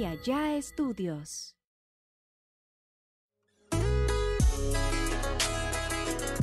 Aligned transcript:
y 0.00 0.06
allá 0.06 0.56
estudios. 0.56 1.54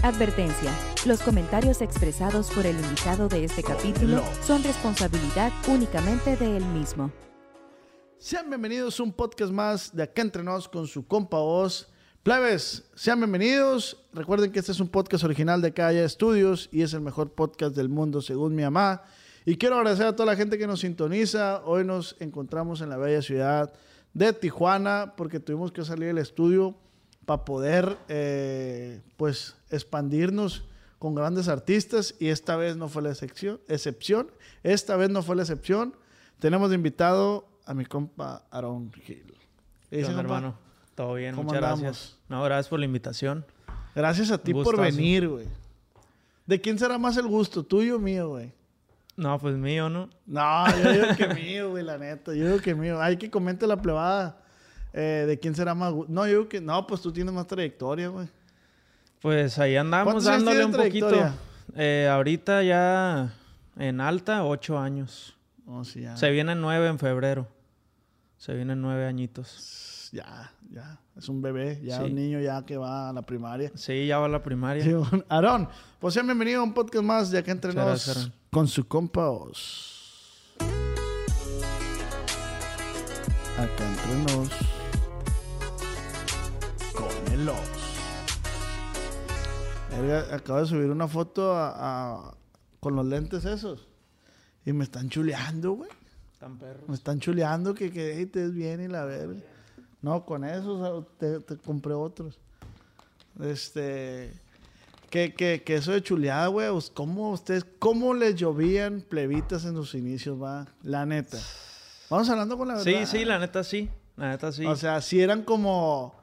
Advertencia. 0.04 0.72
Los 1.08 1.24
comentarios 1.24 1.82
expresados 1.82 2.52
por 2.52 2.68
el 2.68 2.80
invitado 2.80 3.28
de 3.28 3.46
este 3.46 3.64
capítulo 3.64 4.22
son 4.46 4.64
responsabilidad 4.64 5.52
únicamente 5.68 6.38
de 6.38 6.58
él 6.58 6.66
mismo. 6.66 7.12
Sean 8.20 8.48
bienvenidos 8.48 9.00
a 9.00 9.04
un 9.04 9.12
podcast 9.12 9.52
más 9.52 9.96
de 9.96 10.04
Acá 10.04 10.22
Entre 10.22 10.44
Nos 10.44 10.70
con 10.70 10.86
su 10.86 11.08
compa 11.08 11.40
Oz. 11.40 11.88
Plebes, 12.22 12.88
sean 12.94 13.20
bienvenidos. 13.20 14.06
Recuerden 14.14 14.52
que 14.52 14.60
este 14.60 14.72
es 14.72 14.80
un 14.80 14.90
podcast 14.90 15.24
original 15.24 15.64
de 15.64 15.74
Calla 15.74 16.06
Estudios 16.06 16.70
y 16.72 16.84
es 16.84 16.94
el 16.94 17.02
mejor 17.02 17.32
podcast 17.32 17.76
del 17.76 17.90
mundo 17.90 18.22
según 18.22 18.54
mi 18.54 18.62
mamá. 18.62 19.02
Y 19.48 19.56
quiero 19.56 19.78
agradecer 19.78 20.06
a 20.06 20.14
toda 20.14 20.26
la 20.26 20.36
gente 20.36 20.58
que 20.58 20.68
nos 20.68 20.82
sintoniza. 20.82 21.62
Hoy 21.64 21.86
nos 21.86 22.18
encontramos 22.20 22.82
en 22.82 22.90
la 22.90 22.98
bella 22.98 23.22
ciudad 23.22 23.74
de 24.14 24.34
Tijuana 24.34 25.14
porque 25.16 25.40
tuvimos 25.40 25.72
que 25.72 25.86
salir 25.86 26.08
del 26.08 26.18
estudio 26.18 26.76
para 27.26 27.46
poder 27.46 27.98
eh, 28.10 29.00
pues 29.16 29.56
expandirnos 29.70 30.66
con 31.00 31.16
grandes 31.16 31.48
artistas 31.48 32.14
y 32.20 32.28
esta 32.28 32.58
vez 32.58 32.76
no 32.76 32.90
fue 32.90 33.02
la 33.04 33.10
excepción, 33.10 33.62
excepción. 33.70 34.30
Esta 34.64 34.98
vez 34.98 35.10
no 35.10 35.24
fue 35.24 35.38
la 35.38 35.44
excepción. 35.44 35.96
Tenemos 36.40 36.68
de 36.68 36.76
invitado 36.76 37.48
a 37.66 37.74
mi 37.74 37.86
compa 37.86 38.44
Aaron 38.52 38.92
Gil. 38.92 39.34
¿Qué 39.90 40.04
onda, 40.04 40.20
hermano? 40.20 40.58
Todo 40.94 41.14
bien, 41.14 41.34
muchas 41.38 41.62
gracias. 41.62 42.18
No, 42.28 42.44
gracias 42.44 42.68
por 42.68 42.80
la 42.80 42.86
invitación. 42.86 43.46
Gracias 43.96 44.30
a 44.30 44.40
ti 44.40 44.54
por 44.54 44.78
venir, 44.78 45.30
güey. 45.30 45.48
¿De 46.46 46.60
quién 46.60 46.78
será 46.78 46.98
más 46.98 47.16
el 47.16 47.28
gusto, 47.28 47.64
tuyo 47.64 47.96
o 47.96 48.00
mío, 48.00 48.28
güey? 48.28 48.58
No, 49.18 49.40
pues 49.40 49.56
mío, 49.56 49.90
¿no? 49.90 50.10
No, 50.28 50.66
yo 50.78 50.92
digo 50.94 51.06
que 51.18 51.28
mío, 51.34 51.72
güey, 51.72 51.84
la 51.84 51.98
neta. 51.98 52.34
Yo 52.34 52.46
digo 52.46 52.60
que 52.60 52.76
mío. 52.76 53.02
Hay 53.02 53.18
que 53.18 53.32
comente 53.32 53.66
la 53.66 53.82
plebada 53.82 54.40
eh, 54.94 55.26
de 55.28 55.40
quién 55.40 55.56
será 55.56 55.74
más. 55.74 55.92
No, 56.08 56.26
yo 56.28 56.34
digo 56.34 56.48
que... 56.48 56.62
No, 56.62 56.86
pues 56.86 57.02
tú 57.02 57.12
tienes 57.12 57.34
más 57.34 57.48
trayectoria, 57.48 58.10
güey. 58.10 58.30
Pues 59.20 59.58
ahí 59.58 59.76
andamos 59.76 60.24
dándole 60.24 60.64
un 60.64 60.72
poquito. 60.72 61.34
Eh, 61.76 62.08
ahorita 62.10 62.62
ya 62.62 63.34
en 63.76 64.00
alta, 64.00 64.44
ocho 64.46 64.78
años. 64.78 65.36
Oh, 65.66 65.84
sí, 65.84 66.02
ya. 66.02 66.16
Se 66.16 66.30
vienen 66.30 66.62
nueve 66.62 66.88
en 66.88 67.00
febrero. 67.00 67.48
Se 68.38 68.54
vienen 68.54 68.80
nueve 68.82 69.08
añitos. 69.08 70.10
Ya, 70.14 70.52
ya. 70.70 71.00
Es 71.18 71.28
un 71.28 71.42
bebé, 71.42 71.82
ya 71.84 72.04
un 72.04 72.14
niño 72.14 72.40
ya 72.40 72.64
que 72.64 72.78
va 72.78 73.10
a 73.10 73.14
la 73.14 73.24
primaria. 73.24 73.72
Sí, 73.74 74.06
ya 74.06 74.20
va 74.20 74.28
a 74.28 74.30
la 74.30 74.44
primaria. 74.44 74.84
Sí, 74.84 74.94
Aarón, 75.28 75.68
pues 76.00 76.14
sean 76.14 76.28
bienvenidos 76.28 76.60
a 76.60 76.64
un 76.64 76.74
podcast 76.76 77.04
más 77.04 77.32
de 77.32 77.40
acá 77.40 77.52
entre 77.52 77.74
nos 77.74 78.32
con 78.52 78.68
su 78.68 78.88
compa 78.88 79.30
Os. 79.30 80.56
Acá 83.58 83.90
entre 83.90 84.16
nos 84.34 84.50
con 86.94 87.34
el 87.34 87.50
Os. 87.50 87.88
Acabo 90.32 90.60
de 90.60 90.66
subir 90.68 90.92
una 90.92 91.08
foto 91.08 91.54
a, 91.56 92.36
con 92.80 92.96
los 92.96 93.06
lentes 93.06 93.46
esos. 93.46 93.88
Y 94.66 94.74
me 94.74 94.84
están 94.84 95.10
chuleando, 95.10 95.72
güey. 95.74 95.90
Están 96.34 96.58
perros. 96.58 96.88
Me 96.88 96.96
están 96.96 97.20
chuleando 97.20 97.74
que, 97.74 97.92
que 97.92 98.26
te 98.28 98.42
ves 98.42 98.54
bien 98.54 98.82
y 98.82 98.88
la 98.88 99.06
verga. 99.06 99.42
No, 100.02 100.26
con 100.26 100.44
esos 100.44 101.08
te, 101.18 101.42
compré 101.66 101.94
otros. 101.94 102.40
Este. 103.40 104.34
Que, 105.10 105.34
que, 105.34 105.64
que 105.64 105.76
eso 105.76 105.92
de 105.92 106.02
chuleada, 106.02 106.48
güey. 106.48 106.68
¿Cómo 106.94 107.32
ustedes, 107.32 107.66
cómo 107.80 108.14
les 108.14 108.36
llovían 108.36 109.02
plebitas 109.02 109.66
en 109.66 109.76
sus 109.76 109.96
inicios, 109.96 110.42
va? 110.42 110.68
La 110.84 111.06
neta. 111.06 111.38
Vamos 112.10 112.30
hablando 112.30 112.58
con 112.58 112.68
la 112.68 112.76
verdad. 112.76 112.86
Sí, 112.86 113.06
sí, 113.06 113.26
la 113.26 113.40
neta 113.40 113.64
sí. 113.64 113.90
La 114.16 114.30
neta 114.30 114.52
sí. 114.52 114.66
O 114.66 114.76
sea, 114.76 115.02
si 115.02 115.22
eran 115.22 115.44
como. 115.44 116.16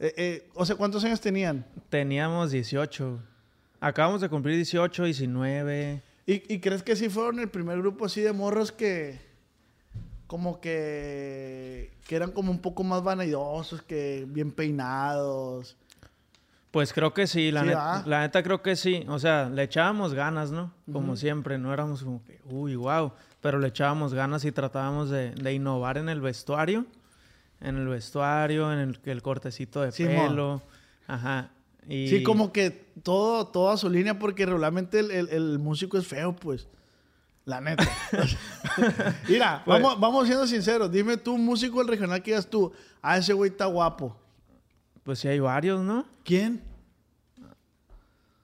Eh, 0.00 0.14
eh, 0.16 0.48
o 0.54 0.64
sea, 0.64 0.76
¿cuántos 0.76 1.04
años 1.04 1.20
tenían? 1.20 1.64
Teníamos 1.88 2.50
18. 2.50 3.18
Acabamos 3.80 4.20
de 4.20 4.28
cumplir 4.28 4.56
18, 4.56 5.04
19. 5.04 6.02
¿Y, 6.26 6.54
¿Y 6.54 6.60
crees 6.60 6.82
que 6.82 6.96
sí 6.96 7.08
fueron 7.08 7.38
el 7.38 7.48
primer 7.48 7.78
grupo 7.78 8.04
así 8.04 8.20
de 8.20 8.32
morros 8.32 8.72
que 8.72 9.28
como 10.28 10.60
que, 10.60 11.90
que 12.06 12.14
eran 12.14 12.30
como 12.30 12.52
un 12.52 12.60
poco 12.60 12.84
más 12.84 13.02
vanidosos, 13.02 13.82
que 13.82 14.26
bien 14.28 14.52
peinados. 14.52 15.76
Pues 16.70 16.92
creo 16.92 17.14
que 17.14 17.26
sí, 17.26 17.50
la, 17.50 17.62
neta, 17.62 18.02
la 18.06 18.20
neta 18.20 18.42
creo 18.42 18.60
que 18.60 18.76
sí. 18.76 19.04
O 19.08 19.18
sea, 19.18 19.48
le 19.48 19.62
echábamos 19.62 20.12
ganas, 20.12 20.50
¿no? 20.50 20.72
Como 20.92 21.16
siempre, 21.16 21.58
no 21.58 21.72
éramos 21.72 22.02
como 22.02 22.22
que, 22.24 22.40
uy, 22.44 22.76
wow. 22.76 23.12
Pero 23.40 23.58
le 23.58 23.68
echábamos 23.68 24.12
ganas 24.12 24.44
y 24.44 24.52
tratábamos 24.52 25.08
de, 25.10 25.52
innovar 25.52 25.96
en 25.96 26.08
el 26.08 26.20
vestuario. 26.20 26.84
En 27.60 27.76
el 27.76 27.88
vestuario, 27.88 28.72
en 28.72 28.78
el, 28.80 29.00
el 29.02 29.22
cortecito 29.22 29.80
de 29.80 29.92
pelo. 29.92 30.62
Ajá. 31.06 31.50
Y... 31.88 32.08
Sí, 32.08 32.22
como 32.22 32.52
que 32.52 32.70
todo, 33.02 33.46
todo 33.46 33.70
a 33.70 33.78
su 33.78 33.88
línea, 33.88 34.18
porque 34.18 34.44
regularmente 34.44 35.00
el, 35.00 35.10
el 35.10 35.58
músico 35.58 35.96
es 35.96 36.06
feo, 36.06 36.36
pues. 36.36 36.68
La 37.46 37.62
neta. 37.62 37.88
Mira, 39.28 39.62
pues- 39.64 39.82
vamos, 39.82 39.98
vamos 39.98 40.26
siendo 40.26 40.46
sinceros. 40.46 40.92
Dime 40.92 41.16
tú, 41.16 41.38
músico 41.38 41.78
del 41.78 41.88
regional 41.88 42.22
que 42.22 42.32
digas 42.32 42.46
tú, 42.46 42.70
ah, 43.00 43.16
ese 43.16 43.32
güey 43.32 43.50
está 43.50 43.64
guapo. 43.64 44.14
Pues 45.08 45.20
sí 45.20 45.28
hay 45.28 45.40
varios, 45.40 45.80
¿no? 45.80 46.04
¿Quién? 46.22 46.60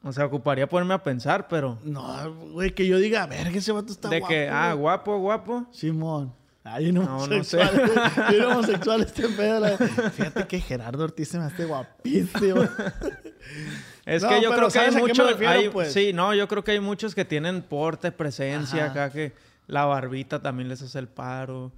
O 0.03 0.11
sea, 0.15 0.25
ocuparía 0.25 0.67
ponerme 0.67 0.95
a 0.95 1.03
pensar, 1.03 1.47
pero... 1.47 1.79
No, 1.85 2.33
güey, 2.53 2.75
que 2.75 2.87
yo 2.87 2.97
diga, 2.97 3.25
a 3.25 3.27
ver, 3.27 3.53
que 3.53 3.59
ese 3.59 3.71
vato 3.71 3.93
está 3.93 4.09
guapo. 4.09 4.27
De 4.27 4.35
que, 4.35 4.49
ah, 4.49 4.73
guapo, 4.73 5.19
guapo. 5.19 5.67
Simón. 5.73 6.33
Ay, 6.63 6.91
no, 6.91 7.03
homosexual. 7.03 7.71
No, 8.17 8.31
sé. 8.31 8.45
homosexual 8.47 9.03
este 9.03 9.29
pedo. 9.29 9.77
Fíjate 9.77 10.47
que 10.47 10.59
Gerardo 10.59 11.05
Ortiz 11.05 11.29
se 11.29 11.39
me 11.39 11.45
hace 11.45 11.67
guapísimo. 11.67 12.63
Es 14.07 14.25
que 14.25 14.41
yo 14.41 14.51
creo 14.51 14.71
que 14.71 14.79
hay 14.79 14.91
muchos. 14.93 15.35
Pues? 15.71 15.93
Sí, 15.93 16.15
no, 16.15 16.35
yo 16.35 16.49
creo 16.49 16.65
que 16.65 16.71
hay 16.71 16.81
muchos 16.81 17.15
que 17.15 17.27
tienen 17.27 17.61
porte, 17.61 18.11
presencia 18.11 18.87
acá, 18.87 19.11
que 19.11 19.35
la 19.67 19.85
barbita 19.85 20.41
también 20.41 20.71
les 20.71 20.81
hace 20.81 20.99
el 20.99 21.09
paro, 21.09 21.73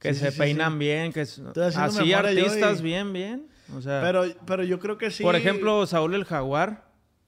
que 0.00 0.12
se 0.12 0.32
peinan 0.32 0.76
bien, 0.76 1.12
que 1.12 1.20
así 1.20 2.12
artistas 2.12 2.82
bien, 2.82 3.12
bien. 3.12 3.53
O 3.72 3.80
sea, 3.80 4.00
pero, 4.02 4.24
pero 4.46 4.62
yo 4.64 4.78
creo 4.78 4.98
que 4.98 5.10
sí. 5.10 5.22
Por 5.22 5.36
ejemplo, 5.36 5.86
Saúl 5.86 6.14
el 6.14 6.24
Jaguar, 6.24 6.84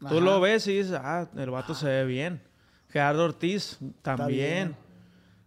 tú 0.09 0.21
lo 0.21 0.41
ves 0.41 0.67
y 0.67 0.79
dices, 0.79 0.93
ah, 0.93 1.29
el 1.37 1.51
vato 1.51 1.75
se 1.75 1.87
ve 1.87 2.05
bien. 2.05 2.43
Gerardo 2.91 3.25
Ortiz 3.25 3.79
también. 4.03 4.77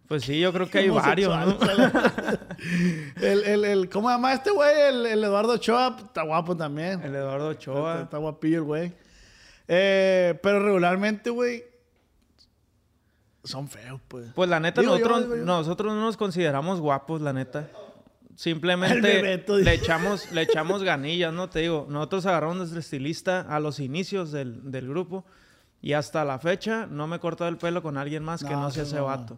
Pues 0.08 0.24
sí, 0.24 0.40
yo 0.40 0.52
creo 0.52 0.68
que 0.68 0.78
hay 0.78 0.88
varios, 0.88 1.36
¿no? 1.36 1.56
el, 3.22 3.44
el, 3.44 3.64
el, 3.64 3.88
¿Cómo 3.88 4.08
se 4.08 4.14
llama 4.14 4.32
este 4.32 4.50
güey? 4.50 4.74
El, 4.88 5.22
Eduardo 5.22 5.52
Ochoa 5.52 5.96
está 6.04 6.24
guapo 6.24 6.56
también. 6.56 7.00
El 7.02 7.14
Eduardo 7.14 7.50
Ochoa. 7.50 8.02
Está, 8.02 8.18
guapillo 8.18 8.58
el 8.58 8.64
güey. 8.64 8.92
Eh, 9.68 10.36
pero 10.42 10.58
regularmente, 10.64 11.30
güey, 11.30 11.62
son 13.44 13.68
feos, 13.68 14.00
pues. 14.08 14.26
Pues 14.34 14.50
la 14.50 14.58
neta, 14.58 14.82
nosotros, 14.82 15.28
nosotros 15.28 15.94
no 15.94 16.00
nos 16.00 16.16
consideramos 16.16 16.80
guapos, 16.80 17.20
la 17.20 17.32
neta. 17.32 17.68
Simplemente 18.40 19.44
le 19.48 19.74
echamos, 19.74 20.32
le 20.32 20.40
echamos 20.40 20.82
ganillas, 20.82 21.30
¿no? 21.30 21.50
Te 21.50 21.58
digo, 21.58 21.86
nosotros 21.90 22.24
agarramos 22.24 22.56
nuestro 22.56 22.80
estilista 22.80 23.42
a 23.42 23.60
los 23.60 23.80
inicios 23.80 24.32
del, 24.32 24.70
del 24.70 24.88
grupo 24.88 25.26
y 25.82 25.92
hasta 25.92 26.24
la 26.24 26.38
fecha 26.38 26.86
no 26.86 27.06
me 27.06 27.16
he 27.16 27.18
cortado 27.18 27.50
el 27.50 27.58
pelo 27.58 27.82
con 27.82 27.98
alguien 27.98 28.24
más 28.24 28.42
que 28.42 28.54
no 28.54 28.70
sea 28.70 28.84
ese 28.84 28.98
vato. 28.98 29.36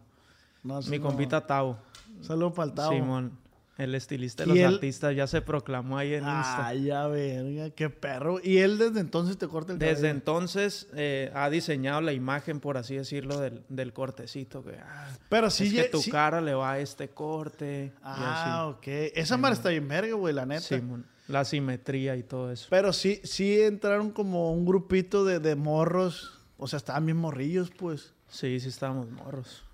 Mi 0.89 1.01
compita 1.01 1.45
Tau. 1.45 1.79
Saludos 2.21 2.53
para 2.53 2.69
el 2.69 2.75
Tau. 2.75 2.93
Simón. 2.93 3.42
El 3.79 3.95
estilista 3.95 4.45
de 4.45 4.55
los 4.55 4.75
artistas 4.75 5.17
ya 5.17 5.27
se 5.27 5.41
proclamó 5.41 5.97
ahí 5.97 6.13
en 6.13 6.25
Insta. 6.25 6.67
Ay, 6.67 6.85
ya 6.85 7.07
verga, 7.07 7.71
qué 7.71 7.89
perro. 7.89 8.39
¿Y 8.43 8.59
él 8.59 8.77
desde 8.77 9.01
entonces 9.01 9.39
te 9.39 9.49
corta 9.49 9.73
el 9.73 9.79
cabello? 9.79 9.97
Desde 9.97 10.11
entonces 10.11 10.89
eh, 10.95 11.33
ha 11.35 11.49
diseñado 11.49 12.03
la 12.03 12.13
imagen, 12.13 12.61
por 12.61 12.77
así 12.77 12.97
decirlo, 12.97 13.41
del, 13.41 13.93
cortecito. 13.95 14.63
Que, 14.63 14.77
ah, 14.79 15.09
Pero 15.31 15.49
sí... 15.49 15.67
Es 15.67 15.85
que 15.85 15.89
tu 15.89 16.03
cara 16.11 16.43
le 16.43 16.53
va 16.53 16.73
a 16.73 16.79
este 16.81 17.09
corte. 17.09 17.93
Ah, 18.03 18.67
ok. 18.77 18.87
Esa 19.15 19.39
mar 19.39 19.55
está 19.55 19.71
bien 19.71 19.89
verga, 19.89 20.15
güey, 20.15 20.35
la 20.35 20.45
neta. 20.45 20.61
Simón. 20.61 21.07
La 21.29 21.45
simetría 21.47 22.17
y 22.17 22.25
todo 22.25 22.53
eso. 22.53 22.67
Pero 22.69 22.93
sí, 22.93 23.21
sí 23.25 23.63
entraron 23.63 24.11
como 24.11 24.53
un 24.53 24.67
grupito 24.67 25.25
de, 25.25 25.39
de 25.39 25.57
morros. 25.57 26.41
O 26.59 26.69
sea, 26.69 26.77
estaban 26.77 27.07
bien 27.07 27.17
morrillos, 27.17 27.71
pues. 27.71 28.13
Sí, 28.29 28.61
sí 28.61 28.69
estábamos 28.69 29.11
morros. 29.11 29.65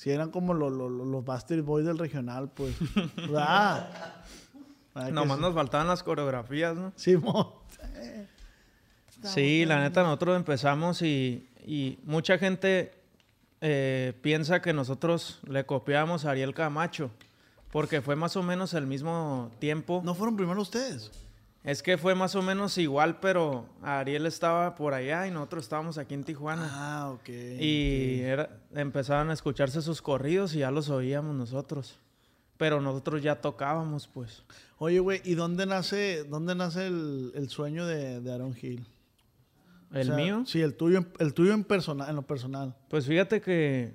Si 0.00 0.10
eran 0.10 0.30
como 0.30 0.54
los, 0.54 0.72
los, 0.72 0.90
los 0.90 1.24
Bastard 1.26 1.60
Boys 1.60 1.84
del 1.84 1.98
regional, 1.98 2.48
pues. 2.48 2.74
ah, 3.36 3.86
Nomás 5.12 5.38
nos 5.38 5.52
faltaban 5.52 5.88
las 5.88 6.02
coreografías, 6.02 6.74
¿no? 6.74 6.90
Sí, 6.96 7.18
sí, 9.24 9.66
la 9.66 9.80
neta, 9.80 10.02
nosotros 10.02 10.36
empezamos 10.36 11.02
y, 11.02 11.46
y 11.66 11.98
mucha 12.04 12.38
gente 12.38 12.94
eh, 13.60 14.14
piensa 14.22 14.62
que 14.62 14.72
nosotros 14.72 15.38
le 15.46 15.66
copiamos 15.66 16.24
a 16.24 16.30
Ariel 16.30 16.54
Camacho, 16.54 17.10
porque 17.70 18.00
fue 18.00 18.16
más 18.16 18.38
o 18.38 18.42
menos 18.42 18.72
el 18.72 18.86
mismo 18.86 19.50
tiempo. 19.58 20.00
¿No 20.02 20.14
fueron 20.14 20.34
primero 20.34 20.62
ustedes? 20.62 21.10
Es 21.62 21.82
que 21.82 21.98
fue 21.98 22.14
más 22.14 22.34
o 22.34 22.42
menos 22.42 22.78
igual, 22.78 23.20
pero 23.20 23.66
Ariel 23.82 24.24
estaba 24.24 24.74
por 24.74 24.94
allá 24.94 25.26
y 25.26 25.30
nosotros 25.30 25.64
estábamos 25.64 25.98
aquí 25.98 26.14
en 26.14 26.24
Tijuana. 26.24 26.68
Ah, 26.72 27.10
ok. 27.10 27.28
Y 27.28 28.22
empezaban 28.74 29.28
a 29.28 29.34
escucharse 29.34 29.82
sus 29.82 30.00
corridos 30.00 30.54
y 30.54 30.60
ya 30.60 30.70
los 30.70 30.88
oíamos 30.88 31.34
nosotros. 31.34 31.98
pero 32.56 32.80
nosotros 32.80 33.22
ya 33.22 33.40
tocábamos, 33.40 34.06
pues. 34.06 34.42
Oye, 34.78 34.98
güey, 35.00 35.20
¿y 35.24 35.34
dónde 35.34 35.66
nace, 35.66 36.24
dónde 36.24 36.54
nace 36.54 36.86
el, 36.86 37.48
sueño 37.48 37.86
de, 37.86 38.20
de 38.20 38.32
Aaron 38.32 38.54
Hill? 38.60 38.86
¿El 39.92 40.12
mío? 40.12 40.44
Sí, 40.46 40.60
el 40.62 40.74
tuyo, 40.74 41.04
el 41.18 41.34
tuyo 41.34 41.52
en, 41.52 41.64
personal, 41.64 42.08
en 42.08 42.16
lo 42.16 42.22
personal. 42.22 42.74
Pues 42.88 43.06
fíjate 43.06 43.40
que, 43.40 43.92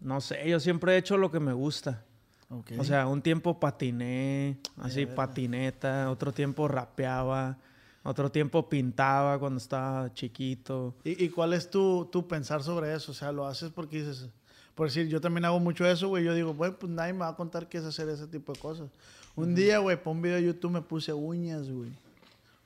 no 0.00 0.20
sé, 0.20 0.48
yo 0.48 0.60
siempre 0.60 0.94
he 0.94 0.98
hecho 0.98 1.16
lo 1.16 1.30
que 1.30 1.40
me 1.40 1.52
gusta. 1.52 2.05
O 2.48 2.84
sea, 2.84 3.06
un 3.08 3.22
tiempo 3.22 3.58
patiné, 3.58 4.58
así 4.76 5.04
patineta, 5.06 6.10
otro 6.10 6.32
tiempo 6.32 6.68
rapeaba, 6.68 7.58
otro 8.04 8.30
tiempo 8.30 8.68
pintaba 8.68 9.38
cuando 9.38 9.58
estaba 9.58 10.12
chiquito. 10.14 10.94
¿Y, 11.02 11.28
cuál 11.30 11.54
es 11.54 11.68
tu, 11.68 12.08
tu, 12.10 12.28
pensar 12.28 12.62
sobre 12.62 12.94
eso? 12.94 13.10
O 13.10 13.14
sea, 13.14 13.32
lo 13.32 13.46
haces 13.46 13.70
porque 13.70 13.98
dices, 13.98 14.28
por 14.76 14.86
decir, 14.86 15.08
yo 15.08 15.20
también 15.20 15.44
hago 15.44 15.58
mucho 15.58 15.84
eso, 15.86 16.08
güey. 16.08 16.22
Yo 16.22 16.34
digo, 16.34 16.54
bueno, 16.54 16.76
pues 16.78 16.92
nadie 16.92 17.12
me 17.14 17.20
va 17.20 17.28
a 17.28 17.36
contar 17.36 17.68
qué 17.68 17.78
es 17.78 17.84
hacer 17.84 18.08
ese 18.08 18.28
tipo 18.28 18.52
de 18.52 18.60
cosas. 18.60 18.90
Un 19.34 19.54
día, 19.54 19.78
güey, 19.78 20.00
por 20.00 20.14
un 20.14 20.22
video 20.22 20.36
de 20.36 20.44
YouTube 20.44 20.70
me 20.70 20.82
puse 20.82 21.12
uñas, 21.12 21.68
güey. 21.68 21.90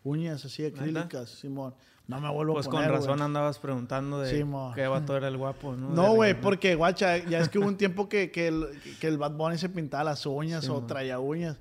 Uñas 0.05 0.44
así 0.44 0.65
acrílicas, 0.65 1.31
Simón. 1.31 1.75
No 2.11 2.21
me 2.21 2.29
vuelvo 2.29 2.59
a 2.59 2.62
poner, 2.62 2.65
Pues 2.65 2.69
con 2.69 2.93
razón 2.93 3.23
andabas 3.23 3.61
preguntando 3.61 4.19
de 4.19 4.45
qué 4.75 4.89
vato 4.89 5.17
era 5.17 5.29
el 5.29 5.37
guapo, 5.37 5.77
¿no? 5.77 5.91
No, 5.91 6.15
güey, 6.15 6.35
porque, 6.35 6.75
guacha, 6.75 7.19
ya 7.19 7.39
es 7.39 7.49
que 7.49 7.61
hubo 7.61 7.69
un 7.69 7.77
tiempo 7.77 8.09
que, 8.09 8.33
que, 8.33 8.49
el, 8.49 8.67
que 8.99 9.07
el 9.07 9.17
Bad 9.17 9.37
Bunny 9.37 9.59
se 9.59 9.69
pintaba 9.69 10.03
las 10.03 10.27
uñas 10.27 10.69
o 10.69 10.83
traía 10.83 11.21
uñas. 11.21 11.57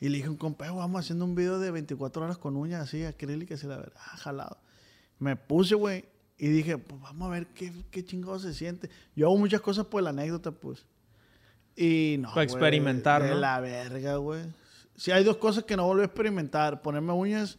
Y 0.00 0.08
le 0.08 0.16
dije 0.16 0.26
a 0.26 0.32
un 0.32 0.36
compa, 0.36 0.68
vamos 0.72 1.04
haciendo 1.04 1.24
un 1.24 1.36
video 1.36 1.60
de 1.60 1.70
24 1.70 2.24
horas 2.24 2.36
con 2.36 2.56
uñas 2.56 2.82
así, 2.82 3.04
acrílicas 3.04 3.62
y 3.62 3.68
la 3.68 3.76
verdad, 3.76 3.92
ah, 3.96 4.16
jalado. 4.16 4.58
Me 5.20 5.36
puse, 5.36 5.76
güey, 5.76 6.04
y 6.36 6.48
dije, 6.48 6.76
pues 6.76 7.00
vamos 7.00 7.28
a 7.28 7.30
ver 7.30 7.46
qué, 7.46 7.72
qué 7.92 8.04
chingado 8.04 8.40
se 8.40 8.54
siente. 8.54 8.90
Yo 9.14 9.28
hago 9.28 9.38
muchas 9.38 9.60
cosas 9.60 9.86
por 9.86 10.02
la 10.02 10.10
anécdota, 10.10 10.50
pues. 10.50 10.84
Y 11.76 12.16
no. 12.18 12.30
Para 12.30 12.42
experimentar, 12.42 13.22
de 13.22 13.36
la 13.36 13.60
verga, 13.60 14.16
güey. 14.16 14.42
Si 14.96 15.12
hay 15.12 15.22
dos 15.22 15.36
cosas 15.36 15.62
que 15.62 15.76
no 15.76 15.86
vuelvo 15.86 16.02
a 16.02 16.06
experimentar: 16.06 16.82
ponerme 16.82 17.12
uñas 17.12 17.56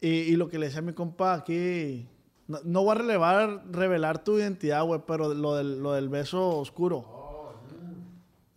y, 0.00 0.36
lo 0.36 0.48
que 0.48 0.58
le 0.58 0.66
decía 0.66 0.80
a 0.80 0.82
mi 0.82 0.92
compa 0.92 1.34
aquí, 1.34 2.08
no, 2.46 2.82
voy 2.82 2.92
a 2.92 2.94
relevar, 2.94 3.62
revelar 3.70 4.24
tu 4.24 4.38
identidad, 4.38 4.82
güey, 4.82 5.02
pero 5.06 5.34
lo 5.34 5.56
del, 5.56 5.82
lo 5.82 5.92
del 5.92 6.08
beso 6.08 6.56
oscuro. 6.58 7.54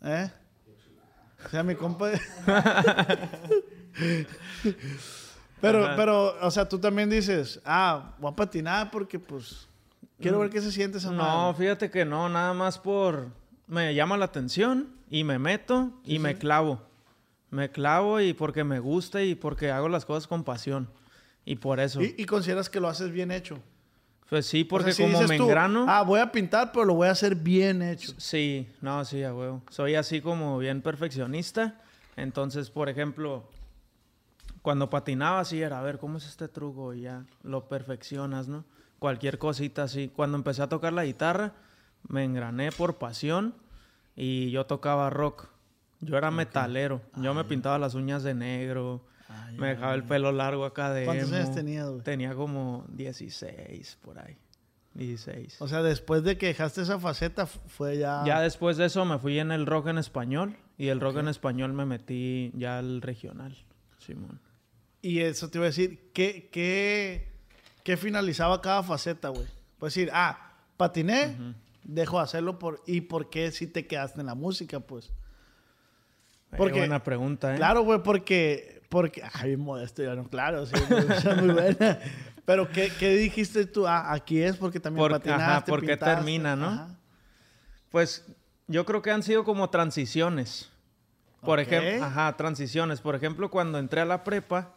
¿Eh? 0.02 0.32
O 1.46 1.50
sea, 1.50 1.64
mi 1.64 1.76
compa... 1.76 2.12
pero, 5.62 5.90
pero, 5.96 6.36
o 6.42 6.52
sea, 6.52 6.68
tú 6.68 6.80
también 6.80 7.10
dices, 7.10 7.62
ah, 7.66 8.16
voy 8.20 8.32
a 8.32 8.36
patinar 8.36 8.90
porque, 8.90 9.20
pues, 9.20 9.68
quiero 10.20 10.40
ver 10.40 10.50
qué 10.50 10.62
se 10.62 10.72
siente 10.72 10.98
esa 10.98 11.12
No, 11.12 11.54
fíjate 11.54 11.92
que 11.92 12.06
no, 12.06 12.30
nada 12.30 12.54
más 12.54 12.80
por... 12.80 13.28
Me 13.68 13.94
llama 13.94 14.18
la 14.18 14.26
atención 14.26 14.94
y 15.10 15.24
me 15.24 15.40
meto 15.40 15.92
y 16.04 16.20
me 16.20 16.38
clavo. 16.38 16.82
Me 17.50 17.70
clavo 17.70 18.20
y 18.20 18.34
porque 18.34 18.64
me 18.64 18.80
gusta 18.80 19.24
y 19.24 19.36
porque 19.36 19.72
hago 19.72 19.90
las 19.90 20.06
cosas 20.06 20.28
con 20.28 20.44
pasión. 20.44 20.90
Y 21.46 21.56
por 21.56 21.80
eso. 21.80 22.02
¿Y, 22.02 22.26
consideras 22.26 22.70
que 22.70 22.80
lo 22.80 22.88
haces 22.88 23.12
bien 23.12 23.32
hecho? 23.32 23.60
Pues 24.30 24.46
sí, 24.46 24.64
porque 24.64 24.96
como 24.96 25.22
me 25.24 25.36
engrano. 25.36 25.86
Ah, 25.88 26.02
voy 26.04 26.20
a 26.20 26.32
pintar, 26.32 26.72
pero 26.72 26.86
lo 26.86 26.96
voy 26.96 27.08
a 27.08 27.12
hacer 27.12 27.36
bien 27.36 27.82
hecho. 27.82 28.14
Sí, 28.18 28.68
no, 28.82 29.04
sí, 29.06 29.24
a 29.24 29.34
huevo. 29.34 29.62
Soy 29.70 29.96
así 29.96 30.22
como 30.22 30.58
bien 30.58 30.82
perfeccionista. 30.82 31.80
Entonces, 32.16 32.70
por 32.70 32.90
ejemplo, 32.90 33.44
cuando 34.62 34.90
patinaba 34.90 35.42
así 35.42 35.62
era, 35.62 35.80
a 35.80 35.84
ver, 35.84 36.00
¿cómo 36.00 36.18
es 36.18 36.26
este 36.26 36.48
truco? 36.48 36.94
Y 36.94 37.02
ya 37.02 37.26
lo 37.44 37.68
perfeccionas, 37.68 38.48
¿no? 38.48 38.64
Cualquier 38.98 39.38
cosita 39.38 39.84
así. 39.84 40.10
Cuando 40.16 40.38
empecé 40.38 40.62
a 40.62 40.70
tocar 40.70 40.94
la 40.94 41.06
guitarra, 41.06 41.54
me 42.08 42.24
engrané 42.24 42.72
por 42.72 42.98
pasión 42.98 43.54
y 44.16 44.50
yo 44.52 44.66
tocaba 44.66 45.10
rock. 45.10 45.48
Yo 46.00 46.18
era 46.18 46.32
metalero. 46.32 47.02
Yo 47.18 47.34
me 47.34 47.44
pintaba 47.44 47.78
las 47.78 47.94
uñas 47.94 48.24
de 48.24 48.34
negro 48.34 49.02
me 49.58 49.70
dejaba 49.70 49.94
el 49.94 50.04
pelo 50.04 50.32
largo 50.32 50.66
acá 50.66 50.92
de. 50.92 51.06
¿Cuántos 51.06 51.32
años 51.32 51.54
tenías, 51.54 51.90
güey? 51.90 52.02
Tenía 52.02 52.34
como 52.34 52.86
16 52.90 53.98
por 54.02 54.20
ahí. 54.20 54.38
16. 54.96 55.62
O 55.62 55.68
sea, 55.68 55.82
después 55.82 56.24
de 56.24 56.38
que 56.38 56.48
dejaste 56.48 56.82
esa 56.82 57.00
faceta, 57.00 57.46
fue 57.48 57.98
ya. 57.98 58.24
Ya 58.26 58.42
después 58.42 58.78
de 58.78 58.86
eso 58.86 59.06
me 59.06 59.18
fui 59.18 59.40
en 59.40 59.52
el 59.52 59.66
rock 59.66 59.88
en 59.88 59.98
español. 59.98 60.56
Y 60.78 60.88
el 60.88 61.00
rock 61.00 61.18
en 61.18 61.28
español 61.28 61.74
me 61.74 61.86
metí 61.86 62.52
ya 62.56 62.80
al 62.80 63.02
regional, 63.02 63.56
Simón. 64.00 64.40
Y 65.02 65.20
eso 65.20 65.50
te 65.50 65.58
iba 65.58 65.66
a 65.66 65.70
decir, 65.70 66.12
¿qué, 66.14 66.50
qué, 66.52 67.32
qué 67.84 67.98
finalizaba 67.98 68.62
cada 68.62 68.82
faceta, 68.84 69.30
güey? 69.30 69.48
Pues 69.78 69.94
decir, 69.94 70.10
ah, 70.14 70.54
patiné, 70.78 71.36
dejo 71.84 72.18
de 72.18 72.24
hacerlo 72.24 72.58
por. 72.58 72.82
¿Y 72.88 73.02
por 73.02 73.30
qué 73.30 73.52
si 73.52 73.68
te 73.68 73.86
quedaste 73.86 74.22
en 74.22 74.28
la 74.28 74.36
música, 74.36 74.80
pues? 74.80 75.12
Porque, 76.56 76.80
buena 76.80 77.04
pregunta, 77.04 77.54
¿eh? 77.54 77.58
Claro, 77.58 77.82
güey, 77.82 78.02
porque 78.04 78.83
porque, 78.90 79.24
ay, 79.34 79.58
modesto, 79.58 80.04
ya 80.04 80.16
no, 80.16 80.28
claro, 80.28 80.66
sí, 80.66 80.74
es 81.10 81.38
muy 81.38 81.54
buena. 81.54 82.00
Pero, 82.46 82.70
¿qué, 82.70 82.92
¿qué, 83.00 83.16
dijiste 83.16 83.66
tú? 83.66 83.88
Ah, 83.88 84.12
aquí 84.14 84.42
es 84.42 84.58
porque 84.58 84.80
también 84.80 85.04
Por, 85.04 85.12
patinaste, 85.12 85.44
Ajá, 85.44 85.66
porque 85.66 85.98
termina, 85.98 86.56
¿no? 86.56 86.96
Pues, 87.90 88.26
yo 88.68 88.86
creo 88.86 89.02
que 89.02 89.12
han 89.12 89.24
sido 89.24 89.44
como 89.44 89.70
transiciones. 89.70 90.70
Por 91.42 91.60
ejemplo, 91.60 92.06
ajá, 92.06 92.36
transiciones. 92.38 93.02
Por 93.02 93.16
ejemplo, 93.16 93.52
cuando 93.52 93.78
entré 93.78 94.02
a 94.02 94.06
la 94.06 94.24
prepa, 94.24 94.74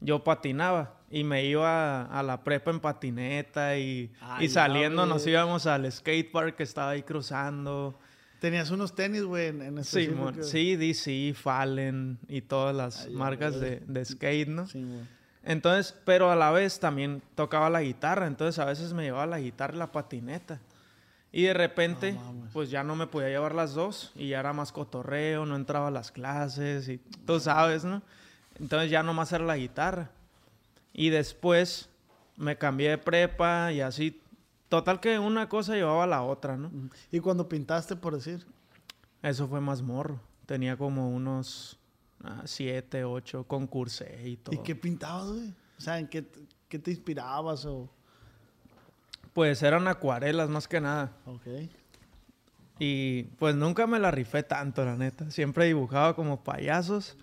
yo 0.00 0.24
patinaba 0.24 0.94
y 1.10 1.24
me 1.24 1.44
iba 1.44 2.04
a, 2.04 2.22
la 2.22 2.42
prepa 2.42 2.70
en 2.70 2.80
patineta 2.80 3.76
y, 3.76 4.12
y 4.38 4.48
saliendo 4.48 5.04
nos 5.04 5.26
íbamos 5.26 5.66
al 5.66 5.90
skatepark 5.90 6.56
que 6.56 6.62
estaba 6.62 6.90
ahí 6.90 7.02
cruzando. 7.02 7.98
Tenías 8.40 8.70
unos 8.70 8.94
tenis, 8.94 9.22
güey, 9.22 9.48
en, 9.48 9.78
ese 9.78 10.06
Sí, 10.06 10.14
sí, 10.42 10.76
DC, 10.76 11.34
Fallen 11.34 12.18
y 12.26 12.40
todas 12.40 12.74
las 12.74 13.08
marcas 13.10 13.60
de, 13.60 14.04
skate, 14.04 14.48
¿no? 14.48 14.66
Sí, 14.66 14.82
Entonces, 15.44 15.94
pero 16.06 16.30
a 16.30 16.36
la 16.36 16.50
vez 16.50 16.80
también 16.80 17.22
tocaba 17.34 17.68
la 17.68 17.82
guitarra, 17.82 18.26
entonces 18.26 18.58
a 18.58 18.64
veces 18.64 18.94
me 18.94 19.02
llevaba 19.02 19.26
la 19.26 19.40
guitarra 19.40 19.74
y 19.74 19.78
la 19.78 19.92
patineta. 19.92 20.58
Y 21.32 21.42
de 21.42 21.54
repente, 21.54 22.16
pues 22.52 22.70
ya 22.70 22.82
no 22.82 22.96
me 22.96 23.06
podía 23.06 23.28
llevar 23.28 23.54
las 23.54 23.74
dos 23.74 24.10
y 24.16 24.28
ya 24.28 24.40
era 24.40 24.54
más 24.54 24.72
cotorreo, 24.72 25.44
no 25.44 25.54
entraba 25.54 25.88
a 25.88 25.92
las 25.92 26.10
clases 26.10 26.88
y 26.88 26.98
tú 27.26 27.38
sabes, 27.38 27.84
¿no? 27.84 28.02
Entonces 28.58 28.90
ya 28.90 29.02
nomás 29.02 29.32
era 29.32 29.44
la 29.44 29.56
guitarra. 29.56 30.10
Y 30.92 31.10
después 31.10 31.88
me 32.36 32.56
cambié 32.56 32.90
de 32.90 32.98
prepa 32.98 33.70
y 33.70 33.80
así 33.80 34.20
Total 34.70 35.00
que 35.00 35.18
una 35.18 35.48
cosa 35.48 35.74
llevaba 35.74 36.04
a 36.04 36.06
la 36.06 36.22
otra, 36.22 36.56
¿no? 36.56 36.70
¿Y 37.10 37.18
cuando 37.18 37.48
pintaste, 37.48 37.96
por 37.96 38.14
decir? 38.14 38.46
Eso 39.20 39.48
fue 39.48 39.60
más 39.60 39.82
morro. 39.82 40.20
Tenía 40.46 40.76
como 40.76 41.10
unos 41.10 41.76
ah, 42.22 42.42
siete, 42.44 43.02
ocho, 43.02 43.42
concursé 43.42 44.28
y 44.28 44.36
todo. 44.36 44.54
¿Y 44.54 44.58
qué 44.58 44.76
pintabas, 44.76 45.32
güey? 45.32 45.52
O 45.76 45.80
sea, 45.80 45.98
¿en 45.98 46.06
qué, 46.06 46.24
qué, 46.68 46.78
te 46.78 46.92
inspirabas 46.92 47.66
o...? 47.66 47.90
Pues 49.32 49.60
eran 49.64 49.88
acuarelas 49.88 50.48
más 50.48 50.68
que 50.68 50.80
nada. 50.80 51.16
Ok. 51.26 51.48
Y 52.78 53.24
pues 53.40 53.56
nunca 53.56 53.88
me 53.88 53.98
la 53.98 54.12
rifé 54.12 54.44
tanto, 54.44 54.84
la 54.84 54.94
neta. 54.94 55.32
Siempre 55.32 55.64
dibujaba 55.64 56.14
como 56.14 56.44
payasos. 56.44 57.16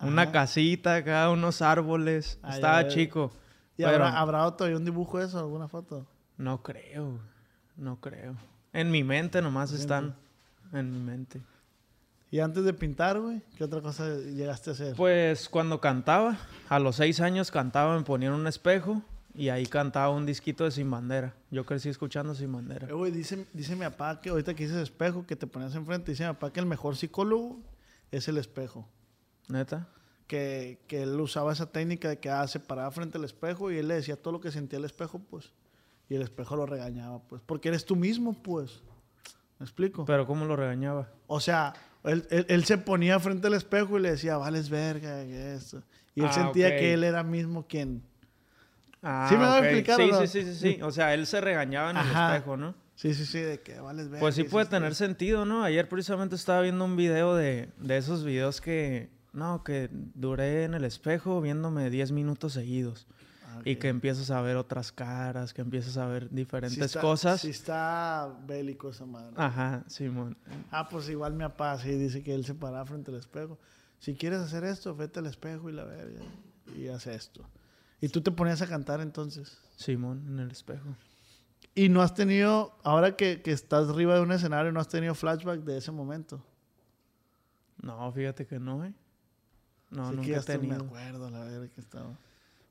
Una 0.00 0.32
casita 0.32 0.96
acá, 0.96 1.28
unos 1.28 1.60
árboles. 1.60 2.40
Estaba 2.48 2.88
chico. 2.88 3.30
¿Y 3.76 3.82
habrá, 3.82 4.18
habrá 4.18 4.50
todavía 4.56 4.78
un 4.78 4.86
dibujo 4.86 5.18
de 5.18 5.26
eso, 5.26 5.38
alguna 5.38 5.68
foto? 5.68 6.06
No 6.36 6.62
creo, 6.62 7.20
no 7.76 8.00
creo. 8.00 8.36
En 8.72 8.90
mi 8.90 9.04
mente 9.04 9.40
nomás 9.40 9.72
están. 9.72 10.16
En 10.72 10.92
mi 10.92 10.98
mente. 10.98 11.40
¿Y 12.30 12.40
antes 12.40 12.64
de 12.64 12.74
pintar, 12.74 13.20
güey? 13.20 13.40
¿Qué 13.56 13.62
otra 13.62 13.80
cosa 13.80 14.08
llegaste 14.16 14.70
a 14.70 14.72
hacer? 14.72 14.96
Pues 14.96 15.48
cuando 15.48 15.80
cantaba, 15.80 16.36
a 16.68 16.80
los 16.80 16.96
seis 16.96 17.20
años 17.20 17.52
cantaba, 17.52 17.96
me 17.96 18.02
ponían 18.02 18.32
un 18.32 18.48
espejo 18.48 19.02
y 19.34 19.50
ahí 19.50 19.66
cantaba 19.66 20.10
un 20.10 20.26
disquito 20.26 20.64
de 20.64 20.72
Sin 20.72 20.90
Bandera. 20.90 21.34
Yo 21.52 21.64
crecí 21.64 21.88
escuchando 21.88 22.34
Sin 22.34 22.52
Bandera. 22.52 22.88
Eh, 22.88 22.92
güey, 22.92 23.12
dice, 23.12 23.46
dice 23.52 23.76
mi 23.76 23.82
papá 23.82 24.20
que 24.20 24.30
ahorita 24.30 24.54
que 24.54 24.64
dices 24.64 24.82
espejo, 24.82 25.24
que 25.24 25.36
te 25.36 25.46
ponías 25.46 25.76
enfrente, 25.76 26.10
dice 26.10 26.26
mi 26.26 26.32
papá 26.32 26.52
que 26.52 26.58
el 26.58 26.66
mejor 26.66 26.96
psicólogo 26.96 27.60
es 28.10 28.26
el 28.26 28.38
espejo. 28.38 28.88
¿Neta? 29.48 29.86
Que, 30.26 30.80
que 30.88 31.04
él 31.04 31.20
usaba 31.20 31.52
esa 31.52 31.70
técnica 31.70 32.08
de 32.08 32.18
que 32.18 32.30
ah, 32.30 32.48
se 32.48 32.58
paraba 32.58 32.90
frente 32.90 33.18
al 33.18 33.24
espejo 33.24 33.70
y 33.70 33.78
él 33.78 33.86
le 33.86 33.94
decía 33.94 34.16
todo 34.16 34.32
lo 34.32 34.40
que 34.40 34.50
sentía 34.50 34.80
el 34.80 34.84
espejo, 34.84 35.20
pues. 35.20 35.52
Y 36.14 36.16
el 36.16 36.22
espejo 36.22 36.54
lo 36.54 36.64
regañaba, 36.64 37.18
pues, 37.24 37.42
porque 37.44 37.70
eres 37.70 37.84
tú 37.84 37.96
mismo, 37.96 38.34
pues. 38.34 38.84
¿Me 39.58 39.64
explico? 39.64 40.04
Pero 40.04 40.28
¿cómo 40.28 40.44
lo 40.44 40.54
regañaba? 40.54 41.08
O 41.26 41.40
sea, 41.40 41.74
él, 42.04 42.24
él, 42.30 42.64
se 42.64 42.78
ponía 42.78 43.18
frente 43.18 43.48
al 43.48 43.54
espejo 43.54 43.98
y 43.98 44.02
le 44.02 44.12
decía, 44.12 44.36
vales 44.36 44.70
verga, 44.70 45.22
esto. 45.22 45.82
Y 46.14 46.20
él 46.20 46.28
ah, 46.30 46.32
sentía 46.32 46.76
que 46.76 46.94
él 46.94 47.02
era 47.02 47.24
mismo 47.24 47.66
quien... 47.66 48.04
Ah, 49.02 49.26
¿Sí 49.28 49.34
me 49.34 49.42
va 49.42 49.56
a 49.56 49.58
explicar 49.58 49.96
sí, 49.96 50.08
sí, 50.20 50.26
sí, 50.28 50.54
sí, 50.54 50.74
sí. 50.76 50.82
O 50.82 50.92
sea, 50.92 51.14
él 51.14 51.26
se 51.26 51.40
regañaba 51.40 51.90
en 51.90 51.96
el 51.96 52.06
espejo, 52.06 52.56
¿no? 52.56 52.76
Sí, 52.94 53.12
sí, 53.12 53.26
sí, 53.26 53.40
de 53.40 53.60
que 53.60 53.80
vales 53.80 54.04
verga. 54.04 54.20
Pues 54.20 54.36
sí 54.36 54.44
puede 54.44 54.66
tener 54.66 54.94
sentido, 54.94 55.44
¿no? 55.44 55.64
Ayer 55.64 55.88
precisamente 55.88 56.36
estaba 56.36 56.60
viendo 56.60 56.84
un 56.84 56.94
video 56.94 57.34
de, 57.34 57.70
de 57.78 57.96
esos 57.96 58.22
videos 58.22 58.60
que... 58.60 59.10
No, 59.32 59.64
que 59.64 59.88
duré 59.90 60.62
en 60.62 60.74
el 60.74 60.84
espejo 60.84 61.40
viéndome 61.40 61.90
10 61.90 62.12
minutos 62.12 62.52
seguidos. 62.52 63.08
Ah, 63.54 63.60
y 63.64 63.76
que 63.76 63.88
empiezas 63.88 64.30
a 64.30 64.40
ver 64.40 64.56
otras 64.56 64.90
caras, 64.90 65.54
que 65.54 65.62
empiezas 65.62 65.96
a 65.96 66.06
ver 66.06 66.28
diferentes 66.30 66.96
cosas. 66.96 67.40
Sí 67.40 67.50
está 67.50 68.34
bélico 68.46 68.90
esa 68.90 69.06
madre. 69.06 69.34
Ajá, 69.36 69.84
Simón. 69.86 70.36
Ah, 70.70 70.88
pues 70.88 71.08
igual 71.08 71.34
mi 71.34 71.44
papá 71.44 71.78
sí 71.78 71.90
dice 71.90 72.22
que 72.22 72.34
él 72.34 72.44
se 72.44 72.54
para 72.54 72.84
frente 72.84 73.10
al 73.10 73.18
espejo. 73.18 73.58
Si 73.98 74.14
quieres 74.14 74.40
hacer 74.40 74.64
esto, 74.64 74.94
vete 74.94 75.20
al 75.20 75.26
espejo 75.26 75.68
y 75.70 75.72
la 75.72 75.84
verga. 75.84 76.20
Y 76.76 76.88
hace 76.88 77.14
esto. 77.14 77.42
¿Y 78.00 78.08
tú 78.08 78.20
te 78.20 78.30
ponías 78.30 78.60
a 78.62 78.66
cantar 78.66 79.00
entonces? 79.00 79.58
Simón, 79.76 80.24
en 80.28 80.40
el 80.40 80.50
espejo. 80.50 80.96
¿Y 81.74 81.88
no 81.88 82.02
has 82.02 82.14
tenido, 82.14 82.76
ahora 82.82 83.16
que, 83.16 83.42
que 83.42 83.52
estás 83.52 83.88
arriba 83.88 84.14
de 84.14 84.20
un 84.20 84.32
escenario, 84.32 84.72
no 84.72 84.80
has 84.80 84.88
tenido 84.88 85.14
flashback 85.14 85.60
de 85.60 85.78
ese 85.78 85.90
momento? 85.90 86.44
No, 87.82 88.10
fíjate 88.12 88.46
que 88.46 88.58
no, 88.58 88.84
¿eh? 88.84 88.94
No, 89.90 90.10
nunca 90.12 90.36
he 90.36 90.40
tenido. 90.40 90.78
me 90.78 90.84
acuerdo, 90.84 91.30
la 91.30 91.40
verdad 91.44 91.68
que 91.68 91.80
estaba. 91.80 92.10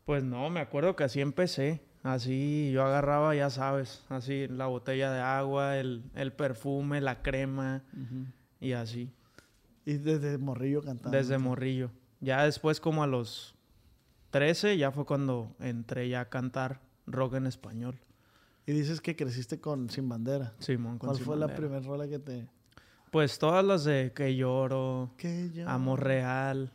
Pues 0.05 0.23
no, 0.23 0.49
me 0.49 0.59
acuerdo 0.59 0.95
que 0.95 1.03
así 1.03 1.21
empecé. 1.21 1.81
Así 2.03 2.71
yo 2.73 2.83
agarraba, 2.83 3.33
ya 3.33 3.49
sabes, 3.49 4.03
así 4.09 4.47
la 4.49 4.67
botella 4.67 5.09
de 5.09 5.21
agua, 5.21 5.77
el, 5.77 6.33
perfume, 6.35 6.99
la 6.99 7.21
crema 7.21 7.81
y 8.59 8.73
así. 8.73 9.09
¿Y 9.85 9.93
desde 9.93 10.37
morrillo 10.37 10.81
cantando? 10.81 11.17
Desde 11.17 11.37
morrillo. 11.37 11.91
Ya 12.19 12.43
después 12.43 12.81
como 12.81 13.03
a 13.03 13.07
los 13.07 13.55
13 14.31 14.77
ya 14.77 14.91
fue 14.91 15.05
cuando 15.05 15.55
entré 15.59 16.09
ya 16.09 16.21
a 16.21 16.29
cantar 16.29 16.81
rock 17.05 17.35
en 17.35 17.47
español. 17.47 17.99
Y 18.65 18.73
dices 18.73 18.99
que 18.99 19.15
creciste 19.15 19.59
con 19.59 19.89
Sin 19.89 20.09
Bandera. 20.09 20.53
Simón, 20.59 20.97
con 20.97 21.09
¿Cuál 21.09 21.21
fue 21.21 21.37
la 21.37 21.53
primera 21.53 21.81
rola 21.81 22.07
que 22.07 22.19
te...? 22.19 22.47
Pues 23.11 23.37
todas 23.37 23.63
las 23.63 23.83
de 23.83 24.11
Que 24.15 24.35
lloro, 24.35 25.11
que 25.17 25.63
Amor 25.67 26.03
Real. 26.03 26.71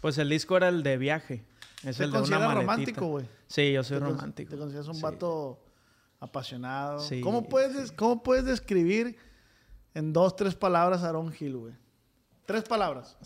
Pues 0.00 0.18
el 0.18 0.28
disco 0.28 0.56
era 0.56 0.68
el 0.68 0.82
de 0.82 0.98
Viaje. 0.98 1.44
Es 1.84 1.98
el 2.00 2.12
de 2.12 2.20
una 2.20 2.54
romántico, 2.54 3.06
güey? 3.06 3.26
Sí, 3.46 3.72
yo 3.72 3.82
soy 3.82 3.98
romántico. 3.98 4.50
¿Te 4.50 4.58
consideras 4.58 4.88
un 4.88 5.00
vato 5.00 5.58
apasionado? 6.18 7.00
Sí, 7.00 7.20
¿Cómo, 7.20 7.48
puedes, 7.48 7.92
¿Cómo 7.92 8.22
puedes 8.22 8.44
describir 8.44 9.16
en 9.94 10.12
dos, 10.12 10.36
tres 10.36 10.54
palabras 10.54 11.02
a 11.02 11.08
Aaron 11.08 11.32
Hill, 11.38 11.56
güey? 11.56 11.74
Tres 12.44 12.64
palabras. 12.64 13.16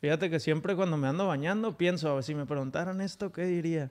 Fíjate 0.00 0.28
que 0.28 0.40
siempre 0.40 0.74
cuando 0.76 0.96
me 0.96 1.08
ando 1.08 1.26
bañando 1.26 1.76
pienso, 1.76 2.10
a 2.10 2.14
ver 2.14 2.24
si 2.24 2.34
me 2.34 2.46
preguntaran 2.46 3.00
esto, 3.00 3.32
¿qué 3.32 3.44
diría? 3.44 3.90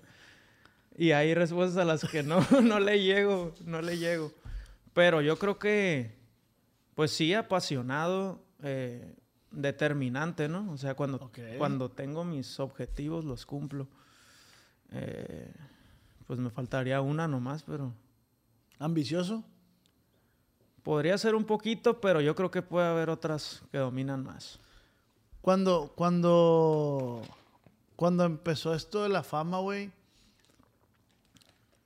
Y 0.95 1.11
hay 1.11 1.33
respuestas 1.33 1.77
a 1.77 1.85
las 1.85 2.03
que 2.03 2.23
no, 2.23 2.45
no 2.61 2.79
le 2.79 3.01
llego, 3.01 3.55
no 3.65 3.81
le 3.81 3.97
llego. 3.97 4.31
Pero 4.93 5.21
yo 5.21 5.39
creo 5.39 5.57
que, 5.57 6.15
pues 6.93 7.11
sí, 7.11 7.33
apasionado, 7.33 8.43
eh, 8.61 9.15
determinante, 9.53 10.49
¿no? 10.49 10.71
O 10.71 10.77
sea, 10.77 10.95
cuando, 10.95 11.31
cuando 11.57 11.89
tengo 11.89 12.25
mis 12.25 12.59
objetivos 12.59 13.23
los 13.23 13.45
cumplo. 13.45 13.87
Eh, 14.91 15.51
pues 16.27 16.39
me 16.39 16.49
faltaría 16.49 17.01
una 17.01 17.27
nomás, 17.27 17.63
pero... 17.63 17.93
¿Ambicioso? 18.79 19.43
Podría 20.81 21.17
ser 21.17 21.35
un 21.35 21.45
poquito, 21.45 22.01
pero 22.01 22.19
yo 22.19 22.35
creo 22.35 22.51
que 22.51 22.61
puede 22.61 22.87
haber 22.87 23.09
otras 23.09 23.63
que 23.71 23.77
dominan 23.77 24.23
más. 24.23 24.59
Cuando, 25.41 25.93
cuando, 25.95 27.21
cuando 27.95 28.25
empezó 28.25 28.73
esto 28.73 29.03
de 29.03 29.09
la 29.09 29.23
fama, 29.23 29.59
güey, 29.59 29.91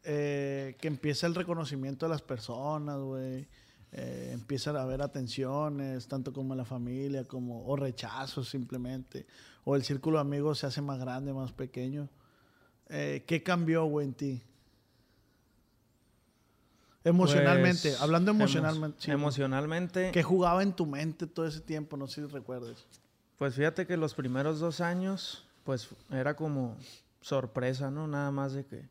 eh, 0.04 0.76
que 0.80 0.88
empieza 0.88 1.28
el 1.28 1.36
reconocimiento 1.36 2.06
de 2.06 2.12
las 2.12 2.22
personas, 2.22 2.98
güey 3.00 3.48
eh, 4.00 4.30
empiezan 4.32 4.76
a 4.76 4.84
haber 4.84 5.02
atenciones, 5.02 6.08
tanto 6.08 6.32
como 6.32 6.54
en 6.54 6.60
la 6.60 6.66
familia, 6.66 7.24
como, 7.24 7.66
o 7.66 7.76
rechazos 7.76 8.48
simplemente, 8.48 9.26
o 9.64 9.76
el 9.76 9.84
círculo 9.84 10.18
de 10.18 10.22
amigos 10.22 10.60
se 10.60 10.68
hace 10.68 10.84
más 10.84 11.00
grande, 11.00 11.34
más 11.34 11.52
pequeño. 11.52 12.08
Eh, 12.90 13.24
¿Qué 13.26 13.42
cambió, 13.42 13.86
güey, 13.86 14.06
en 14.06 14.14
ti? 14.14 14.44
Emocionalmente, 17.04 17.90
pues, 17.90 18.02
hablando 18.02 18.30
emocionalmente. 18.30 19.12
emocionalmente. 19.12 20.12
¿Qué 20.12 20.22
jugaba 20.22 20.62
en 20.62 20.74
tu 20.74 20.86
mente 20.86 21.26
todo 21.26 21.48
ese 21.48 21.62
tiempo? 21.62 21.98
No 21.98 22.06
sé 22.06 22.22
si 22.22 22.28
recuerdes. 22.28 22.86
Pues 23.40 23.56
fíjate 23.56 23.88
que 23.88 23.98
los 23.98 24.14
primeros 24.14 24.60
dos 24.60 24.80
años, 24.80 25.44
pues 25.64 25.90
era 26.12 26.36
como 26.36 26.78
sorpresa, 27.22 27.90
¿no? 27.90 28.08
Nada 28.08 28.30
más 28.30 28.54
de 28.54 28.64
que 28.64 28.88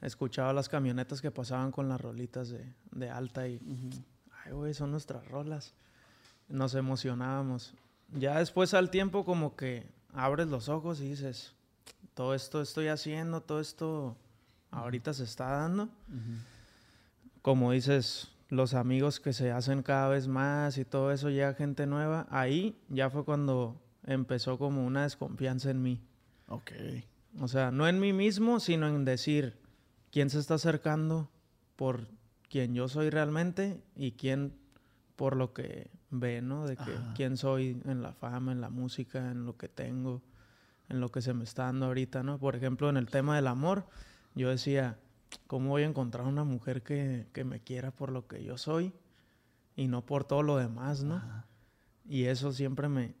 escuchaba 0.00 0.52
las 0.52 0.68
camionetas 0.68 1.20
que 1.20 1.32
pasaban 1.32 1.72
con 1.72 1.88
las 1.88 2.00
rolitas 2.00 2.50
de, 2.50 3.10
alta 3.10 3.48
y, 3.48 3.60
ay, 3.66 4.04
güey, 4.52 4.74
son 4.74 4.90
nuestras 4.90 5.26
rolas. 5.28 5.74
Nos 6.48 6.74
emocionábamos. 6.74 7.74
Ya 8.12 8.38
después 8.38 8.74
al 8.74 8.90
tiempo 8.90 9.24
como 9.24 9.56
que 9.56 9.86
abres 10.12 10.48
los 10.48 10.68
ojos 10.68 11.00
y 11.00 11.08
dices, 11.08 11.54
todo 12.14 12.34
esto 12.34 12.60
estoy 12.60 12.88
haciendo, 12.88 13.40
todo 13.40 13.60
esto 13.60 14.16
ahorita 14.70 15.14
se 15.14 15.24
está 15.24 15.46
dando. 15.46 15.88
Como 17.40 17.72
dices, 17.72 18.28
los 18.48 18.74
amigos 18.74 19.18
que 19.18 19.32
se 19.32 19.50
hacen 19.50 19.82
cada 19.82 20.08
vez 20.08 20.28
más 20.28 20.76
y 20.76 20.84
todo 20.84 21.10
eso, 21.10 21.30
ya 21.30 21.54
gente 21.54 21.86
nueva, 21.86 22.26
ahí 22.30 22.78
ya 22.88 23.08
fue 23.08 23.24
cuando 23.24 23.80
empezó 24.04 24.58
como 24.58 24.84
una 24.86 25.04
desconfianza 25.04 25.70
en 25.70 25.82
mí. 25.82 26.00
Ok. 26.48 26.72
O 27.40 27.48
sea, 27.48 27.70
no 27.70 27.88
en 27.88 27.98
mí 27.98 28.12
mismo, 28.12 28.60
sino 28.60 28.88
en 28.88 29.06
decir, 29.06 29.58
quién 30.10 30.28
se 30.28 30.38
está 30.38 30.54
acercando 30.54 31.30
por 31.76 32.06
quién 32.52 32.74
yo 32.74 32.86
soy 32.86 33.08
realmente 33.08 33.82
y 33.96 34.12
quién 34.12 34.52
por 35.16 35.36
lo 35.36 35.54
que 35.54 35.90
ve, 36.10 36.42
¿no? 36.42 36.66
De 36.66 36.76
que 36.76 36.92
quién 37.14 37.38
soy 37.38 37.80
en 37.86 38.02
la 38.02 38.12
fama, 38.12 38.52
en 38.52 38.60
la 38.60 38.68
música, 38.68 39.30
en 39.30 39.46
lo 39.46 39.56
que 39.56 39.70
tengo, 39.70 40.20
en 40.90 41.00
lo 41.00 41.10
que 41.10 41.22
se 41.22 41.32
me 41.32 41.44
está 41.44 41.64
dando 41.64 41.86
ahorita, 41.86 42.22
¿no? 42.22 42.38
Por 42.38 42.54
ejemplo, 42.54 42.90
en 42.90 42.98
el 42.98 43.06
tema 43.06 43.36
del 43.36 43.46
amor, 43.46 43.86
yo 44.34 44.50
decía, 44.50 44.98
¿cómo 45.46 45.70
voy 45.70 45.84
a 45.84 45.86
encontrar 45.86 46.26
una 46.26 46.44
mujer 46.44 46.82
que, 46.82 47.26
me 47.42 47.60
quiera 47.60 47.90
por 47.90 48.12
lo 48.12 48.26
que 48.26 48.44
yo 48.44 48.58
soy 48.58 48.92
y 49.74 49.88
no 49.88 50.04
por 50.04 50.24
todo 50.24 50.42
lo 50.42 50.58
demás, 50.58 51.02
¿no? 51.04 51.22
Y 52.06 52.24
eso 52.24 52.52
siempre 52.52 52.86
me... 52.90 53.14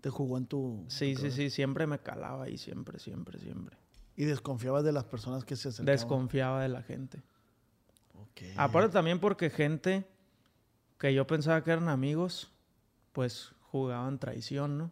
¿Te 0.00 0.10
jugó 0.10 0.38
en 0.38 0.46
tu...? 0.46 0.84
Sí, 0.88 1.14
sí, 1.14 1.30
sí, 1.30 1.50
siempre 1.50 1.86
me 1.86 2.00
calaba 2.00 2.48
y 2.48 2.58
siempre, 2.58 2.98
siempre, 2.98 3.38
siempre. 3.38 3.76
¿Y 4.16 4.24
desconfiabas 4.24 4.82
de 4.82 4.90
las 4.90 5.04
personas 5.04 5.44
que 5.44 5.54
se 5.54 5.68
acercaban? 5.68 5.94
Desconfiaba 5.94 6.60
de 6.60 6.68
la 6.68 6.82
gente. 6.82 7.22
Okay. 8.32 8.54
Aparte 8.56 8.92
también 8.92 9.20
porque 9.20 9.50
gente 9.50 10.06
que 10.98 11.12
yo 11.14 11.26
pensaba 11.26 11.62
que 11.62 11.70
eran 11.70 11.88
amigos, 11.88 12.52
pues 13.12 13.52
jugaban 13.70 14.18
traición, 14.18 14.78
¿no? 14.78 14.90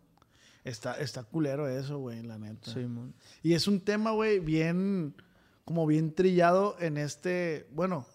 Está, 0.64 0.98
está 1.00 1.22
culero 1.22 1.68
eso, 1.68 1.98
güey, 1.98 2.22
la 2.22 2.38
neta. 2.38 2.72
Sí, 2.72 2.80
man. 2.80 3.14
Y 3.42 3.54
es 3.54 3.66
un 3.66 3.80
tema, 3.80 4.10
güey, 4.10 4.40
bien, 4.40 5.14
como 5.64 5.86
bien 5.86 6.14
trillado 6.14 6.76
en 6.80 6.98
este, 6.98 7.66
bueno, 7.72 8.06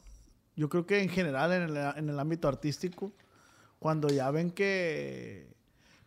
yo 0.56 0.70
creo 0.70 0.86
que 0.86 1.02
en 1.02 1.10
general 1.10 1.52
en 1.54 1.64
el, 1.64 1.78
en 1.78 2.10
el 2.10 2.20
ámbito 2.20 2.48
artístico, 2.48 3.12
cuando 3.80 4.08
ya 4.10 4.30
ven 4.32 4.52
que, 4.52 5.54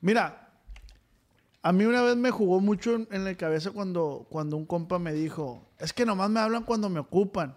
mira, 0.01 0.49
a 1.63 1.73
mí 1.73 1.85
una 1.85 2.03
vez 2.03 2.17
me 2.17 2.31
jugó 2.31 2.61
mucho 2.61 2.95
en, 3.11 3.25
la 3.25 3.35
cabeza 3.35 3.73
cuando, 3.73 4.27
cuando 4.31 4.57
un 4.57 4.65
compa 4.65 4.99
me 4.99 5.13
dijo, 5.13 5.69
es 5.79 5.93
que 5.93 6.07
nomás 6.07 6.31
me 6.31 6.41
hablan 6.41 6.65
cuando 6.65 6.89
me 6.89 7.01
ocupan. 7.01 7.57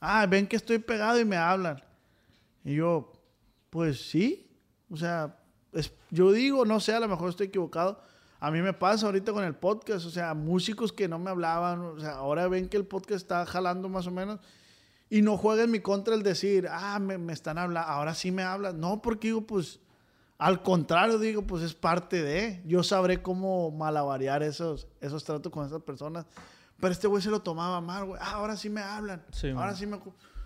Ah, 0.00 0.26
ven 0.26 0.46
que 0.46 0.56
estoy 0.56 0.78
pegado 0.78 1.18
y 1.18 1.24
me 1.24 1.36
hablan. 1.36 1.82
Y 2.64 2.74
yo, 2.76 3.12
pues 3.70 4.08
sí. 4.08 4.48
O 4.90 4.96
sea, 4.96 5.38
yo 6.10 6.32
digo, 6.32 6.64
no 6.64 6.80
sé, 6.80 6.94
a 6.94 7.00
lo 7.00 7.08
mejor 7.08 7.30
estoy 7.30 7.48
equivocado. 7.48 8.00
A 8.38 8.50
mí 8.50 8.60
me 8.60 8.72
pasa 8.72 9.06
ahorita 9.06 9.32
con 9.32 9.44
el 9.44 9.54
podcast, 9.54 10.04
o 10.06 10.10
sea, 10.10 10.34
músicos 10.34 10.92
que 10.92 11.08
no 11.08 11.18
me 11.18 11.30
hablaban, 11.30 11.80
o 11.80 11.98
sea, 11.98 12.12
ahora 12.16 12.48
ven 12.48 12.68
que 12.68 12.76
el 12.76 12.84
podcast 12.84 13.22
está 13.22 13.46
jalando 13.46 13.88
más 13.88 14.06
o 14.06 14.10
menos. 14.10 14.40
Y 15.08 15.22
no 15.22 15.36
juega 15.38 15.62
en 15.64 15.70
mi 15.70 15.80
contra 15.80 16.14
el 16.14 16.22
decir, 16.22 16.68
ah, 16.70 16.98
me, 16.98 17.16
me 17.16 17.32
están 17.32 17.58
hablando, 17.58 17.88
ahora 17.88 18.14
sí 18.14 18.30
me 18.30 18.42
hablan. 18.42 18.78
No, 18.78 19.00
porque 19.00 19.28
digo, 19.28 19.46
pues 19.46 19.80
al 20.38 20.62
contrario, 20.62 21.18
digo, 21.18 21.42
pues 21.42 21.62
es 21.62 21.74
parte 21.74 22.22
de. 22.22 22.62
Yo 22.66 22.82
sabré 22.82 23.22
cómo 23.22 23.70
malabarear 23.70 24.42
esos, 24.42 24.86
esos 25.00 25.24
tratos 25.24 25.50
con 25.50 25.64
esas 25.64 25.82
personas. 25.82 26.26
Pero 26.80 26.92
este 26.92 27.06
güey 27.06 27.22
se 27.22 27.30
lo 27.30 27.40
tomaba 27.40 27.80
mal, 27.80 28.04
güey. 28.04 28.20
Ah, 28.22 28.32
ahora 28.32 28.56
sí 28.56 28.68
me 28.68 28.80
hablan. 28.80 29.22
ahora 29.54 29.74
sí 29.74 29.86
me. 29.86 29.98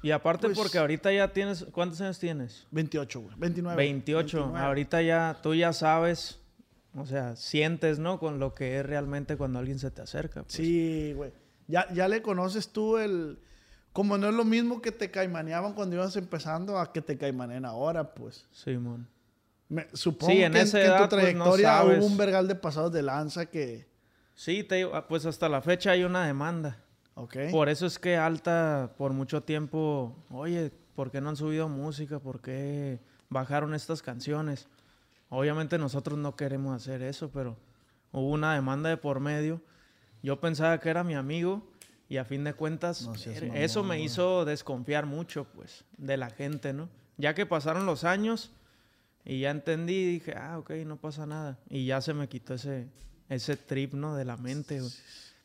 Y 0.03 0.13
aparte, 0.13 0.47
pues 0.47 0.59
porque 0.59 0.79
ahorita 0.79 1.13
ya 1.13 1.33
tienes. 1.33 1.67
¿Cuántos 1.73 2.01
años 2.01 2.19
tienes? 2.19 2.67
28, 2.71 3.21
güey. 3.21 3.35
29. 3.37 3.77
28. 3.77 4.57
Ahorita 4.57 5.03
ya, 5.03 5.39
tú 5.43 5.55
ya 5.55 5.73
sabes. 5.73 6.39
O 6.95 7.07
sea, 7.07 7.37
sientes, 7.37 7.99
¿no? 7.99 8.19
Con 8.19 8.41
lo 8.41 8.55
que 8.55 8.79
es 8.79 8.87
realmente 8.87 9.37
cuando 9.37 9.59
alguien 9.59 9.79
se 9.79 9.91
te 9.91 10.03
acerca. 10.03 10.43
Pues. 10.43 10.55
Sí, 10.55 11.13
güey. 11.15 11.33
Ya, 11.69 11.93
ya 11.93 12.09
le 12.09 12.23
conoces 12.23 12.69
tú 12.71 12.99
el. 12.99 13.39
Como 13.93 14.19
no 14.19 14.29
es 14.29 14.35
lo 14.35 14.45
mismo 14.45 14.81
que 14.81 14.93
te 14.93 15.11
caimaneaban 15.11 15.75
cuando 15.75 15.97
ibas 15.97 16.15
empezando 16.17 16.79
a 16.79 16.93
que 16.93 17.03
te 17.03 17.19
caimaneen 17.19 17.65
ahora, 17.65 18.15
pues. 18.15 18.47
Sí, 18.53 18.79
supongo 19.93 20.33
que, 20.33 20.45
en, 20.45 20.53
tu 20.53 20.59
pues, 20.59 21.09
trayectoria 21.09 21.85
hubo 21.85 22.07
un 22.07 22.17
vergal 22.17 22.47
de 22.49 22.55
pasados 22.55 22.93
de 22.93 23.03
lanza 23.03 23.47
que... 23.47 23.90
Sí, 24.41 24.65
te, 24.65 24.87
pues 25.07 25.27
hasta 25.27 25.51
la 25.51 25.61
fecha 25.61 25.91
hay 25.91 26.03
una 26.03 26.27
demanda. 26.27 26.83
Okay. 27.15 27.53
Por 27.53 27.69
eso 27.69 27.85
es 27.85 27.99
que 27.99 28.17
Alta 28.17 28.95
por 28.97 29.13
mucho 29.13 29.43
tiempo, 29.43 30.17
oye, 30.31 30.73
¿por 30.95 31.11
qué 31.11 31.21
no 31.21 31.29
han 31.29 31.37
subido 31.37 31.69
música? 31.69 32.21
¿Por 32.21 32.41
qué 32.41 33.01
bajaron 33.29 33.75
estas 33.75 34.01
canciones? 34.01 34.67
Obviamente 35.29 35.77
nosotros 35.77 36.19
no 36.19 36.37
queremos 36.37 36.75
hacer 36.75 37.03
eso, 37.03 37.31
pero 37.31 37.59
hubo 38.13 38.31
una 38.31 38.55
demanda 38.55 38.89
de 38.89 38.97
por 38.97 39.21
medio 39.21 39.61
Yo 40.23 40.41
pensaba 40.41 40.81
que 40.81 40.89
era 40.89 41.05
mi 41.05 41.13
amigo 41.13 41.71
y 42.09 42.17
a 42.17 42.25
fin 42.25 42.43
de 42.43 42.55
cuentas 42.55 43.11
eso 43.53 43.85
me 43.85 44.01
hizo 44.01 44.47
desconfiar 44.47 45.05
mucho, 45.05 45.45
pues, 45.53 45.85
de 45.99 46.17
la 46.17 46.31
gente, 46.31 46.73
¿no? 46.73 46.89
Ya 47.19 47.35
que 47.35 47.45
pasaron 47.45 47.85
los 47.85 48.05
años 48.05 48.53
y 49.23 49.41
ya 49.41 49.51
entendí, 49.51 50.03
dije, 50.03 50.33
ah, 50.35 50.59
ok, 50.59 50.71
no 50.87 50.97
pasa 50.97 51.27
nada. 51.27 51.59
Y 51.69 51.85
ya 51.85 52.01
se 52.01 52.15
me 52.15 52.27
quitó 52.27 52.55
ese, 52.55 52.89
ese 53.31 53.57
trip, 53.57 53.95
¿no? 53.95 54.15
De 54.15 54.27
la 54.27 54.37
mente, 54.37 54.83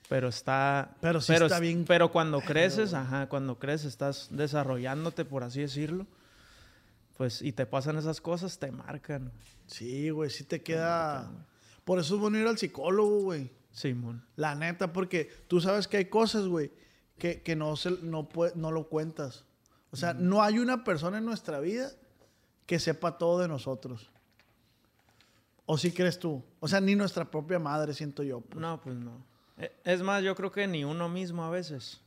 Pero 0.10 0.28
está... 0.28 0.98
Pero 1.00 1.22
sí 1.22 1.34
está 1.34 1.62
bien... 1.62 1.86
Pero 1.88 2.12
cuando 2.12 2.42
creces, 2.42 2.94
ajá, 2.94 3.30
cuando 3.30 3.58
creces, 3.58 3.88
estás 3.88 4.28
desarrollándote, 4.32 5.24
por 5.24 5.44
así 5.44 5.62
decirlo 5.62 6.06
pues, 7.18 7.42
y 7.42 7.52
te 7.52 7.66
pasan 7.66 7.98
esas 7.98 8.22
cosas, 8.22 8.60
te 8.60 8.72
marcan. 8.72 9.32
Sí, 9.68 10.10
güey, 10.10 10.30
sí 10.30 10.44
te 10.44 10.62
queda. 10.62 11.32
Por 11.84 12.00
eso 12.00 12.16
es 12.16 12.22
bueno 12.22 12.38
ir 12.38 12.48
al 12.48 12.58
psicólogo, 12.58 13.22
güey. 13.22 13.52
Simón. 13.72 14.26
La 14.36 14.56
neta, 14.56 14.94
porque 14.94 15.32
tú 15.48 15.62
sabes 15.62 15.88
que 15.88 15.98
hay 15.98 16.06
cosas, 16.06 16.48
güey, 16.48 16.72
que, 17.18 17.42
que 17.42 17.56
no, 17.56 17.76
se, 17.76 17.92
no, 18.02 18.28
no 18.56 18.72
lo 18.72 18.90
cuentas. 18.90 19.46
O 19.92 19.98
sea, 19.98 20.14
no 20.14 20.44
hay 20.44 20.60
una 20.60 20.84
persona 20.84 21.18
en 21.18 21.26
nuestra 21.26 21.60
vida 21.60 21.92
que 22.66 22.80
sepa 22.80 23.18
todo 23.18 23.40
de 23.40 23.48
nosotros. 23.48 24.12
¿O 25.66 25.78
sí 25.78 25.92
crees 25.92 26.20
tú? 26.20 26.44
O 26.60 26.68
sea, 26.68 26.80
ni 26.80 26.96
nuestra 26.96 27.30
propia 27.30 27.60
madre, 27.60 27.94
siento 27.94 28.24
yo. 28.24 28.42
Pues. 28.42 28.62
No, 28.62 28.80
pues 28.82 28.96
no. 28.96 29.26
E, 29.58 29.72
es 29.84 30.02
más, 30.02 30.24
yo 30.24 30.36
creo 30.36 30.52
que 30.52 30.68
ni 30.68 30.84
uno 30.84 31.10
mismo 31.10 31.44
a 31.44 31.50
veces. 31.50 32.02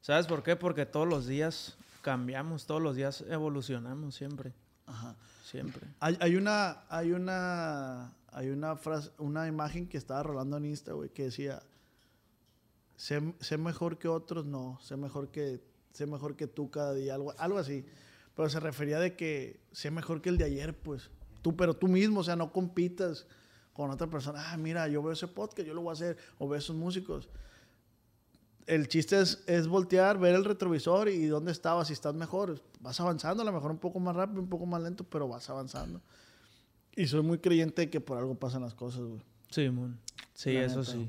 ¿Sabes 0.00 0.26
por 0.26 0.42
qué? 0.42 0.54
Porque 0.54 0.86
todos 0.86 1.08
los 1.08 1.26
días 1.26 1.76
cambiamos 2.04 2.66
todos 2.66 2.82
los 2.82 2.94
días, 2.94 3.24
evolucionamos 3.28 4.14
siempre. 4.14 4.52
Ajá. 4.86 5.16
Siempre. 5.42 5.88
Hay, 6.00 6.16
hay, 6.20 6.36
una, 6.36 6.84
hay 6.90 7.12
una, 7.12 8.12
hay 8.30 8.50
una 8.50 8.76
frase, 8.76 9.10
una 9.18 9.48
imagen 9.48 9.88
que 9.88 9.96
estaba 9.96 10.22
rolando 10.22 10.58
en 10.58 10.66
Insta, 10.66 10.92
güey, 10.92 11.08
que 11.08 11.24
decía, 11.24 11.62
sé, 12.96 13.34
sé, 13.40 13.56
mejor 13.56 13.98
que 13.98 14.08
otros, 14.08 14.44
no, 14.44 14.78
sé 14.82 14.96
mejor 14.96 15.30
que, 15.30 15.62
sé 15.92 16.06
mejor 16.06 16.36
que 16.36 16.46
tú 16.46 16.70
cada 16.70 16.92
día, 16.92 17.14
algo, 17.14 17.34
algo 17.38 17.58
así. 17.58 17.86
Pero 18.36 18.50
se 18.50 18.60
refería 18.60 18.98
de 18.98 19.16
que 19.16 19.60
sé 19.72 19.90
mejor 19.90 20.20
que 20.20 20.28
el 20.28 20.36
de 20.36 20.44
ayer, 20.44 20.76
pues. 20.76 21.10
Tú, 21.44 21.54
pero 21.54 21.74
tú 21.74 21.86
mismo, 21.86 22.20
o 22.20 22.24
sea, 22.24 22.36
no 22.36 22.50
compitas 22.50 23.26
con 23.74 23.90
otra 23.90 24.08
persona. 24.08 24.50
Ah, 24.50 24.56
mira, 24.56 24.88
yo 24.88 25.02
veo 25.02 25.12
ese 25.12 25.28
podcast, 25.28 25.68
yo 25.68 25.74
lo 25.74 25.82
voy 25.82 25.90
a 25.90 25.92
hacer, 25.92 26.16
o 26.38 26.48
veo 26.48 26.58
esos 26.58 26.74
músicos 26.74 27.28
el 28.66 28.88
chiste 28.88 29.20
es, 29.20 29.42
es, 29.46 29.68
voltear, 29.68 30.18
ver 30.18 30.34
el 30.34 30.44
retrovisor 30.44 31.08
y 31.08 31.26
dónde 31.26 31.52
estabas, 31.52 31.88
si 31.88 31.92
estás 31.92 32.14
mejor. 32.14 32.62
Vas 32.80 33.00
avanzando, 33.00 33.42
a 33.42 33.46
lo 33.46 33.52
mejor 33.52 33.70
un 33.70 33.78
poco 33.78 34.00
más 34.00 34.16
rápido, 34.16 34.40
un 34.40 34.48
poco 34.48 34.66
más 34.66 34.82
lento, 34.82 35.04
pero 35.04 35.28
vas 35.28 35.48
avanzando. 35.50 36.00
Y 36.96 37.06
soy 37.06 37.22
muy 37.22 37.38
creyente 37.38 37.82
de 37.82 37.90
que 37.90 38.00
por 38.00 38.18
algo 38.18 38.34
pasan 38.36 38.62
las 38.62 38.74
cosas, 38.74 39.02
güey. 39.02 39.20
Sí, 39.50 39.70
Sí, 40.34 40.56
eso 40.56 40.82
sí. 40.84 41.08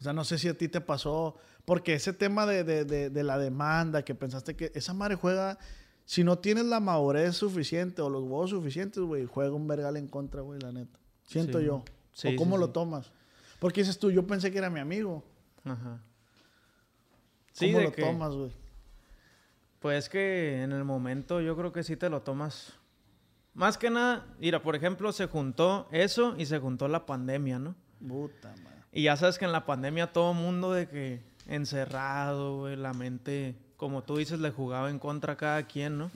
O 0.00 0.02
sea, 0.02 0.12
no 0.12 0.24
sé 0.24 0.38
si 0.38 0.48
a 0.48 0.56
ti 0.56 0.68
te 0.68 0.80
pasó, 0.80 1.36
porque 1.64 1.94
ese 1.94 2.12
tema 2.12 2.46
de, 2.46 2.64
de, 2.64 3.10
de, 3.10 3.22
la 3.22 3.38
demanda, 3.38 4.04
que 4.04 4.14
pensaste 4.14 4.56
que 4.56 4.72
esa 4.74 4.94
madre 4.94 5.14
juega, 5.14 5.58
si 6.04 6.24
no 6.24 6.38
tienes 6.38 6.66
la 6.66 6.80
madurez 6.80 7.36
suficiente 7.36 8.02
o 8.02 8.10
los 8.10 8.22
huevos 8.22 8.50
suficientes, 8.50 9.02
güey, 9.02 9.26
juega 9.26 9.54
un 9.54 9.66
vergal 9.66 9.96
en 9.96 10.08
contra, 10.08 10.42
güey, 10.42 10.60
la 10.60 10.72
neta. 10.72 10.98
Siento 11.24 11.60
yo. 11.60 11.84
Sí, 12.12 12.28
¿O 12.28 12.36
cómo 12.36 12.58
lo 12.58 12.70
tomas? 12.70 13.10
Porque 13.58 13.80
dices 13.80 13.98
tú, 13.98 14.10
yo 14.10 14.26
pensé 14.26 14.50
que 14.50 14.58
era 14.58 14.70
mi 14.70 14.80
amigo. 14.80 15.22
Ajá. 15.64 16.00
¿Cómo 17.58 17.80
lo 17.80 17.92
tomas, 17.92 18.34
güey? 18.34 18.50
Pues 19.78 20.08
que 20.08 20.62
en 20.62 20.72
el 20.72 20.84
momento 20.84 21.40
yo 21.40 21.56
creo 21.56 21.72
que 21.72 21.82
sí 21.82 21.96
te 21.96 22.08
lo 22.08 22.22
tomas. 22.22 22.74
Más 23.54 23.76
que 23.76 23.90
nada, 23.90 24.26
mira, 24.38 24.62
por 24.62 24.76
ejemplo, 24.76 25.12
se 25.12 25.26
juntó 25.26 25.88
eso 25.90 26.34
y 26.38 26.46
se 26.46 26.58
juntó 26.58 26.88
la 26.88 27.04
pandemia, 27.04 27.58
¿no? 27.58 27.74
Puta 28.06 28.54
madre. 28.62 28.82
Y 28.92 29.04
ya 29.04 29.16
sabes 29.16 29.38
que 29.38 29.44
en 29.44 29.52
la 29.52 29.66
pandemia 29.66 30.12
todo 30.12 30.34
mundo 30.34 30.72
de 30.72 30.88
que 30.88 31.22
encerrado, 31.46 32.58
güey, 32.58 32.76
la 32.76 32.92
mente, 32.92 33.56
como 33.82 34.04
tú 34.04 34.16
dices, 34.16 34.38
le 34.38 34.52
jugaba 34.52 34.90
en 34.90 35.00
contra 35.00 35.32
a 35.32 35.36
cada 35.36 35.66
quien, 35.66 35.98
¿no? 35.98 36.08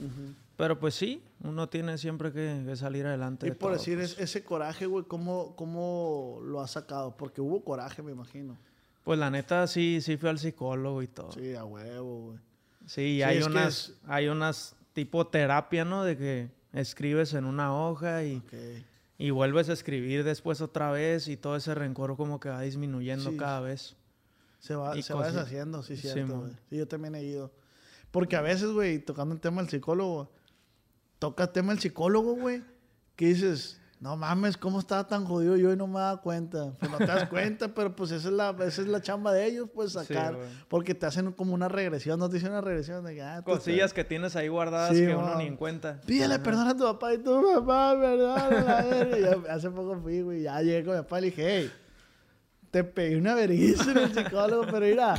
Pero 0.55 0.79
pues 0.79 0.95
sí, 0.95 1.21
uno 1.43 1.67
tiene 1.67 1.97
siempre 1.97 2.31
que, 2.31 2.73
salir 2.77 3.05
adelante. 3.05 3.45
Y 3.45 3.51
por 3.51 3.73
decir, 3.73 3.97
pues. 3.97 4.17
ese 4.17 4.41
coraje, 4.41 4.85
güey, 4.85 5.03
¿cómo, 5.03 5.53
¿cómo 5.57 6.39
lo 6.45 6.61
has 6.61 6.71
sacado? 6.71 7.17
Porque 7.17 7.41
hubo 7.41 7.61
coraje, 7.65 8.01
me 8.01 8.13
imagino. 8.13 8.55
Pues 9.03 9.19
la 9.19 9.29
neta 9.29 9.67
sí, 9.67 9.99
sí 9.99 10.15
fui 10.15 10.29
al 10.29 10.39
psicólogo 10.39 11.01
y 11.01 11.07
todo. 11.07 11.33
Sí, 11.33 11.55
a 11.55 11.65
huevo, 11.65 12.27
güey. 12.27 12.39
Sí, 12.85 13.21
hay 13.21 13.41
unas, 13.41 13.91
hay 14.07 14.29
unas 14.29 14.73
tipo 14.93 15.27
terapia, 15.27 15.83
¿no? 15.83 16.05
De 16.05 16.15
que 16.15 16.49
escribes 16.71 17.33
en 17.33 17.43
una 17.43 17.75
hoja 17.75 18.23
y, 18.23 18.41
y 19.17 19.31
vuelves 19.31 19.67
a 19.67 19.73
escribir 19.73 20.23
después 20.23 20.61
otra 20.61 20.89
vez 20.91 21.27
y 21.27 21.35
todo 21.35 21.57
ese 21.57 21.75
rencor 21.75 22.15
como 22.15 22.39
que 22.39 22.47
va 22.47 22.61
disminuyendo 22.61 23.35
cada 23.35 23.59
vez. 23.59 23.97
Se 24.67 24.75
va, 24.75 25.01
se 25.01 25.13
va 25.13 25.27
deshaciendo, 25.27 25.81
sí, 25.81 25.95
cierto, 25.95 26.49
sí, 26.69 26.75
yo 26.75 26.85
también 26.89 27.15
he 27.15 27.23
ido. 27.23 27.53
Porque 28.11 28.35
a 28.35 28.41
veces, 28.41 28.67
güey, 28.71 28.99
tocando 28.99 29.33
el 29.33 29.39
tema 29.39 29.61
del 29.61 29.69
psicólogo, 29.69 30.29
toca 31.19 31.45
el 31.45 31.49
tema 31.51 31.71
del 31.71 31.79
psicólogo, 31.79 32.35
güey, 32.35 32.61
que 33.15 33.27
dices, 33.27 33.79
no 34.01 34.17
mames, 34.17 34.57
¿cómo 34.57 34.79
estaba 34.79 35.07
tan 35.07 35.23
jodido 35.23 35.55
yo 35.55 35.71
y 35.71 35.77
no 35.77 35.87
me 35.87 36.01
daba 36.01 36.19
cuenta? 36.19 36.73
Pues 36.77 36.91
no 36.91 36.97
te 36.97 37.05
das 37.05 37.29
cuenta, 37.29 37.69
pero 37.73 37.95
pues 37.95 38.11
esa 38.11 38.27
es 38.27 38.33
la, 38.33 38.49
esa 38.65 38.81
es 38.81 38.89
la 38.89 39.01
chamba 39.01 39.31
de 39.31 39.45
ellos, 39.45 39.69
pues 39.73 39.93
sacar. 39.93 40.37
porque 40.67 40.93
te 40.93 41.05
hacen 41.05 41.31
como 41.31 41.53
una 41.53 41.69
regresión, 41.69 42.19
no 42.19 42.27
te 42.27 42.35
dicen 42.35 42.51
una 42.51 42.59
regresión 42.59 43.05
de 43.05 43.21
ah, 43.21 43.41
Cosillas 43.45 43.93
que 43.93 44.03
tienes 44.03 44.35
ahí 44.35 44.49
guardadas 44.49 44.91
que 44.91 45.15
uno 45.15 45.35
ni 45.37 45.45
en 45.45 45.55
cuenta. 45.55 46.01
Pídele 46.05 46.39
perdón 46.39 46.67
a 46.67 46.75
tu 46.75 46.83
papá 46.83 47.13
y 47.13 47.19
tu 47.19 47.41
papá, 47.55 47.97
perdón. 47.97 49.45
hace 49.49 49.69
poco 49.69 49.97
fui, 50.01 50.23
güey, 50.23 50.41
ya 50.41 50.61
llegué 50.61 50.83
con 50.83 50.93
mi 50.93 51.01
papá 51.03 51.19
y 51.19 51.21
le 51.21 51.27
dije, 51.27 51.47
hey, 51.47 51.71
te 52.71 52.83
pegué 52.83 53.17
una 53.17 53.35
vergüenza 53.35 53.91
en 53.91 53.97
el 53.97 54.13
psicólogo, 54.15 54.65
pero 54.69 54.85
mira, 54.85 55.15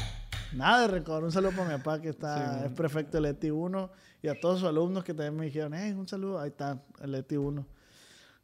nada 0.52 0.82
de 0.82 0.88
rencor. 0.88 1.24
Un 1.24 1.32
saludo 1.32 1.52
para 1.52 1.70
mi 1.70 1.76
papá 1.78 2.00
que 2.00 2.10
está, 2.10 2.66
es 2.66 2.72
prefecto 2.72 3.18
del 3.18 3.26
ETI 3.26 3.50
1 3.50 3.90
y 4.22 4.28
a 4.28 4.38
todos 4.38 4.60
sus 4.60 4.68
alumnos 4.68 5.04
que 5.04 5.14
también 5.14 5.36
me 5.36 5.46
dijeron, 5.46 5.74
hey, 5.74 5.92
un 5.92 6.08
saludo, 6.08 6.40
ahí 6.40 6.48
está, 6.48 6.82
el 7.00 7.14
ETI 7.14 7.36
1. 7.36 7.66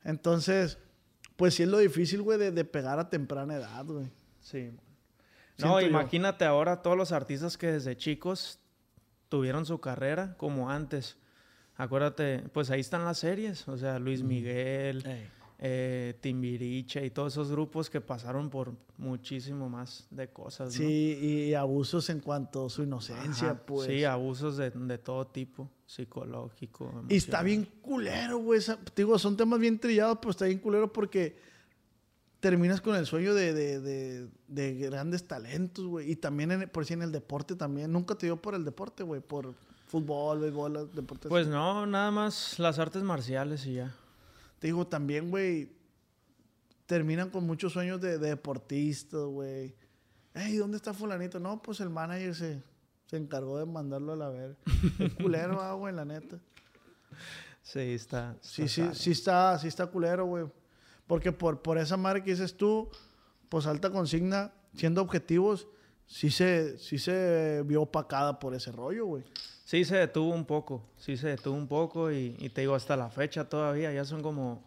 Entonces, 0.05 0.79
pues 1.37 1.55
sí 1.55 1.63
es 1.63 1.69
lo 1.69 1.79
difícil, 1.79 2.23
güey, 2.23 2.39
de, 2.39 2.65
pegar 2.65 2.99
a 2.99 3.09
temprana 3.09 3.55
edad, 3.55 3.85
güey. 3.85 4.11
Sí. 4.41 4.73
No, 5.59 5.81
imagínate 5.81 6.45
ahora 6.45 6.83
todos 6.83 6.97
los 6.97 7.13
artistas 7.13 7.57
que 7.57 7.69
desde 7.73 7.97
chicos 7.97 8.59
tuvieron 9.29 9.67
su 9.67 9.81
carrera 9.81 10.35
como 10.37 10.71
antes. 10.71 11.17
Acuérdate, 11.77 12.45
pues 12.53 12.71
ahí 12.71 12.81
están 12.81 13.05
las 13.05 13.19
series, 13.19 13.67
o 13.69 13.77
sea, 13.77 13.99
Luis 13.99 14.23
Miguel, 14.23 15.05
eh, 15.59 16.19
Timbiriche 16.21 17.05
y 17.05 17.11
todos 17.11 17.33
esos 17.33 17.51
grupos 17.51 17.89
que 17.89 18.01
pasaron 18.01 18.51
por 18.51 18.75
muchísimo 18.99 19.69
más 19.69 20.07
de 20.11 20.29
cosas. 20.29 20.73
Sí, 20.73 21.19
y 21.49 21.55
abusos 21.55 22.11
en 22.11 22.21
cuanto 22.21 22.67
a 22.67 22.71
su 22.71 22.83
inocencia, 22.83 23.55
pues. 23.65 23.87
Sí, 23.87 24.05
abusos 24.05 24.57
de, 24.57 24.99
todo 24.99 25.27
tipo, 25.27 25.71
psicológico. 25.87 27.05
Y 27.09 27.17
está 27.17 27.43
bien 27.43 27.69
culero, 27.81 28.39
güey. 28.39 28.61
Digo, 28.97 29.19
son 29.19 29.37
temas 29.37 29.61
bien 29.61 29.79
trillados, 29.79 30.19
pero 30.21 30.31
está 30.33 30.47
bien 30.47 30.59
culero 30.59 30.93
porque 30.93 31.37
terminas 32.41 32.81
con 32.81 32.97
el 32.97 33.07
sueño 33.07 33.33
de, 33.33 34.29
grandes 34.49 35.27
talentos, 35.27 35.87
güey. 35.87 36.11
Y 36.11 36.17
también, 36.17 36.69
por 36.73 36.85
si 36.85 36.95
en 36.95 37.03
el 37.03 37.13
deporte 37.13 37.55
también. 37.55 37.93
Nunca 37.93 38.17
te 38.17 38.27
dio 38.27 38.37
por 38.37 38.55
el 38.57 38.65
deporte, 38.65 39.05
güey, 39.05 39.21
por 39.21 39.55
fútbol, 39.87 40.41
béisbol, 40.41 40.91
deportes. 40.93 41.29
Pues 41.29 41.47
no, 41.47 41.87
nada 41.87 42.11
más 42.11 42.59
las 42.59 42.81
artes 42.81 43.05
marciales 43.05 43.65
y 43.67 43.75
ya 43.75 43.95
digo, 44.67 44.87
también, 44.87 45.31
güey, 45.31 45.71
terminan 46.87 47.31
con 47.31 47.47
muchos 47.47 47.73
sueños 47.73 48.01
de, 48.01 48.19
deportistas, 48.19 49.21
güey. 49.21 49.75
Ey, 50.35 50.57
¿dónde 50.57 50.77
está 50.77 50.93
fulanito? 50.95 51.39
No, 51.39 51.61
pues 51.63 51.81
el 51.81 51.91
manager 51.91 52.35
se, 52.35 52.63
se 53.07 53.17
encargó 53.17 53.59
de 53.59 53.67
mandarlo 53.67 54.15
a 54.15 54.17
la 54.17 54.29
ver. 54.31 54.57
culero, 55.21 55.61
ah, 55.63 55.75
güey, 55.75 55.95
la 55.95 56.05
neta. 56.05 56.39
Sí, 57.63 57.79
está. 57.81 58.37
sí, 58.41 58.69
sí, 58.69 58.89
sí 58.95 59.11
está, 59.11 59.59
sí 59.59 59.69
está 59.69 59.87
culero, 59.87 60.27
güey. 60.27 60.47
Porque 61.07 61.31
por, 61.31 61.61
por 61.63 61.79
esa 61.79 61.97
madre 61.97 62.23
que 62.23 62.31
dices 62.31 62.57
tú, 62.57 62.91
pues 63.49 63.67
alta 63.67 63.91
consigna, 63.91 64.53
siendo 64.75 65.03
objetivos, 65.03 65.69
sí 66.07 66.31
se, 66.31 66.79
sí 66.79 66.99
se 66.99 67.63
vio 67.65 67.83
opacada 67.83 68.39
por 68.39 68.55
ese 68.55 68.73
rollo, 68.73 69.07
güey. 69.07 69.25
Sí 69.65 69.85
se 69.85 69.97
detuvo 69.97 70.33
un 70.35 70.45
poco, 70.45 70.85
sí 70.97 71.17
se 71.17 71.29
detuvo 71.29 71.57
un 71.57 71.67
poco 71.67 72.13
y, 72.13 72.33
te 72.55 72.61
digo, 72.61 72.75
hasta 72.75 72.97
la 72.97 73.09
fecha 73.09 73.49
todavía, 73.49 73.93
ya 73.93 74.05
son 74.05 74.23
como 74.23 74.63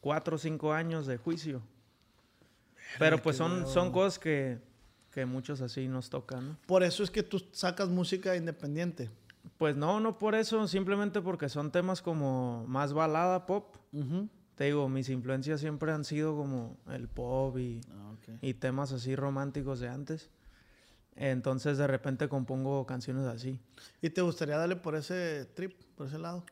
cuatro 0.00 0.36
o 0.36 0.38
cinco 0.38 0.72
años 0.72 1.06
de 1.06 1.18
juicio. 1.18 1.60
Pero 2.98 3.20
pues 3.20 3.36
son, 3.36 3.66
son 3.66 3.92
cosas 3.92 4.18
que, 4.18 4.58
que 5.12 5.26
muchos 5.26 5.60
así 5.60 5.86
nos 5.88 6.08
tocan, 6.08 6.48
¿no? 6.48 6.56
Por 6.66 6.82
eso 6.82 7.02
es 7.02 7.10
que 7.10 7.22
tú 7.22 7.44
sacas 7.52 7.90
música 7.90 8.34
independiente. 8.36 9.10
Pues 9.58 9.76
no, 9.76 10.00
no 10.00 10.18
por 10.18 10.34
eso, 10.34 10.66
simplemente 10.66 11.20
porque 11.20 11.48
son 11.48 11.70
temas 11.70 12.00
como 12.00 12.64
más 12.66 12.92
balada, 12.92 13.44
pop. 13.44 13.76
Te 14.54 14.64
digo, 14.64 14.88
mis 14.88 15.08
influencias 15.08 15.60
siempre 15.60 15.92
han 15.92 16.04
sido 16.04 16.36
como 16.36 16.76
el 16.90 17.08
pop 17.08 17.58
y, 17.58 17.80
ah, 17.90 18.14
y 18.40 18.54
temas 18.54 18.92
así 18.92 19.14
románticos 19.14 19.80
de 19.80 19.88
antes. 19.88 20.30
Entonces 21.20 21.76
de 21.78 21.86
repente 21.88 22.28
compongo 22.28 22.86
canciones 22.86 23.26
así. 23.26 23.60
¿Y 24.00 24.10
te 24.10 24.22
gustaría 24.22 24.56
darle 24.56 24.76
por 24.76 24.94
ese 24.94 25.46
trip, 25.54 25.74
por 25.96 26.06
ese 26.06 26.16
lado? 26.18 26.44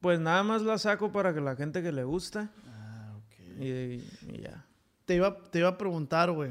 Pues 0.00 0.18
nada 0.18 0.42
más 0.42 0.62
la 0.62 0.78
saco 0.78 1.12
para 1.12 1.32
que 1.32 1.40
la 1.40 1.54
gente 1.54 1.80
que 1.80 1.92
le 1.92 2.02
gusta. 2.02 2.50
Ah, 2.66 3.12
ok. 3.16 3.62
Y, 3.62 3.98
ya. 4.42 4.64
Te 5.04 5.14
iba, 5.14 5.40
te 5.50 5.60
iba 5.60 5.68
a 5.68 5.78
preguntar, 5.78 6.32
güey. 6.32 6.50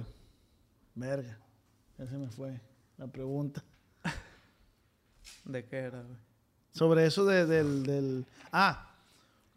Verga. 0.95 1.37
Ya 1.97 2.07
se 2.07 2.17
me 2.17 2.29
fue 2.29 2.61
la 2.97 3.07
pregunta. 3.07 3.61
¿De 5.43 5.65
qué 5.65 5.77
era, 5.77 6.01
güey? 6.01 6.17
Sobre 6.71 7.05
eso 7.05 7.25
de- 7.25 7.45
del, 7.45 7.83
del... 7.83 8.25
Ah, 8.53 8.89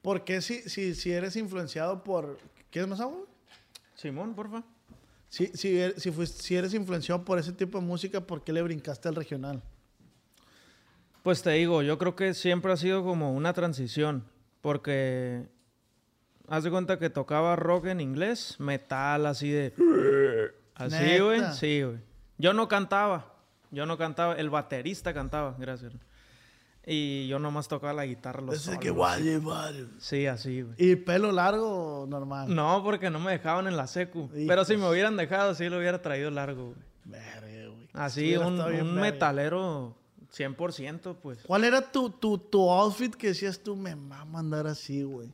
¿por 0.01 0.25
qué 0.25 0.41
si, 0.41 0.63
si, 0.69 0.95
si 0.97 1.13
eres 1.13 1.37
influenciado 1.37 2.03
por... 2.03 2.39
¿Quieres 2.71 2.89
más 2.89 2.99
agua? 3.01 3.21
Simón, 3.95 4.35
porfa. 4.35 4.65
Si, 5.33 5.47
si, 5.55 5.79
er- 5.79 5.95
si, 5.97 6.11
fuis- 6.11 6.27
si 6.35 6.57
eres 6.57 6.75
influenciado 6.75 7.25
por 7.25 7.39
ese 7.39 7.53
tipo 7.53 7.81
de 7.81 7.87
música, 7.87 8.21
¿por 8.21 8.45
qué 8.45 8.53
le 8.53 8.61
brincaste 8.61 9.09
al 9.09 9.15
regional? 9.15 9.63
Pues 11.23 11.41
te 11.43 11.51
digo, 11.53 11.81
yo 11.81 11.97
creo 11.97 12.15
que 12.15 12.35
siempre 12.35 12.71
ha 12.71 12.77
sido 12.77 13.03
como 13.03 13.33
una 13.33 13.55
transición, 13.55 14.25
porque 14.61 15.47
haz 16.49 16.65
de 16.65 16.71
cuenta 16.71 16.99
que 16.99 17.09
tocaba 17.09 17.57
rock 17.57 17.87
en 17.87 18.03
inglés, 18.03 18.57
metal 18.59 19.25
así 19.25 19.49
de... 19.51 19.73
Así, 20.75 21.19
güey. 21.21 21.41
Sí, 21.55 21.83
güey. 21.83 21.97
Yo 22.37 22.53
no 22.53 22.69
cantaba, 22.69 23.35
yo 23.71 23.87
no 23.87 23.97
cantaba, 23.97 24.35
el 24.35 24.51
baterista 24.51 25.15
cantaba, 25.15 25.57
gracias. 25.59 25.95
Y 26.85 27.29
yo 27.29 27.39
nomás 27.39 27.69
tocaba 27.69 27.93
la 27.93 28.07
guitarra 28.07 28.43
los 28.43 28.57
Ese 28.57 28.79
que 28.81 28.89
así. 28.89 29.37
guay. 29.37 29.89
Sí, 29.99 30.27
así, 30.27 30.63
güey. 30.63 30.75
¿Y 30.79 30.97
pelo 30.97 31.31
largo 31.31 32.03
o 32.03 32.07
normal? 32.07 32.53
No, 32.53 32.83
porque 32.83 33.09
no 33.09 33.21
me 33.21 33.31
dejaban 33.33 33.69
en 33.69 33.77
la 33.77 33.87
secu. 33.87 34.25
Hijos. 34.35 34.45
Pero 34.49 34.65
si 34.65 34.77
me 34.77 34.89
hubieran 34.91 35.17
dejado, 35.17 35.55
sí 35.55 35.69
lo 35.69 35.79
hubiera 35.79 36.03
traído 36.03 36.31
largo, 36.31 36.71
güey. 36.71 36.79
Verga, 37.05 37.69
güey. 37.69 37.89
Así, 37.93 38.37
un, 38.37 38.61
un 38.61 38.95
metalero 38.97 39.97
100%, 40.37 41.17
pues. 41.23 41.39
¿Cuál 41.47 41.65
era 41.65 41.81
tu, 41.93 42.11
tu, 42.11 42.39
tu 42.39 42.69
outfit 42.71 43.15
que 43.15 43.29
decías 43.29 43.61
tú, 43.61 43.77
me 43.77 43.95
va 43.95 44.21
a 44.21 44.25
mandar 44.25 44.67
así, 44.67 45.03
güey? 45.03 45.29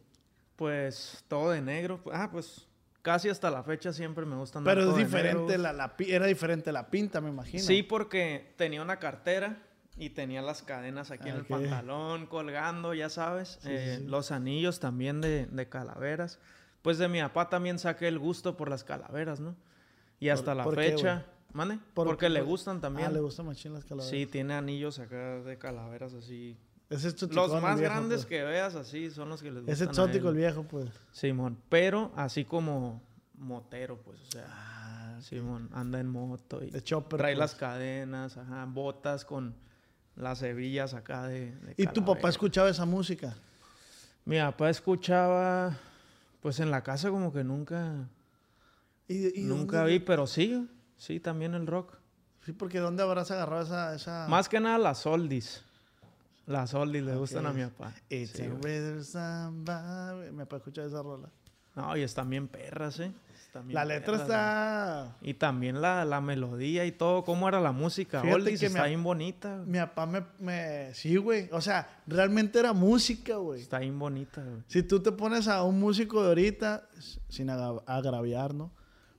Pues 0.57 1.25
todo 1.29 1.51
de 1.51 1.63
negro. 1.63 2.01
Ah, 2.13 2.29
pues 2.31 2.67
casi 3.01 3.29
hasta 3.29 3.51
la 3.51 3.63
fecha 3.63 3.93
siempre 3.93 4.27
me 4.27 4.37
gusta 4.37 4.59
andar 4.59 4.75
Pero 4.77 4.91
es 4.91 4.97
de 4.97 5.05
diferente, 5.05 5.57
negro. 5.57 5.73
la, 5.73 5.95
era 6.01 6.27
diferente 6.27 6.73
la 6.73 6.91
pinta, 6.91 7.21
me 7.21 7.31
imagino. 7.31 7.63
Sí, 7.63 7.83
porque 7.83 8.53
tenía 8.57 8.83
una 8.83 8.99
cartera 8.99 9.63
y 9.99 10.11
tenía 10.11 10.43
las 10.43 10.63
cadenas 10.63 11.11
aquí 11.11 11.29
en 11.29 11.37
el 11.37 11.45
pantalón 11.45 12.27
colgando, 12.27 12.95
ya 12.95 13.09
sabes. 13.09 13.59
Sí, 13.63 13.69
Eh, 13.71 13.97
sí. 14.01 14.07
Los 14.07 14.31
anillos 14.31 14.81
también 14.81 15.21
de, 15.21 15.47
de 15.47 15.69
calaveras. 15.69 16.39
Pues 16.83 16.99
de 16.99 17.09
mi 17.09 17.21
papá 17.21 17.49
también 17.49 17.79
saqué 17.79 18.09
el 18.09 18.19
gusto 18.19 18.57
por 18.57 18.71
las 18.71 18.85
calaveras, 18.85 19.41
¿no? 19.41 19.57
Y 20.21 20.29
hasta 20.29 20.55
la 20.55 20.65
por 20.65 20.77
qué, 20.77 20.91
fecha. 20.93 21.27
¿Mande? 21.53 21.79
¿Por 21.95 22.07
porque 22.07 22.27
qué, 22.27 22.31
le 22.31 22.43
gustan 22.43 22.81
también. 22.81 23.09
Ah, 23.09 23.11
le 23.13 23.21
gustan 23.21 23.47
machín 23.47 23.73
las 23.73 23.85
calaveras. 23.85 24.11
Sí, 24.11 24.27
tiene 24.27 24.55
anillos 24.55 24.99
acá 24.99 25.41
de 25.41 25.59
calaveras 25.59 26.15
así. 26.15 26.57
Es 26.91 27.05
Los 27.05 27.13
exótico, 27.15 27.57
el 27.57 27.63
más 27.63 27.79
viejo, 27.79 27.93
grandes 27.95 28.19
pues. 28.21 28.27
que 28.27 28.43
veas 28.45 28.75
así 28.75 29.11
son 29.11 29.29
los 29.29 29.43
que 29.43 29.51
les 29.51 29.61
gustan. 29.65 29.73
Es 29.75 29.81
exótico 29.81 30.29
el 30.31 30.37
viejo, 30.37 30.63
pues. 30.65 30.89
Simón, 31.13 31.59
pero 31.69 32.13
así 32.17 32.45
como 32.45 33.03
motero, 33.35 33.99
pues, 33.99 34.21
o 34.21 34.31
sea, 34.31 34.47
Ah, 34.49 35.19
Simón 35.21 35.69
anda 35.73 35.99
en 36.01 36.09
moto 36.09 36.63
y 36.63 36.71
De 36.71 36.83
chopper, 36.83 37.19
trae 37.19 37.33
pues. 37.33 37.39
las 37.39 37.55
cadenas, 37.57 38.37
ajá, 38.37 38.65
botas 38.67 39.25
con 39.25 39.55
las 40.19 40.43
hebillas 40.43 40.95
acá 40.95 41.27
de, 41.29 41.53
de 41.55 41.75
¿Y 41.77 41.87
tu 41.87 42.05
papá 42.05 42.29
escuchaba 42.29 42.69
esa 42.69 42.85
música? 42.85 43.37
Mi 44.25 44.39
papá 44.39 44.69
escuchaba, 44.69 45.77
pues 46.43 46.61
en 46.61 46.71
la 46.71 46.83
casa 46.83 47.09
como 47.11 47.33
que 47.33 47.45
nunca, 47.45 48.09
¿Y, 49.07 49.41
y 49.41 49.45
nunca 49.45 49.79
dónde- 49.79 49.93
vi, 49.93 49.99
pero 50.01 50.27
sí, 50.27 50.69
sí, 50.97 51.21
también 51.21 51.55
el 51.55 51.67
rock. 51.67 51.95
Sí, 52.45 52.53
porque 52.53 52.79
¿dónde 52.79 53.03
habrás 53.03 53.31
agarrado 53.31 53.63
esa...? 53.63 53.95
esa... 53.95 54.27
Más 54.29 54.49
que 54.49 54.59
nada 54.61 54.79
las 54.79 55.07
oldies. 55.07 55.63
Las 56.47 56.73
oldies 56.75 57.05
le 57.05 57.15
gustan 57.15 57.45
a 57.47 57.53
mi 57.53 57.63
papá. 57.65 57.93
It's 58.09 58.31
Sí, 58.33 58.43
a 58.43 59.03
samba. 59.05 60.15
Me 60.33 60.45
papá 60.47 60.57
escuchar 60.57 60.87
esa 60.87 61.03
rola. 61.03 61.29
no, 61.75 61.97
y 61.97 62.01
están 62.03 62.29
bien 62.31 62.49
perras, 62.49 63.01
¿eh? 63.01 63.13
Bien 63.63 63.75
La 63.75 63.85
letra 63.85 64.13
perras, 64.13 64.21
está... 64.23 65.17
Y 65.23 65.35
también 65.35 65.81
la, 65.81 66.05
la 66.05 66.21
melodía 66.21 66.85
y 66.87 66.93
todo, 66.93 67.25
cómo 67.25 67.49
era 67.49 67.61
la 67.61 67.73
música. 67.73 68.23
Oldies 68.23 68.61
que 68.61 68.67
está 68.67 68.87
bien 68.87 69.03
bonita. 69.03 69.63
Mi 69.67 69.79
papá 69.79 70.07
me, 70.07 70.23
me... 70.39 70.93
Sí, 70.95 71.17
güey. 71.17 71.49
O 71.53 71.61
sea, 71.61 72.01
realmente 72.07 72.59
era 72.59 72.73
música, 72.73 73.37
güey. 73.37 73.61
Está 73.61 73.79
bien 73.79 73.99
bonita, 73.99 74.43
güey. 74.43 74.63
Si 74.67 74.83
tú 74.83 75.01
te 75.01 75.13
pones 75.13 75.49
a 75.49 75.63
un 75.63 75.79
músico 75.81 76.23
de 76.23 76.29
ahorita, 76.29 76.89
sin 77.29 77.51
agra- 77.51 77.83
agraviar, 77.87 78.55
¿no? 78.55 78.71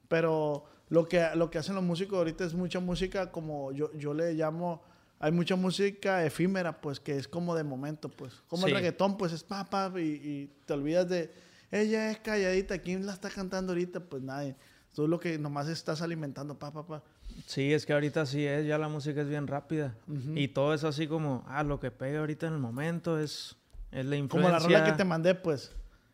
Pero 0.07 0.65
lo 0.89 1.07
que, 1.07 1.25
lo 1.35 1.49
que 1.49 1.57
hacen 1.59 1.75
los 1.75 1.83
músicos 1.83 2.13
de 2.13 2.17
ahorita 2.17 2.45
es 2.45 2.53
mucha 2.53 2.79
música 2.79 3.31
como 3.31 3.71
yo, 3.71 3.91
yo 3.97 4.13
le 4.13 4.33
llamo... 4.33 4.81
Hay 5.21 5.33
mucha 5.33 5.57
música 5.57 6.23
efímera, 6.25 6.79
pues, 6.79 7.01
que 7.01 7.17
es 7.17 7.27
como 7.27 7.53
de 7.53 7.65
momento, 7.65 8.07
pues. 8.07 8.41
Como 8.47 8.65
el 8.65 8.71
Sí. 8.71 8.75
reggaetón, 8.77 9.17
pues, 9.17 9.33
es 9.33 9.43
pa, 9.43 9.65
pa, 9.69 9.91
y, 9.97 10.01
y 10.01 10.49
te 10.65 10.71
olvidas 10.73 11.09
de... 11.09 11.48
Ella 11.71 12.11
es 12.11 12.19
calladita, 12.19 12.79
¿quién 12.79 13.05
la 13.05 13.13
está 13.13 13.29
cantando 13.29 13.71
ahorita? 13.73 13.99
Pues 14.01 14.23
nadie. 14.23 14.55
Tú 14.95 15.07
lo 15.07 15.19
que 15.19 15.37
nomás 15.37 15.67
estás 15.67 16.01
alimentando, 16.01 16.57
pa, 16.57 16.71
pa, 16.71 16.85
pa. 16.85 17.03
Sí, 17.45 17.71
es 17.73 17.85
que 17.85 17.93
ahorita 17.93 18.25
sí 18.25 18.45
es, 18.45 18.65
ya 18.65 18.77
la 18.77 18.89
música 18.89 19.21
es 19.21 19.29
bien 19.29 19.47
rápida. 19.47 19.95
Y 20.35 20.49
todo 20.49 20.73
es 20.73 20.83
así 20.83 21.07
como, 21.07 21.43
ah, 21.47 21.63
lo 21.63 21.79
que 21.79 21.91
pega 21.91 22.19
ahorita 22.19 22.47
en 22.47 22.53
el 22.53 22.59
momento 22.59 23.19
es, 23.19 23.55
es 23.91 24.05
la 24.05 24.15
Como 24.15 24.23
influencia. 24.23 24.51
la 24.51 24.59
rola 24.59 24.83
que 24.83 24.91
te 24.93 25.03
mandé, 25.05 25.35
pues. 25.35 25.71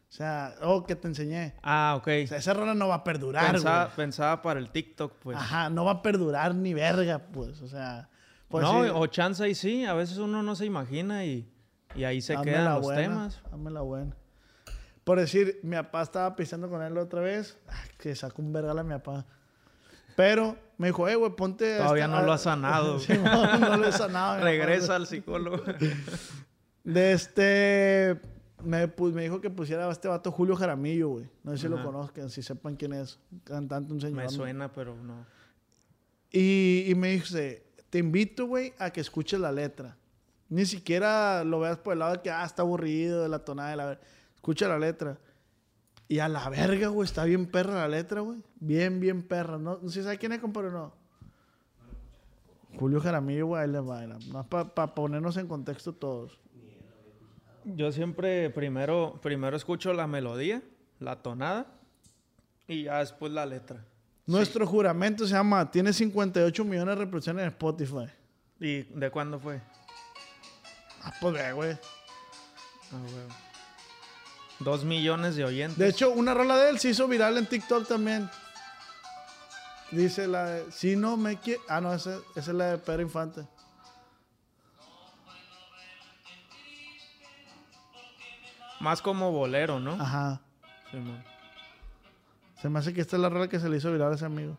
O 0.10 0.12
sea, 0.18 0.56
oh, 0.62 0.86
que 0.86 0.96
te 0.96 1.08
enseñé. 1.08 1.56
Ah, 1.63 1.96
ok. 1.98 2.08
O 2.26 2.28
sea, 2.28 2.38
esa 2.38 2.54
rola 2.54 2.74
no 2.76 2.88
va 2.88 2.96
a 2.96 3.04
perdurar, 3.04 3.52
pensaba, 3.54 3.86
güey. 3.86 3.96
pensaba 3.96 4.41
para 4.41 4.60
el 4.60 4.70
TikTok, 4.70 5.13
pues. 5.20 5.38
Ajá, 5.38 5.70
no 5.70 5.84
va 5.86 5.91
a 5.94 6.02
perdurar 6.02 6.54
ni 6.54 6.74
verga, 6.74 7.20
pues. 7.20 7.62
O 7.62 7.68
sea, 7.68 8.10
pues 8.50 8.63
no, 8.63 8.84
sí, 8.84 8.89
o 8.94 9.08
chance 9.08 9.50
y 9.50 9.56
sí, 9.56 9.86
a 9.86 9.94
veces 9.94 10.18
uno 10.18 10.44
no 10.44 10.56
se 10.56 10.65
imagina 10.65 11.26
y, 11.26 11.50
y 11.96 12.04
ahí 12.04 12.22
se 12.22 12.34
hazme 12.36 12.52
quedan 12.52 12.76
los 12.76 12.84
buena, 12.84 13.02
temas. 13.02 13.41
hazme 13.52 13.72
la 13.72 13.82
buena. 13.82 14.15
Por 15.06 15.20
decir, 15.20 15.60
mi 15.63 15.78
papá 15.78 16.02
estaba 16.02 16.36
pisando 16.36 16.70
con 16.70 16.82
él 16.82 16.98
otra 16.98 17.22
vez, 17.22 17.58
ay, 17.70 17.89
que 17.98 18.13
sacó 18.15 18.41
un 18.41 18.52
vergal 18.52 18.78
a 18.80 18.84
mi 18.84 18.94
papá. 18.96 19.26
Pero 20.18 20.58
me 20.78 20.88
dijo, 20.88 21.08
eh, 21.08 21.15
güey, 21.15 21.32
ponte. 21.36 21.78
Todavía 21.78 22.06
esta- 22.06 22.20
no 22.20 22.26
lo 22.26 22.34
ha 22.34 22.38
sanado, 22.38 23.00
Sí, 23.00 23.13
no, 23.18 23.58
no 23.60 23.78
lo 23.78 23.88
he 23.88 23.91
sanado. 23.94 24.41
Regresa 24.44 24.96
al 24.96 25.08
psicólogo. 25.08 25.62
De 26.84 27.12
este. 27.13 28.20
Me, 28.63 28.88
pu- 28.94 29.12
me 29.13 29.24
dijo 29.24 29.41
que 29.41 29.50
pusiera 29.52 29.88
a 29.88 29.91
este 29.91 30.08
vato 30.08 30.32
Julio 30.32 30.56
Jaramillo, 30.56 31.10
güey. 31.10 31.30
No 31.44 31.52
sé 31.52 31.58
si 31.60 31.68
lo 31.68 31.84
conozcan, 31.84 32.30
si 32.30 32.41
sepan 32.41 32.76
quién 32.76 32.94
es. 32.94 33.20
Cantante, 33.44 33.94
un 33.94 34.02
señor. 34.02 34.24
Me 34.24 34.30
suena, 34.30 34.72
pero 34.74 34.96
no. 34.96 35.26
Y, 36.32 36.86
y 36.88 36.96
me 36.96 37.10
dice, 37.12 37.63
te 37.89 38.00
invito, 38.00 38.48
güey, 38.48 38.74
a 38.80 38.89
que 38.89 39.02
escuches 39.02 39.39
la 39.39 39.52
letra. 39.52 39.98
Ni 40.50 40.65
siquiera 40.65 41.44
lo 41.44 41.60
veas 41.60 41.78
por 41.78 41.94
el 41.94 42.00
lado 42.00 42.13
de 42.13 42.22
que, 42.22 42.32
ah, 42.32 42.44
está 42.46 42.62
aburrido 42.63 43.22
de 43.22 43.30
la 43.30 43.39
tonada 43.39 43.70
de 43.72 43.76
la... 43.76 44.00
Escucha 44.46 44.68
la 44.68 44.78
letra. 44.78 45.18
Y 46.08 46.20
a 46.20 46.30
la 46.30 46.48
verga, 46.50 46.90
güey, 46.90 47.04
está 47.04 47.24
bien 47.24 47.48
perra 47.48 47.74
la 47.74 47.88
letra, 47.88 48.22
güey. 48.22 48.38
Bien, 48.60 49.00
bien 49.00 49.24
perra. 49.24 49.58
No, 49.58 49.80
no 49.82 49.90
sé 49.90 50.02
si 50.02 50.04
sabe 50.04 50.20
quién 50.20 50.34
es, 50.34 50.40
compadre, 50.40 50.70
no. 50.70 50.94
Julio 52.78 53.02
Jaramillo, 53.02 53.48
güey, 53.48 53.64
ahí 53.64 53.72
les 53.72 53.82
va. 53.82 54.06
Más 54.32 54.46
para 54.46 54.94
ponernos 54.94 55.36
en 55.38 55.48
contexto 55.48 55.94
todos. 55.94 56.40
Yo 57.64 57.92
siempre 57.92 58.52
primero, 58.52 59.20
primero 59.20 59.58
escucho 59.58 59.94
la 59.94 60.06
melodía, 60.06 60.62
la 61.00 61.24
tonada, 61.24 61.66
y 62.68 62.84
ya 62.84 63.00
después 63.00 63.32
la 63.32 63.48
letra. 63.48 63.84
Nuestro 64.28 64.68
juramento 64.68 65.26
se 65.26 65.34
llama, 65.34 65.72
tiene 65.72 65.92
58 65.92 66.64
millones 66.66 66.96
de 66.98 67.04
reproducciones 67.04 67.42
en 67.42 67.50
Spotify. 67.50 68.06
¿Y 68.60 68.84
de 68.84 69.10
cuándo 69.10 69.40
fue? 69.40 69.60
Ah, 71.02 71.12
pues 71.20 71.56
güey. 71.56 71.72
Ah, 72.92 73.02
huevo. 73.12 73.45
Dos 74.60 74.84
millones 74.84 75.36
de 75.36 75.44
oyentes. 75.44 75.78
De 75.78 75.89
hecho, 75.89 76.12
una 76.12 76.34
rola 76.34 76.58
de 76.58 76.70
él 76.70 76.80
se 76.80 76.89
hizo 76.89 77.08
viral 77.08 77.38
en 77.38 77.46
TikTok 77.46 77.88
también. 77.88 78.30
Dice 79.91 80.28
la 80.28 80.46
de, 80.46 80.72
si 80.72 80.96
no 80.96 81.18
me 81.18 81.38
quiere... 81.39 81.62
Ah, 81.68 81.82
no, 81.82 81.94
esa, 81.94 82.18
esa 82.36 82.52
es 82.52 82.58
la 82.58 82.72
de 82.72 82.78
Pedro 82.78 83.02
Infante. 83.02 83.46
Más 88.80 89.02
como 89.02 89.32
bolero, 89.32 89.80
¿no? 89.80 89.94
Ajá. 89.94 90.41
Se 92.62 92.70
me 92.70 92.80
hace 92.80 92.94
que 92.94 93.02
esta 93.02 93.15
es 93.15 93.22
la 93.22 93.30
rola 93.30 93.48
que 93.48 93.60
se 93.60 93.70
le 93.70 93.78
hizo 93.78 93.91
viral 93.91 94.12
a 94.12 94.15
ese 94.15 94.26
amigo. 94.26 94.58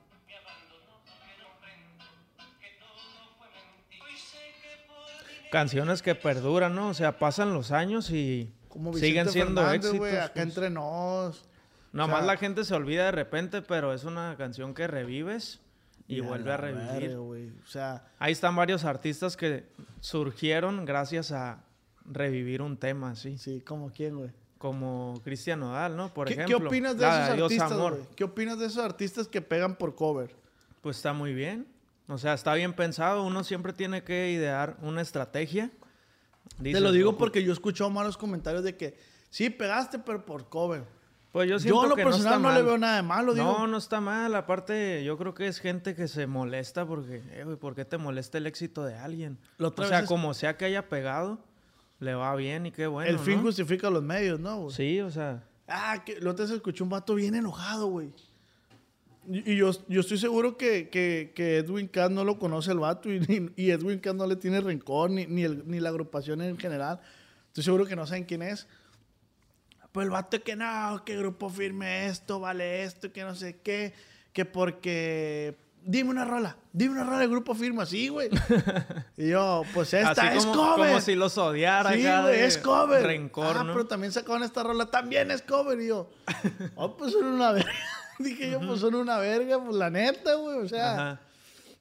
Canciones 5.51 6.03
que 6.03 6.15
perduran, 6.15 6.75
¿no? 6.75 6.89
O 6.89 6.95
sea, 6.95 7.19
pasan 7.19 7.55
los 7.55 7.71
años 7.73 8.11
y 8.11 8.53
Como 8.69 8.93
siguen 8.95 9.27
Vicente 9.27 9.33
siendo 9.33 9.61
Fernández, 9.63 9.85
éxitos. 9.91 10.09
acá 10.15 10.33
pues. 10.35 10.47
entre 10.47 10.71
nos. 10.71 11.45
Nomás 11.93 12.17
o 12.17 12.19
sea- 12.19 12.27
la 12.27 12.37
gente 12.37 12.65
se 12.65 12.75
olvida 12.75 13.07
de 13.07 13.13
repente, 13.13 13.63
pero 13.63 13.93
es 13.93 14.05
una 14.05 14.37
canción 14.37 14.75
que 14.75 14.87
revives 14.87 15.61
y, 16.09 16.21
vuelve 16.21 16.53
a 16.53 16.57
revivir. 16.57 17.17
güey. 17.17 17.49
O 17.65 17.67
sea, 17.67 18.05
Ahí 18.19 18.33
están 18.33 18.55
varios 18.55 18.85
artistas 18.85 19.37
que 19.37 19.67
surgieron 20.01 20.85
gracias 20.85 21.33
a 21.33 21.65
revivir 22.05 22.63
un 22.63 22.77
tema, 22.77 23.17
¿sí? 23.17 23.39
sí, 23.39 23.61
como 23.61 23.91
quién, 23.91 24.17
güey. 24.17 24.31
Como 24.59 25.21
Cristian 25.25 25.61
Nodal, 25.61 25.97
¿no? 25.97 26.13
Por 26.15 26.29
¿Qué, 26.29 26.35
qué 26.37 26.43
ejemplo. 26.45 26.69
opinas 26.69 26.97
de 26.97 27.03
la 27.03 27.27
esos 27.35 27.43
artistas, 27.43 27.73
Amor. 27.73 28.01
¿Qué 28.17 28.25
opinas 28.25 28.59
de 28.59 28.67
esos 28.67 28.83
artistas 28.85 29.29
que 29.29 29.43
pegan 29.43 29.77
por 29.77 29.95
cover? 29.95 30.35
Pues 30.81 30.97
está 30.97 31.13
muy 31.13 31.35
bien. 31.35 31.67
O 32.09 32.17
sea, 32.19 32.33
está 32.35 32.55
bien 32.55 32.73
pensado. 32.73 33.23
Uno 33.25 33.43
siempre 33.45 33.73
tiene 33.73 34.03
que 34.05 34.31
idear 34.31 34.77
una 34.81 35.03
estrategia. 35.03 35.71
Te 36.63 36.81
lo 36.81 36.93
digo 36.93 37.11
"Ojo, 37.11 37.19
porque 37.19 37.43
yo 37.43 37.51
he 37.51 37.53
escuchado 37.53 37.91
malos 37.91 38.17
comentarios 38.17 38.65
de 38.65 38.77
que 38.77 38.97
sí, 39.31 39.51
pegaste, 39.51 39.99
pero 39.99 40.25
por 40.25 40.49
cover. 40.49 40.85
Pues 41.33 41.51
yo 41.51 41.59
siento 41.59 41.83
yo, 41.83 41.89
lo 41.91 41.97
que 41.97 42.03
personal, 42.03 42.41
no, 42.41 42.51
le 42.51 42.63
veo 42.63 42.79
nada 42.79 42.97
de 42.97 43.03
malo, 43.03 43.35
digo. 43.35 43.45
No, 43.47 43.67
no 43.67 43.77
está 43.77 44.01
mal. 44.01 44.35
Aparte, 44.35 45.05
yo 45.05 45.19
creo 45.19 45.35
que 45.35 45.47
es 45.47 45.59
gente 45.59 45.95
que 45.95 46.09
se 46.09 46.27
molesta 46.27 46.87
porque, 46.87 47.23
eh, 47.31 47.43
güey, 47.45 47.57
¿por 47.57 47.75
qué 47.75 47.85
te 47.85 47.99
molesta 47.99 48.39
el 48.39 48.47
éxito 48.47 48.85
de 48.85 48.95
alguien? 48.97 49.37
O 49.59 49.71
sea, 49.85 49.99
es- 50.01 50.07
como 50.09 50.33
sea 50.33 50.57
que 50.57 50.65
haya 50.65 50.89
pegado, 50.89 51.39
le 52.01 52.15
va 52.15 52.35
bien 52.37 52.65
y 52.65 52.73
qué 52.73 52.87
bueno. 52.87 53.11
el 53.11 53.19
fin 53.19 53.37
¿no? 53.37 53.43
justifica 53.43 53.91
los 53.91 54.03
medios, 54.03 54.41
¿no, 54.41 54.63
güey? 54.63 54.75
Sí, 54.75 55.01
o 55.03 55.11
sea. 55.11 55.45
Ah, 55.69 56.03
que 56.07 56.19
lo 56.21 56.35
te 56.35 56.45
escuché 56.45 56.83
un 56.83 56.89
vato 56.89 57.15
bien 57.15 57.35
enojado, 57.35 57.89
güey. 57.89 58.15
Y, 59.29 59.57
yo, 59.57 59.71
yo 59.89 60.01
estoy 60.01 60.19
seguro 60.19 60.57
que, 60.57 60.89
que, 60.89 61.33
que 61.35 61.59
Edwin 61.59 61.89
Cass 61.89 62.11
no 62.11 62.25
lo 62.25 62.39
conoce 62.39 62.73
el 62.73 62.79
vato 62.79 63.13
y, 63.13 63.53
y 63.57 63.71
Edwin 63.71 63.99
Cass 63.99 64.15
no 64.15 64.27
le 64.27 64.37
tiene 64.37 64.61
rencor, 64.61 65.11
ni, 65.11 65.27
ni, 65.27 65.43
el- 65.45 65.65
ni 65.67 65.81
la 65.81 65.89
agrupación 65.89 66.41
en 66.43 66.57
general. 66.59 67.01
Estoy 67.49 67.65
seguro 67.65 67.87
que 67.87 67.97
no 67.97 68.07
saben 68.07 68.25
quién 68.25 68.43
es. 68.43 68.67
Pues 69.93 70.05
el 70.05 70.11
vato 70.11 70.43
que 70.43 70.55
no, 70.57 71.03
que 71.05 71.17
grupo 71.17 71.49
firme 71.49 72.07
esto, 72.07 72.39
vale 72.39 72.85
esto, 72.85 73.13
que 73.13 73.23
no 73.23 73.35
sé 73.35 73.59
qué, 73.63 73.95
que 74.33 74.45
porque... 74.45 75.57
Dime 75.89 76.11
una 76.11 76.25
rola, 76.25 76.57
dime 76.73 76.95
una 76.95 77.05
rola 77.05 77.21
de 77.21 77.29
grupo 77.29 77.55
firme, 77.55 77.81
así, 77.85 78.09
güey. 78.09 78.29
y 79.17 79.29
yo, 79.29 79.63
pues 79.73 79.95
esta 79.95 80.11
así 80.11 80.39
es 80.39 80.45
como, 80.45 80.75
cover. 80.75 80.89
como 80.89 81.01
si 81.01 81.15
los 81.15 81.39
odiara. 81.39 81.93
Sí, 81.93 82.03
güey, 82.03 82.41
es 82.41 82.59
cover. 82.59 83.05
Rencor, 83.07 83.57
ah, 83.59 83.63
¿no? 83.63 83.73
pero 83.73 83.87
también 83.87 84.13
sacaban 84.13 84.43
esta 84.43 84.65
rola, 84.65 84.87
también 84.87 85.31
es 85.31 85.43
cover. 85.43 85.81
Y 85.81 85.87
yo, 85.87 86.11
oh, 86.75 86.97
pues 86.97 87.13
son 87.13 87.27
una 87.27 87.53
verga. 87.53 87.71
Dije 88.25 88.51
yo, 88.51 88.61
pues 88.61 88.81
son 88.81 88.95
una 88.95 89.19
verga, 89.19 89.63
pues 89.63 89.77
la 89.77 89.91
neta, 89.91 90.35
güey. 90.35 90.59
O 90.59 90.69
sea. 90.69 90.93
Ajá. 90.93 91.21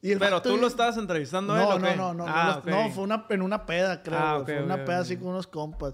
y 0.02 0.12
el 0.12 0.20
Pero 0.20 0.36
vato 0.38 0.50
tú 0.50 0.58
lo 0.58 0.68
estabas 0.68 0.98
entrevistando 0.98 1.54
a 1.54 1.62
él, 1.62 1.68
No, 1.70 1.76
¿o 1.76 1.80
no, 1.80 1.88
qué? 1.88 1.96
no, 1.96 2.14
no, 2.14 2.26
Ah, 2.28 2.52
no, 2.54 2.60
ok. 2.60 2.66
no, 2.68 2.92
fue 2.92 3.04
una, 3.04 3.26
en 3.30 3.42
una 3.42 3.66
peda, 3.66 4.02
creo. 4.04 4.18
Ah, 4.20 4.32
güey, 4.38 4.42
ok, 4.42 4.46
fue 4.48 4.60
ok, 4.60 4.66
una 4.66 4.86
peda 4.86 5.00
así 5.00 5.18
con 5.18 5.28
unos 5.30 5.48
compas. 5.48 5.94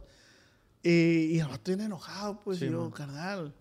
Y, 0.84 1.36
y 1.36 1.40
el 1.40 1.48
vato 1.48 1.62
bien 1.66 1.82
enojado, 1.82 2.40
pues, 2.40 2.58
Sí, 2.60 2.66
y 2.66 2.72
yo, 2.72 2.82
man. 2.82 2.92
carnal. 2.92 3.54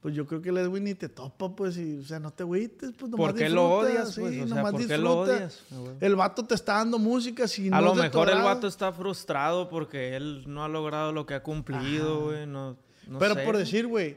Pues 0.00 0.14
yo 0.14 0.24
creo 0.24 0.40
que 0.40 0.50
el 0.50 0.58
Edwin 0.58 0.84
ni 0.84 0.94
te 0.94 1.08
topa, 1.08 1.48
pues, 1.56 1.76
y, 1.78 1.98
o 1.98 2.04
sea, 2.04 2.20
no 2.20 2.30
te 2.30 2.44
agüites, 2.44 2.92
pues, 2.96 3.10
nomás 3.10 3.26
¿Por 3.32 3.34
qué 3.34 3.48
lo 3.48 3.62
disfruta, 3.80 3.86
odias, 3.90 4.16
pues? 4.16 4.34
sí, 4.34 4.40
O 4.42 4.46
sea, 4.46 4.62
¿por 4.70 4.86
qué 4.86 4.98
lo 4.98 5.18
odias? 5.18 5.62
Ah. 5.72 5.76
El 6.00 6.14
vato 6.14 6.44
te 6.44 6.54
está 6.54 6.74
dando 6.74 6.98
música, 7.00 7.48
si 7.48 7.68
no 7.70 7.76
A 7.76 7.80
lo 7.80 7.90
es 7.90 7.96
de 8.02 8.10
tu 8.10 8.18
mejor 8.18 8.30
el 8.30 8.42
vato 8.44 8.68
está 8.68 8.92
frustrado 8.92 9.68
porque 9.68 10.14
él 10.14 10.44
no 10.46 10.62
ha 10.64 10.68
logrado 10.68 11.10
lo 11.10 11.26
que 11.26 11.34
ha 11.34 11.42
cumplido, 11.42 12.26
güey. 12.26 12.46
No, 12.46 12.76
no 13.08 13.18
Pero 13.18 13.34
sé, 13.34 13.42
por 13.42 13.56
decir, 13.56 13.88
güey, 13.88 14.16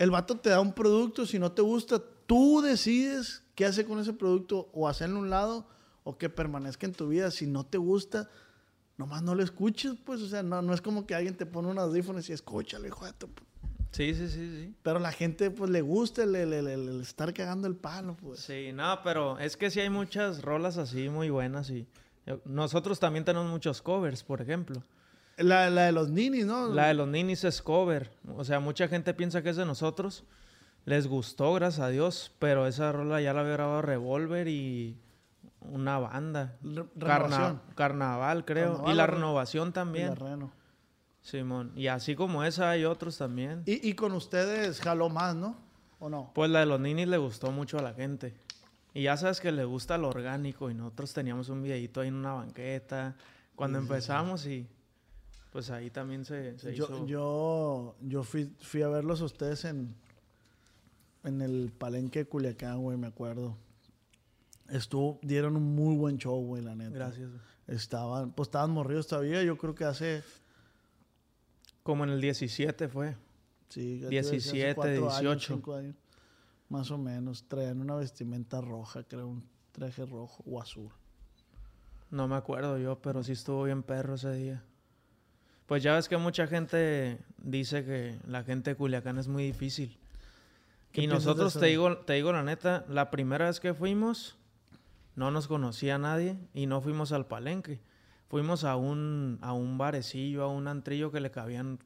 el 0.00 0.10
vato 0.10 0.36
te 0.38 0.48
da 0.48 0.60
un 0.60 0.72
producto, 0.72 1.26
si 1.26 1.38
no 1.38 1.52
te 1.52 1.60
gusta, 1.62 2.02
tú 2.26 2.62
decides 2.62 3.42
qué 3.54 3.66
hacer 3.66 3.84
con 3.86 3.98
ese 4.00 4.14
producto, 4.14 4.70
o 4.72 4.88
hacerlo 4.88 5.18
a 5.18 5.20
un 5.20 5.30
lado, 5.30 5.66
o 6.04 6.16
que 6.16 6.30
permanezca 6.30 6.86
en 6.86 6.94
tu 6.94 7.08
vida. 7.08 7.30
Si 7.30 7.46
no 7.46 7.66
te 7.66 7.76
gusta, 7.76 8.30
nomás 8.96 9.22
no 9.22 9.34
lo 9.34 9.42
escuches, 9.42 9.94
pues, 10.04 10.22
o 10.22 10.26
sea, 10.28 10.42
no, 10.42 10.62
no 10.62 10.72
es 10.72 10.80
como 10.80 11.06
que 11.06 11.14
alguien 11.14 11.36
te 11.36 11.44
pone 11.44 11.68
unos 11.68 11.84
audífonos 11.84 12.28
y 12.30 12.32
escúchalo, 12.32 12.86
hijo 12.86 13.04
de 13.04 13.12
tu 13.12 13.26
pu-". 13.26 13.42
Sí, 13.92 14.14
sí, 14.14 14.28
sí, 14.28 14.50
sí. 14.56 14.74
Pero 14.82 15.00
la 15.00 15.12
gente, 15.12 15.50
pues, 15.50 15.68
le 15.70 15.82
gusta 15.82 16.22
el, 16.22 16.34
el- 16.34 16.52
el- 16.54 16.68
el- 16.68 17.00
estar 17.02 17.34
cagando 17.34 17.68
el 17.68 17.76
palo, 17.76 18.16
pues. 18.16 18.40
Sí, 18.40 18.72
no, 18.72 19.00
pero 19.04 19.38
es 19.38 19.56
que 19.58 19.70
sí 19.70 19.80
hay 19.80 19.90
muchas 19.90 20.40
rolas 20.42 20.78
así 20.78 21.08
muy 21.10 21.28
buenas 21.28 21.68
y 21.70 21.86
yo- 22.26 22.40
nosotros 22.46 22.98
también 23.00 23.24
tenemos 23.26 23.50
muchos 23.50 23.82
covers, 23.82 24.22
por 24.22 24.40
ejemplo. 24.40 24.82
La, 25.42 25.70
la 25.70 25.82
de 25.86 25.92
los 25.92 26.10
ninis, 26.10 26.46
¿no? 26.46 26.68
La 26.68 26.88
de 26.88 26.94
los 26.94 27.08
ninis 27.08 27.44
es 27.44 27.62
cover, 27.62 28.10
o 28.36 28.44
sea, 28.44 28.60
mucha 28.60 28.88
gente 28.88 29.14
piensa 29.14 29.42
que 29.42 29.50
es 29.50 29.56
de 29.56 29.64
nosotros. 29.66 30.24
Les 30.86 31.06
gustó, 31.06 31.52
gracias 31.54 31.80
a 31.86 31.88
Dios, 31.88 32.32
pero 32.38 32.66
esa 32.66 32.90
rola 32.92 33.20
ya 33.20 33.32
la 33.34 33.40
había 33.40 33.52
grabado 33.52 33.82
Revolver 33.82 34.48
y 34.48 34.96
una 35.60 35.98
banda. 35.98 36.56
Re- 36.62 36.84
Carna- 36.98 37.18
Renovación. 37.26 37.62
carnaval, 37.74 38.44
creo. 38.46 38.72
Carnaval 38.72 38.92
y 38.94 38.96
la 38.96 39.06
renovación 39.06 39.68
La 39.68 39.72
también. 39.74 40.16
Reno. 40.16 40.50
Simón. 41.22 41.72
Y 41.76 41.88
así 41.88 42.14
como 42.16 42.44
esa 42.44 42.70
hay 42.70 42.86
otros 42.86 43.18
también. 43.18 43.62
Y, 43.66 43.86
y 43.86 43.92
con 43.94 44.12
ustedes 44.12 44.80
jaló 44.80 45.10
más, 45.10 45.36
¿no? 45.36 45.54
¿O 45.98 46.08
no? 46.08 46.30
Pues 46.34 46.50
la 46.50 46.60
de 46.60 46.66
los 46.66 46.80
ninis 46.80 47.08
le 47.08 47.18
gustó 47.18 47.52
mucho 47.52 47.78
a 47.78 47.82
la 47.82 47.92
gente. 47.92 48.34
Y 48.94 49.02
ya 49.02 49.16
sabes 49.18 49.38
que 49.38 49.52
le 49.52 49.64
gusta 49.64 49.98
lo 49.98 50.08
orgánico 50.08 50.70
y 50.70 50.74
nosotros 50.74 51.12
teníamos 51.12 51.50
un 51.50 51.62
videito 51.62 52.00
ahí 52.00 52.08
en 52.08 52.14
una 52.14 52.32
banqueta 52.32 53.16
cuando 53.54 53.78
empezamos 53.78 54.46
y 54.46 54.66
pues 55.50 55.70
ahí 55.70 55.90
también 55.90 56.24
se, 56.24 56.58
se 56.58 56.74
yo, 56.74 56.84
hizo. 56.84 57.06
yo, 57.06 57.96
yo 58.02 58.22
fui, 58.22 58.52
fui 58.60 58.82
a 58.82 58.88
verlos 58.88 59.20
a 59.20 59.24
ustedes 59.24 59.64
en, 59.64 59.94
en 61.24 61.42
el 61.42 61.72
palenque 61.76 62.20
de 62.20 62.24
Culiacán, 62.26 62.80
güey, 62.80 62.96
me 62.96 63.08
acuerdo. 63.08 63.56
Estuvo, 64.68 65.18
dieron 65.22 65.56
un 65.56 65.74
muy 65.74 65.96
buen 65.96 66.18
show, 66.18 66.40
güey, 66.44 66.62
la 66.62 66.74
neta. 66.76 66.90
Gracias. 66.90 67.30
Estaban, 67.66 68.32
pues 68.32 68.48
estaban 68.48 68.70
morridos 68.70 69.06
todavía, 69.08 69.42
yo 69.42 69.56
creo 69.56 69.74
que 69.74 69.84
hace, 69.84 70.22
Como 71.82 72.04
en 72.04 72.10
el 72.10 72.20
17 72.20 72.88
fue. 72.88 73.16
sí, 73.68 74.00
ya 74.00 74.08
te 74.08 74.14
iba 74.14 74.20
a 74.20 74.24
decir, 74.24 74.38
hace 74.38 74.52
17, 74.56 74.74
cuatro 74.74 75.10
años, 75.10 75.20
18. 75.20 75.54
cinco 75.54 75.74
años, 75.74 75.96
más 76.68 76.90
o 76.90 76.98
menos. 76.98 77.44
Traían 77.48 77.80
una 77.80 77.96
vestimenta 77.96 78.60
roja, 78.60 79.02
creo, 79.04 79.26
un 79.26 79.44
traje 79.72 80.06
rojo 80.06 80.44
o 80.46 80.60
azul. 80.60 80.90
No 82.10 82.26
me 82.28 82.36
acuerdo 82.36 82.78
yo, 82.78 83.00
pero 83.00 83.22
sí 83.22 83.32
estuvo 83.32 83.64
bien 83.64 83.82
perro 83.82 84.14
ese 84.14 84.32
día. 84.32 84.64
Pues 85.70 85.84
ya 85.84 85.94
ves 85.94 86.08
que 86.08 86.16
mucha 86.16 86.48
gente 86.48 87.20
dice 87.38 87.84
que 87.84 88.18
la 88.26 88.42
gente 88.42 88.70
de 88.70 88.76
Culiacán 88.76 89.18
es 89.18 89.28
muy 89.28 89.44
difícil. 89.44 89.96
¿Qué 90.90 91.02
Y 91.02 91.06
nosotros, 91.06 91.56
te 91.60 91.66
digo, 91.66 91.98
te 91.98 92.14
digo 92.14 92.32
la 92.32 92.42
neta, 92.42 92.84
la 92.88 93.08
primera 93.08 93.46
vez 93.46 93.60
que 93.60 93.72
fuimos, 93.72 94.36
no 95.14 95.30
nos 95.30 95.46
conocía 95.46 95.96
nadie 95.96 96.36
y 96.54 96.66
no 96.66 96.80
fuimos 96.80 97.12
al 97.12 97.26
palenque. 97.26 97.78
Fuimos 98.28 98.64
a 98.64 98.74
un, 98.74 99.38
a 99.42 99.52
un 99.52 99.78
barecillo, 99.78 100.42
a 100.42 100.48
un 100.48 100.66
antrillo 100.66 101.12
que 101.12 101.20
le 101.20 101.30
cabían 101.30 101.78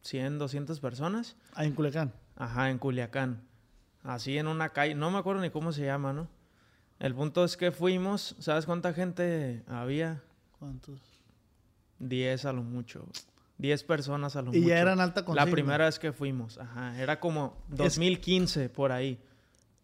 100, 0.00 0.38
200 0.38 0.80
personas. 0.80 1.36
Ah, 1.54 1.66
en 1.66 1.74
Culiacán. 1.74 2.14
Ajá, 2.36 2.70
en 2.70 2.78
Culiacán. 2.78 3.42
Así 4.02 4.38
en 4.38 4.46
una 4.46 4.70
calle, 4.70 4.94
no 4.94 5.10
me 5.10 5.18
acuerdo 5.18 5.42
ni 5.42 5.50
cómo 5.50 5.72
se 5.72 5.84
llama, 5.84 6.14
¿no? 6.14 6.26
El 6.98 7.14
punto 7.14 7.44
es 7.44 7.58
que 7.58 7.70
fuimos, 7.70 8.34
¿sabes 8.38 8.64
cuánta 8.64 8.94
gente 8.94 9.62
había? 9.68 10.22
¿Cuántos? 10.58 11.15
10 11.98 12.44
a 12.44 12.52
lo 12.52 12.62
mucho. 12.62 13.06
10 13.58 13.84
personas 13.84 14.36
a 14.36 14.42
lo 14.42 14.52
Y 14.54 14.58
mucho. 14.58 14.68
ya 14.68 14.78
eran 14.78 15.00
alta 15.00 15.24
consigna. 15.24 15.44
La 15.46 15.50
primera 15.50 15.84
vez 15.86 15.98
que 15.98 16.12
fuimos, 16.12 16.58
ajá. 16.58 17.00
Era 17.00 17.20
como 17.20 17.56
2015 17.68 18.68
por 18.68 18.92
ahí. 18.92 19.18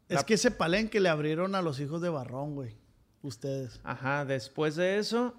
Es 0.08 0.16
La- 0.16 0.22
que 0.24 0.34
ese 0.34 0.50
palenque 0.50 1.00
le 1.00 1.08
abrieron 1.08 1.54
a 1.54 1.62
los 1.62 1.80
hijos 1.80 2.02
de 2.02 2.10
Barrón, 2.10 2.54
güey. 2.54 2.76
Ustedes. 3.22 3.80
Ajá, 3.84 4.24
después 4.24 4.76
de 4.76 4.98
eso 4.98 5.34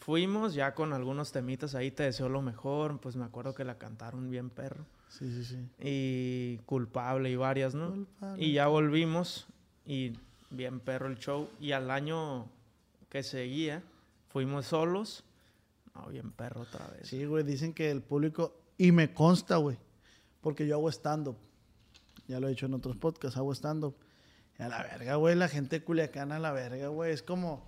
fuimos 0.00 0.52
ya 0.54 0.74
con 0.74 0.92
algunos 0.92 1.32
temitas 1.32 1.74
ahí, 1.74 1.90
te 1.90 2.02
deseo 2.04 2.28
lo 2.28 2.42
mejor, 2.42 3.00
pues 3.00 3.16
me 3.16 3.24
acuerdo 3.24 3.54
que 3.54 3.64
la 3.64 3.78
cantaron 3.78 4.28
bien 4.30 4.50
perro. 4.50 4.84
Sí, 5.08 5.30
sí, 5.32 5.44
sí. 5.44 5.58
Y 5.80 6.58
culpable 6.66 7.30
y 7.30 7.36
varias, 7.36 7.74
¿no? 7.74 7.90
Culpable. 7.90 8.44
Y 8.44 8.52
ya 8.52 8.66
volvimos 8.66 9.46
y 9.86 10.12
bien 10.50 10.80
perro 10.80 11.06
el 11.08 11.18
show. 11.18 11.48
Y 11.60 11.72
al 11.72 11.90
año 11.90 12.46
que 13.08 13.22
seguía 13.22 13.82
fuimos 14.28 14.66
solos. 14.66 15.24
No, 16.00 16.08
bien 16.08 16.30
perro 16.32 16.62
otra 16.62 16.86
vez. 16.88 17.08
Sí, 17.08 17.24
güey, 17.24 17.44
dicen 17.44 17.72
que 17.74 17.90
el 17.90 18.02
público, 18.02 18.56
y 18.78 18.92
me 18.92 19.12
consta, 19.12 19.56
güey, 19.56 19.76
porque 20.40 20.66
yo 20.66 20.76
hago 20.76 20.88
stand-up. 20.90 21.36
Ya 22.28 22.38
lo 22.40 22.46
he 22.46 22.50
dicho 22.50 22.66
en 22.66 22.74
otros 22.74 22.96
podcasts, 22.96 23.36
hago 23.36 23.52
stand-up. 23.54 23.94
A 24.58 24.68
la 24.68 24.82
verga, 24.82 25.14
güey, 25.16 25.34
la 25.36 25.48
gente 25.48 25.78
de 25.78 25.84
Culiacán 25.84 26.32
a 26.32 26.38
la 26.38 26.52
verga, 26.52 26.88
güey. 26.88 27.12
Es 27.12 27.22
como, 27.22 27.66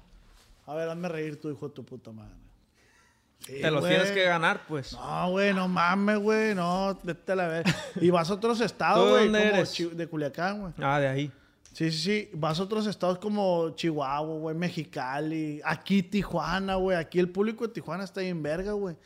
a 0.66 0.74
ver, 0.74 0.88
hazme 0.90 1.08
reír 1.08 1.40
tu 1.40 1.50
hijo 1.50 1.68
de 1.68 1.74
tu 1.74 1.84
puta 1.84 2.12
madre. 2.12 2.34
Sí, 3.40 3.60
Te 3.60 3.70
los 3.70 3.84
tienes 3.88 4.10
que 4.12 4.22
ganar, 4.24 4.66
pues. 4.68 4.92
No, 4.92 5.30
güey, 5.30 5.52
no 5.52 5.66
mames, 5.68 6.18
güey, 6.18 6.54
no, 6.54 6.96
vete 7.02 7.32
a 7.32 7.36
la 7.36 7.48
verga. 7.48 7.74
Y 8.00 8.10
vas 8.10 8.30
a 8.30 8.34
otros 8.34 8.58
¿Tú 8.58 8.64
estados, 8.64 9.04
de 9.06 9.10
güey, 9.10 9.24
dónde 9.24 9.38
como 9.40 9.54
eres? 9.54 9.72
Chi- 9.72 9.88
de 9.88 10.06
Culiacán, 10.06 10.60
güey. 10.60 10.72
Ah, 10.78 11.00
de 11.00 11.08
ahí. 11.08 11.32
Sí, 11.72 11.90
sí, 11.90 11.98
sí. 11.98 12.30
Vas 12.34 12.60
a 12.60 12.64
otros 12.64 12.86
estados 12.86 13.18
como 13.18 13.70
Chihuahua, 13.70 14.38
güey, 14.38 14.56
Mexicali, 14.56 15.60
aquí 15.64 16.02
Tijuana, 16.02 16.76
güey. 16.76 16.96
Aquí 16.96 17.18
el 17.18 17.30
público 17.30 17.66
de 17.66 17.72
Tijuana 17.72 18.04
está 18.04 18.20
bien 18.20 18.42
verga, 18.42 18.72
güey. 18.72 18.96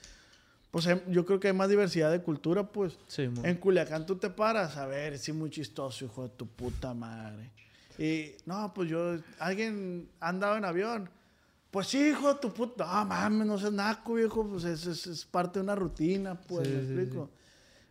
Pues 0.71 0.87
em, 0.87 1.01
yo 1.09 1.25
creo 1.25 1.41
que 1.41 1.49
hay 1.49 1.55
más 1.55 1.69
diversidad 1.69 2.11
de 2.11 2.21
cultura, 2.21 2.71
pues. 2.71 2.99
Sí, 3.07 3.29
mo. 3.29 3.43
En 3.45 3.57
Culiacán 3.57 4.05
tú 4.05 4.17
te 4.17 4.29
paras, 4.29 4.77
a 4.77 4.87
ver, 4.87 5.19
sí, 5.19 5.33
muy 5.33 5.49
chistoso, 5.49 6.05
hijo 6.05 6.25
de 6.25 6.29
tu 6.31 6.47
puta 6.47 6.93
madre. 6.93 7.51
Y, 7.99 8.33
no, 8.45 8.75
pues 8.75 8.91
yo, 8.91 9.17
alguien 9.39 10.09
ha 10.21 10.29
andado 10.29 10.57
en 10.57 10.65
avión. 10.65 11.09
Pues 11.71 11.87
sí, 11.89 12.09
hijo 12.09 12.33
de 12.33 12.41
tu 12.41 12.53
puta, 12.53 12.85
no 12.85 13.05
mames, 13.07 13.47
no 13.47 13.59
seas 13.59 13.73
naco, 13.73 14.15
viejo, 14.15 14.47
pues 14.47 14.65
es, 14.65 14.87
es, 14.87 15.07
es 15.07 15.25
parte 15.25 15.59
de 15.59 15.65
una 15.65 15.75
rutina, 15.75 16.35
pues, 16.35 16.67
Sí, 16.67 16.75
me 16.75 16.81
sí, 16.81 16.93
explico. 16.93 17.31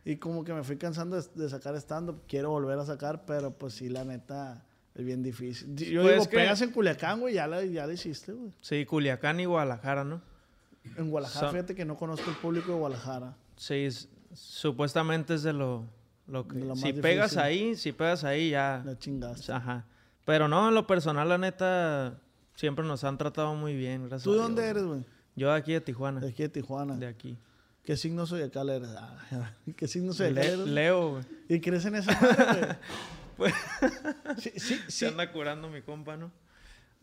Y 0.04 0.16
como 0.16 0.44
que 0.44 0.52
me 0.52 0.62
fui 0.62 0.76
cansando 0.76 1.20
de, 1.20 1.28
de 1.34 1.48
sacar 1.48 1.74
stand-up, 1.76 2.22
quiero 2.28 2.50
volver 2.50 2.78
a 2.78 2.86
sacar, 2.86 3.24
pero 3.26 3.52
pues 3.52 3.74
sí, 3.74 3.88
la 3.88 4.04
neta, 4.04 4.64
es 4.96 5.04
bien 5.04 5.22
difícil. 5.22 5.74
Yo 5.76 6.02
Pues 6.02 6.14
digo, 6.14 6.28
que- 6.28 6.36
pegas 6.36 6.60
en 6.62 6.70
Culiacán, 6.70 7.20
güey, 7.20 7.34
ya 7.34 7.46
la, 7.46 7.64
ya 7.64 7.86
la 7.86 7.92
hiciste, 7.92 8.32
güey. 8.32 8.52
Sí, 8.60 8.84
Culiacán 8.86 9.38
y 9.40 9.44
Guadalajara, 9.44 10.04
¿no? 10.04 10.22
En 10.96 11.10
Guadalajara, 11.10 11.46
Son- 11.46 11.50
fíjate 11.54 11.74
que 11.74 11.84
no 11.84 11.96
conozco 11.96 12.30
el 12.30 12.36
público 12.36 12.72
de 12.72 12.78
Guadalajara. 12.78 13.36
Sí, 13.56 13.88
supuestamente 14.34 15.34
es 15.34 15.42
de 15.42 15.52
lo, 15.52 15.84
lo 16.26 16.46
que... 16.46 16.56
De 16.58 16.64
lo 16.64 16.74
más 16.74 16.80
si 16.80 16.92
pegas 16.92 17.36
ahí, 17.36 17.74
si 17.76 17.92
pegas 17.92 18.24
ahí 18.24 18.50
ya... 18.50 18.82
La 18.84 18.98
chingaste. 18.98 19.52
Ajá. 19.52 19.84
Pero 20.24 20.48
no, 20.48 20.68
en 20.68 20.74
lo 20.74 20.86
personal, 20.86 21.28
la 21.28 21.38
neta, 21.38 22.18
siempre 22.54 22.84
nos 22.84 23.04
han 23.04 23.18
tratado 23.18 23.54
muy 23.54 23.74
bien, 23.76 24.02
gracias 24.08 24.24
¿Tú 24.24 24.30
de 24.32 24.36
Dios. 24.36 24.46
dónde 24.48 24.66
eres, 24.66 24.84
güey? 24.84 25.04
Yo 25.36 25.50
de 25.50 25.56
aquí 25.56 25.72
de 25.72 25.80
Tijuana. 25.80 26.20
De 26.20 26.28
aquí 26.30 26.42
de 26.42 26.48
Tijuana. 26.48 26.96
De 26.96 27.06
aquí. 27.06 27.36
¿Qué 27.84 27.96
signo 27.96 28.24
eres? 28.24 28.50
Ah, 29.32 29.52
¿Qué 29.76 29.86
signo 29.86 30.12
zodiacal 30.12 30.64
Le-? 30.64 30.72
Leo, 30.72 31.10
güey. 31.10 31.24
¿Y 31.48 31.60
crees 31.60 31.84
en 31.84 31.94
esa 31.96 32.12
madre, 32.20 32.60
güey? 32.60 32.76
Pues- 33.36 33.54
sí, 34.38 34.52
sí, 34.56 34.76
Se 34.86 34.90
sí. 34.90 35.06
anda 35.06 35.30
curando 35.32 35.68
mi 35.68 35.82
compa, 35.82 36.16
¿no? 36.16 36.30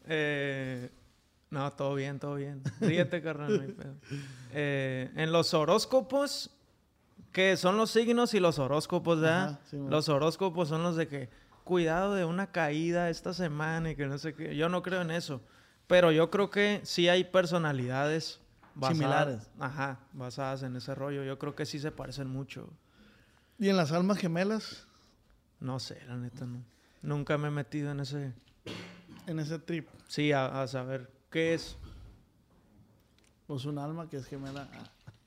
Eh, 0.06 0.90
no, 1.50 1.72
todo 1.74 1.96
bien, 1.96 2.20
todo 2.20 2.36
bien. 2.36 2.62
Ríete, 2.82 3.22
carnal. 3.22 3.56
no 3.58 3.62
hay 3.64 3.72
pedo. 3.72 3.96
Eh, 4.52 5.12
en 5.16 5.32
los 5.32 5.54
horóscopos, 5.54 6.50
que 7.32 7.58
son 7.58 7.78
los 7.78 7.92
signos 7.92 8.34
y 8.34 8.40
los 8.40 8.60
horóscopos, 8.60 9.22
¿verdad? 9.22 9.50
Ajá, 9.50 9.60
sí, 9.70 9.78
man. 9.78 9.90
los 9.92 10.10
horóscopos 10.10 10.70
son 10.70 10.84
los 10.84 10.96
de 10.96 11.08
que 11.08 11.30
cuidado 11.64 12.16
de 12.16 12.26
una 12.26 12.48
caída 12.52 13.10
esta 13.10 13.34
semana 13.34 13.92
y 13.92 13.96
que 13.96 14.06
no 14.08 14.18
sé 14.18 14.34
qué. 14.34 14.56
Yo 14.56 14.68
no 14.70 14.82
creo 14.84 15.02
en 15.02 15.12
eso. 15.12 15.42
Pero 15.88 16.12
yo 16.12 16.30
creo 16.32 16.50
que 16.50 16.82
sí 16.84 17.08
hay 17.10 17.24
personalidades 17.24 18.40
basadas- 18.76 18.98
Similares. 18.98 19.50
Ajá, 19.60 20.00
basadas 20.14 20.64
en 20.64 20.76
ese 20.76 20.96
rollo. 20.96 21.24
Yo 21.24 21.38
creo 21.40 21.56
que 21.56 21.66
sí 21.66 21.80
se 21.80 21.92
parecen 21.92 22.28
mucho. 22.28 22.70
¿Y 23.60 23.70
en 23.70 23.78
las 23.78 23.92
almas 23.92 24.18
gemelas? 24.18 24.88
No 25.64 25.80
sé, 25.80 25.98
la 26.08 26.16
neta, 26.18 26.46
no. 26.46 26.64
Nunca 27.02 27.38
me 27.38 27.48
he 27.48 27.52
metido 27.52 27.92
en 27.92 28.02
ese... 28.02 28.34
En 29.28 29.40
ese 29.40 29.58
trip. 29.60 29.88
Sí, 30.08 30.32
a, 30.34 30.62
a 30.62 30.68
saber 30.68 31.10
qué 31.32 31.54
es. 31.54 31.78
Pues 33.48 33.64
un 33.66 33.78
alma 33.78 34.10
que 34.10 34.18
es 34.18 34.26
gemela. 34.28 34.68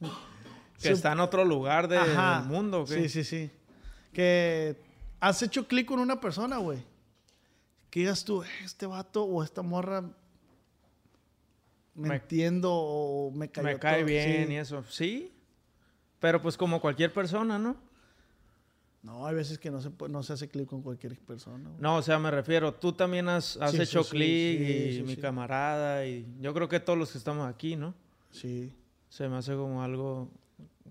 Que 0.83 0.91
está 0.91 1.13
en 1.13 1.21
otro 1.21 1.43
lugar 1.43 1.89
de- 1.89 1.99
del 1.99 2.43
mundo, 2.45 2.83
¿o 2.83 2.85
qué? 2.85 2.95
Sí, 3.05 3.09
sí, 3.09 3.25
sí. 3.25 3.51
Que 4.13 4.77
has 5.21 5.41
hecho 5.43 5.67
clic 5.67 5.87
con 5.87 5.99
una 6.01 6.21
persona, 6.21 6.59
güey. 6.59 6.85
Que 7.89 8.01
digas 8.01 8.23
tú, 8.27 8.43
"Eh, 8.43 8.47
este 8.63 8.85
vato 8.85 9.25
o 9.25 9.43
esta 9.43 9.63
morra 9.63 10.03
me, 11.95 12.09
Me- 12.11 12.17
entiendo 12.17 12.71
o 12.75 13.31
me 13.31 13.51
Me 13.63 13.79
cae 13.79 14.01
todo". 14.01 14.05
bien 14.07 14.49
Sí. 14.49 14.53
y 14.53 14.57
eso. 14.57 14.85
Sí. 14.91 15.33
Pero 16.21 16.43
pues 16.43 16.59
como 16.59 16.79
cualquier 16.79 17.11
persona, 17.11 17.59
¿no? 17.59 17.77
No, 19.07 19.25
hay 19.25 19.37
veces 19.37 19.59
que 19.59 19.71
no 19.71 19.81
se, 19.81 19.91
puede- 19.91 20.13
no 20.13 20.23
se 20.25 20.33
hace 20.33 20.49
clic 20.49 20.69
con 20.69 20.83
cualquier 20.83 21.17
persona. 21.21 21.69
güey. 21.69 21.81
No, 21.81 21.97
o 21.97 22.03
sea, 22.03 22.19
me 22.19 22.31
refiero, 22.31 22.75
tú 22.75 22.93
también 22.93 23.29
has, 23.29 23.57
has 23.59 23.71
Sí, 23.71 23.77
sí, 23.77 23.83
hecho 23.85 24.03
sí, 24.03 24.11
clic 24.11 24.59
sí, 24.59 24.99
y 24.99 25.03
mi 25.05 25.17
camarada 25.17 26.05
y 26.05 26.27
yo 26.41 26.53
creo 26.53 26.69
que 26.69 26.81
todos 26.81 26.99
los 26.99 27.13
que 27.13 27.19
estamos 27.19 27.49
aquí, 27.49 27.77
¿no? 27.77 27.95
Sí. 28.33 28.75
Se 29.09 29.29
me 29.29 29.37
hace 29.37 29.55
como 29.55 29.83
algo 29.83 30.29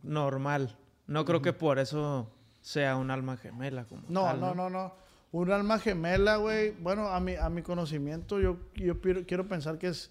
normal. 0.01 0.77
No 1.07 1.25
creo 1.25 1.41
que 1.41 1.51
por 1.53 1.77
eso 1.77 2.31
sea 2.61 2.95
un 2.95 3.11
alma 3.11 3.35
gemela 3.37 3.83
como 3.85 4.03
No, 4.07 4.23
tal, 4.23 4.39
no, 4.39 4.55
no, 4.55 4.69
no. 4.69 4.95
Un 5.33 5.51
alma 5.51 5.77
gemela, 5.79 6.37
güey. 6.37 6.71
Bueno, 6.71 7.09
a 7.09 7.19
mi, 7.19 7.35
a 7.35 7.49
mi 7.49 7.61
conocimiento, 7.61 8.39
yo, 8.39 8.57
yo 8.75 9.01
quiero, 9.01 9.25
quiero 9.25 9.47
pensar 9.47 9.77
que 9.77 9.87
es. 9.89 10.09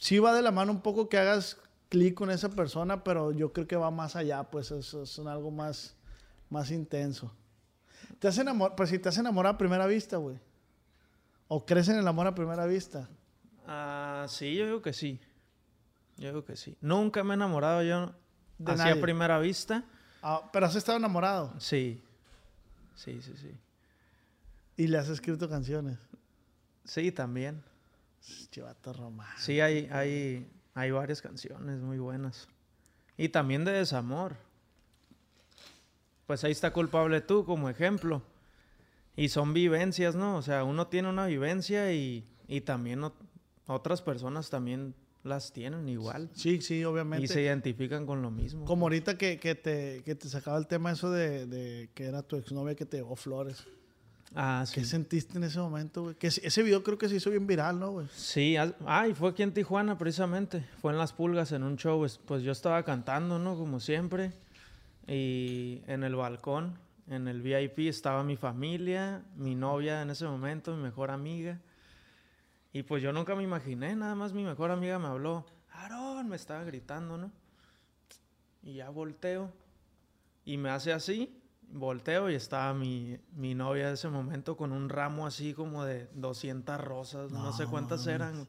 Sí 0.00 0.20
va 0.20 0.32
de 0.32 0.42
la 0.42 0.52
mano 0.52 0.70
un 0.72 0.80
poco 0.80 1.08
que 1.08 1.18
hagas 1.18 1.58
clic 1.88 2.14
con 2.14 2.30
esa 2.30 2.50
persona, 2.50 3.02
pero 3.02 3.32
yo 3.32 3.52
creo 3.52 3.66
que 3.66 3.76
va 3.76 3.90
más 3.90 4.14
allá, 4.16 4.44
pues 4.44 4.70
es, 4.70 5.18
algo 5.18 5.50
más, 5.50 5.96
más 6.50 6.70
intenso. 6.70 7.32
¿Te 8.18 8.28
has 8.28 8.38
enamorado? 8.38 8.76
Pues 8.76 8.90
si 8.90 8.98
te 8.98 9.08
has 9.08 9.18
enamorado 9.18 9.54
a 9.54 9.58
primera 9.58 9.86
vista, 9.86 10.16
güey. 10.16 10.38
¿O 11.48 11.64
crees 11.64 11.88
en 11.88 11.96
el 11.98 12.06
amor 12.08 12.26
a 12.26 12.34
primera 12.34 12.66
vista? 12.66 13.08
Ah, 13.66 14.26
sí, 14.28 14.54
yo 14.56 14.66
digo 14.66 14.82
que 14.82 14.92
sí. 14.92 15.20
Yo 16.16 16.28
digo 16.28 16.44
que 16.44 16.56
sí. 16.56 16.76
Nunca 16.80 17.22
me 17.24 17.34
he 17.34 17.36
enamorado 17.36 17.82
yo 17.82 18.14
De 18.58 18.72
así 18.72 18.78
nadie. 18.84 18.98
a 18.98 19.00
primera 19.00 19.38
vista. 19.38 19.84
Ah, 20.22 20.48
pero 20.52 20.66
has 20.66 20.74
estado 20.74 20.98
enamorado 20.98 21.54
Sí. 21.60 22.02
Sí, 22.94 23.20
sí, 23.22 23.34
sí. 23.36 23.50
y 24.78 24.86
le 24.86 24.98
has 24.98 25.08
escrito 25.08 25.48
canciones. 25.48 25.98
Sí, 26.84 27.12
también. 27.12 27.62
Chivato 28.50 28.92
romántico. 28.92 29.40
Sí, 29.40 29.60
hay, 29.60 29.88
hay, 29.92 30.50
hay 30.74 30.90
varias 30.90 31.20
canciones 31.20 31.80
muy 31.80 31.98
buenas. 31.98 32.48
Y 33.18 33.28
también 33.28 33.64
de 33.64 33.72
desamor. 33.72 34.36
Pues 36.26 36.42
ahí 36.44 36.52
está 36.52 36.72
culpable 36.72 37.20
tú 37.20 37.44
como 37.44 37.68
ejemplo. 37.68 38.22
Y 39.16 39.28
son 39.28 39.54
vivencias, 39.54 40.14
¿no? 40.14 40.36
O 40.36 40.42
sea, 40.42 40.64
uno 40.64 40.88
tiene 40.88 41.08
una 41.08 41.26
vivencia 41.26 41.92
y, 41.92 42.24
y 42.48 42.60
también 42.62 43.00
ot- 43.00 43.14
otras 43.66 44.02
personas 44.02 44.50
también 44.50 44.94
las 45.24 45.52
tienen 45.52 45.88
igual. 45.88 46.28
Sí, 46.34 46.60
sí, 46.60 46.84
obviamente. 46.84 47.24
Y 47.24 47.28
se 47.28 47.40
identifican 47.42 48.04
con 48.06 48.22
lo 48.22 48.30
mismo. 48.30 48.64
Como 48.64 48.84
ahorita 48.86 49.16
que, 49.16 49.38
que 49.40 49.54
te, 49.54 50.02
que 50.04 50.14
te 50.14 50.28
sacaba 50.28 50.58
el 50.58 50.66
tema 50.66 50.92
eso 50.92 51.10
de, 51.10 51.46
de 51.46 51.88
que 51.94 52.04
era 52.04 52.22
tu 52.22 52.36
exnovia 52.36 52.74
que 52.74 52.84
te 52.84 52.98
llevó 52.98 53.16
flores. 53.16 53.64
Ah, 54.34 54.64
sí. 54.66 54.74
¿Qué 54.74 54.84
sentiste 54.84 55.38
en 55.38 55.44
ese 55.44 55.58
momento, 55.60 56.02
güey? 56.02 56.14
Que 56.16 56.26
ese 56.26 56.62
video 56.62 56.82
creo 56.82 56.98
que 56.98 57.08
se 57.08 57.16
hizo 57.16 57.30
bien 57.30 57.46
viral, 57.46 57.78
¿no, 57.80 57.92
güey? 57.92 58.08
Sí, 58.14 58.56
ah, 58.56 59.08
y 59.08 59.14
fue 59.14 59.30
aquí 59.30 59.42
en 59.42 59.54
Tijuana 59.54 59.96
precisamente. 59.96 60.64
Fue 60.82 60.92
en 60.92 60.98
Las 60.98 61.12
Pulgas 61.12 61.52
en 61.52 61.62
un 61.62 61.76
show. 61.76 62.04
es- 62.04 62.18
Pues 62.18 62.42
yo 62.42 62.52
estaba 62.52 62.82
cantando, 62.84 63.38
¿no? 63.38 63.56
Como 63.56 63.80
siempre. 63.80 64.32
Y 65.06 65.82
en 65.86 66.02
el 66.02 66.16
balcón, 66.16 66.78
en 67.08 67.28
el 67.28 67.42
VIP, 67.42 67.88
estaba 67.88 68.24
mi 68.24 68.36
familia, 68.36 69.24
mi 69.36 69.54
novia 69.54 70.02
en 70.02 70.10
ese 70.10 70.26
momento, 70.26 70.74
mi 70.76 70.82
mejor 70.82 71.10
amiga. 71.10 71.60
Y 72.72 72.82
pues 72.82 73.02
yo 73.02 73.12
nunca 73.12 73.34
me 73.34 73.42
imaginé, 73.42 73.94
nada 73.94 74.14
más 74.14 74.32
mi 74.32 74.44
mejor 74.44 74.70
amiga 74.70 74.98
me 74.98 75.06
habló. 75.06 75.46
Aarón, 75.70 76.28
me 76.28 76.36
estaba 76.36 76.64
gritando, 76.64 77.16
¿no? 77.16 77.30
Y 78.62 78.74
ya 78.74 78.90
volteo. 78.90 79.52
Y 80.44 80.56
me 80.56 80.70
hace 80.70 80.92
así. 80.92 81.40
Volteo 81.68 82.30
y 82.30 82.34
estaba 82.34 82.74
mi, 82.74 83.18
mi 83.32 83.54
novia 83.54 83.88
de 83.88 83.94
ese 83.94 84.08
momento 84.08 84.56
con 84.56 84.72
un 84.72 84.88
ramo 84.88 85.26
así 85.26 85.52
como 85.52 85.84
de 85.84 86.08
200 86.14 86.80
rosas, 86.80 87.32
no, 87.32 87.52
sé 87.52 87.66
cuántas 87.66 88.06
eran. 88.06 88.48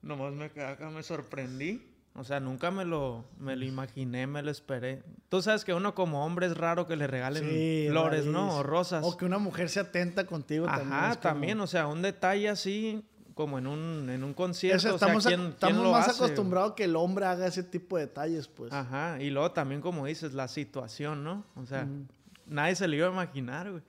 Nomás 0.00 0.32
me 0.32 0.46
acá, 0.46 0.90
me 0.90 1.02
sorprendí. 1.02 1.93
O 2.16 2.22
sea, 2.22 2.38
nunca 2.38 2.70
me 2.70 2.84
lo, 2.84 3.24
me 3.38 3.56
lo 3.56 3.64
imaginé, 3.64 4.26
me 4.28 4.40
lo 4.42 4.50
esperé. 4.50 5.02
Tú 5.28 5.42
sabes 5.42 5.64
que 5.64 5.74
uno 5.74 5.94
como 5.96 6.24
hombre 6.24 6.46
es 6.46 6.56
raro 6.56 6.86
que 6.86 6.94
le 6.94 7.08
regalen 7.08 7.42
Sí, 7.48 7.86
flores, 7.90 8.24
¿no? 8.26 8.56
O 8.58 8.62
rosas. 8.62 9.04
O 9.04 9.16
que 9.16 9.24
una 9.24 9.38
mujer 9.38 9.68
se 9.68 9.80
atenta 9.80 10.24
contigo 10.24 10.66
también. 10.66 10.92
Ajá, 10.92 11.10
es 11.10 11.16
como- 11.16 11.22
también, 11.22 11.60
o 11.60 11.66
sea, 11.66 11.88
un 11.88 12.02
detalle 12.02 12.48
así 12.48 13.04
como 13.34 13.58
en 13.58 13.66
un, 13.66 14.08
en 14.10 14.22
un 14.22 14.32
concierto. 14.32 14.76
Eso, 14.76 14.94
o 14.94 14.98
sea, 14.98 15.08
estamos 15.08 15.26
¿quién- 15.26 15.40
quién 15.40 15.50
estamos 15.54 15.82
lo 15.82 15.90
más 15.90 16.08
hace, 16.08 16.22
acostumbrados 16.22 16.74
que 16.74 16.84
el 16.84 16.94
hombre 16.94 17.26
haga 17.26 17.48
ese 17.48 17.64
tipo 17.64 17.96
de 17.96 18.06
detalles, 18.06 18.46
pues. 18.46 18.72
Ajá, 18.72 19.20
y 19.20 19.30
luego 19.30 19.50
también 19.50 19.80
como 19.80 20.06
dices, 20.06 20.34
la 20.34 20.46
situación, 20.46 21.24
¿no? 21.24 21.44
O 21.56 21.66
sea, 21.66 21.82
Ujú. 21.82 22.06
nadie 22.46 22.76
se 22.76 22.86
lo 22.86 22.94
iba 22.94 23.08
a 23.08 23.12
imaginar, 23.12 23.72
güey. 23.72 23.82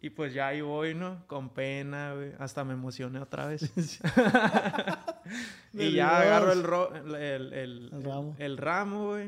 Y 0.00 0.10
pues 0.10 0.34
ya 0.34 0.48
ahí 0.48 0.60
voy, 0.60 0.94
¿no? 0.94 1.26
Con 1.26 1.48
pena, 1.48 2.12
güey. 2.14 2.32
Hasta 2.38 2.64
me 2.64 2.74
emocioné 2.74 3.18
otra 3.20 3.46
vez. 3.46 3.72
y 5.72 5.92
ya 5.92 6.20
agarro 6.20 6.52
el, 6.52 6.62
ro- 6.62 6.94
el, 6.94 7.14
el- 7.14 7.52
el- 7.52 7.90
El 7.92 8.02
ramo. 8.04 8.36
el 8.38 8.56
ramo, 8.58 9.06
güey. 9.08 9.26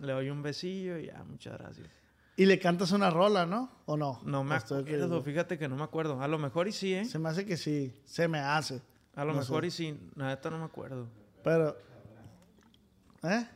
Le 0.00 0.12
doy 0.12 0.30
un 0.30 0.42
besillo 0.42 0.98
y 0.98 1.06
ya, 1.06 1.22
muchas 1.24 1.58
gracias. 1.58 1.88
Y 2.36 2.46
le 2.46 2.58
cantas 2.58 2.90
una 2.92 3.10
rola, 3.10 3.46
¿no? 3.46 3.70
¿O 3.86 3.96
no? 3.96 4.20
No 4.24 4.42
me 4.42 4.54
¿O 4.54 4.58
estoy 4.58 4.82
acuerdo, 4.82 5.22
fíjate 5.22 5.56
que 5.58 5.68
no 5.68 5.76
me 5.76 5.84
acuerdo. 5.84 6.20
A 6.20 6.26
lo 6.26 6.38
mejor 6.38 6.66
y 6.66 6.72
sí, 6.72 6.92
¿eh? 6.94 7.04
Se 7.04 7.18
me 7.18 7.28
hace 7.28 7.44
que 7.46 7.56
sí. 7.56 7.94
Se 8.04 8.26
me 8.26 8.38
hace. 8.40 8.82
A 9.14 9.24
lo 9.24 9.32
no 9.34 9.38
mejor 9.40 9.62
sé. 9.62 9.66
y 9.68 9.70
sí. 9.70 10.00
Neta 10.16 10.50
no 10.50 10.58
me 10.58 10.64
acuerdo. 10.64 11.06
Pero... 11.44 11.76
¿Eh? 13.22 13.46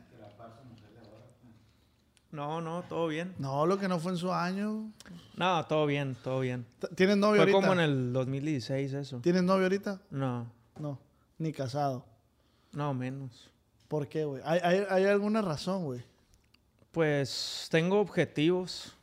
No, 2.31 2.61
no, 2.61 2.83
todo 2.83 3.07
bien. 3.07 3.33
No, 3.39 3.65
lo 3.65 3.77
que 3.79 3.87
no 3.87 3.99
fue 3.99 4.11
en 4.11 4.17
su 4.17 4.31
año. 4.31 4.91
No, 5.35 5.65
todo 5.65 5.85
bien, 5.87 6.15
todo 6.23 6.41
bien. 6.41 6.65
¿Tienes 6.95 7.17
novio 7.17 7.41
Fue 7.41 7.51
ahorita? 7.51 7.57
como 7.59 7.73
en 7.73 7.79
el 7.79 8.13
2016 8.13 8.93
eso. 8.93 9.19
¿Tienes 9.21 9.43
novio 9.43 9.63
ahorita? 9.63 10.01
No, 10.11 10.51
No. 10.77 10.99
Ni 11.39 11.53
casado. 11.53 12.05
no 12.73 12.93
menos. 12.93 13.49
¿Por 13.87 14.07
qué, 14.07 14.25
güey? 14.25 14.41
¿Hay, 14.45 14.59
hay, 14.61 14.85
hay 14.89 15.05
alguna 15.05 15.41
razón, 15.41 15.85
güey? 15.85 16.03
Pues 16.91 17.67
tengo 17.71 17.99
objetivos. 17.99 18.93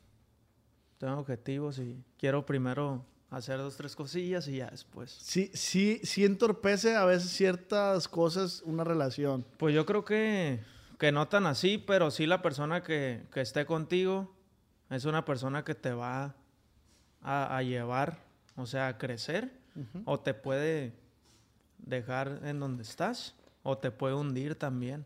Tengo 0.97 1.17
objetivos 1.17 1.79
y 1.79 2.01
quiero 2.17 2.45
primero 2.45 3.03
hacer 3.29 3.57
dos, 3.57 3.75
tres 3.75 3.95
cosillas 3.95 4.47
y 4.47 4.57
ya 4.57 4.69
después. 4.69 5.11
Sí, 5.21 5.51
sí, 5.53 5.99
sí 6.03 6.23
entorpece 6.25 6.95
a 6.95 7.05
veces 7.05 7.31
ciertas 7.31 8.07
cosas 8.07 8.61
una 8.65 8.83
relación. 8.83 9.45
Pues 9.57 9.75
yo 9.75 9.85
creo 9.85 10.05
que, 10.05 10.59
que 10.97 11.11
no 11.11 11.27
tan 11.27 11.45
así, 11.45 11.77
pero 11.77 12.09
sí 12.11 12.25
la 12.25 12.41
persona 12.41 12.81
que, 12.83 13.23
que 13.31 13.41
esté 13.41 13.65
contigo 13.65 14.33
es 14.89 15.05
una 15.05 15.25
persona 15.25 15.63
que 15.63 15.75
te 15.75 15.91
va 15.93 16.35
a, 17.21 17.57
a 17.57 17.61
llevar, 17.63 18.19
o 18.55 18.65
sea, 18.65 18.87
a 18.87 18.97
crecer, 18.97 19.51
o 20.05 20.19
te 20.19 20.33
puede 20.33 20.93
dejar 21.77 22.39
en 22.43 22.59
donde 22.59 22.81
estás, 22.83 23.35
o 23.63 23.77
te 23.77 23.91
puede 23.91 24.15
hundir 24.15 24.55
también. 24.55 25.05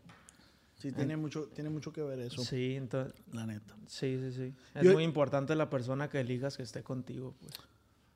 Sí, 0.76 0.90
tiene 0.92 1.16
mucho, 1.16 1.46
tiene 1.48 1.68
mucho 1.70 1.92
que 1.92 2.00
ver 2.02 2.18
eso, 2.20 2.42
Sí, 2.42 2.74
entonces, 2.74 3.14
la 3.32 3.46
neta. 3.46 3.74
sí, 3.86 4.18
sí, 4.18 4.32
sí. 4.32 4.54
Es 4.74 4.82
Yo- 4.84 4.92
muy 4.94 5.04
importante 5.04 5.54
la 5.54 5.68
persona 5.70 6.08
que 6.08 6.20
elijas 6.20 6.56
que 6.56 6.62
esté 6.62 6.82
contigo, 6.82 7.34
pues. 7.40 7.52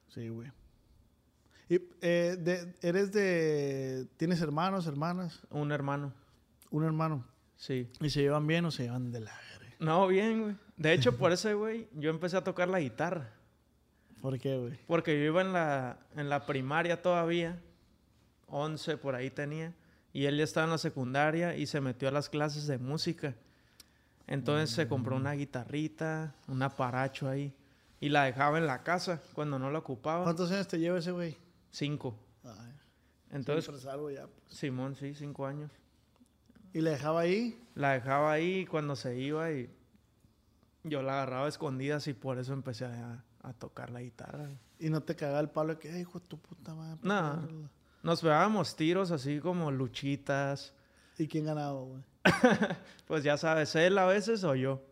Sí, 0.09 0.29
güey. 0.31 0.51
Y, 1.69 1.75
eh, 2.01 2.37
de- 2.41 2.75
¿Eres 2.81 3.13
de... 3.13 4.07
¿Tienes 4.17 4.41
hermanos, 4.41 4.87
hermanas? 4.87 5.41
Un 5.51 5.73
hermano, 5.73 6.13
Un 6.71 6.85
hermano. 6.85 7.25
Sí. 7.57 7.91
¿Y 8.01 8.11
se 8.11 8.23
llevan 8.23 8.47
bien 8.47 8.65
o 8.65 8.71
se 8.71 8.85
llevan 8.85 9.13
de 9.13 9.21
la? 9.21 9.33
No, 9.79 10.07
bien, 10.07 10.43
güey. 10.43 10.57
De 10.77 10.93
hecho, 10.93 11.17
por 11.17 11.33
ese, 11.33 11.55
güey, 11.55 11.89
yo 11.95 12.11
empecé 12.11 12.37
a 12.37 12.45
tocar 12.45 12.69
la 12.69 12.81
guitarra. 12.81 13.31
¿Por 14.21 14.39
qué, 14.39 14.57
güey? 14.57 14.79
Porque 14.87 15.19
yo 15.19 15.27
iba 15.27 15.41
en 15.43 15.53
la, 15.53 15.99
en 16.17 16.29
la 16.29 16.47
primaria 16.47 17.03
todavía, 17.03 17.61
11 18.47 18.97
por 18.97 19.15
ahí 19.15 19.31
tenía, 19.31 19.75
Y 20.13 20.25
él 20.25 20.39
ya 20.39 20.45
estaba 20.45 20.65
en 20.65 20.71
la 20.71 20.79
secundaria 20.79 21.57
y 21.57 21.67
se 21.67 21.81
metió 21.81 22.09
a 22.09 22.11
las 22.11 22.31
clases 22.31 22.67
de 22.67 22.79
música. 22.79 23.35
Entonces 24.27 24.71
se 24.75 24.89
compró 24.89 25.17
una 25.17 25.33
guitarrita, 25.33 26.35
un 26.49 26.63
aparacho 26.63 27.29
ahí. 27.29 27.55
Y 28.01 28.09
la 28.09 28.25
dejaba 28.25 28.59
en 28.59 28.67
la 28.67 28.83
casa 28.83 29.23
cuando 29.35 29.59
no 29.59 29.71
la 29.71 29.79
ocupaba. 29.79 30.25
¿Cuántos 30.25 30.51
años 30.51 30.69
te 30.69 30.79
lleva 30.79 30.99
ese 30.99 31.13
güey? 31.13 31.37
Cinco. 31.71 32.19
Ay, 32.45 32.73
Entonces, 33.31 33.83
ya. 33.83 34.27
pues. 34.27 34.59
Simón, 34.59 34.95
sí, 34.97 35.15
cinco 35.15 35.47
años. 35.47 35.71
¿Y 36.77 36.83
la 36.83 36.91
dejaba 36.91 37.21
ahí? 37.21 37.59
La 37.75 37.93
dejaba 37.93 38.33
ahí 38.33 38.67
cuando 38.67 38.97
se 38.97 39.19
iba 39.19 39.51
y 39.51 39.71
yo 40.85 41.01
la 41.01 41.15
agarraba 41.15 41.47
a 41.47 41.49
escondidas 41.49 42.07
y 42.07 42.13
por 42.13 42.39
eso 42.39 42.53
empecé 42.53 42.85
a, 42.85 43.25
a 43.43 43.53
tocar 43.55 43.89
la 43.89 44.03
guitarra. 44.03 44.51
Y 44.79 44.91
no 44.91 45.03
te 45.03 45.17
cagaba 45.17 45.41
el 45.41 45.49
palo 45.49 45.75
de 45.75 45.79
que, 45.81 45.91
"Ay, 45.91 46.03
hijo 46.03 46.19
de 46.21 46.27
tu 46.27 46.39
puta 46.39 46.75
madre. 46.75 46.97
¿por 46.99 47.07
No. 47.07 47.47
qué 47.47 47.53
no?" 47.53 47.71
Nos 48.03 48.21
pegábamos 48.21 48.77
tiros 48.77 49.11
así 49.11 49.41
como 49.41 49.71
luchitas. 49.71 50.75
¿Y 51.17 51.27
quién 51.29 51.47
ganaba, 51.47 51.81
güey? 51.81 52.03
Pues 53.07 53.25
ya 53.25 53.39
sabes, 53.39 53.75
él 53.75 53.97
a 53.97 54.05
veces 54.05 54.45
o 54.45 54.55
yo. 54.55 54.83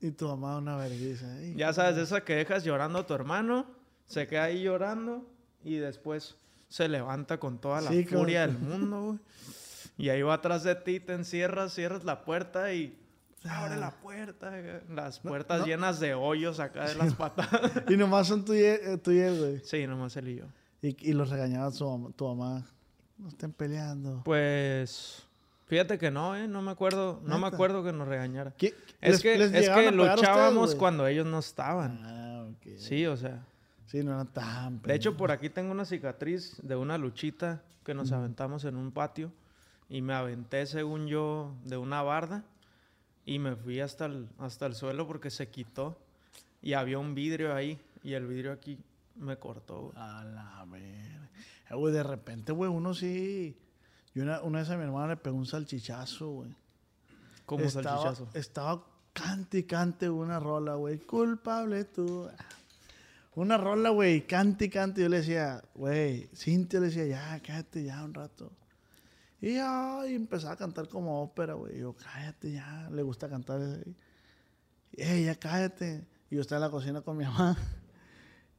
Y 0.00 0.10
tu 0.10 0.28
mamá 0.28 0.58
una 0.58 0.76
vergüenza. 0.76 1.26
Ya 1.56 1.72
sabes, 1.72 1.96
esa 1.96 2.24
que 2.24 2.34
dejas 2.34 2.62
llorando 2.62 2.98
a 2.98 3.06
tu 3.06 3.14
hermano, 3.14 3.64
se 4.04 4.26
queda 4.26 4.44
ahí 4.44 4.62
llorando 4.64 5.26
y 5.64 5.76
después 5.76 6.36
se 6.68 6.88
levanta 6.88 7.38
con 7.40 7.58
toda 7.58 7.80
la 7.80 7.90
Sí, 7.90 8.04
como- 8.04 8.18
furia 8.20 8.46
del 8.46 8.58
mundo, 8.58 9.00
güey. 9.02 9.18
Y 9.96 10.08
ahí 10.10 10.22
va 10.22 10.34
atrás 10.34 10.62
de 10.62 10.74
ti, 10.74 11.00
te 11.00 11.14
encierras, 11.14 11.72
cierras 11.74 12.04
la 12.04 12.24
puerta 12.24 12.72
y 12.72 12.98
abre 13.48 13.76
la 13.76 13.92
puerta. 13.92 14.52
Las 14.90 15.20
puertas 15.20 15.60
no. 15.60 15.66
llenas 15.66 16.00
de 16.00 16.14
hoyos 16.14 16.60
acá 16.60 16.86
de 16.88 16.94
las 16.96 17.14
patadas. 17.14 17.72
Y 17.88 17.96
nomás 17.96 18.26
son 18.26 18.44
tú 18.44 18.52
y 18.54 18.62
él, 18.62 18.80
eh, 18.82 18.98
tú 18.98 19.10
y 19.12 19.18
él, 19.20 19.38
güey. 19.38 19.60
sí, 19.64 19.86
nomás 19.86 20.16
él 20.16 20.28
y 20.28 20.36
yo. 20.36 20.44
Y, 20.82 21.10
y 21.10 21.12
los 21.14 21.30
regañaba 21.30 21.70
su 21.70 22.12
tu 22.16 22.26
mamá. 22.34 22.64
No 23.16 23.28
estén 23.28 23.50
peleando. 23.52 24.20
Pues 24.24 25.26
fíjate 25.66 25.96
que 25.96 26.10
no, 26.10 26.36
¿eh? 26.36 26.46
No 26.46 26.60
me 26.60 26.70
acuerdo, 26.72 27.20
no 27.24 27.38
me 27.38 27.46
acuerdo 27.46 27.82
que 27.82 27.92
nos 27.92 28.06
regañara. 28.06 28.52
¿Qué- 28.58 28.74
Es 29.00 29.12
les- 29.12 29.22
que, 29.22 29.38
les 29.38 29.52
es 29.54 29.68
que 29.70 29.74
ustedes, 29.88 29.94
luchábamos 29.94 30.66
güey? 30.70 30.78
cuando 30.78 31.06
ellos 31.06 31.24
no 31.26 31.38
estaban. 31.38 32.00
Ah, 32.04 32.46
ok. 32.50 32.76
Sí, 32.76 33.06
o 33.06 33.16
sea. 33.16 33.42
Sí, 33.86 34.02
no 34.02 34.12
eran 34.12 34.26
tan 34.26 34.82
De 34.82 34.94
hecho, 34.94 35.16
por 35.16 35.30
aquí 35.30 35.48
tengo 35.48 35.70
una 35.70 35.84
cicatriz 35.86 36.56
de 36.62 36.74
una 36.76 36.98
luchita 36.98 37.62
que 37.84 37.94
nos 37.94 38.10
aventamos 38.12 38.64
en 38.64 38.76
un 38.76 38.90
patio 38.92 39.32
y 39.88 40.02
me 40.02 40.14
aventé, 40.14 40.66
según 40.66 41.06
yo, 41.06 41.54
de 41.64 41.76
una 41.76 42.02
barda 42.02 42.44
y 43.24 43.38
me 43.38 43.56
fui 43.56 43.80
hasta 43.80 44.06
el, 44.06 44.28
hasta 44.38 44.66
el 44.66 44.74
suelo 44.74 45.06
porque 45.06 45.30
se 45.30 45.48
quitó 45.48 45.98
y 46.62 46.72
había 46.72 46.98
un 46.98 47.14
vidrio 47.14 47.54
ahí 47.54 47.80
y 48.02 48.14
el 48.14 48.26
vidrio 48.26 48.52
aquí 48.52 48.78
me 49.16 49.36
cortó. 49.36 49.82
güey. 49.82 49.92
A 49.96 50.24
la 50.24 50.64
verga. 50.70 51.30
Eh, 51.70 51.74
güey, 51.74 51.92
de 51.92 52.02
repente, 52.02 52.52
güey, 52.52 52.70
uno 52.70 52.94
sí... 52.94 53.56
Yo 54.14 54.22
una, 54.22 54.40
una 54.40 54.60
vez 54.60 54.70
a 54.70 54.76
mi 54.76 54.84
hermana 54.84 55.08
le 55.08 55.16
pegó 55.16 55.36
un 55.36 55.44
salchichazo, 55.44 56.30
güey. 56.30 56.56
Como 57.44 57.64
estaba, 57.64 58.02
salchichazo. 58.02 58.28
Estaba 58.32 58.82
cante 59.12 59.58
y 59.58 59.62
cante 59.64 60.08
una 60.08 60.40
rola, 60.40 60.74
güey. 60.74 60.98
Culpable 61.00 61.84
tú. 61.84 62.28
Una 63.34 63.58
rola, 63.58 63.90
güey, 63.90 64.26
cante 64.26 64.66
y 64.66 64.68
cante. 64.70 65.02
Yo 65.02 65.10
le 65.10 65.18
decía, 65.18 65.62
güey, 65.74 66.30
Cintia 66.34 66.80
le 66.80 66.86
decía, 66.86 67.06
ya, 67.06 67.40
cállate 67.40 67.84
ya 67.84 68.02
un 68.02 68.14
rato. 68.14 68.50
Y 69.40 69.54
ya, 69.54 70.00
y 70.08 70.14
empezaba 70.14 70.54
a 70.54 70.56
cantar 70.56 70.88
como 70.88 71.22
ópera, 71.22 71.54
güey. 71.54 71.78
Yo, 71.78 71.94
cállate 71.94 72.52
ya, 72.52 72.88
le 72.90 73.02
gusta 73.02 73.28
cantar. 73.28 73.60
"Ey, 74.92 75.24
ya 75.24 75.34
cállate. 75.34 76.06
Y 76.30 76.36
yo 76.36 76.40
estaba 76.40 76.58
en 76.58 76.62
la 76.62 76.70
cocina 76.70 77.00
con 77.02 77.16
mi 77.16 77.24
mamá. 77.24 77.56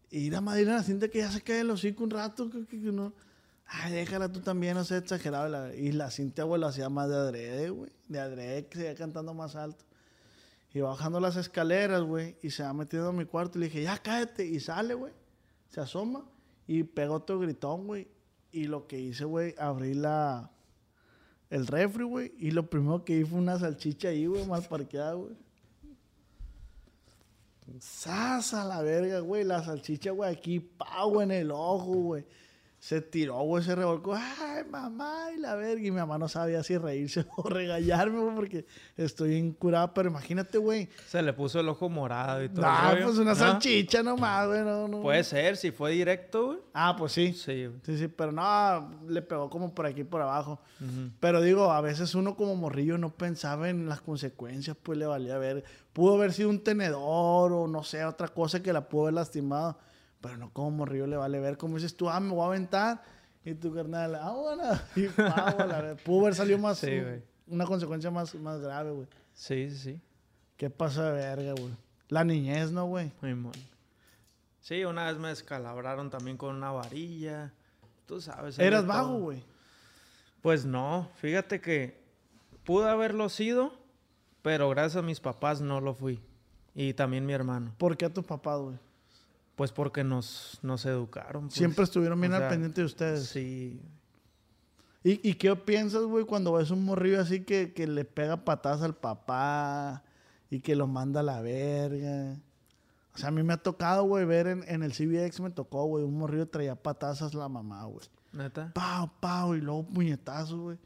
Y 0.09 0.29
la 0.29 0.39
madre 0.39 0.65
la 0.65 0.83
Cintia 0.83 1.09
que 1.09 1.19
ya 1.19 1.31
se 1.31 1.41
cae 1.41 1.61
el 1.61 1.69
hocico 1.69 2.03
un 2.03 2.09
rato, 2.11 2.49
que, 2.49 2.77
no. 2.77 3.13
Ay, 3.65 3.91
déjala 3.91 4.31
tú 4.31 4.39
también, 4.39 4.75
no 4.75 4.85
sé, 4.85 4.97
exagerado. 4.97 5.73
Y 5.73 5.91
la 5.91 6.09
Cintia, 6.11 6.45
güey, 6.45 6.61
lo 6.61 6.67
hacía 6.67 6.89
más 6.89 7.09
de 7.09 7.15
adrede, 7.15 7.69
güey. 7.69 7.91
De 8.07 8.19
adrede, 8.19 8.67
que 8.67 8.77
se 8.77 8.85
iba 8.85 8.95
cantando 8.95 9.33
más 9.33 9.55
alto. 9.55 9.83
Y 10.73 10.79
va 10.79 10.89
bajando 10.89 11.19
las 11.19 11.35
escaleras, 11.35 12.03
güey, 12.03 12.37
y 12.41 12.51
se 12.51 12.63
va 12.63 12.71
metiendo 12.73 13.09
a 13.09 13.13
mi 13.13 13.25
cuarto. 13.25 13.57
Y 13.57 13.61
le 13.61 13.65
dije, 13.67 13.83
ya 13.83 13.97
cállate. 13.97 14.45
Y 14.45 14.59
sale, 14.59 14.93
güey. 14.93 15.11
Se 15.69 15.81
asoma 15.81 16.23
y 16.67 16.83
pega 16.83 17.11
otro 17.11 17.39
gritón, 17.39 17.87
güey. 17.87 18.07
Y 18.51 18.65
lo 18.67 18.87
que 18.87 18.99
hice, 18.99 19.25
güey, 19.25 19.55
abrí 19.57 19.93
la... 19.93 20.51
El 21.49 21.67
refri, 21.67 22.03
güey. 22.03 22.33
Y 22.37 22.51
lo 22.51 22.69
primero 22.69 23.03
que 23.03 23.17
hice 23.17 23.29
fue 23.29 23.39
una 23.39 23.57
salchicha 23.57 24.09
ahí, 24.09 24.25
güey, 24.25 24.45
mal 24.45 24.63
parqueada, 24.63 25.13
güey. 25.13 25.35
¡Sas 27.79 28.53
a 28.53 28.63
la 28.63 28.81
verga, 28.81 29.19
güey! 29.19 29.43
La 29.43 29.63
salchicha, 29.63 30.11
güey, 30.11 30.31
aquí, 30.31 30.59
pau 30.59 31.21
en 31.21 31.31
el 31.31 31.51
ojo, 31.51 31.93
güey. 31.93 32.25
Se 32.79 33.01
tiró, 33.01 33.39
güey, 33.39 33.63
se 33.63 33.75
revolcó. 33.75 34.13
¡Ay, 34.15 34.63
mamá! 34.69 35.31
Y 35.35 35.39
la 35.39 35.55
verga. 35.55 35.81
Y 35.81 35.91
mi 35.91 35.97
mamá 35.97 36.19
no 36.19 36.29
sabía 36.29 36.61
si 36.63 36.77
reírse 36.77 37.25
o 37.35 37.49
regañarme, 37.49 38.19
güey, 38.19 38.35
porque 38.35 38.65
estoy 38.95 39.35
incurada. 39.35 39.93
Pero 39.93 40.09
imagínate, 40.09 40.59
güey. 40.59 40.87
Se 41.07 41.21
le 41.23 41.33
puso 41.33 41.59
el 41.59 41.67
ojo 41.69 41.89
morado 41.89 42.43
y 42.43 42.49
todo. 42.49 42.65
rollo. 42.65 43.05
pues 43.05 43.17
una 43.17 43.31
¿No? 43.31 43.35
salchicha 43.35 44.03
nomás, 44.03 44.47
güey. 44.47 44.61
No, 44.63 44.87
no. 44.87 45.01
Puede 45.01 45.23
ser, 45.23 45.57
si 45.57 45.71
fue 45.71 45.91
directo, 45.91 46.45
güey. 46.45 46.59
Ah, 46.73 46.95
pues 46.95 47.13
sí. 47.13 47.33
Sí, 47.33 47.65
güey. 47.65 47.79
Sí, 47.83 47.97
sí, 47.97 48.07
pero 48.07 48.31
no, 48.31 49.01
le 49.07 49.23
pegó 49.23 49.49
como 49.49 49.73
por 49.73 49.87
aquí, 49.87 50.03
por 50.03 50.21
abajo. 50.21 50.59
Ujú. 50.79 51.09
Pero 51.19 51.41
digo, 51.41 51.71
a 51.71 51.81
veces 51.81 52.13
uno 52.13 52.35
como 52.35 52.55
morrillo 52.55 52.97
no 52.99 53.09
pensaba 53.09 53.69
en 53.69 53.89
las 53.89 54.01
consecuencias, 54.01 54.77
pues 54.81 54.99
le 54.99 55.07
valía 55.07 55.37
ver. 55.39 55.63
Pudo 55.93 56.13
haber 56.15 56.31
sido 56.31 56.49
un 56.49 56.63
tenedor 56.63 57.51
o 57.51 57.67
no 57.67 57.83
sé, 57.83 58.05
otra 58.05 58.27
cosa 58.27 58.61
que 58.61 58.71
la 58.71 58.87
pudo 58.87 59.03
haber 59.03 59.15
lastimado. 59.15 59.79
Pero 60.21 60.37
no 60.37 60.51
como 60.51 60.71
morrillo 60.71 61.07
le 61.07 61.17
vale 61.17 61.39
ver. 61.39 61.57
Como 61.57 61.75
dices 61.75 61.95
tú, 61.95 62.09
ah, 62.09 62.19
me 62.19 62.31
voy 62.31 62.43
a 62.43 62.47
aventar. 62.47 63.03
Y 63.45 63.53
tu 63.53 63.73
carnal, 63.73 64.15
ah, 64.15 64.31
bueno. 64.31 64.63
Y 64.95 65.07
pavo, 65.07 65.59
la 65.59 65.81
verdad. 65.81 65.97
Pudo 66.03 66.21
haber 66.21 66.35
salido 66.35 66.57
más, 66.57 66.79
Sí, 66.79 66.99
güey. 66.99 67.21
una 67.47 67.65
consecuencia 67.65 68.11
más, 68.11 68.35
más 68.35 68.59
grave, 68.59 68.91
güey. 68.91 69.07
Sí, 69.33 69.69
sí, 69.69 69.77
sí. 69.77 70.01
¿Qué 70.57 70.69
pasa 70.69 71.11
de 71.11 71.19
verga, 71.19 71.53
güey? 71.53 71.73
La 72.09 72.23
niñez, 72.23 72.71
¿no, 72.71 72.85
güey? 72.85 73.11
Muy 73.21 73.35
mal. 73.35 73.53
Sí, 74.61 74.83
una 74.83 75.05
vez 75.05 75.17
me 75.17 75.29
descalabraron 75.29 76.09
también 76.09 76.35
con 76.35 76.55
una 76.55 76.71
varilla. 76.71 77.53
Tú 78.05 78.19
sabes. 78.19 78.57
Eras 78.59 78.85
vago, 78.85 79.19
güey. 79.19 79.43
Pues 80.41 80.65
no, 80.65 81.09
fíjate 81.17 81.61
que 81.61 82.01
pude 82.63 82.89
haberlo 82.89 83.29
sido, 83.29 83.71
pero 84.41 84.69
gracias 84.69 84.97
a 84.97 85.01
mis 85.05 85.19
papás 85.19 85.61
no 85.61 85.79
lo 85.79 85.93
fui. 85.93 86.21
Y 86.75 86.93
también 86.93 87.25
mi 87.25 87.33
hermano. 87.33 87.73
¿Por 87.77 87.97
qué 87.97 88.05
a 88.05 88.13
tus 88.13 88.25
papás, 88.25 88.59
güey? 88.59 88.77
Pues 89.57 89.71
porque 89.71 90.03
nos, 90.03 90.59
nos 90.61 90.85
educaron. 90.85 91.45
pues. 91.47 91.55
Siempre 91.55 91.83
estuvieron 91.83 92.21
bien 92.21 92.31
O 92.31 92.35
al 92.35 92.41
sea, 92.43 92.49
pendiente 92.49 92.81
de 92.81 92.85
ustedes. 92.85 93.25
Sí. 93.25 93.81
¿Y, 95.03 95.27
y 95.27 95.33
qué 95.33 95.55
piensas, 95.55 96.03
güey, 96.03 96.25
cuando 96.25 96.53
ves 96.53 96.69
un 96.69 96.85
morrillo 96.85 97.19
así 97.19 97.43
que, 97.43 97.73
que 97.73 97.87
le 97.87 98.05
pega 98.05 98.45
patadas 98.45 98.83
al 98.83 98.95
papá 98.95 100.03
y 100.51 100.59
que 100.59 100.75
lo 100.75 100.85
manda 100.85 101.21
a 101.21 101.23
la 101.23 101.41
verga? 101.41 102.37
O 103.15 103.17
sea, 103.17 103.29
a 103.29 103.31
mí 103.31 103.41
me 103.41 103.53
ha 103.53 103.57
tocado, 103.57 104.03
güey, 104.03 104.25
ver 104.25 104.45
en, 104.45 104.63
en 104.67 104.83
el 104.83 104.91
CBX 104.91 105.39
me 105.39 105.49
tocó, 105.49 105.85
güey, 105.85 106.03
un 106.03 106.15
morrillo 106.19 106.47
traía 106.47 106.75
patadas 106.75 107.23
a 107.23 107.35
la 107.35 107.49
mamá, 107.49 107.83
güey. 107.85 108.05
¿Neta? 108.33 108.71
Pau, 108.75 109.09
pau, 109.19 109.55
y 109.55 109.61
luego 109.61 109.87
puñetazos, 109.87 110.59
güey. 110.59 110.77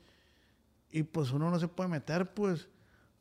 Y 0.91 1.03
pues 1.03 1.31
uno 1.33 1.51
no 1.51 1.59
se 1.59 1.67
puede 1.67 1.89
meter, 1.89 2.33
pues. 2.33 2.69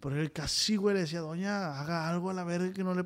Pero 0.01 0.19
él 0.21 0.33
casi, 0.33 0.77
güey, 0.77 0.95
le 0.95 1.03
decía, 1.03 1.21
doña, 1.21 1.79
haga 1.79 2.09
algo 2.09 2.31
a 2.31 2.35
la 2.35 2.43
verga 2.45 2.73
que 2.73 2.83
no 2.83 2.95
le, 2.95 3.05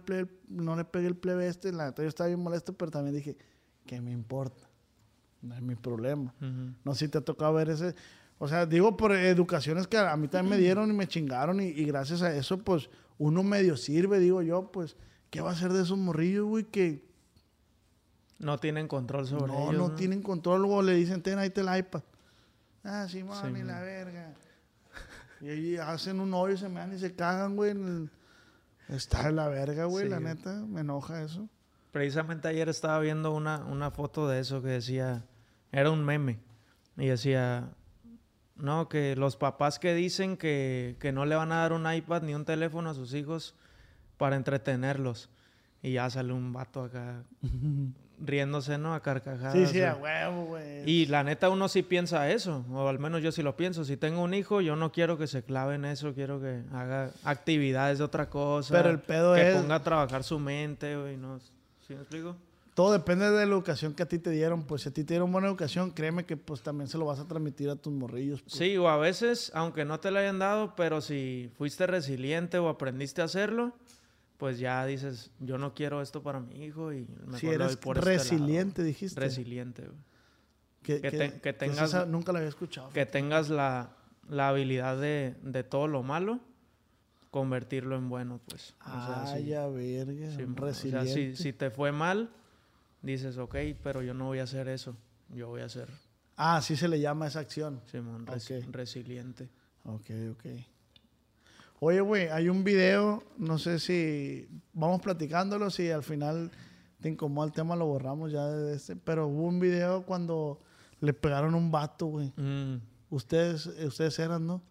no 0.49 0.77
le 0.77 0.85
pegue 0.85 1.09
el 1.09 1.17
plebe 1.17 1.49
este. 1.49 1.73
La 1.73 1.87
neta, 1.87 2.03
yo 2.03 2.09
estaba 2.09 2.29
bien 2.29 2.41
molesto, 2.41 2.73
pero 2.73 2.91
también 2.91 3.17
dije, 3.17 3.37
¿qué 3.85 4.01
me 4.01 4.13
importa? 4.13 4.69
No 5.43 5.55
es 5.57 5.61
mi 5.63 5.75
problema. 5.75 6.33
No 6.85 6.95
sé 6.95 7.07
si 7.07 7.11
te 7.11 7.19
ha 7.19 7.21
tocado 7.21 7.53
ver 7.55 7.69
ese. 7.71 7.95
O 8.39 8.47
sea, 8.49 8.65
digo 8.67 8.97
por 8.97 9.13
educaciones 9.13 9.87
que 9.87 9.99
a 9.99 10.17
mí 10.17 10.29
también 10.29 10.57
me 10.57 10.63
dieron 10.63 10.89
y 10.91 10.93
me 10.95 11.07
chingaron. 11.09 11.61
Y, 11.61 11.65
y 11.67 11.85
gracias 11.85 12.23
a 12.23 12.35
eso, 12.35 12.59
pues, 12.59 12.89
uno 13.19 13.43
medio 13.43 13.77
sirve, 13.77 14.19
digo 14.21 14.41
yo, 14.43 14.71
pues, 14.73 14.97
¿qué 15.31 15.41
va 15.41 15.51
a 15.51 15.53
hacer 15.53 15.73
de 15.73 15.83
esos 15.83 15.99
morrillos, 15.99 16.47
güey? 16.47 16.65
Que 16.65 17.05
No 18.39 18.59
tienen 18.59 18.89
control 18.89 19.27
sobre 19.27 19.53
no, 19.53 19.71
ellos. 19.71 19.75
no 19.91 19.95
tienen 19.97 20.23
control. 20.23 20.63
Luego 20.63 20.83
le 20.83 20.95
dicen, 20.95 21.23
ten 21.23 21.39
ahí 21.39 21.51
te 21.51 21.61
el 21.61 21.77
iPad. 21.77 22.03
Ah, 22.85 23.07
sí, 23.09 23.23
mami, 23.25 23.59
Sí, 23.61 23.65
la 23.65 23.75
man. 23.75 23.83
verga. 23.83 24.35
Y 25.45 25.49
ahí 25.51 25.77
hacen 25.77 26.21
un 26.21 26.33
hoyo, 26.33 26.57
se 26.57 26.69
me 26.71 26.81
dan 26.81 26.95
y 26.95 26.99
se 26.99 27.15
cagan, 27.15 27.55
güey. 27.55 27.75
Está 28.89 29.25
de 29.25 29.33
la 29.33 29.49
verga, 29.49 29.85
güey, 29.85 30.05
Sí, 30.05 30.11
la 30.11 30.19
güey. 30.19 30.35
neta. 30.35 30.55
Me 30.67 30.81
enoja 30.81 31.23
eso. 31.23 31.49
Precisamente 31.93 32.49
ayer 32.49 32.69
estaba 32.71 32.99
viendo 33.01 33.33
una, 33.33 33.59
una 33.67 33.91
foto 33.91 34.27
de 34.27 34.41
eso 34.41 34.63
que 34.63 34.69
decía, 34.69 35.27
era 35.71 35.91
un 35.91 36.03
meme, 36.03 36.41
y 36.97 37.07
decía, 37.07 37.69
no, 38.57 38.89
que 38.89 39.17
los 39.17 39.37
papás 39.37 39.79
que 39.79 39.95
dicen 39.95 40.37
que, 40.39 40.97
que 40.99 41.13
no 41.13 41.27
le 41.27 41.35
van 41.37 41.53
a 41.53 41.57
dar 41.59 41.73
un 41.75 41.93
iPad 41.93 42.23
ni 42.23 42.35
un 42.35 42.45
teléfono 42.47 42.89
a 42.91 42.95
sus 42.95 43.13
hijos 43.15 43.55
para 44.17 44.37
entretenerlos. 44.37 45.29
Y 45.83 45.93
ya 45.93 46.09
sale 46.09 46.33
un 46.33 46.53
vato 46.55 46.85
acá 46.85 47.23
riéndose, 48.21 48.79
¿no? 48.79 48.95
A 48.95 49.01
carcajadas. 49.01 49.53
Sí, 49.55 49.67
sí, 49.67 49.83
a 49.83 49.95
huevo, 49.97 50.45
güey. 50.47 50.89
Y 50.89 51.07
la 51.07 51.23
neta 51.25 51.49
uno 51.51 51.69
sí 51.69 51.83
piensa 51.83 52.31
eso, 52.31 52.65
o 52.71 52.89
al 52.89 52.99
menos 52.99 53.23
yo 53.23 53.33
sí 53.33 53.43
lo 53.43 53.57
pienso. 53.57 53.85
Si 53.85 53.97
tengo 53.97 54.23
un 54.23 54.35
hijo, 54.35 54.61
yo 54.61 54.77
no 54.77 54.93
quiero 54.93 55.19
que 55.19 55.27
se 55.27 55.43
clave 55.43 55.75
en 55.77 55.85
eso, 55.85 56.15
quiero 56.15 56.41
que 56.41 56.63
haga 56.73 57.11
actividades 57.25 57.99
de 57.99 58.05
otra 58.05 58.29
cosa. 58.31 58.75
Pero 58.75 58.91
el 58.91 58.99
pedo 59.01 59.35
que 59.35 59.51
es- 59.51 59.57
ponga 59.57 59.77
a 59.77 59.83
trabajar 59.83 60.25
su 60.25 60.39
mente, 60.39 60.97
güey, 60.97 61.17
¿no? 61.17 61.39
¿Sí 61.87 61.95
me 61.95 62.01
explico? 62.01 62.37
todo 62.75 62.91
depende 62.93 63.31
de 63.31 63.47
la 63.47 63.53
educación 63.53 63.95
que 63.95 64.03
a 64.03 64.07
ti 64.07 64.19
te 64.19 64.31
dieron. 64.31 64.65
Pues 64.65 64.83
si 64.83 64.89
a 64.89 64.93
ti 64.93 65.05
te 65.05 65.15
dieron 65.15 65.31
buena 65.31 65.47
educación, 65.47 65.93
créeme 65.93 66.25
que 66.25 66.37
pues 66.37 66.61
también 66.61 66.89
se 66.89 66.99
lo 66.99 67.05
vas 67.05 67.21
a 67.21 67.25
transmitir 67.29 67.71
a 67.71 67.77
tus 67.77 67.93
morrillos. 67.93 68.43
Pues. 68.43 68.53
Sí, 68.57 68.77
o 68.77 68.89
a 68.89 68.97
veces, 68.97 69.53
aunque 69.55 69.85
no 69.85 70.01
te 70.01 70.11
lo 70.11 70.19
hayan 70.19 70.41
dado, 70.41 70.75
pero 70.75 71.01
si 71.01 71.53
fuiste 71.57 71.87
resiliente 71.87 72.59
o 72.59 72.69
aprendiste 72.69 73.23
a 73.23 73.27
hacerlo, 73.27 73.73
pues 74.45 74.59
ya 74.59 74.85
dices, 74.85 75.31
yo 75.41 75.57
no 75.57 75.73
quiero 75.73 76.03
esto 76.03 76.23
para 76.23 76.39
mi 76.39 76.67
hijo 76.67 76.93
y 76.93 77.09
me 77.25 77.39
si 77.39 77.47
eres 77.47 77.79
por 77.79 77.97
este 77.97 78.11
resiliente, 78.11 78.85
dijiste. 78.85 79.19
Resiliente, 79.19 79.87
güey. 79.87 79.97
Que, 80.83 81.55
tengas... 81.55 82.07
nunca 82.09 82.31
la 82.31 82.41
había 82.41 82.51
escuchado. 82.51 82.91
Que 82.91 83.07
tengas 83.07 83.49
la, 83.49 83.97
habilidad 84.39 85.01
de, 85.01 85.35
de 85.41 85.65
todo 85.65 85.89
lo 85.89 86.03
malo 86.03 86.41
convertirlo 87.31 87.97
en 87.97 88.11
bueno, 88.11 88.39
pues. 88.47 88.75
Ah, 88.81 89.35
ya 89.43 89.67
verga. 89.67 90.29
resiliente. 90.37 90.61
O 90.63 90.75
sea, 90.75 91.07
si, 91.07 91.37
si, 91.37 91.55
te 91.55 91.71
fue 91.71 91.91
mal, 91.91 92.29
dices, 93.01 93.39
ok, 93.39 93.57
pero 93.83 94.03
yo 94.03 94.13
no 94.13 94.27
voy 94.27 94.41
a 94.41 94.43
hacer 94.43 94.69
eso. 94.69 94.95
Yo 95.31 95.49
voy 95.49 95.63
a 95.63 95.65
hacer. 95.65 95.89
Ah, 96.37 96.61
sí 96.61 96.77
se 96.77 96.87
le 96.87 97.01
llama 97.01 97.29
esa 97.29 97.41
acción. 97.41 97.81
Simón, 97.91 98.27
resiliente. 98.27 99.49
Ok, 99.85 100.11
ok. 100.33 100.45
Oye, 101.81 102.01
güey, 102.01 102.29
hay 102.29 102.49
un 102.49 102.65
video, 102.65 103.23
no 103.37 103.59
sé 103.59 103.79
si 103.79 104.49
vamos 104.73 105.01
platicándolo, 105.01 105.71
si 105.71 105.91
al 105.91 106.03
final 106.03 106.51
te 107.01 107.09
incomoda 107.09 107.47
el 107.47 107.53
tema, 107.53 107.77
lo 107.77 107.87
borramos 107.87 108.33
ya 108.33 108.47
de 108.47 108.75
este, 108.75 108.97
pero 108.97 109.27
hubo 109.27 109.47
un 109.47 109.61
video 109.61 110.05
cuando 110.07 110.61
le 111.01 111.13
pegaron 111.13 111.55
un 111.55 111.71
vato, 111.71 112.07
güey. 112.07 112.33
Mm. 112.37 112.81
Ustedes, 113.11 113.67
ustedes 113.67 114.19
eran, 114.19 114.47
¿no? 114.47 114.63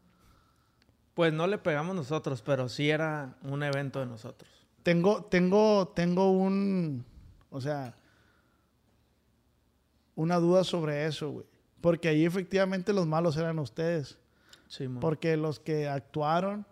Pues 1.13 1.31
no 1.31 1.45
le 1.45 1.59
pegamos 1.59 1.95
nosotros, 1.95 2.41
pero 2.41 2.67
sí 2.67 2.89
era 2.89 3.37
un 3.43 3.61
evento 3.61 3.99
de 3.99 4.07
nosotros. 4.07 4.49
Tengo, 4.81 5.23
tengo, 5.25 5.89
tengo 5.89 6.31
un, 6.31 7.05
o 7.51 7.61
sea, 7.61 7.95
una 10.15 10.37
duda 10.37 10.63
sobre 10.63 11.05
eso, 11.05 11.29
güey. 11.29 11.45
Porque 11.81 12.07
ahí 12.07 12.25
efectivamente 12.25 12.93
los 12.93 13.05
malos 13.05 13.37
eran 13.37 13.59
ustedes. 13.59 14.17
Sí, 14.67 14.87
Porque 14.87 15.37
los 15.37 15.59
que 15.59 15.87
actuaron 15.87 16.65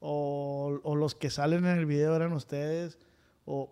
o, 0.00 0.94
los 0.96 1.14
que 1.14 1.30
salen 1.30 1.64
en 1.64 1.78
el 1.78 1.86
video 1.86 2.14
eran 2.14 2.32
ustedes. 2.32 2.98
O, 3.44 3.70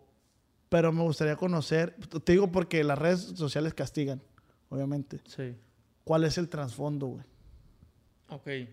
pero 0.69 0.93
me 0.93 1.03
gustaría 1.03 1.37
conocer, 1.37 1.95
te 2.25 2.33
digo 2.33 2.51
porque 2.51 2.83
las 2.85 2.99
redes 2.99 3.21
sociales 3.21 3.75
castigan, 3.75 4.21
obviamente. 4.69 5.21
Sí. 5.27 5.57
¿Cuál 6.05 6.25
es 6.25 6.39
el 6.39 6.49
trasfondo, 6.49 7.07
güey? 7.07 7.25
Ok. 8.29 8.69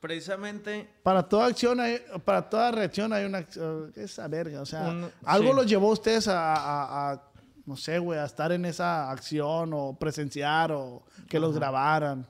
Precisamente. 0.00 0.88
Para 1.02 1.28
toda 1.28 1.46
acción, 1.46 1.78
hay, 1.78 2.00
para 2.24 2.48
toda 2.48 2.72
reacción 2.72 3.12
hay 3.12 3.24
una. 3.24 3.46
Esa 3.94 4.26
verga. 4.28 4.60
O 4.60 4.66
sea, 4.66 5.10
algo 5.24 5.52
los 5.52 5.66
llevó 5.66 5.90
a 5.90 5.92
ustedes 5.92 6.26
a 6.28 7.22
no 7.64 7.76
sé, 7.76 7.98
güey, 7.98 8.18
a 8.18 8.24
estar 8.24 8.52
en 8.52 8.64
esa 8.64 9.10
acción 9.10 9.72
o 9.72 9.96
presenciar 9.98 10.72
o 10.72 11.02
que 11.28 11.38
los 11.38 11.54
grabaran. 11.54 12.26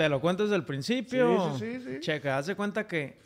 Te 0.00 0.08
lo 0.08 0.18
cuento 0.18 0.44
desde 0.44 0.56
el 0.56 0.64
principio. 0.64 1.58
Sí, 1.58 1.78
sí, 1.78 1.84
sí, 1.84 2.00
Checa, 2.00 2.38
hace 2.38 2.54
cuenta 2.54 2.86
que 2.86 3.18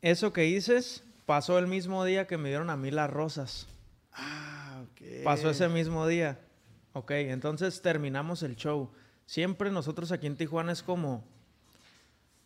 eso 0.00 0.32
que 0.32 0.42
dices 0.42 1.02
pasó 1.26 1.58
el 1.58 1.66
mismo 1.66 2.04
día 2.04 2.28
que 2.28 2.38
me 2.38 2.48
dieron 2.48 2.70
a 2.70 2.76
mí 2.76 2.92
las 2.92 3.10
rosas. 3.10 3.66
Ah, 4.12 4.84
ok. 4.84 5.24
Pasó 5.24 5.50
ese 5.50 5.68
mismo 5.68 6.06
día. 6.06 6.38
Ok, 6.92 7.10
entonces 7.10 7.82
terminamos 7.82 8.44
el 8.44 8.54
show. 8.54 8.92
Siempre 9.26 9.72
nosotros 9.72 10.12
aquí 10.12 10.28
en 10.28 10.36
Tijuana 10.36 10.70
es 10.70 10.84
como... 10.84 11.24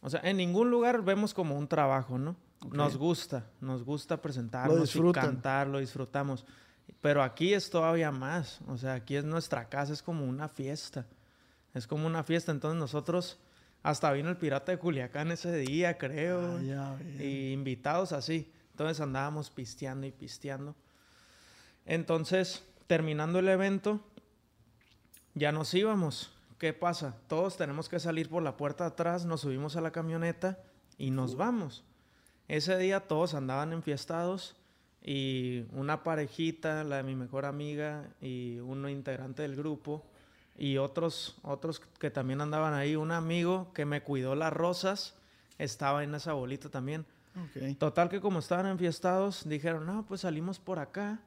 O 0.01 0.09
sea, 0.09 0.23
en 0.25 0.39
ningún 0.39 0.71
lugar 0.71 1.05
vemos 1.05 1.35
como 1.35 1.59
un 1.59 1.69
trabajo, 1.69 2.17
¿no? 2.17 2.35
Nos 2.73 2.97
gusta, 2.97 3.45
nos 3.61 3.85
gusta 3.85 4.23
presentarnos 4.23 4.97
y 4.97 5.13
cantar, 5.13 5.67
lo 5.67 5.81
disfrutamos. 5.81 6.47
Pero 7.03 7.23
aquí 7.23 7.53
es 7.53 7.69
todavía 7.69 8.11
más. 8.11 8.59
O 8.69 8.79
sea, 8.79 8.95
aquí 8.95 9.17
es 9.17 9.25
nuestra 9.25 9.69
casa, 9.69 9.93
es 9.93 10.03
como 10.03 10.25
una 10.25 10.49
fiesta. 10.49 11.05
Es 11.75 11.87
como 11.87 12.07
una 12.07 12.25
fiesta. 12.25 12.53
Entonces 12.53 12.81
nosotros, 12.81 13.39
hasta 13.87 14.11
vino 14.11 14.31
el 14.31 14.37
pirata 14.37 14.73
de 14.73 14.79
Culiacán 14.79 15.31
ese 15.31 15.57
día, 15.59 15.97
creo. 15.97 16.59
Ah, 16.77 16.97
y 17.21 17.53
invitados 17.53 18.11
así. 18.11 18.53
Entonces 18.73 19.01
andábamos 19.01 19.49
pisteando 19.49 20.09
y 20.09 20.11
pisteando. 20.11 20.75
Entonces, 21.85 22.65
terminando 22.89 23.39
el 23.39 23.49
evento, 23.49 24.01
ya 25.35 25.53
nos 25.53 25.73
íbamos. 25.73 26.33
¿Qué 26.59 26.73
pasa? 26.73 27.17
Todos 27.29 27.57
tenemos 27.57 27.89
que 27.89 28.01
salir 28.01 28.29
por 28.29 28.43
la 28.43 28.57
puerta 28.57 28.83
de 28.83 28.89
atrás, 28.89 29.25
nos 29.25 29.43
subimos 29.43 29.77
a 29.77 29.81
la 29.81 29.93
camioneta 29.93 30.59
y 30.99 31.13
nos 31.13 31.37
vamos. 31.37 31.85
Ese 32.49 32.77
día 32.79 33.07
todos 33.07 33.35
andaban 33.35 33.73
enfiestados 33.73 34.57
y 35.01 35.65
una 35.71 36.03
parejita, 36.03 36.83
la 36.83 36.97
de 36.97 37.03
mi 37.05 37.15
mejor 37.15 37.45
amiga 37.45 38.09
y 38.21 38.59
uno 38.59 38.89
integrante 38.89 39.43
del 39.43 39.55
grupo 39.55 40.05
y 40.59 40.79
otros, 40.79 41.37
otros 41.43 41.81
que 41.81 42.11
también 42.11 42.41
andaban 42.41 42.75
ahí. 42.75 42.97
Un 42.97 43.13
amigo 43.13 43.73
que 43.75 43.85
me 43.85 44.03
cuidó 44.03 44.35
las 44.35 44.53
rosas 44.53 45.15
estaba 45.59 46.05
en 46.05 46.15
esa 46.15 46.33
bolita 46.33 46.69
también. 46.69 47.07
Total 47.79 48.09
que 48.09 48.21
como 48.21 48.39
estaban 48.39 48.67
enfiestados, 48.67 49.47
dijeron, 49.47 49.85
no, 49.85 50.07
pues 50.07 50.23
salimos 50.23 50.59
por 50.59 50.79
acá, 50.79 51.21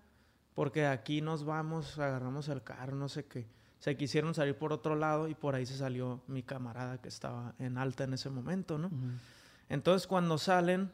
porque 0.55 0.87
aquí 0.87 1.21
nos 1.21 1.43
vamos, 1.43 1.99
agarramos 1.99 2.47
el 2.49 2.63
carro, 2.63 2.95
no 2.95 3.09
sé 3.09 3.25
qué. 3.25 3.45
Se 3.79 3.95
quisieron 3.95 4.33
salir 4.33 4.57
por 4.57 4.73
otro 4.73 4.95
lado 4.95 5.27
y 5.27 5.35
por 5.35 5.53
ahí 5.55 5.65
se 5.65 5.77
salió 5.77 6.21
mi 6.27 6.41
camarada 6.41 6.99
que 6.99 7.07
estaba 7.07 7.53
en 7.59 7.77
alta 7.77 8.05
en 8.05 8.13
ese 8.13 8.29
momento, 8.29 8.77
¿no? 8.77 8.89
Entonces 9.69 10.07
cuando 10.07 10.37
salen, 10.39 10.91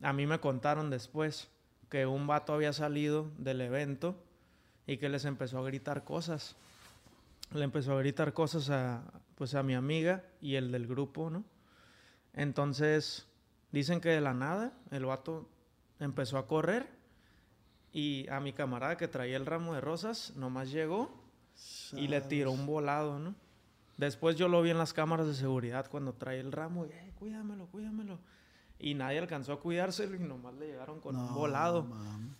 a 0.00 0.12
mí 0.14 0.26
me 0.26 0.40
contaron 0.40 0.88
después 0.88 1.48
que 1.90 2.06
un 2.06 2.26
vato 2.26 2.54
había 2.54 2.72
salido 2.72 3.30
del 3.38 3.60
evento 3.60 4.16
y 4.86 4.96
que 4.96 5.08
les 5.08 5.24
empezó 5.24 5.58
a 5.58 5.64
gritar 5.66 6.02
cosas. 6.02 6.56
Le 7.52 7.64
empezó 7.64 7.92
a 7.92 7.98
gritar 7.98 8.32
cosas 8.32 8.70
a, 8.70 9.02
pues 9.34 9.54
a 9.54 9.62
mi 9.62 9.74
amiga 9.74 10.24
y 10.40 10.56
el 10.56 10.72
del 10.72 10.86
grupo, 10.86 11.30
¿no? 11.30 11.44
Entonces, 12.32 13.26
dicen 13.72 14.00
que 14.00 14.10
de 14.10 14.20
la 14.20 14.34
nada 14.34 14.72
el 14.90 15.06
vato 15.06 15.48
empezó 15.98 16.38
a 16.38 16.46
correr 16.46 16.88
y 17.92 18.28
a 18.28 18.40
mi 18.40 18.52
camarada 18.52 18.96
que 18.96 19.08
traía 19.08 19.36
el 19.36 19.46
ramo 19.46 19.74
de 19.74 19.80
rosas 19.80 20.34
nomás 20.36 20.70
llegó 20.70 21.24
y 21.92 22.08
le 22.08 22.20
tiró 22.20 22.52
un 22.52 22.66
volado, 22.66 23.18
¿no? 23.18 23.34
Después 23.96 24.36
yo 24.36 24.48
lo 24.48 24.60
vi 24.60 24.70
en 24.70 24.78
las 24.78 24.92
cámaras 24.92 25.26
de 25.26 25.34
seguridad 25.34 25.88
cuando 25.90 26.12
trae 26.12 26.40
el 26.40 26.52
ramo 26.52 26.84
y, 26.84 26.90
cuídamelo, 27.12 27.66
cuídamelo 27.66 28.18
y 28.78 28.94
nadie 28.94 29.18
alcanzó 29.18 29.54
a 29.54 29.60
cuidárselo 29.60 30.16
y 30.16 30.18
nomás 30.18 30.54
le 30.54 30.66
llegaron 30.66 31.00
con 31.00 31.16
un 31.16 31.34
volado. 31.34 31.86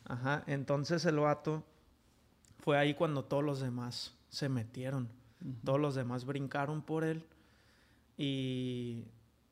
Ajá, 0.05 0.45
entonces 0.47 1.05
el 1.07 1.19
vato 1.19 1.65
fue 2.59 2.79
ahí 2.79 2.95
cuando 2.95 3.25
todos 3.25 3.43
los 3.43 3.61
demás 3.61 4.16
se 4.29 4.49
metieron. 4.49 5.09
Todos 5.65 5.81
los 5.81 5.95
demás 5.95 6.25
brincaron 6.25 6.83
por 6.83 7.05
él 7.05 7.25
y 8.17 9.05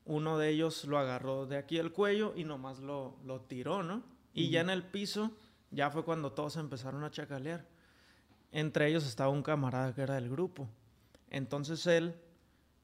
uno 0.05 0.37
de 0.37 0.49
ellos 0.49 0.85
lo 0.85 0.97
agarró 0.97 1.45
de 1.45 1.57
aquí 1.57 1.77
el 1.77 1.91
cuello 1.91 2.33
y 2.35 2.43
nomás 2.43 2.79
lo, 2.79 3.17
lo 3.23 3.41
tiró, 3.41 3.83
¿no? 3.83 4.03
Y 4.33 4.49
ya 4.49 4.61
en 4.61 4.69
el 4.69 4.83
piso 4.83 5.31
ya 5.71 5.89
fue 5.89 6.03
cuando 6.03 6.31
todos 6.33 6.57
empezaron 6.57 7.03
a 7.03 7.11
chacalear. 7.11 7.65
Entre 8.51 8.87
ellos 8.87 9.05
estaba 9.05 9.29
un 9.29 9.43
camarada 9.43 9.93
que 9.93 10.01
era 10.01 10.15
del 10.15 10.29
grupo. 10.29 10.67
Entonces 11.29 11.85
él 11.87 12.15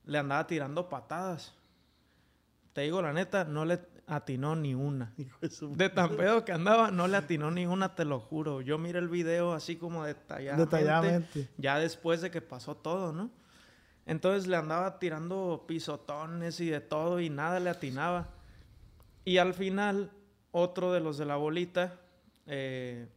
le 0.05 0.17
andaba 0.17 0.47
tirando 0.47 0.89
patadas. 0.89 1.53
Te 2.73 2.81
digo 2.81 3.01
la 3.01 3.13
neta, 3.13 3.43
no 3.43 3.65
le 3.65 3.79
atinó 4.11 4.57
ni 4.57 4.75
una. 4.75 5.13
De 5.75 5.89
tan 5.89 6.17
pedo 6.17 6.43
que 6.43 6.51
andaba, 6.51 6.91
no 6.91 7.07
le 7.07 7.15
atinó 7.15 7.49
ni 7.49 7.65
una, 7.65 7.95
te 7.95 8.03
lo 8.03 8.19
juro. 8.19 8.59
Yo 8.61 8.77
miré 8.77 8.99
el 8.99 9.07
video 9.07 9.53
así 9.53 9.77
como 9.77 10.03
detalladamente, 10.03 10.75
detalladamente. 10.75 11.49
Ya 11.57 11.79
después 11.79 12.21
de 12.21 12.29
que 12.29 12.41
pasó 12.41 12.75
todo, 12.75 13.13
¿no? 13.13 13.31
Entonces 14.05 14.47
le 14.47 14.57
andaba 14.57 14.99
tirando 14.99 15.63
pisotones 15.65 16.59
y 16.59 16.69
de 16.69 16.81
todo 16.81 17.21
y 17.21 17.29
nada 17.29 17.61
le 17.61 17.69
atinaba. 17.69 18.27
Y 19.23 19.37
al 19.37 19.53
final, 19.53 20.11
otro 20.51 20.91
de 20.91 20.99
los 20.99 21.17
de 21.17 21.25
la 21.25 21.37
bolita, 21.37 22.01
eh, 22.47 23.07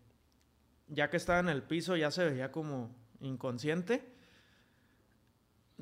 ya 0.87 1.11
que 1.11 1.17
estaba 1.17 1.41
en 1.41 1.49
el 1.49 1.65
piso, 1.65 1.97
ya 1.97 2.13
se 2.13 2.25
veía 2.25 2.53
como 2.53 2.95
inconsciente 3.21 4.14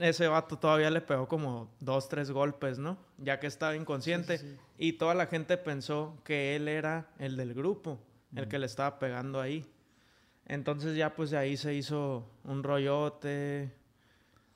ese 0.03 0.27
vato 0.27 0.59
todavía 0.59 0.91
le 0.91 1.01
pegó 1.01 1.29
como 1.29 1.71
dos, 1.81 2.09
tres 2.09 2.31
golpes, 2.31 2.79
¿no? 2.79 2.99
Ya 3.19 3.39
que 3.39 3.47
estaba 3.47 3.77
inconsciente. 3.77 4.59
Y 4.77 4.95
toda 4.95 5.15
la 5.15 5.27
gente 5.27 5.57
pensó 5.57 6.19
que 6.25 6.57
él 6.57 6.69
era 6.69 7.11
el 7.19 7.37
del 7.37 7.55
grupo, 7.55 8.01
el 8.35 8.49
que 8.49 8.59
le 8.59 8.67
estaba 8.67 8.99
pegando 8.99 9.41
ahí. 9.41 9.65
Entonces 10.47 10.97
ya 10.97 11.15
pues 11.15 11.31
de 11.31 11.39
ahí 11.39 11.57
se 11.57 11.75
hizo 11.75 12.29
un 12.45 12.63
rollote. 12.63 13.73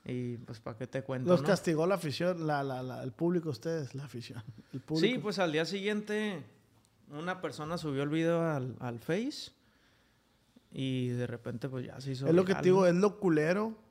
Y 0.05 0.37
pues 0.37 0.59
para 0.59 0.77
qué 0.77 0.87
te 0.87 1.03
cuento. 1.03 1.29
Los 1.29 1.41
castigó 1.41 1.85
la 1.85 1.95
afición, 1.95 2.47
la, 2.47 2.63
la, 2.63 3.03
el 3.03 3.11
público 3.11 3.49
ustedes, 3.49 3.95
la 3.95 4.05
afición. 4.05 4.43
Sí, 4.95 5.17
pues 5.17 5.39
al 5.39 5.51
día 5.51 5.65
siguiente 5.65 6.43
una 7.09 7.41
persona 7.41 7.77
subió 7.77 8.03
el 8.03 8.09
video 8.09 8.41
al, 8.41 8.75
al 8.79 8.99
Face. 8.99 9.51
Y 10.71 11.09
de 11.09 11.25
repente 11.25 11.69
pues 11.69 11.85
ya 11.85 11.99
se 12.01 12.11
hizo. 12.11 12.27
Es 12.27 12.33
lo 12.33 12.43
que 12.43 12.55
te 12.55 12.63
digo, 12.63 12.85
es 12.85 12.95
lo 12.95 13.19
culero 13.19 13.86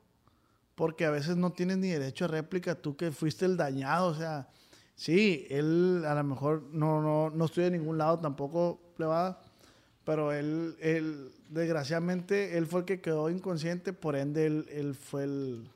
porque 0.77 1.05
a 1.05 1.09
veces 1.09 1.35
no 1.35 1.53
tienes 1.53 1.79
ni 1.79 1.89
derecho 1.89 2.25
a 2.25 2.27
réplica, 2.27 2.75
tú 2.75 2.95
que 2.95 3.11
fuiste 3.11 3.45
el 3.45 3.57
dañado, 3.57 4.09
o 4.09 4.13
sea, 4.13 4.47
sí, 4.95 5.47
él 5.49 6.03
a 6.05 6.13
lo 6.13 6.23
mejor 6.23 6.65
no, 6.71 7.01
no, 7.01 7.31
no 7.31 7.45
estoy 7.45 7.63
de 7.63 7.71
ningún 7.71 7.97
lado 7.97 8.19
tampoco, 8.19 8.79
plebada, 8.95 9.41
Pero 10.05 10.31
él, 10.31 10.77
él, 10.79 11.31
desgraciadamente, 11.49 12.59
él 12.59 12.67
fue 12.67 12.81
el 12.81 12.85
que 12.85 13.01
quedó 13.01 13.31
inconsciente, 13.31 13.91
por 13.91 14.15
ende, 14.15 14.45
él, 14.45 14.93
fue 14.93 15.23
el, 15.23 15.67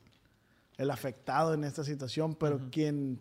el, 0.76 0.88
afectado 0.88 1.52
en 1.52 1.64
esta 1.64 1.82
situación, 1.82 2.36
pero 2.36 2.60
quien 2.70 3.18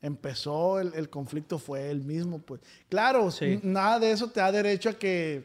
empezó 0.00 0.80
el, 0.80 1.10
conflicto 1.10 1.58
fue 1.58 1.90
él 1.90 2.00
mismo, 2.04 2.38
pues. 2.38 2.62
Claro, 2.88 3.28
nada 3.62 3.98
de 3.98 4.12
eso 4.12 4.30
te 4.30 4.40
da 4.40 4.50
derecho 4.50 4.88
a 4.88 4.94
que 4.94 5.44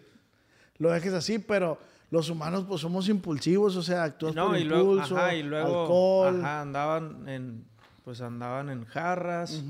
lo 0.78 0.92
dejes 0.92 1.12
así, 1.12 1.40
pero 1.40 1.78
los 2.12 2.30
humanos 2.30 2.66
pues 2.68 2.82
somos 2.82 3.08
impulsivos, 3.08 3.78
o 3.78 3.82
sea, 3.82 4.04
actúas 4.04 4.36
por 4.36 4.58
y 4.58 4.64
impulso, 4.64 5.16
luego, 5.16 5.32
y 5.32 5.44
luego, 5.44 5.82
alcohol. 5.82 6.46
andaban 6.46 7.28
en, 7.28 7.66
pues 8.04 8.22
andaban 8.22 8.70
en 8.70 8.86
jarras. 8.86 9.64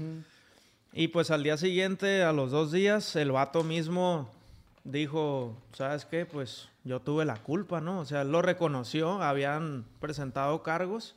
Y 0.91 1.07
pues 1.09 1.31
al 1.31 1.43
día 1.43 1.55
siguiente, 1.55 2.23
a 2.23 2.33
los 2.33 2.51
dos 2.51 2.71
días, 2.71 3.15
el 3.15 3.31
vato 3.31 3.63
mismo 3.63 4.29
dijo, 4.83 5.55
¿sabes 5.73 6.05
qué? 6.05 6.25
Pues 6.25 6.67
yo 6.83 6.99
tuve 6.99 7.25
la 7.25 7.37
culpa, 7.37 7.79
¿no? 7.79 7.99
O 7.99 8.05
sea, 8.05 8.23
lo 8.23 8.41
reconoció, 8.41 9.21
habían 9.21 9.85
presentado 9.99 10.63
cargos 10.63 11.15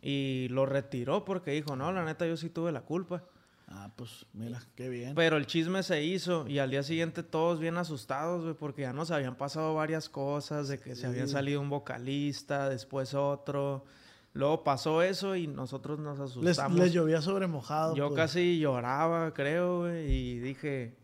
y 0.00 0.46
lo 0.50 0.66
retiró 0.66 1.24
porque 1.24 1.50
dijo, 1.50 1.74
no, 1.74 1.92
la 1.92 2.04
neta 2.04 2.26
yo 2.26 2.36
sí 2.36 2.48
tuve 2.48 2.70
la 2.70 2.82
culpa. 2.82 3.24
Ah, 3.70 3.90
pues 3.96 4.26
mira, 4.32 4.62
qué 4.74 4.88
bien. 4.88 5.14
Pero 5.14 5.36
el 5.36 5.46
chisme 5.46 5.82
se 5.82 6.02
hizo 6.02 6.48
y 6.48 6.58
al 6.58 6.70
día 6.70 6.82
siguiente 6.82 7.22
todos 7.22 7.60
bien 7.60 7.76
asustados, 7.76 8.42
güey, 8.42 8.54
porque 8.54 8.82
ya 8.82 8.94
nos 8.94 9.10
habían 9.10 9.36
pasado 9.36 9.74
varias 9.74 10.08
cosas, 10.08 10.68
de 10.68 10.78
que 10.78 10.96
se 10.96 11.06
había 11.06 11.26
salido 11.26 11.60
un 11.60 11.68
vocalista, 11.68 12.68
después 12.68 13.12
otro. 13.12 13.84
Luego 14.32 14.64
pasó 14.64 15.02
eso 15.02 15.36
y 15.36 15.46
nosotros 15.46 15.98
nos 15.98 16.18
asustamos. 16.18 16.78
Les, 16.78 16.92
llovía 16.92 17.20
sobre 17.20 17.46
mojado. 17.46 17.94
Yo 17.94 18.08
pues. 18.08 18.16
casi 18.16 18.58
lloraba, 18.58 19.34
creo, 19.34 19.80
güey, 19.80 20.10
y 20.10 20.38
dije, 20.38 20.96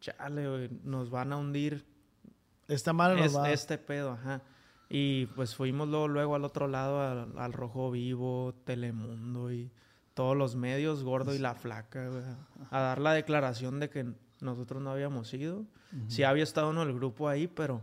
chale, 0.00 0.48
güey, 0.48 0.70
nos 0.82 1.08
van 1.08 1.32
a 1.32 1.36
hundir. 1.38 1.86
Esta 2.68 2.92
madre 2.92 3.20
nos 3.20 3.36
va. 3.36 3.50
Este 3.50 3.78
pedo, 3.78 4.12
ajá. 4.12 4.42
Y 4.94 5.26
pues 5.26 5.54
fuimos 5.54 5.88
luego, 5.88 6.06
luego 6.06 6.34
al 6.34 6.44
otro 6.44 6.68
lado, 6.68 7.00
al, 7.38 7.52
Rojo 7.54 7.90
Vivo, 7.90 8.54
Telemundo 8.64 9.50
y 9.50 9.70
todos 10.14 10.36
los 10.36 10.56
medios, 10.56 11.02
Gordo 11.02 11.34
y 11.34 11.38
La 11.38 11.54
Flaca, 11.54 12.08
a 12.70 12.80
dar 12.80 13.00
la 13.00 13.12
declaración 13.14 13.80
de 13.80 13.88
que 13.88 14.12
nosotros 14.40 14.82
no 14.82 14.90
habíamos 14.90 15.32
ido. 15.34 15.64
Sí 16.08 16.22
había 16.22 16.42
estado 16.42 16.70
en 16.70 16.78
el 16.78 16.94
grupo 16.94 17.28
ahí, 17.28 17.46
pero, 17.46 17.82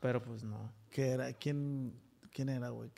pero 0.00 0.22
pues 0.22 0.44
no. 0.44 0.70
¿Qué 0.90 1.08
era? 1.08 1.32
¿Quién, 1.32 1.94
quién 2.32 2.50
era, 2.50 2.68
güey? 2.68 2.90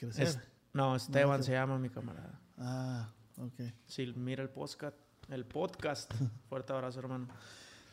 no, 0.73 0.97
Esteban 0.97 1.43
se 1.45 1.53
llama 1.53 1.79
mi 1.79 1.89
camarada. 1.89 2.41
Ah, 2.59 3.09
ok. 3.37 3.73
Sí, 3.87 4.13
mira 4.17 4.43
el 4.43 4.51
podcast. 4.51 4.97
El 5.29 5.45
podcast. 5.45 6.13
Fuerte 6.49 6.73
abrazo, 6.73 6.99
hermano. 6.99 7.29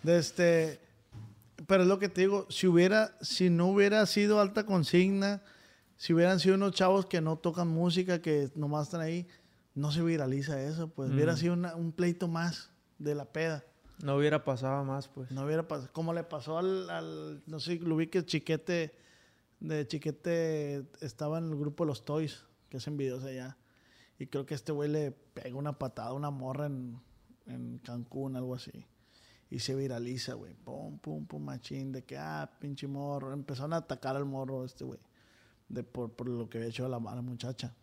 De 0.01 0.17
este, 0.17 0.81
pero 1.65 1.83
es 1.83 1.89
lo 1.89 1.99
que 1.99 2.09
te 2.09 2.21
digo, 2.21 2.45
si 2.49 2.67
hubiera, 2.67 3.15
si 3.21 3.49
no 3.49 3.67
hubiera 3.67 4.05
sido 4.05 4.39
alta 4.39 4.65
consigna, 4.65 5.41
si 5.95 6.13
hubieran 6.13 6.39
sido 6.39 6.55
unos 6.55 6.73
chavos 6.73 7.05
que 7.07 7.21
no 7.21 7.37
tocan 7.37 7.67
música, 7.67 8.21
que 8.21 8.51
nomás 8.55 8.87
están 8.87 9.01
ahí, 9.01 9.27
no 9.77 9.91
se 9.91 10.01
viraliza 10.01 10.61
eso, 10.61 10.89
pues 10.89 11.11
hubiera 11.11 11.35
sido 11.37 11.53
un 11.53 11.91
pleito 11.91 12.27
más 12.27 12.71
de 12.99 13.15
la 13.15 13.25
peda. 13.25 13.63
No 14.03 14.15
hubiera 14.15 14.43
pasado 14.43 14.83
más, 14.83 15.07
pues. 15.07 15.31
No 15.31 15.45
hubiera 15.45 15.67
pasado. 15.67 15.91
Como 15.93 16.13
le 16.13 16.23
pasó 16.23 16.57
al, 16.57 17.43
no 17.45 17.59
sé, 17.59 17.79
lo 17.79 17.95
vi 17.95 18.07
que 18.07 18.25
Chiquete, 18.25 18.95
de 19.59 19.87
Chiquete 19.87 20.85
estaba 21.01 21.39
en 21.39 21.45
el 21.45 21.55
grupo 21.55 21.85
los 21.85 22.05
Toys, 22.05 22.45
que 22.69 22.77
hacen 22.77 22.97
videos 22.97 23.23
allá. 23.23 23.57
Y 24.19 24.27
creo 24.27 24.45
que 24.45 24.53
este 24.55 24.71
güey 24.71 24.89
le 24.89 25.11
pega 25.11 25.55
una 25.55 25.79
patada 25.79 26.09
a 26.09 26.13
una 26.13 26.31
morra 26.31 26.65
en, 26.65 26.99
en 27.45 27.79
Cancún, 27.79 28.35
algo 28.35 28.55
así 28.55 28.85
y 29.49 29.59
se 29.59 29.75
viraliza, 29.75 30.33
güey. 30.33 30.53
Pum, 30.53 30.99
pum, 30.99 31.25
pum, 31.25 31.43
machín. 31.43 31.91
De 31.91 32.03
que, 32.03 32.17
ah, 32.17 32.49
pinche 32.59 32.87
morro. 32.87 33.33
Empezaron 33.33 33.73
a 33.73 33.77
atacar 33.77 34.15
al 34.15 34.25
morro 34.25 34.65
este, 34.65 34.83
güey. 34.83 34.99
De 35.69 35.83
por, 35.83 36.13
por, 36.13 36.27
lo 36.27 36.49
que 36.49 36.57
había 36.57 36.69
hecho 36.69 36.87
la 36.87 36.99
mala 36.99 37.21
muchacha. 37.21 37.73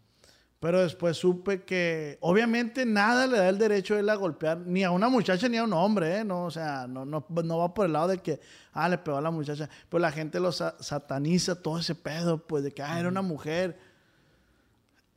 Pero 0.65 0.81
después 0.81 1.19
supe 1.19 1.63
que, 1.65 2.17
obviamente, 2.23 2.87
nada 2.87 3.27
le 3.27 3.37
da 3.37 3.51
el 3.51 3.59
derecho 3.59 3.97
a 3.97 3.99
él 3.99 4.09
a 4.09 4.15
golpear 4.15 4.57
ni 4.61 4.83
a 4.83 4.91
una 4.91 5.11
muchacha 5.11 5.47
ni 5.47 5.59
a 5.59 5.65
un 5.65 5.75
hombre, 5.75 6.21
¿eh? 6.21 6.25
No, 6.25 6.47
o 6.47 6.51
sea, 6.51 6.87
no, 6.87 7.05
no, 7.05 7.23
no 7.29 7.59
va 7.59 7.75
por 7.75 7.85
el 7.85 7.93
lado 7.93 8.09
de 8.09 8.17
que, 8.17 8.41
ah, 8.73 8.89
le 8.89 8.97
pegó 8.97 9.19
a 9.19 9.21
la 9.21 9.31
muchacha. 9.31 9.69
Pero 9.91 10.01
la 10.01 10.11
gente 10.11 10.41
lo 10.41 10.53
sataniza 10.53 11.55
todo 11.55 11.79
ese 11.79 11.95
pedo, 11.95 12.39
pues, 12.39 12.65
de 12.65 12.73
que, 12.73 12.81
ah, 12.83 12.99
era 12.99 13.11
una 13.11 13.21
mujer. 13.21 13.79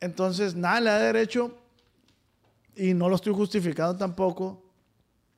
Entonces, 0.00 0.54
nada 0.54 0.80
le 0.80 0.90
da 0.90 0.98
derecho. 0.98 1.56
Y 2.76 2.92
no 2.92 3.08
lo 3.08 3.16
estoy 3.16 3.32
justificando 3.32 3.96
tampoco 3.96 4.68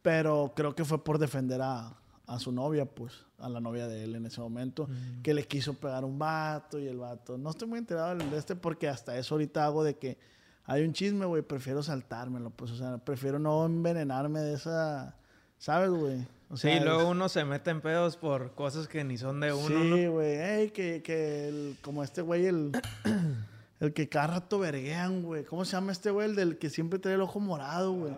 pero 0.03 0.53
creo 0.57 0.75
que 0.75 0.85
fue 0.85 1.03
por 1.03 1.19
defender 1.19 1.61
a, 1.63 1.95
a 2.27 2.39
su 2.39 2.53
novia, 2.53 2.85
pues, 2.85 3.13
a 3.41 3.49
la 3.49 3.61
novia 3.61 3.89
de 3.89 4.05
él 4.05 4.15
en 4.15 4.27
ese 4.27 4.41
momento, 4.41 4.87
mm. 4.87 5.23
que 5.23 5.35
le 5.35 5.47
quiso 5.47 5.75
pegar 5.75 6.05
un 6.05 6.19
vato 6.19 6.79
y 6.79 6.87
el 6.87 6.99
vato. 6.99 7.39
No 7.39 7.51
estoy 7.51 7.69
muy 7.69 7.79
enterado 7.79 8.15
de 8.17 8.37
este 8.37 8.57
porque 8.57 8.89
hasta 8.89 9.17
eso 9.17 9.35
ahorita 9.35 9.65
hago 9.65 9.85
de 9.85 9.97
que 9.97 10.19
hay 10.65 10.85
un 10.85 10.93
chisme, 10.93 11.27
güey, 11.27 11.43
prefiero 11.43 11.83
saltármelo, 11.83 12.51
pues, 12.51 12.71
o 12.71 12.77
sea, 12.77 12.99
prefiero 12.99 13.39
no 13.39 13.67
envenenarme 13.67 14.41
de 14.41 14.55
esa, 14.55 15.17
¿sabes, 15.59 15.91
güey? 15.91 16.27
O 16.49 16.57
sea, 16.57 16.79
sí, 16.79 16.85
luego 16.85 17.09
uno 17.09 17.29
se 17.29 17.45
mete 17.45 17.71
en 17.71 17.81
pedos 17.81 18.17
por 18.17 18.55
cosas 18.55 18.89
que 18.89 19.05
ni 19.05 19.17
son 19.19 19.41
de 19.41 19.53
uno. 19.53 19.97
Sí, 19.97 20.07
güey, 20.07 20.71
que, 20.71 21.03
que 21.03 21.49
el, 21.49 21.77
como 21.81 22.03
este 22.03 22.23
güey, 22.23 22.47
el, 22.47 22.73
el 23.81 23.93
que 23.93 24.09
cada 24.09 24.27
rato 24.29 24.59
verguean, 24.59 25.23
güey. 25.23 25.45
¿Cómo 25.45 25.65
se 25.65 25.73
llama 25.73 25.93
este 25.93 26.11
güey? 26.11 26.29
El 26.29 26.37
del 26.37 26.59
que 26.59 26.71
siempre 26.71 26.99
trae 26.99 27.15
el 27.15 27.21
ojo 27.21 27.39
morado, 27.41 27.93
güey. 27.93 28.17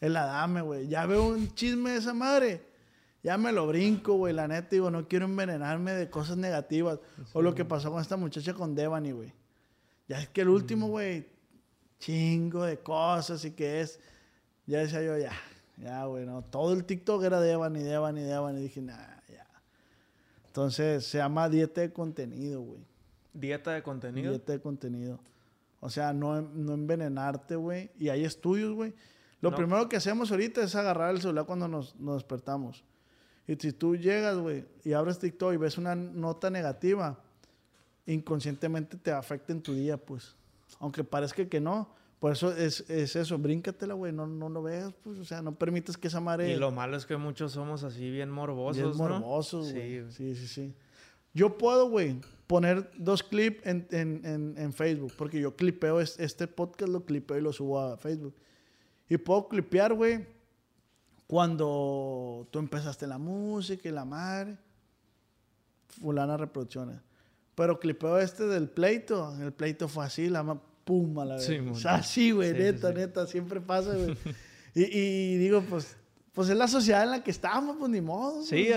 El 0.00 0.16
Adame, 0.16 0.60
güey. 0.60 0.88
Ya 0.88 1.06
veo 1.06 1.28
un 1.28 1.52
chisme 1.54 1.90
de 1.90 1.98
esa 1.98 2.14
madre. 2.14 2.62
Ya 3.22 3.36
me 3.36 3.52
lo 3.52 3.66
brinco, 3.66 4.14
güey. 4.14 4.32
La 4.32 4.46
neta, 4.48 4.68
digo, 4.70 4.90
no 4.90 5.08
quiero 5.08 5.24
envenenarme 5.24 5.92
de 5.92 6.08
cosas 6.08 6.36
negativas. 6.36 6.98
o 7.32 7.42
lo 7.42 7.54
que 7.54 7.64
pasó 7.64 7.90
con 7.90 8.00
esta 8.00 8.16
muchacha 8.16 8.54
con 8.54 8.74
Devani, 8.74 9.12
güey. 9.12 9.32
Ya 10.08 10.20
es 10.20 10.28
que 10.28 10.42
el 10.42 10.48
último, 10.48 10.88
mm. 10.88 10.90
güey, 10.90 11.26
chingo 11.98 12.64
de 12.64 12.78
cosas 12.78 13.44
y 13.44 13.50
que 13.50 13.80
es. 13.80 14.00
Ya 14.66 14.78
decía 14.78 15.02
yo, 15.02 15.18
ya, 15.18 15.32
ya, 15.76 16.04
güey, 16.04 16.26
no. 16.26 16.42
Todo 16.42 16.72
el 16.72 16.84
TikTok 16.84 17.22
era 17.24 17.40
Devani, 17.40 17.82
Devani, 17.82 18.22
Devani. 18.22 18.60
Y 18.60 18.62
dije, 18.64 18.80
nah, 18.80 19.20
ya. 19.28 19.46
Entonces, 20.46 21.06
se 21.06 21.18
llama 21.18 21.48
dieta 21.48 21.80
de 21.80 21.92
contenido, 21.92 22.60
güey. 22.60 22.80
¿Dieta 23.32 23.72
de 23.72 23.82
contenido? 23.82 24.30
Dieta 24.30 24.52
de 24.52 24.60
contenido. 24.60 25.20
O 25.80 25.90
sea, 25.90 26.12
no, 26.12 26.40
no 26.42 26.74
envenenarte, 26.74 27.56
güey. 27.56 27.90
Y 27.98 28.08
hay 28.08 28.24
estudios, 28.24 28.74
güey 28.74 28.94
lo 29.40 29.54
primero 29.54 29.88
que 29.88 29.96
hacemos 29.96 30.30
ahorita 30.30 30.62
es 30.62 30.74
agarrar 30.74 31.14
el 31.14 31.20
celular 31.20 31.46
cuando 31.46 31.68
nos, 31.68 31.94
despertamos. 31.98 32.84
Y 33.48 33.56
si 33.56 33.72
tú 33.72 33.96
llegas, 33.96 34.36
güey, 34.36 34.66
y 34.84 34.92
abres 34.92 35.18
TikTok 35.18 35.54
y 35.54 35.56
ves 35.56 35.78
una 35.78 35.94
nota 35.94 36.50
negativa, 36.50 37.18
inconscientemente 38.04 38.98
te 38.98 39.10
afecta 39.10 39.52
en 39.52 39.62
tu 39.62 39.72
día, 39.74 39.96
pues. 39.96 40.36
Aunque 40.78 41.02
parezca 41.02 41.48
que 41.48 41.58
no. 41.58 41.88
Por 42.18 42.32
eso 42.32 42.52
es, 42.52 42.80
eso, 42.90 43.38
bríncatela, 43.38 43.94
güey, 43.94 44.12
no, 44.12 44.26
no 44.26 44.50
lo 44.50 44.62
veas, 44.62 44.92
pues, 45.02 45.18
o 45.18 45.24
sea, 45.24 45.40
no 45.40 45.54
permites 45.54 45.96
que 45.96 46.08
esa 46.08 46.20
madre... 46.20 46.50
Y 46.50 46.56
lo 46.56 46.72
malo 46.72 46.96
es 46.96 47.06
que 47.06 47.16
muchos 47.16 47.52
somos 47.52 47.84
así 47.84 48.10
bien 48.10 48.28
morbosos, 48.28 48.96
bien 48.96 48.96
morbosos, 48.96 49.72
güey. 49.72 50.04
Sí. 50.10 50.34
sí, 50.34 50.46
sí, 50.46 50.74
Yo 51.32 51.56
puedo, 51.56 51.88
güey, 51.88 52.20
poner 52.48 52.90
dos 52.98 53.22
clips 53.22 53.64
en, 53.64 53.86
en, 53.92 54.72
Facebook, 54.72 55.12
porque 55.16 55.40
yo 55.40 55.54
clipeo, 55.54 56.00
este 56.00 56.48
podcast 56.48 56.92
lo 56.92 57.04
clipeo 57.04 57.38
y 57.38 57.40
lo 57.40 57.52
subo 57.52 57.80
a 57.80 57.96
Facebook. 57.96 58.34
Y 59.08 59.16
puedo 59.16 59.48
clipear, 59.48 59.94
güey, 59.94 60.26
cuando 61.28 62.48
tú 62.50 62.58
empezaste 62.58 63.06
la 63.06 63.18
música 63.18 63.88
y 63.88 63.92
la 63.92 64.06
madre. 64.06 64.56
Fulana 66.00 66.36
reproducciones. 66.38 66.96
Pero 67.54 67.78
clipeo 67.78 68.18
este 68.18 68.46
del 68.46 68.68
pleito. 68.70 69.36
El 69.40 69.52
pleito 69.52 69.88
fue 69.88 70.06
así, 70.06 70.28
la 70.30 70.42
más 70.42 70.58
pum 70.84 71.18
a 71.18 71.26
la 71.26 71.34
vez. 71.34 71.44
Sí, 71.44 71.58
o 71.58 71.74
sea, 71.74 71.96
así, 71.96 72.30
güey, 72.30 72.54
neta, 72.54 72.92
neta, 72.92 73.26
siempre 73.26 73.60
pasa, 73.60 73.94
güey. 73.94 74.16
y, 74.74 75.36
digo, 75.36 75.60
pues, 75.68 75.98
pues 76.32 76.48
es 76.48 76.56
la 76.56 76.66
sociedad 76.66 77.02
en 77.02 77.10
la 77.10 77.22
que 77.22 77.30
estamos, 77.30 77.76
pues 77.78 77.90
ni 77.90 78.00
modo. 78.00 78.42
Sí, 78.42 78.70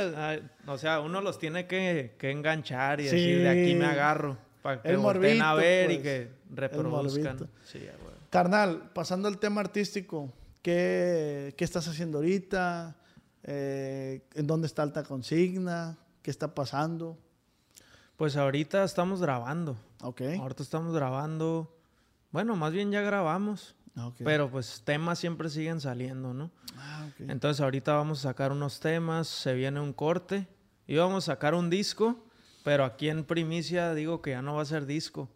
o 0.67 0.77
sea, 0.77 0.99
uno 0.99 1.21
los 1.21 1.39
tiene 1.39 1.67
que, 1.67 2.17
enganchar 2.19 2.99
y 2.99 3.05
decir, 3.05 3.43
de 3.43 3.49
aquí 3.49 3.75
me 3.75 3.85
agarro. 3.85 4.37
Para 4.61 4.81
que 4.81 4.89
el 4.89 4.97
morbito, 4.97 5.43
a 5.43 5.55
ver 5.55 5.89
y 5.89 5.95
pues. 5.95 6.03
que 6.03 6.31
reproduzcan. 6.53 7.37
Sí, 7.63 7.79
güey. 7.79 8.15
Carnal, 8.29 8.91
pasando 8.93 9.27
al 9.29 9.37
tema 9.37 9.61
artístico, 9.61 10.33
¿qué, 10.61 11.55
estás 11.57 11.87
haciendo 11.87 12.19
ahorita? 12.19 12.95
Eh, 13.43 14.27
¿En 14.35 14.47
dónde 14.47 14.67
está 14.67 14.83
Alta 14.83 15.03
Consigna? 15.03 15.97
¿Qué 16.21 16.31
está 16.31 16.53
pasando? 16.53 17.17
Pues 18.17 18.35
ahorita 18.35 18.83
estamos 18.83 19.21
grabando. 19.21 19.77
Ok. 20.01 20.21
Ahorita 20.39 20.63
estamos 20.63 20.93
grabando. 20.93 21.75
Bueno, 22.31 22.55
más 22.55 22.71
bien 22.71 22.91
ya 22.91 23.01
grabamos. 23.01 23.75
Ah, 23.95 24.11
Pero 24.19 24.49
pues 24.49 24.83
temas 24.85 25.19
siempre 25.19 25.49
siguen 25.49 25.81
saliendo, 25.81 26.33
¿no? 26.33 26.51
Ah, 26.77 27.07
okay. 27.11 27.27
Entonces 27.29 27.59
ahorita 27.61 27.93
vamos 27.93 28.19
a 28.19 28.29
sacar 28.29 28.51
unos 28.51 28.79
temas, 28.79 29.27
se 29.27 29.53
viene 29.53 29.81
un 29.81 29.91
corte 29.91 30.47
y 30.87 30.95
vamos 30.95 31.27
a 31.27 31.33
sacar 31.33 31.55
un 31.55 31.69
disco, 31.69 32.23
pero 32.63 32.85
aquí 32.85 33.09
en 33.09 33.25
primicia 33.25 33.93
digo 33.93 34.21
que 34.21 34.31
ya 34.31 34.41
no 34.41 34.55
va 34.55 34.61
a 34.61 34.65
ser 34.65 34.85
disco 34.85 35.29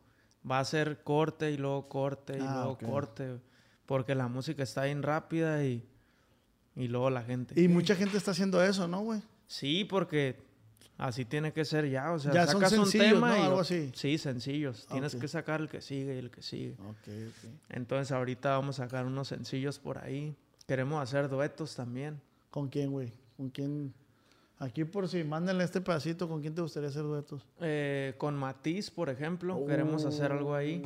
va 0.50 0.60
a 0.60 0.66
ser 0.66 1.04
corte 1.04 1.52
y 1.52 1.58
luego 1.58 1.88
corte 1.90 2.38
y 2.38 2.42
ah, 2.42 2.54
luego 2.56 2.78
corte, 2.78 3.40
porque 3.86 4.16
la 4.16 4.28
música 4.28 4.64
está 4.64 4.86
bien 4.86 5.04
rápida 5.04 5.64
y, 5.64 5.84
y 6.76 6.88
luego 6.88 7.10
la 7.10 7.24
gente. 7.24 7.60
Y 7.60 7.68
mucha 7.68 7.96
gente 7.96 8.18
está 8.18 8.32
haciendo 8.32 8.64
eso, 8.64 8.88
¿no, 8.88 9.02
güey? 9.02 9.22
Sí, 9.48 9.86
porque 9.86 10.38
así 10.98 11.26
tiene 11.26 11.54
que 11.54 11.66
ser 11.66 11.90
ya. 11.90 12.12
O 12.12 12.20
sea, 12.20 12.34
ya 12.34 12.48
sacas 12.48 12.74
un 12.74 12.90
tema 12.90 13.38
y. 13.38 13.42
Algo 13.44 13.60
así. 13.60 13.92
Sí, 13.94 14.18
sencillos. 14.18 14.88
Tienes 14.88 15.16
que 15.16 15.28
sacar 15.28 15.62
el 15.62 15.70
que 15.70 15.82
sigue 15.82 16.16
y 16.16 16.20
el 16.20 16.32
que 16.32 16.42
sigue. 16.42 16.76
Entonces, 17.70 18.12
ahorita 18.12 18.52
vamos 18.58 18.80
a 18.80 18.86
sacar 18.86 19.06
unos 19.06 19.28
sencillos 19.28 19.80
por 19.80 19.98
ahí. 19.98 20.36
Queremos 20.68 21.02
hacer 21.02 21.30
duetos 21.30 21.76
también. 21.76 22.20
¿Con 22.50 22.70
quién, 22.70 22.92
güey? 22.92 23.12
¿Con 23.38 23.50
quién? 23.50 23.94
Aquí 24.58 24.86
por 24.86 25.10
si 25.10 25.24
mándenle 25.24 25.66
este 25.66 25.82
pedacito, 25.82 26.30
¿con 26.30 26.42
quién 26.42 26.56
te 26.56 26.62
gustaría 26.62 26.90
hacer 26.90 27.04
duetos? 27.04 27.46
Eh, 27.60 28.16
con 28.18 28.36
Matiz, 28.36 28.90
por 28.90 29.10
ejemplo, 29.10 29.66
queremos 29.66 30.06
hacer 30.06 30.32
algo 30.32 30.56
ahí. 30.56 30.82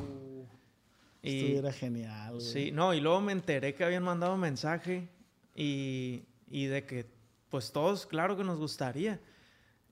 Y, 1.22 1.56
era 1.56 1.72
genial. 1.72 2.34
Güey. 2.34 2.40
Sí, 2.40 2.72
no, 2.72 2.94
y 2.94 3.00
luego 3.00 3.20
me 3.20 3.32
enteré 3.32 3.74
que 3.74 3.84
habían 3.84 4.02
mandado 4.02 4.34
un 4.34 4.40
mensaje 4.40 5.08
y, 5.54 6.24
y 6.48 6.66
de 6.66 6.84
que, 6.84 7.06
pues 7.48 7.72
todos, 7.72 8.06
claro 8.06 8.36
que 8.36 8.44
nos 8.44 8.58
gustaría. 8.58 9.20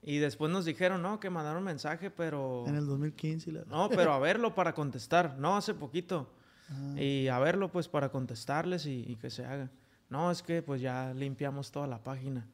Y 0.02 0.18
después 0.18 0.50
nos 0.50 0.64
dijeron, 0.64 1.02
no, 1.02 1.18
que 1.20 1.28
mandaron 1.28 1.64
mensaje, 1.64 2.10
pero... 2.10 2.64
En 2.66 2.76
el 2.76 2.86
2015. 2.86 3.52
No, 3.66 3.88
pero 3.88 4.12
a 4.12 4.18
verlo 4.18 4.54
para 4.54 4.72
contestar. 4.72 5.36
No, 5.38 5.56
hace 5.56 5.74
poquito. 5.74 6.30
Ah. 6.70 7.00
Y 7.00 7.28
a 7.28 7.38
verlo, 7.40 7.70
pues, 7.70 7.88
para 7.88 8.10
contestarles 8.10 8.86
y 8.86 9.16
que 9.16 9.28
se 9.28 9.44
haga. 9.44 9.70
No, 10.10 10.30
es 10.30 10.42
que 10.42 10.62
pues 10.62 10.80
ya 10.80 11.12
limpiamos 11.14 11.70
toda 11.70 11.86
la 11.86 12.02
página. 12.02 12.46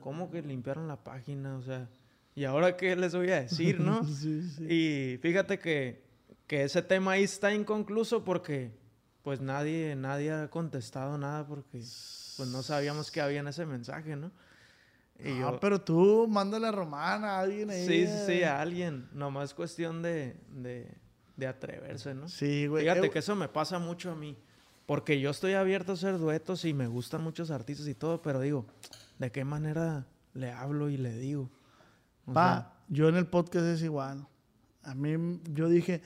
¿Cómo 0.00 0.30
que 0.30 0.42
limpiaron 0.42 0.88
la 0.88 0.96
página? 0.96 1.56
O 1.56 1.62
sea, 1.62 1.88
¿y 2.34 2.44
ahora 2.44 2.76
qué 2.76 2.96
les 2.96 3.14
voy 3.14 3.30
a 3.30 3.42
decir, 3.42 3.78
no? 3.78 4.04
sí, 4.04 4.42
sí. 4.42 4.64
Y 4.64 5.18
fíjate 5.18 5.58
que, 5.58 6.02
que, 6.52 6.64
ese 6.64 6.82
tema 6.82 7.12
ahí 7.12 7.22
está 7.22 7.54
inconcluso 7.54 8.24
porque 8.24 8.72
pues 9.22 9.40
nadie, 9.40 9.96
nadie 9.96 10.32
ha 10.32 10.50
contestado 10.50 11.16
nada 11.16 11.46
porque 11.46 11.78
pues 12.36 12.48
no 12.48 12.62
sabíamos 12.62 13.10
que 13.10 13.22
había 13.22 13.40
en 13.40 13.48
ese 13.48 13.64
mensaje, 13.64 14.16
¿no? 14.16 14.30
Y 15.18 15.40
ah, 15.40 15.56
pero 15.60 15.80
tú 15.80 16.26
mándale 16.28 16.66
a 16.66 16.72
Romana, 16.72 17.36
a 17.36 17.40
alguien 17.40 17.70
ahí. 17.70 17.86
Sí, 17.86 18.06
sí, 18.06 18.12
sí, 18.26 18.42
a 18.42 18.60
alguien. 18.60 19.08
Nomás 19.12 19.54
cuestión 19.54 20.02
de, 20.02 20.36
de, 20.50 20.92
de 21.36 21.46
atreverse, 21.46 22.12
¿no? 22.14 22.28
Sí, 22.28 22.66
güey. 22.66 22.82
Fíjate 22.82 23.06
eh, 23.06 23.10
que 23.10 23.20
eso 23.20 23.34
me 23.36 23.48
pasa 23.48 23.78
mucho 23.78 24.10
a 24.10 24.14
mí. 24.14 24.36
Porque 24.84 25.20
yo 25.20 25.30
estoy 25.30 25.54
abierto 25.54 25.92
a 25.92 25.94
hacer 25.94 26.18
duetos 26.18 26.64
y 26.64 26.74
me 26.74 26.86
gustan 26.86 27.22
muchos 27.22 27.50
artistas 27.50 27.86
y 27.86 27.94
todo, 27.94 28.20
pero 28.20 28.40
digo, 28.40 28.66
¿de 29.18 29.30
qué 29.30 29.44
manera 29.44 30.06
le 30.34 30.50
hablo 30.50 30.90
y 30.90 30.96
le 30.96 31.16
digo? 31.16 31.50
Pa, 32.32 32.74
yo 32.88 33.08
en 33.08 33.16
el 33.16 33.26
podcast 33.26 33.66
es 33.66 33.82
igual. 33.82 34.26
A 34.82 34.94
mí, 34.94 35.40
yo 35.52 35.68
dije, 35.68 36.02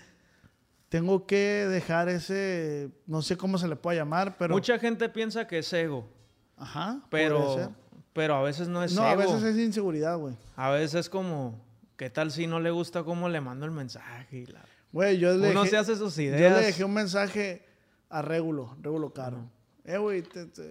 tengo 0.97 1.27
que 1.27 1.67
dejar 1.69 2.09
ese, 2.09 2.91
no 3.07 3.21
sé 3.21 3.37
cómo 3.37 3.59
se 3.59 3.69
le 3.69 3.77
puede 3.77 3.99
llamar, 3.99 4.39
pero... 4.39 4.55
Mucha 4.55 4.79
gente 4.79 5.11
piensa 5.11 5.47
que 5.47 5.59
es 5.59 5.71
ego. 5.75 6.09
Ajá. 6.57 7.03
Pero, 7.11 7.71
pero 8.15 8.37
a 8.37 8.43
veces 8.43 8.67
no 8.69 8.83
es 8.83 8.93
ego. 8.93 9.03
No, 9.03 9.09
a 9.09 9.15
veces 9.15 9.43
es 9.43 9.59
inseguridad, 9.59 10.17
güey. 10.17 10.35
A 10.57 10.71
veces 10.71 10.95
es 11.01 11.11
como, 11.11 11.63
¿qué 11.99 12.09
tal 12.09 12.31
si 12.31 12.47
no 12.47 12.61
le 12.61 12.71
gusta 12.71 13.05
cómo 13.05 13.29
le 13.29 13.43
mando 13.43 13.67
el 13.67 13.73
mensaje? 13.73 14.47
Güey, 14.91 15.19
yo 15.19 15.37
le 15.37 15.51
Uno 15.51 15.67
se 15.67 15.77
hace 15.77 15.97
sus 15.97 16.17
ideas. 16.17 16.41
Yo 16.41 16.59
le 16.59 16.65
dejé 16.65 16.83
un 16.83 16.95
mensaje 16.95 17.67
a 18.09 18.23
Regulo, 18.23 18.75
Regulo 18.81 19.13
Caro. 19.13 19.51
Eh, 19.85 19.99
güey, 19.99 20.25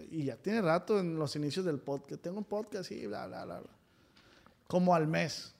y 0.09 0.23
ya 0.23 0.37
tiene 0.37 0.63
rato 0.63 0.99
en 0.99 1.19
los 1.19 1.35
inicios 1.35 1.65
del 1.65 1.77
podcast. 1.77 2.19
Tengo 2.19 2.39
un 2.39 2.45
podcast 2.45 2.91
y 2.91 3.05
bla, 3.05 3.27
bla, 3.27 3.45
bla, 3.45 3.59
bla. 3.59 3.69
Como 4.65 4.95
al 4.95 5.05
mes. 5.05 5.53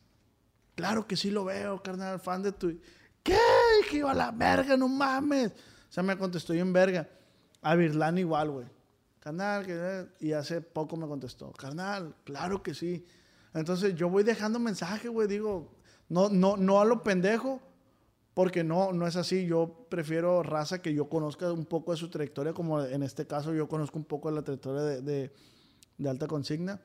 Claro 0.74 1.06
que 1.06 1.16
sí 1.16 1.30
lo 1.30 1.46
veo, 1.46 1.84
carnal, 1.84 2.20
fan 2.20 2.42
de 2.42 2.52
tu. 2.52 2.80
¿Qué? 3.26 3.40
Que 3.90 3.98
iba 3.98 4.12
a 4.12 4.14
la 4.14 4.30
verga, 4.30 4.78
no 4.78 4.88
mames. 4.88 5.52
O 5.52 5.92
sea, 5.92 6.04
me 6.04 6.16
contestó 6.16 6.54
yo 6.54 6.62
en 6.62 6.72
verga. 6.72 7.10
A 7.64 7.74
Virlán 7.74 8.20
igual, 8.20 8.52
güey. 8.52 8.68
Carnal, 9.20 9.66
que... 9.66 10.06
y 10.20 10.34
hace 10.34 10.62
poco 10.62 10.96
me 10.96 11.08
contestó. 11.08 11.52
Carnal, 11.54 12.14
claro 12.24 12.62
que 12.62 12.76
sí. 12.76 13.04
Entonces 13.56 13.96
yo 13.96 14.10
voy 14.10 14.22
dejando 14.22 14.60
mensaje, 14.60 15.08
güey. 15.08 15.28
Digo, 15.28 15.72
no, 16.08 16.30
no, 16.30 16.56
no 16.56 16.80
a 16.80 16.86
lo 16.86 17.02
pendejo, 17.02 17.60
porque 18.36 18.64
no, 18.64 18.94
no 18.94 19.08
es 19.08 19.16
así. 19.16 19.48
Yo 19.48 19.88
prefiero 19.90 20.44
raza 20.44 20.84
que 20.84 20.94
yo 20.94 21.10
conozca 21.10 21.52
un 21.52 21.66
poco 21.66 21.94
de 21.94 21.98
su 21.98 22.12
trayectoria, 22.12 22.54
como 22.54 22.84
en 22.84 23.02
este 23.02 23.26
caso 23.26 23.56
yo 23.56 23.68
conozco 23.68 23.98
un 23.98 24.06
poco 24.06 24.30
de 24.30 24.36
la 24.36 24.44
trayectoria 24.44 24.84
de, 24.84 25.32
de, 25.98 26.10
alta 26.10 26.28
consigna. 26.28 26.80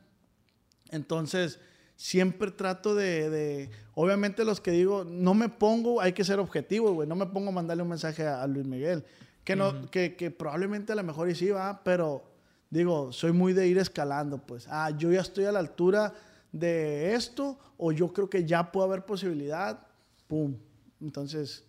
Entonces, 0.88 1.60
siempre 2.00 2.50
trato 2.50 2.94
de, 2.94 3.68
obviamente 3.92 4.46
los 4.46 4.62
que 4.62 4.70
digo, 4.70 5.04
no 5.04 5.34
me 5.34 5.50
pongo, 5.50 6.00
hay 6.00 6.14
que 6.14 6.24
ser 6.24 6.38
objetivo, 6.38 6.94
güey, 6.94 7.06
no 7.06 7.14
me 7.14 7.26
pongo 7.26 7.50
a 7.50 7.52
mandarle 7.52 7.82
un 7.82 7.90
mensaje 7.90 8.26
a, 8.26 8.46
Luis 8.46 8.64
Miguel, 8.64 9.04
que, 9.44 9.54
no, 9.54 9.90
que, 9.90 10.16
que, 10.16 10.30
probablemente 10.30 10.92
a 10.92 10.94
lo 10.94 11.02
mejor 11.02 11.28
y 11.28 11.34
sí 11.34 11.50
va, 11.50 11.84
pero 11.84 12.24
digo, 12.70 13.12
soy 13.12 13.32
muy 13.32 13.52
de 13.52 13.68
ir 13.68 13.76
escalando, 13.76 14.38
pues, 14.38 14.66
ah, 14.70 14.90
yo 14.96 15.12
ya 15.12 15.20
estoy 15.20 15.44
a 15.44 15.52
la 15.52 15.58
altura 15.58 16.14
de 16.52 17.12
esto, 17.12 17.58
o 17.76 17.92
yo 17.92 18.10
creo 18.14 18.30
que 18.30 18.46
ya 18.46 18.72
puede 18.72 18.88
haber 18.88 19.04
posibilidad, 19.04 19.86
pum, 20.26 20.56
entonces, 21.02 21.66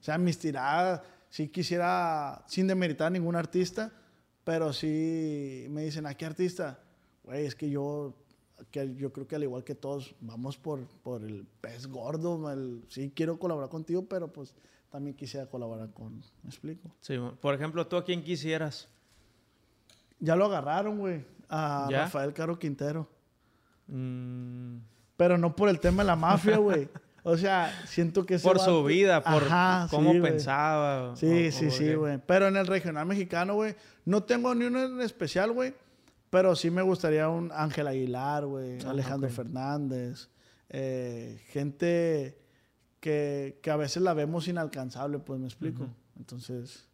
o 0.00 0.02
sea, 0.02 0.18
mis 0.18 0.40
tiradas, 0.40 1.02
sí 1.30 1.46
quisiera, 1.46 2.44
sin 2.48 2.66
demeritar 2.66 3.06
a 3.06 3.10
ningún 3.10 3.36
artista, 3.36 3.92
pero 4.42 4.72
sí 4.72 5.68
me 5.70 5.84
dicen, 5.84 6.04
¿a 6.04 6.14
qué 6.14 6.26
artista? 6.26 6.80
Güey, 7.22 7.46
es 7.46 7.54
que 7.54 7.70
yo, 7.70 8.16
que 8.70 8.94
yo 8.96 9.12
creo 9.12 9.26
que 9.26 9.36
al 9.36 9.42
igual 9.42 9.64
que 9.64 9.74
todos, 9.74 10.14
vamos 10.20 10.56
por, 10.56 10.80
por 11.02 11.22
el 11.22 11.46
pez 11.60 11.86
gordo. 11.86 12.40
sí 12.88 13.12
quiero 13.14 13.38
colaborar 13.38 13.70
contigo, 13.70 14.04
pero 14.06 14.32
pues 14.32 14.54
también 14.90 15.14
quisiera 15.16 15.46
colaborar 15.46 15.90
con, 15.92 16.18
¿me 16.42 16.48
explico? 16.48 16.90
Sí, 17.00 17.16
por 17.40 17.54
ejemplo, 17.54 17.86
¿tú 17.86 17.96
a 17.96 18.04
quién 18.04 18.22
quisieras? 18.22 18.88
Ya 20.18 20.34
lo 20.34 20.46
agarraron, 20.46 20.98
güey, 20.98 21.24
a 21.48 21.88
Rafael 21.90 22.32
Caro 22.32 22.58
Quintero. 22.58 23.08
Mm. 23.86 24.78
Pero 25.16 25.38
no 25.38 25.54
por 25.54 25.68
el 25.68 25.80
tema 25.80 26.02
de 26.02 26.06
la 26.06 26.16
mafia, 26.16 26.58
güey. 26.58 26.88
O 27.24 27.36
sea, 27.36 27.84
siento 27.86 28.24
que... 28.24 28.38
Por 28.38 28.58
su 28.58 28.84
vida, 28.84 29.22
por 29.22 29.42
cómo 29.90 30.12
pensaba. 30.22 31.14
Sí, 31.16 31.52
sí, 31.52 31.70
sí, 31.70 31.94
güey. 31.94 32.18
Pero 32.26 32.48
en 32.48 32.56
el 32.56 32.66
regional 32.66 33.04
mexicano, 33.04 33.54
güey, 33.54 33.74
no 34.04 34.22
tengo 34.22 34.54
ni 34.54 34.64
uno 34.64 34.82
en 34.82 35.00
especial, 35.02 35.52
güey. 35.52 35.74
Pero 36.30 36.54
sí 36.54 36.70
me 36.70 36.82
gustaría 36.82 37.28
un 37.28 37.50
Ángel 37.52 37.86
Aguilar, 37.86 38.46
güey. 38.46 38.78
Ah, 38.84 38.90
Alejandro 38.90 39.30
Fernández. 39.30 40.28
Eh, 40.68 41.40
gente 41.48 42.38
que, 43.00 43.58
que, 43.62 43.70
a 43.70 43.76
veces 43.76 44.02
la 44.02 44.12
vemos 44.12 44.48
inalcanzable, 44.48 45.18
pues 45.18 45.40
me 45.40 45.46
explico. 45.46 45.86
Entonces... 46.16 46.84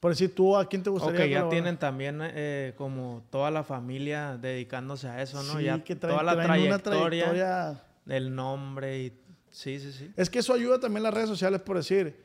Por 0.00 0.12
decir, 0.12 0.34
¿tú 0.34 0.54
a 0.54 0.68
quién 0.68 0.82
te 0.82 0.90
gustaría? 0.90 1.24
Ok, 1.24 1.30
ya 1.30 1.48
tienen 1.48 1.78
también 1.78 2.18
eh, 2.20 2.74
como 2.76 3.24
toda 3.30 3.50
la 3.50 3.64
familia 3.64 4.36
dedicándose 4.36 5.08
a 5.08 5.22
eso, 5.22 5.42
¿no? 5.44 5.58
ya 5.62 5.82
que 5.82 5.96
toda 5.96 6.22
la 6.22 6.34
trayectoria, 6.34 6.78
trayectoria, 6.78 7.82
el 8.06 8.34
nombre 8.34 8.98
y 8.98 9.24
Sí, 9.54 9.78
sí, 9.78 9.92
sí. 9.92 10.10
Es 10.16 10.28
que 10.28 10.40
eso 10.40 10.52
ayuda 10.52 10.80
también 10.80 11.04
las 11.04 11.14
redes 11.14 11.28
sociales, 11.28 11.60
por 11.60 11.76
decir. 11.76 12.24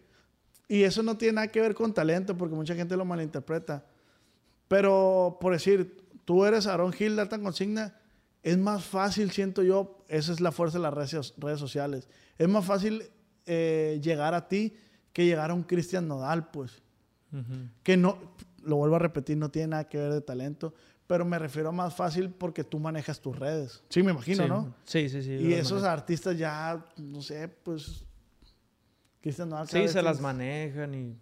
Y 0.67 0.81
eso 0.81 1.03
no 1.03 1.15
tiene 1.15 1.33
nada 1.33 1.47
que 1.47 1.61
ver 1.61 1.75
con 1.75 1.93
talento, 1.93 2.35
porque 2.35 2.55
mucha 2.55 2.73
gente 2.73 2.97
lo 2.97 3.05
malinterpreta. 3.05 3.85
Pero, 4.67 5.37
por 5.39 5.53
decir, 5.53 5.98
tú 6.29 6.45
eres 6.45 6.67
Aaron 6.67 6.93
Gil 6.93 7.15
de 7.15 7.23
alta 7.23 7.39
consigna, 7.39 7.95
es 8.43 8.55
más 8.55 8.85
fácil, 8.85 9.31
siento 9.31 9.63
yo, 9.63 10.05
esa 10.07 10.31
es 10.31 10.39
la 10.39 10.51
fuerza 10.51 10.77
de 10.77 10.83
las 10.83 10.93
redes, 10.93 11.33
redes 11.37 11.59
sociales. 11.59 12.07
Es 12.37 12.47
más 12.47 12.65
fácil 12.65 13.01
eh, 13.47 13.99
llegar 14.03 14.35
a 14.35 14.47
ti 14.47 14.75
que 15.11 15.25
llegar 15.25 15.49
a 15.49 15.55
un 15.55 15.63
Cristian 15.63 16.07
Nodal, 16.07 16.51
pues. 16.51 16.83
Que 17.81 17.97
no, 17.97 18.19
lo 18.61 18.75
vuelvo 18.75 18.97
a 18.97 18.99
repetir, 18.99 19.37
no 19.37 19.49
tiene 19.49 19.69
nada 19.69 19.89
que 19.89 19.97
ver 19.97 20.13
de 20.13 20.21
talento, 20.21 20.75
pero 21.07 21.25
me 21.25 21.39
refiero 21.39 21.69
a 21.69 21.71
más 21.71 21.95
fácil 21.95 22.29
porque 22.29 22.63
tú 22.63 22.77
manejas 22.77 23.19
tus 23.19 23.35
redes. 23.35 23.83
Sí, 23.89 24.03
me 24.03 24.11
imagino, 24.11 24.47
¿no? 24.47 24.75
Sí, 24.83 25.09
sí, 25.09 25.23
sí. 25.23 25.31
Y 25.31 25.53
esos 25.53 25.81
artistas 25.83 26.37
ya, 26.37 26.85
no 26.97 27.23
sé, 27.23 27.47
pues... 27.47 28.05
Cristian 29.19 29.51
sí, 29.67 29.87
se 29.87 30.03
las 30.03 30.21
manejan 30.21 30.93
y... 30.93 31.17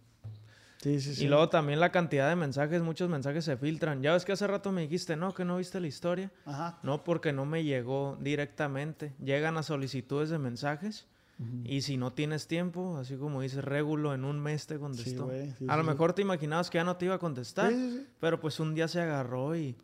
Sí, 0.88 1.02
sí, 1.02 1.16
sí. 1.16 1.26
Y 1.26 1.28
luego 1.28 1.50
también 1.50 1.80
la 1.80 1.92
cantidad 1.92 2.30
de 2.30 2.36
mensajes, 2.36 2.82
muchos 2.82 3.10
mensajes 3.10 3.44
se 3.44 3.58
filtran. 3.58 4.02
Ya 4.02 4.14
ves 4.14 4.24
que 4.24 4.32
hace 4.32 4.48
rato 4.48 4.72
me 4.72 4.82
dijiste, 4.82 5.16
no, 5.18 5.34
que 5.34 5.44
no 5.44 5.58
viste 5.58 5.80
la 5.80 5.88
historia. 5.88 6.32
Ajá. 6.46 6.80
No, 6.82 7.04
porque 7.04 7.34
no 7.34 7.46
me 7.46 7.64
llegó 7.64 8.18
directamente. 8.22 9.14
Llegan 9.24 9.58
a 9.58 9.64
solicitudes 9.64 10.30
de 10.30 10.40
mensajes 10.40 11.08
y 11.66 11.82
si 11.82 11.98
no 11.98 12.14
tienes 12.14 12.48
tiempo, 12.48 12.98
así 12.98 13.16
como 13.16 13.42
dice 13.42 13.62
Regulo, 13.62 14.14
en 14.16 14.26
un 14.26 14.40
mes 14.40 14.66
te 14.66 14.80
contestó. 14.80 15.30
a 15.68 15.78
lo 15.78 15.84
mejor 15.84 16.14
te 16.14 16.24
imaginabas 16.24 16.72
que 16.72 16.80
ya 16.80 16.84
no 16.84 16.98
te 16.98 17.06
iba 17.06 17.16
a 17.16 17.20
contestar, 17.20 17.72
pero 18.20 18.40
pues 18.40 18.60
un 18.60 18.74
día 18.74 18.88
se 18.88 19.02
agarró 19.02 19.56
y, 19.56 19.76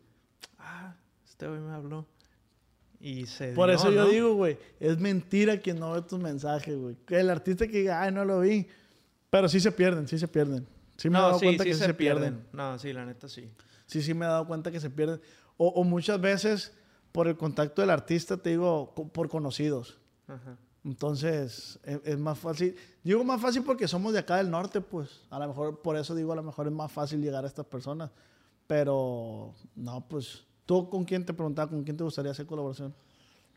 ah, 0.58 0.96
este 1.24 1.46
güey 1.46 1.60
me 1.60 1.72
habló. 1.72 2.06
Y 2.98 3.26
se 3.26 3.52
Por 3.52 3.70
eso 3.70 3.92
yo 3.92 4.08
digo, 4.08 4.34
güey, 4.34 4.58
es 4.80 4.98
mentira 4.98 5.58
quien 5.58 5.78
no 5.78 5.92
ve 5.92 6.02
tus 6.02 6.18
mensajes, 6.18 6.76
güey. 6.76 6.96
El 7.08 7.30
artista 7.30 7.68
que 7.68 7.78
diga, 7.78 8.02
ay, 8.02 8.10
no 8.10 8.24
lo 8.24 8.40
vi. 8.40 8.66
Pero 9.30 9.48
sí 9.48 9.60
se 9.60 9.70
pierden, 9.70 10.08
sí 10.08 10.18
se 10.18 10.26
pierden. 10.26 10.66
Sí 10.96 11.10
me 11.10 11.18
he 11.18 11.22
dado 11.22 11.38
cuenta 11.38 11.64
que 11.64 11.74
se, 11.74 11.94
pierden. 11.94 12.46
No, 12.52 12.78
sí, 12.78 12.92
la 12.92 13.04
neta 13.04 13.28
sí. 13.28 13.50
Sí, 13.86 14.02
sí 14.02 14.14
me 14.14 14.24
he 14.24 14.28
dado 14.28 14.46
cuenta 14.46 14.70
que 14.70 14.80
se 14.80 14.90
pierden. 14.90 15.20
O, 15.56 15.68
o 15.68 15.84
muchas 15.84 16.20
veces 16.20 16.72
por 17.12 17.28
el 17.28 17.36
contacto 17.36 17.82
del 17.82 17.90
artista, 17.90 18.36
te 18.36 18.50
digo, 18.50 18.94
por 18.94 19.28
conocidos. 19.28 19.98
Ajá. 20.26 20.56
Entonces, 20.84 21.78
e, 21.84 22.00
es, 22.04 22.18
más 22.18 22.38
fácil. 22.38 22.76
Digo 23.02 23.24
más 23.24 23.40
fácil 23.40 23.62
porque 23.62 23.88
somos 23.88 24.12
de 24.12 24.18
acá 24.18 24.36
del 24.36 24.50
norte, 24.50 24.80
pues. 24.80 25.22
A 25.30 25.38
lo 25.38 25.48
mejor, 25.48 25.80
por 25.80 25.96
eso 25.96 26.14
digo, 26.14 26.32
a 26.32 26.36
lo 26.36 26.42
mejor 26.42 26.66
es 26.66 26.72
más 26.72 26.92
fácil 26.92 27.20
llegar 27.22 27.44
a 27.44 27.46
estas 27.46 27.66
personas. 27.66 28.10
Pero, 28.66 29.54
no, 29.74 30.06
pues, 30.08 30.44
¿Tú 30.66 30.88
con 30.88 31.04
quién 31.04 31.24
te 31.24 31.34
preguntaba, 31.34 31.70
con 31.70 31.84
quién 31.84 31.96
te 31.96 32.04
gustaría 32.04 32.30
hacer 32.32 32.46
colaboración? 32.46 32.94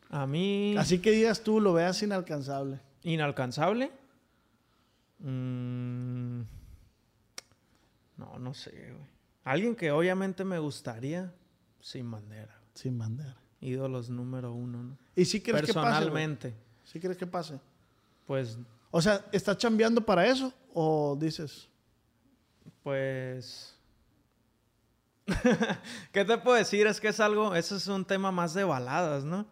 A 0.10 0.28
mí... 0.28 0.76
Así 0.78 1.00
que 1.00 1.12
digas 1.12 1.42
tú, 1.42 1.60
lo 1.60 1.74
veas 1.74 2.02
inalcanzable. 2.04 2.80
¿Inalcanzable? 3.04 3.92
Mm, 5.20 6.42
no, 8.18 8.38
no 8.40 8.54
sé, 8.54 8.72
güey. 8.72 9.18
Alguien 9.44 9.76
que 9.76 9.92
obviamente 9.92 10.44
me 10.44 10.60
gustaría, 10.60 11.34
sin 11.80 12.12
bandera. 12.12 12.60
Sin 12.74 12.98
bandera. 12.98 13.38
Ídolos 13.62 14.10
número 14.10 14.52
uno, 14.52 14.84
¿no? 14.84 14.98
¿Y 15.16 15.26
si 15.26 15.42
crees 15.42 15.68
que 15.68 15.74
pase? 15.74 15.88
Personalmente. 15.88 16.54
¿Sí 16.84 17.00
crees 17.00 17.18
que 17.18 17.28
pase? 17.28 17.60
Pues, 18.26 18.58
O 18.92 19.02
sea, 19.02 19.26
¿estás 19.32 19.58
chambeando 19.58 20.06
para 20.06 20.28
eso? 20.28 20.54
¿O 20.74 21.18
dices, 21.20 21.70
pues... 22.84 23.74
¿Qué 26.12 26.24
te 26.24 26.38
puedo 26.38 26.58
decir? 26.58 26.88
Es 26.88 27.00
que 27.00 27.10
es 27.10 27.20
algo, 27.20 27.56
eso 27.56 27.76
es 27.76 27.88
un 27.88 28.06
tema 28.06 28.32
más 28.32 28.54
de 28.54 28.64
baladas, 28.64 29.24
¿no? 29.24 29.46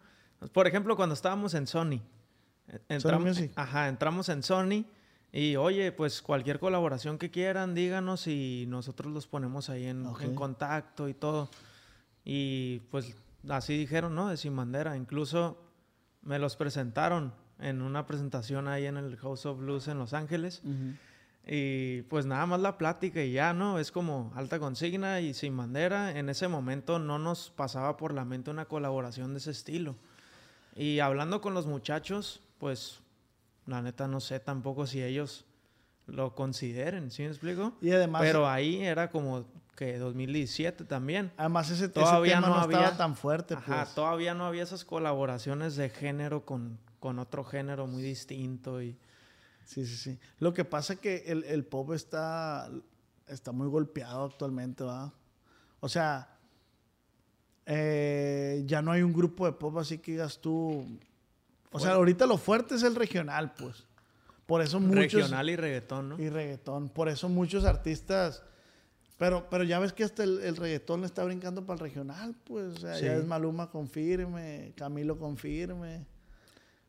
Por 0.52 0.66
ejemplo, 0.66 0.96
cuando 0.96 1.14
estábamos 1.14 1.54
en 1.54 1.66
Sony. 1.66 2.00
Entramos, 2.88 3.28
Music. 3.28 3.52
Ajá, 3.56 3.88
entramos 3.88 4.28
en 4.28 4.42
Sony 4.42 4.84
y 5.32 5.56
oye, 5.56 5.92
pues 5.92 6.22
cualquier 6.22 6.58
colaboración 6.58 7.18
que 7.18 7.30
quieran, 7.30 7.74
díganos 7.74 8.26
y 8.26 8.64
nosotros 8.68 9.12
los 9.12 9.26
ponemos 9.26 9.68
ahí 9.68 9.86
en, 9.86 10.04
contacto 10.34 11.08
y 11.08 11.14
todo. 11.14 11.50
Y 12.24 12.80
pues 12.90 13.14
así 13.48 13.76
dijeron, 13.76 14.14
¿no? 14.14 14.28
De 14.28 14.36
Sin 14.36 14.56
Bandera. 14.56 14.96
Incluso 14.96 15.58
me 16.22 16.38
los 16.38 16.56
presentaron 16.56 17.34
en 17.58 17.82
una 17.82 18.06
presentación 18.06 18.68
ahí 18.68 18.86
en 18.86 18.96
el 18.96 19.16
House 19.16 19.46
of 19.46 19.58
Blues 19.58 19.88
en 19.88 19.98
Los 19.98 20.14
Ángeles. 20.14 20.62
Y 21.46 22.02
pues 22.02 22.26
nada 22.26 22.44
más 22.46 22.60
la 22.60 22.76
plática 22.76 23.22
y 23.22 23.32
ya, 23.32 23.52
¿no? 23.52 23.78
Es 23.78 23.92
como 23.92 24.32
alta 24.34 24.58
consigna 24.58 25.20
y 25.20 25.34
sin 25.34 25.56
bandera. 25.56 26.18
En 26.18 26.28
ese 26.28 26.48
momento 26.48 26.98
no 26.98 27.18
nos 27.18 27.50
pasaba 27.50 27.96
por 27.96 28.14
la 28.14 28.24
mente 28.24 28.50
una 28.50 28.64
colaboración 28.64 29.32
de 29.32 29.38
ese 29.38 29.52
estilo. 29.52 29.96
Y 30.74 30.98
hablando 30.98 31.40
con 31.40 31.54
los 31.54 31.66
muchachos, 31.66 32.40
pues 32.58 33.00
la 33.66 33.82
neta 33.82 34.08
no 34.08 34.20
sé 34.20 34.40
tampoco 34.40 34.86
si 34.86 35.02
ellos 35.02 35.44
lo 36.06 36.34
consideren, 36.34 37.10
¿sí 37.10 37.22
me 37.22 37.28
explico? 37.28 37.76
Y 37.80 37.90
además, 37.90 38.22
Pero 38.22 38.48
ahí 38.48 38.82
era 38.82 39.10
como 39.10 39.44
que 39.76 39.98
2017 39.98 40.84
también. 40.84 41.32
además 41.36 41.70
ese, 41.70 41.84
ese 41.84 41.88
Todavía 41.92 42.36
tema 42.36 42.48
no, 42.48 42.56
no 42.56 42.62
estaba 42.62 42.96
tan 42.96 43.16
fuerte. 43.16 43.54
Ajá, 43.54 43.82
pues. 43.82 43.94
todavía 43.94 44.34
no 44.34 44.46
había 44.46 44.62
esas 44.62 44.84
colaboraciones 44.84 45.76
de 45.76 45.90
género 45.90 46.44
con, 46.44 46.78
con 47.00 47.18
otro 47.18 47.44
género 47.44 47.86
muy 47.86 48.02
distinto 48.02 48.80
y... 48.82 48.96
Sí, 49.64 49.84
sí, 49.84 49.96
sí. 49.96 50.18
Lo 50.38 50.54
que 50.54 50.64
pasa 50.64 50.92
es 50.92 51.00
que 51.00 51.24
el, 51.26 51.42
el 51.42 51.64
pop 51.64 51.92
está, 51.92 52.70
está 53.26 53.50
muy 53.50 53.66
golpeado 53.66 54.24
actualmente, 54.26 54.84
¿va? 54.84 55.12
O 55.80 55.88
sea, 55.88 56.38
eh, 57.66 58.62
ya 58.64 58.80
no 58.80 58.92
hay 58.92 59.02
un 59.02 59.12
grupo 59.12 59.44
de 59.44 59.52
pop 59.52 59.76
así 59.78 59.98
que 59.98 60.12
digas 60.12 60.38
tú... 60.40 60.86
O 61.76 61.80
sea, 61.80 61.92
ahorita 61.92 62.26
lo 62.26 62.38
fuerte 62.38 62.74
es 62.74 62.82
el 62.82 62.94
regional, 62.94 63.54
pues. 63.54 63.84
Por 64.46 64.62
eso 64.62 64.78
muchos... 64.80 65.12
Regional 65.14 65.50
y 65.50 65.56
reggaetón, 65.56 66.08
¿no? 66.10 66.20
Y 66.20 66.28
reggaetón. 66.28 66.88
Por 66.88 67.08
eso 67.08 67.28
muchos 67.28 67.64
artistas... 67.64 68.42
Pero, 69.18 69.48
pero 69.48 69.64
ya 69.64 69.78
ves 69.78 69.94
que 69.94 70.04
hasta 70.04 70.24
el, 70.24 70.40
el 70.42 70.56
reggaetón 70.56 71.00
le 71.00 71.06
está 71.06 71.24
brincando 71.24 71.64
para 71.64 71.76
el 71.78 71.80
regional, 71.80 72.36
pues. 72.44 72.74
O 72.74 72.76
sea, 72.80 73.00
ya 73.00 73.14
es 73.14 73.24
Maluma 73.24 73.70
confirme, 73.70 74.74
Camilo 74.76 75.18
confirme. 75.18 76.06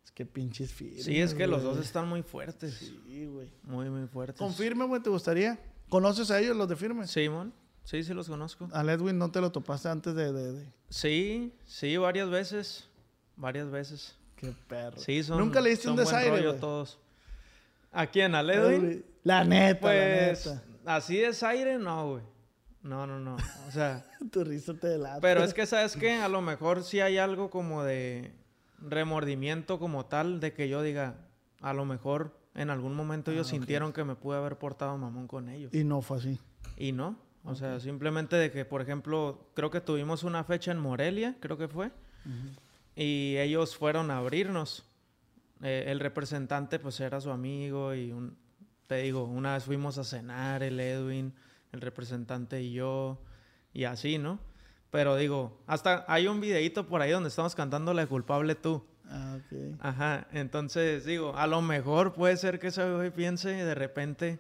Es 0.03 0.11
que 0.11 0.25
pinches 0.25 0.73
firmes. 0.73 1.05
Sí, 1.05 1.21
es 1.21 1.33
que 1.33 1.47
los 1.47 1.63
dos 1.63 1.77
están 1.79 2.05
muy 2.09 2.23
fuertes. 2.23 2.73
Sí, 3.05 3.25
güey. 3.27 3.49
Muy, 3.63 3.89
muy 3.89 4.07
fuertes. 4.07 4.37
Confirme, 4.37 4.83
güey, 4.85 5.01
¿te 5.01 5.09
gustaría? 5.09 5.57
¿Conoces 5.87 6.29
a 6.29 6.41
ellos, 6.41 6.57
los 6.57 6.67
de 6.67 6.75
firme? 6.75 7.07
Simón, 7.07 7.53
sí, 7.85 8.03
sí 8.03 8.13
los 8.13 8.27
conozco. 8.27 8.67
A 8.73 8.83
Ledwin 8.83 9.17
no 9.17 9.31
te 9.31 9.39
lo 9.39 9.49
topaste 9.53 9.87
antes 9.87 10.13
de... 10.13 10.33
de, 10.33 10.51
de- 10.51 10.73
Sí, 10.89 11.53
sí, 11.63 11.95
varias 11.95 12.29
veces. 12.29 12.89
Varias 13.37 13.71
veces. 13.71 14.16
Qué 14.37 14.53
perro. 14.67 14.97
Sí, 14.99 15.23
son. 15.23 15.39
Nunca 15.39 15.59
le 15.59 15.71
diste 15.71 15.89
un 15.89 15.95
desaire, 15.97 16.53
todos. 16.53 16.99
¿A 17.91 18.07
quién? 18.07 18.35
¿A 18.35 18.43
Ledwin? 18.43 19.03
La 19.23 19.43
neta, 19.43 19.81
Pues, 19.81 20.45
la 20.45 20.53
neta. 20.53 20.63
así 20.85 21.17
desaire, 21.17 21.77
no, 21.77 22.11
güey. 22.11 22.23
No, 22.83 23.05
no, 23.07 23.19
no. 23.19 23.35
O 23.67 23.71
sea, 23.71 24.05
Tu 24.31 24.43
risa 24.43 24.73
te 24.75 24.87
delata. 24.87 25.19
pero 25.19 25.43
es 25.43 25.53
que, 25.53 25.65
¿sabes 25.65 25.95
qué? 25.97 26.13
A 26.13 26.29
lo 26.29 26.41
mejor 26.41 26.83
sí 26.83 26.99
hay 27.01 27.17
algo 27.17 27.49
como 27.49 27.83
de 27.83 28.33
remordimiento 28.79 29.79
como 29.79 30.05
tal, 30.05 30.39
de 30.39 30.53
que 30.53 30.69
yo 30.69 30.81
diga, 30.81 31.15
a 31.61 31.73
lo 31.73 31.85
mejor 31.85 32.37
en 32.55 32.69
algún 32.69 32.95
momento 32.95 33.31
ellos 33.31 33.47
Ah, 33.47 33.49
ok. 33.55 33.57
sintieron 33.59 33.93
que 33.93 34.03
me 34.03 34.15
pude 34.15 34.37
haber 34.37 34.57
portado 34.57 34.97
mamón 34.97 35.27
con 35.27 35.49
ellos. 35.49 35.73
Y 35.73 35.83
no 35.83 36.01
fue 36.01 36.17
así. 36.17 36.39
Y 36.77 36.91
no. 36.91 37.17
O 37.43 37.55
sea, 37.55 37.79
simplemente 37.79 38.35
de 38.35 38.51
que, 38.51 38.65
por 38.65 38.81
ejemplo, 38.81 39.49
creo 39.55 39.69
que 39.71 39.81
tuvimos 39.81 40.23
una 40.23 40.43
fecha 40.43 40.71
en 40.71 40.79
Morelia, 40.79 41.35
creo 41.39 41.57
que 41.57 41.67
fue, 41.67 41.91
y 42.97 43.37
ellos 43.37 43.77
fueron 43.77 44.09
a 44.11 44.17
abrirnos. 44.17 44.83
Eh, 45.61 45.85
el 45.87 45.99
representante, 45.99 46.79
pues, 46.79 46.99
era 46.99 47.21
su 47.21 47.31
amigo 47.31 47.93
y, 47.93 48.11
un, 48.11 48.35
te 48.87 48.95
digo, 48.97 49.23
una 49.23 49.53
vez 49.53 49.63
fuimos 49.63 49.97
a 49.97 50.03
cenar, 50.03 50.63
el 50.63 50.79
Edwin, 50.79 51.33
el 51.71 51.81
representante 51.81 52.61
y 52.61 52.73
yo, 52.73 53.21
y 53.73 53.83
así, 53.85 54.17
¿no? 54.17 54.39
Pero 54.89 55.15
digo, 55.15 55.61
hasta 55.67 56.05
hay 56.07 56.27
un 56.27 56.39
videíto 56.41 56.87
por 56.87 57.01
ahí 57.01 57.11
donde 57.11 57.29
estamos 57.29 57.53
cantando 57.55 57.93
La 57.93 58.07
culpable 58.07 58.55
tú. 58.55 58.83
Ah, 59.09 59.37
ok. 59.37 59.75
Ajá, 59.79 60.27
entonces 60.31 61.05
digo, 61.05 61.35
a 61.37 61.45
lo 61.47 61.61
mejor 61.61 62.13
puede 62.13 62.35
ser 62.37 62.59
que 62.59 62.67
ese 62.67 62.89
güey 62.91 63.11
piense 63.11 63.49
de 63.49 63.75
repente 63.75 64.39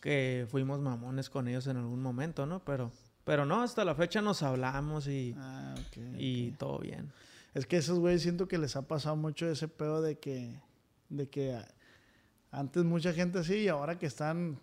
que 0.00 0.46
fuimos 0.50 0.80
mamones 0.80 1.28
con 1.28 1.48
ellos 1.48 1.66
en 1.66 1.76
algún 1.76 2.00
momento, 2.00 2.46
¿no? 2.46 2.60
Pero, 2.64 2.92
pero 3.24 3.44
no, 3.44 3.62
hasta 3.62 3.84
la 3.84 3.94
fecha 3.94 4.22
nos 4.22 4.42
hablamos 4.42 5.08
y, 5.08 5.34
Ah, 5.38 5.74
ok. 5.76 5.96
y 6.16 6.50
todo 6.52 6.78
bien. 6.78 7.12
Es 7.54 7.66
que 7.66 7.76
esos 7.78 7.98
güeyes 7.98 8.22
siento 8.22 8.46
que 8.48 8.58
les 8.58 8.76
ha 8.76 8.82
pasado 8.82 9.16
mucho 9.16 9.48
ese 9.48 9.68
pedo 9.68 10.00
de 10.02 10.18
que, 10.18 10.60
de 11.08 11.28
que 11.28 11.58
antes 12.50 12.84
mucha 12.84 13.12
gente 13.12 13.38
así 13.40 13.56
y 13.56 13.68
ahora 13.68 13.98
que 13.98 14.06
están, 14.06 14.58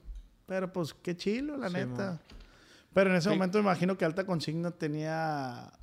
pero 0.46 0.72
pues 0.72 0.94
qué 0.94 1.16
chilo, 1.18 1.58
la 1.58 1.68
Sí, 1.70 1.76
neta. 1.76 2.20
Pero 2.94 3.10
en 3.10 3.18
ese 3.18 3.30
Sí. 3.30 3.36
momento 3.36 3.58
me 3.58 3.64
imagino 3.64 3.98
que 3.98 4.06
Alta 4.06 4.26
Consigna 4.26 4.72
tenía, 4.72 5.74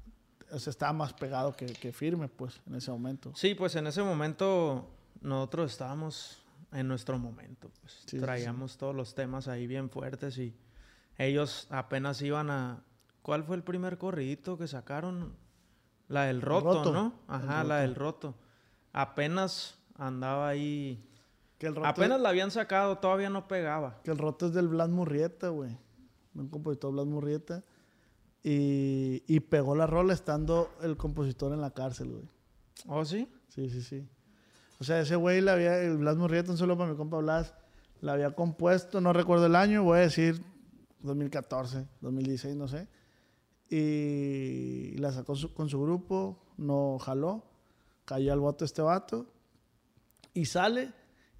o 0.51 0.59
sea, 0.59 0.71
estaba 0.71 0.93
más 0.93 1.13
pegado 1.13 1.55
que, 1.55 1.67
que 1.67 1.93
firme, 1.93 2.29
pues, 2.29 2.61
en 2.67 2.77
ese 2.77 2.91
momento. 2.91 3.33
Sí, 3.35 3.55
pues 3.55 3.77
en 3.77 3.87
ese 3.87 4.03
momento 4.03 4.89
nosotros 5.21 5.73
estábamos 5.73 6.43
en 6.73 6.89
nuestro 6.89 7.19
momento, 7.19 7.71
pues 7.81 7.93
Sí, 8.07 8.17
sí, 8.17 8.19
traíamos 8.19 8.79
todos 8.79 8.95
los 8.95 9.15
temas 9.15 9.47
ahí 9.49 9.67
bien 9.67 9.91
fuertes 9.91 10.39
y 10.39 10.55
ellos 11.19 11.67
apenas 11.71 12.23
iban 12.23 12.51
a... 12.51 12.83
¿Cuál 13.21 13.45
fue 13.45 13.57
el 13.57 13.63
primer 13.63 13.99
corridito 13.99 14.57
que 14.57 14.67
sacaron? 14.67 15.37
La 16.13 16.25
del 16.25 16.43
roto, 16.43 16.75
Roto. 16.75 16.93
¿no? 16.93 17.15
Ajá, 17.27 17.65
la 17.65 17.79
del 17.79 17.95
roto. 17.95 18.35
Apenas 18.93 19.79
andaba 19.97 20.49
ahí... 20.49 21.09
Que 21.59 21.69
el 21.69 21.75
roto, 21.77 21.87
Apenas 21.89 22.21
la 22.21 22.29
habían 22.29 22.51
sacado, 22.51 22.99
todavía 22.99 23.31
no 23.31 23.49
pegaba. 23.49 24.01
que 24.03 24.11
el 24.11 24.19
roto 24.19 24.47
es 24.47 24.53
del 24.53 24.69
Blas 24.69 24.89
Murrieta, 24.91 25.49
güey. 25.49 25.79
Un 26.35 26.49
compositor 26.49 26.93
Blas 26.93 27.07
Murrieta. 27.07 27.63
Y, 28.43 29.23
y 29.27 29.41
pegó 29.41 29.75
la 29.77 29.87
rola 29.87 30.13
estando 30.13 30.71
el 30.83 30.97
compositor 30.97 31.53
en 31.53 31.61
la 31.61 31.71
cárcel, 31.71 32.11
güey. 32.11 32.29
¿Oh, 32.89 33.05
sí? 33.05 33.29
Sí, 33.49 33.71
sí, 33.71 33.81
sí. 33.81 34.07
O 34.81 34.85
sea, 34.85 35.01
ese 35.01 35.15
güey 35.17 35.41
la 35.41 35.53
había, 35.53 35.79
el 35.79 35.97
Blas 35.99 36.17
Murrieta, 36.17 36.51
un 36.51 36.59
solo 36.59 36.77
para 36.77 36.91
mi 36.91 36.97
compa 36.97 37.19
Blas, 37.19 37.55
la 38.01 38.15
había 38.15 38.33
compuesto, 38.33 39.01
no 39.01 39.13
recuerdo 39.13 39.47
el 39.47 39.55
año, 39.55 39.85
voy 39.85 39.99
a 39.99 40.03
decir 40.03 40.43
2014, 41.01 41.87
2016, 42.01 42.57
no 42.57 42.67
sé. 42.67 42.89
Y 43.73 44.97
la 44.99 45.13
sacó 45.13 45.35
su- 45.35 45.53
con 45.55 45.69
su 45.69 45.81
grupo, 45.81 46.39
no 46.57 46.99
jaló, 46.99 47.45
cayó 48.05 48.33
al 48.33 48.41
voto 48.41 48.65
este 48.65 48.83
vato, 48.83 49.27
y 50.35 50.45
sale, 50.47 50.93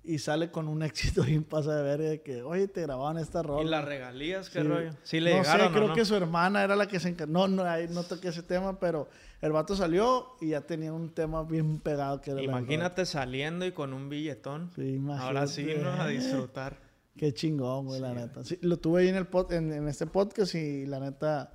y 0.05 0.19
sale 0.19 0.51
con 0.51 0.69
un 0.69 0.83
éxito 0.83 1.23
bien 1.25 1.45
pasa 1.45 1.77
de 1.77 1.83
ver 1.83 2.01
de 2.01 2.23
que, 2.23 2.43
oye, 2.43 2.69
te 2.69 2.83
grababan 2.83 3.19
esta 3.19 3.43
rola. 3.43 3.63
¿Y 3.63 3.67
las 3.69 3.85
regalías? 3.85 4.51
¿Qué 4.51 4.63
Sí. 4.63 4.67
rollo? 4.69 4.91
Sí 5.03 5.21
le 5.21 5.31
no 5.35 5.43
llegaron 5.43 5.67
sé, 5.69 5.73
creo 5.75 5.89
no? 5.89 5.95
que 5.95 6.05
su 6.05 6.15
hermana 6.17 6.63
era 6.65 6.75
la 6.77 6.87
que 6.89 6.99
se 7.01 7.09
encargó. 7.11 7.33
No, 7.33 7.49
no, 7.49 7.65
ahí 7.65 7.87
no 7.89 8.03
toqué 8.03 8.29
ese 8.29 8.43
tema, 8.43 8.79
pero 8.81 9.09
el 9.41 9.53
vato 9.53 9.77
salió 9.77 10.29
y 10.41 10.49
ya 10.51 10.63
tenía 10.63 10.93
un 10.93 11.11
tema 11.15 11.43
bien 11.45 11.79
pegado 11.81 12.21
que 12.21 12.31
era 12.33 12.41
la 12.41 12.47
del 12.47 12.51
Imagínate 12.63 13.07
saliendo 13.07 13.65
y 13.67 13.73
con 13.73 13.93
un 13.93 14.09
billetón. 14.09 14.71
Ahora 15.19 15.47
sí, 15.47 15.67
¿no? 15.83 15.91
A 15.91 16.07
disfrutar. 16.09 16.79
Qué 17.17 17.33
chingón, 17.35 17.87
güey, 17.87 18.01
la 18.01 18.15
neta. 18.15 18.43
Sí, 18.43 18.59
lo 18.63 18.79
tuve 18.79 19.03
ahí 19.03 19.09
en, 19.09 19.17
el 19.17 19.31
pod- 19.31 19.53
en, 19.53 19.71
en 19.71 19.87
este 19.87 20.07
podcast 20.07 20.55
y 20.55 20.87
la 20.87 20.99
neta, 20.99 21.53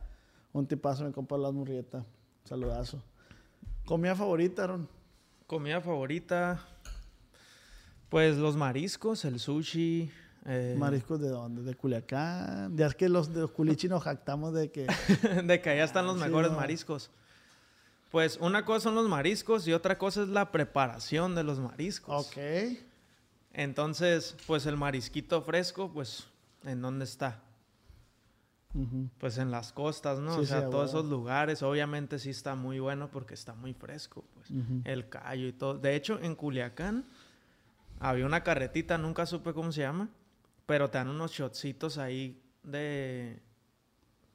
un 0.53 0.67
tipazo, 0.67 1.03
mi 1.05 1.11
compa 1.11 1.37
Las 1.37 1.53
Murrieta. 1.53 2.05
Saludazo. 2.43 3.01
Comida 3.85 4.15
favorita, 4.15 4.63
Aaron. 4.63 4.87
Comida 5.45 5.81
favorita. 5.81 6.59
Pues 8.09 8.37
los 8.37 8.55
mariscos, 8.55 9.25
el 9.25 9.39
sushi. 9.39 10.09
eh, 10.45 10.75
Mariscos 10.77 11.19
de 11.19 11.29
dónde? 11.29 11.61
De 11.63 11.75
Culiacán. 11.75 12.75
Ya 12.77 12.87
es 12.87 12.95
que 12.95 13.09
los 13.09 13.33
de 13.33 13.41
los 13.41 13.51
culichi 13.51 13.87
nos 13.89 14.03
jactamos 14.03 14.53
de 14.53 14.71
que. 14.71 14.87
de 15.45 15.61
que 15.61 15.69
allá 15.69 15.83
están 15.83 16.05
los 16.05 16.17
Sí, 16.17 16.23
mejores 16.25 16.51
no. 16.51 16.57
mariscos. 16.57 17.11
Pues 18.11 18.37
una 18.41 18.63
cosa 18.63 18.85
son 18.85 18.95
los 18.95 19.09
mariscos 19.09 19.67
y 19.67 19.73
otra 19.73 19.97
cosa 19.97 20.21
es 20.23 20.29
la 20.29 20.51
preparación 20.51 21.35
de 21.35 21.43
los 21.43 21.59
mariscos. 21.59 22.27
ok. 22.27 22.37
Entonces, 23.53 24.35
pues 24.45 24.65
el 24.65 24.77
marisquito 24.77 25.41
fresco, 25.41 25.91
pues, 25.91 26.27
¿en 26.63 26.81
dónde 26.81 27.05
está? 27.05 27.41
Pues 29.17 29.37
en 29.37 29.49
las 29.49 29.73
costas, 29.73 30.19
¿no? 30.19 30.37
o 30.37 30.45
sea, 30.45 30.69
todos 30.69 30.89
esos 30.89 31.05
lugares, 31.05 31.63
obviamente 31.63 32.19
sí 32.19 32.29
está 32.29 32.55
muy 32.55 32.79
bueno 32.79 33.09
porque 33.09 33.33
está 33.33 33.55
muy 33.55 33.73
fresco, 33.73 34.23
pues. 34.33 34.51
El 34.83 35.09
callo 35.09 35.47
y 35.47 35.53
todo. 35.53 35.77
De 35.77 35.95
hecho, 35.95 36.19
en 36.21 36.35
Culiacán 36.35 37.05
había 37.99 38.25
una 38.25 38.43
carretita, 38.43 38.97
nunca 38.97 39.25
supe 39.25 39.53
cómo 39.53 39.71
se 39.71 39.81
llama, 39.81 40.09
pero 40.65 40.89
te 40.89 40.97
dan 40.97 41.09
unos 41.09 41.31
shotcitos 41.31 41.97
ahí 41.97 42.41
de. 42.63 43.41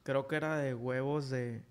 Creo 0.03 0.27
que 0.27 0.35
era 0.35 0.57
de 0.57 0.73
huevos 0.73 1.29
de. 1.29 1.63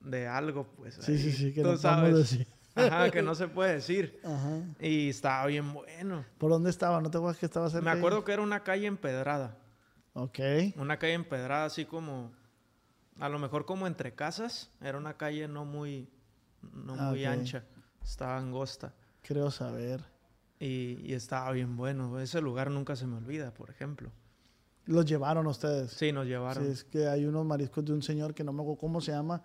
de 0.00 0.26
algo, 0.26 0.66
pues. 0.76 0.96
Sí, 1.00 1.18
sí, 1.18 1.32
sí, 1.32 1.52
que 1.52 1.62
no 1.62 1.76
sabes. 1.76 2.16
Decir. 2.16 2.48
Ajá, 2.74 3.10
que 3.10 3.22
no 3.22 3.36
se 3.36 3.46
puede 3.46 3.74
decir. 3.74 4.18
Ajá. 4.24 4.62
Y 4.80 5.10
estaba 5.10 5.46
bien 5.46 5.72
bueno. 5.72 6.24
¿Por 6.38 6.50
dónde 6.50 6.70
estaba? 6.70 7.00
¿No 7.00 7.08
te 7.08 7.18
acuerdas 7.18 7.38
que 7.38 7.46
estaba 7.46 7.70
cerca? 7.70 7.84
Me 7.84 7.96
acuerdo 7.96 8.24
que 8.24 8.32
era 8.32 8.42
una 8.42 8.64
calle 8.64 8.86
empedrada. 8.86 9.56
Ok. 10.14 10.38
Una 10.76 10.98
calle 10.98 11.14
empedrada, 11.14 11.66
así 11.66 11.84
como. 11.84 12.32
A 13.20 13.28
lo 13.28 13.38
mejor 13.38 13.66
como 13.66 13.86
entre 13.86 14.14
casas. 14.14 14.70
Era 14.80 14.98
una 14.98 15.16
calle 15.16 15.46
no 15.48 15.64
muy. 15.64 16.08
No 16.72 16.96
muy 16.96 17.24
ancha. 17.24 17.64
Estaba 18.02 18.38
angosta. 18.38 18.94
Creo 19.22 19.50
saber. 19.50 20.04
Y, 20.58 21.12
estaba 21.12 21.50
bien 21.52 21.76
bueno. 21.76 22.18
Ese 22.20 22.40
lugar 22.40 22.70
nunca 22.70 22.96
se 22.96 23.06
me 23.06 23.16
olvida, 23.16 23.52
por 23.52 23.70
ejemplo. 23.70 24.10
¿Los 24.86 25.04
llevaron 25.04 25.46
ustedes? 25.46 25.92
Sí, 25.92 26.12
nos 26.12 26.26
llevaron. 26.26 26.64
Sí, 26.64 26.70
es 26.70 26.84
que 26.84 27.08
hay 27.08 27.24
unos 27.26 27.44
mariscos 27.44 27.84
de 27.84 27.92
un 27.92 28.02
señor 28.02 28.34
que 28.34 28.44
no 28.44 28.52
me 28.52 28.62
acuerdo 28.62 28.78
cómo 28.78 29.00
se 29.00 29.12
llama, 29.12 29.42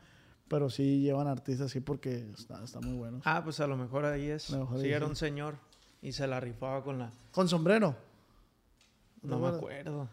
pero 0.47 0.69
sí 0.69 0.99
llevan 0.99 1.27
artistas 1.27 1.71
sí 1.71 1.79
porque 1.79 2.29
está, 2.37 2.63
está 2.63 2.79
muy 2.81 2.97
bueno. 2.97 3.21
Ah, 3.23 3.41
pues 3.43 3.59
a 3.59 3.67
lo 3.67 3.77
mejor 3.77 4.05
ahí 4.05 4.27
es. 4.27 4.43
sí, 4.43 4.89
era 4.89 5.05
un 5.05 5.15
señor 5.15 5.55
y 6.01 6.11
se 6.11 6.27
la 6.27 6.39
rifaba 6.39 6.83
con 6.83 6.99
la... 6.99 7.11
¿Con 7.31 7.47
sombrero? 7.47 7.95
No, 9.21 9.39
me 9.39 9.47
acuerdo. 9.47 10.09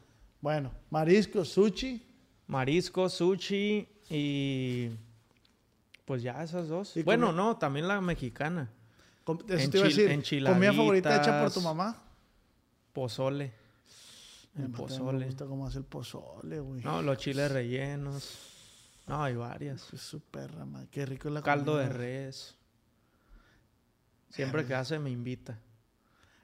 Bueno, 0.47 0.71
marisco, 0.91 1.45
sushi. 1.45 2.01
Marisco, 2.47 3.09
sushi 3.09 3.85
y... 4.09 4.91
Pues 6.05 6.23
ya 6.23 6.41
esas 6.41 6.69
dos. 6.69 6.95
Bueno, 7.05 7.33
no, 7.33 7.57
también 7.57 7.89
la 7.89 8.01
mexicana. 8.01 8.71
Eso 9.27 9.71
te 9.71 9.79
iba 9.79 9.87
a 9.87 9.89
decir. 9.89 10.45
¿Comida 10.47 10.73
favorita 10.73 11.17
hecha 11.17 11.43
por 11.43 11.53
tu 11.53 11.61
mamá? 11.63 12.01
Pozole. 12.93 13.53
El 14.57 14.71
pozole. 14.71 15.19
Me 15.19 15.27
gusta 15.27 15.47
cómo 15.47 15.67
hace 15.67 15.79
el 15.79 15.85
pozole, 15.85 16.61
güey. 16.61 16.81
No, 16.81 17.03
los 17.03 17.19
chiles 17.19 17.51
rellenos. 17.51 18.39
No, 19.09 19.25
hay 19.25 19.35
varias. 19.35 19.93
Es 19.93 20.01
súper 20.01 20.55
rama. 20.55 20.87
Qué 20.93 21.07
rico 21.07 21.27
es 21.27 21.35
la 21.35 21.43
Caldo 21.43 21.77
de 21.77 21.89
res. 21.89 22.55
Siempre 24.31 24.65
que 24.65 24.77
hace 24.77 25.01
me 25.01 25.11
invita. 25.11 25.59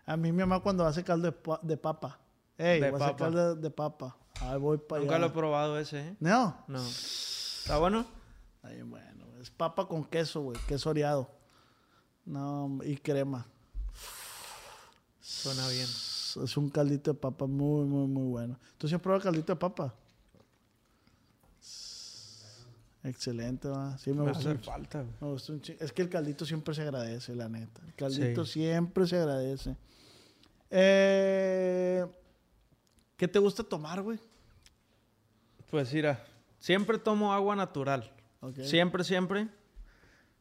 A 0.06 0.16
mí 0.16 0.32
mi 0.32 0.38
mamá 0.38 0.58
cuando 0.58 0.84
hace 0.84 1.04
caldo 1.04 1.32
de, 1.62 1.76
papa. 1.76 2.18
Ey, 2.62 2.80
de 2.80 2.92
papa. 2.92 3.16
caldo 3.16 3.56
de 3.56 3.70
papa. 3.70 4.16
Ahí 4.40 4.58
voy 4.58 4.78
para 4.78 5.02
Nunca 5.02 5.18
lo 5.18 5.26
he 5.26 5.30
probado 5.30 5.78
ese, 5.78 6.00
¿eh? 6.00 6.16
¿No? 6.20 6.56
No. 6.68 6.80
¿Está 6.80 7.78
bueno? 7.78 8.06
Ay, 8.62 8.82
bueno. 8.82 9.26
Es 9.40 9.50
papa 9.50 9.88
con 9.88 10.04
queso, 10.04 10.42
güey. 10.42 10.58
Queso 10.68 10.90
oreado. 10.90 11.28
No, 12.24 12.78
y 12.84 12.96
crema. 12.96 13.46
Suena 15.20 15.66
bien. 15.68 15.88
Es 16.44 16.56
un 16.56 16.70
caldito 16.70 17.12
de 17.12 17.18
papa 17.18 17.46
muy, 17.46 17.84
muy, 17.84 18.06
muy 18.06 18.28
bueno. 18.30 18.58
¿Tú 18.78 18.86
sí 18.86 18.94
has 18.94 19.00
probado 19.00 19.24
caldito 19.24 19.52
de 19.52 19.58
papa? 19.58 19.94
Excelente, 23.02 23.66
va. 23.66 23.98
Sí, 23.98 24.12
me, 24.12 24.22
gusta. 24.28 24.56
falta. 24.58 25.04
Me 25.20 25.28
gusta 25.28 25.52
un 25.52 25.62
Es 25.80 25.92
que 25.92 26.02
el 26.02 26.08
caldito 26.08 26.46
siempre 26.46 26.72
se 26.72 26.82
agradece, 26.82 27.34
la 27.34 27.48
neta. 27.48 27.82
El 27.84 27.94
caldito 27.94 28.44
siempre 28.44 29.08
se 29.08 29.16
agradece. 29.16 29.76
Eh, 30.70 32.06
¿Qué 33.22 33.28
te 33.28 33.38
gusta 33.38 33.62
tomar, 33.62 34.02
güey? 34.02 34.18
Pues 35.70 35.94
mira, 35.94 36.26
siempre 36.58 36.98
tomo 36.98 37.32
agua 37.32 37.54
natural. 37.54 38.12
Siempre, 38.64 39.04
siempre. 39.04 39.46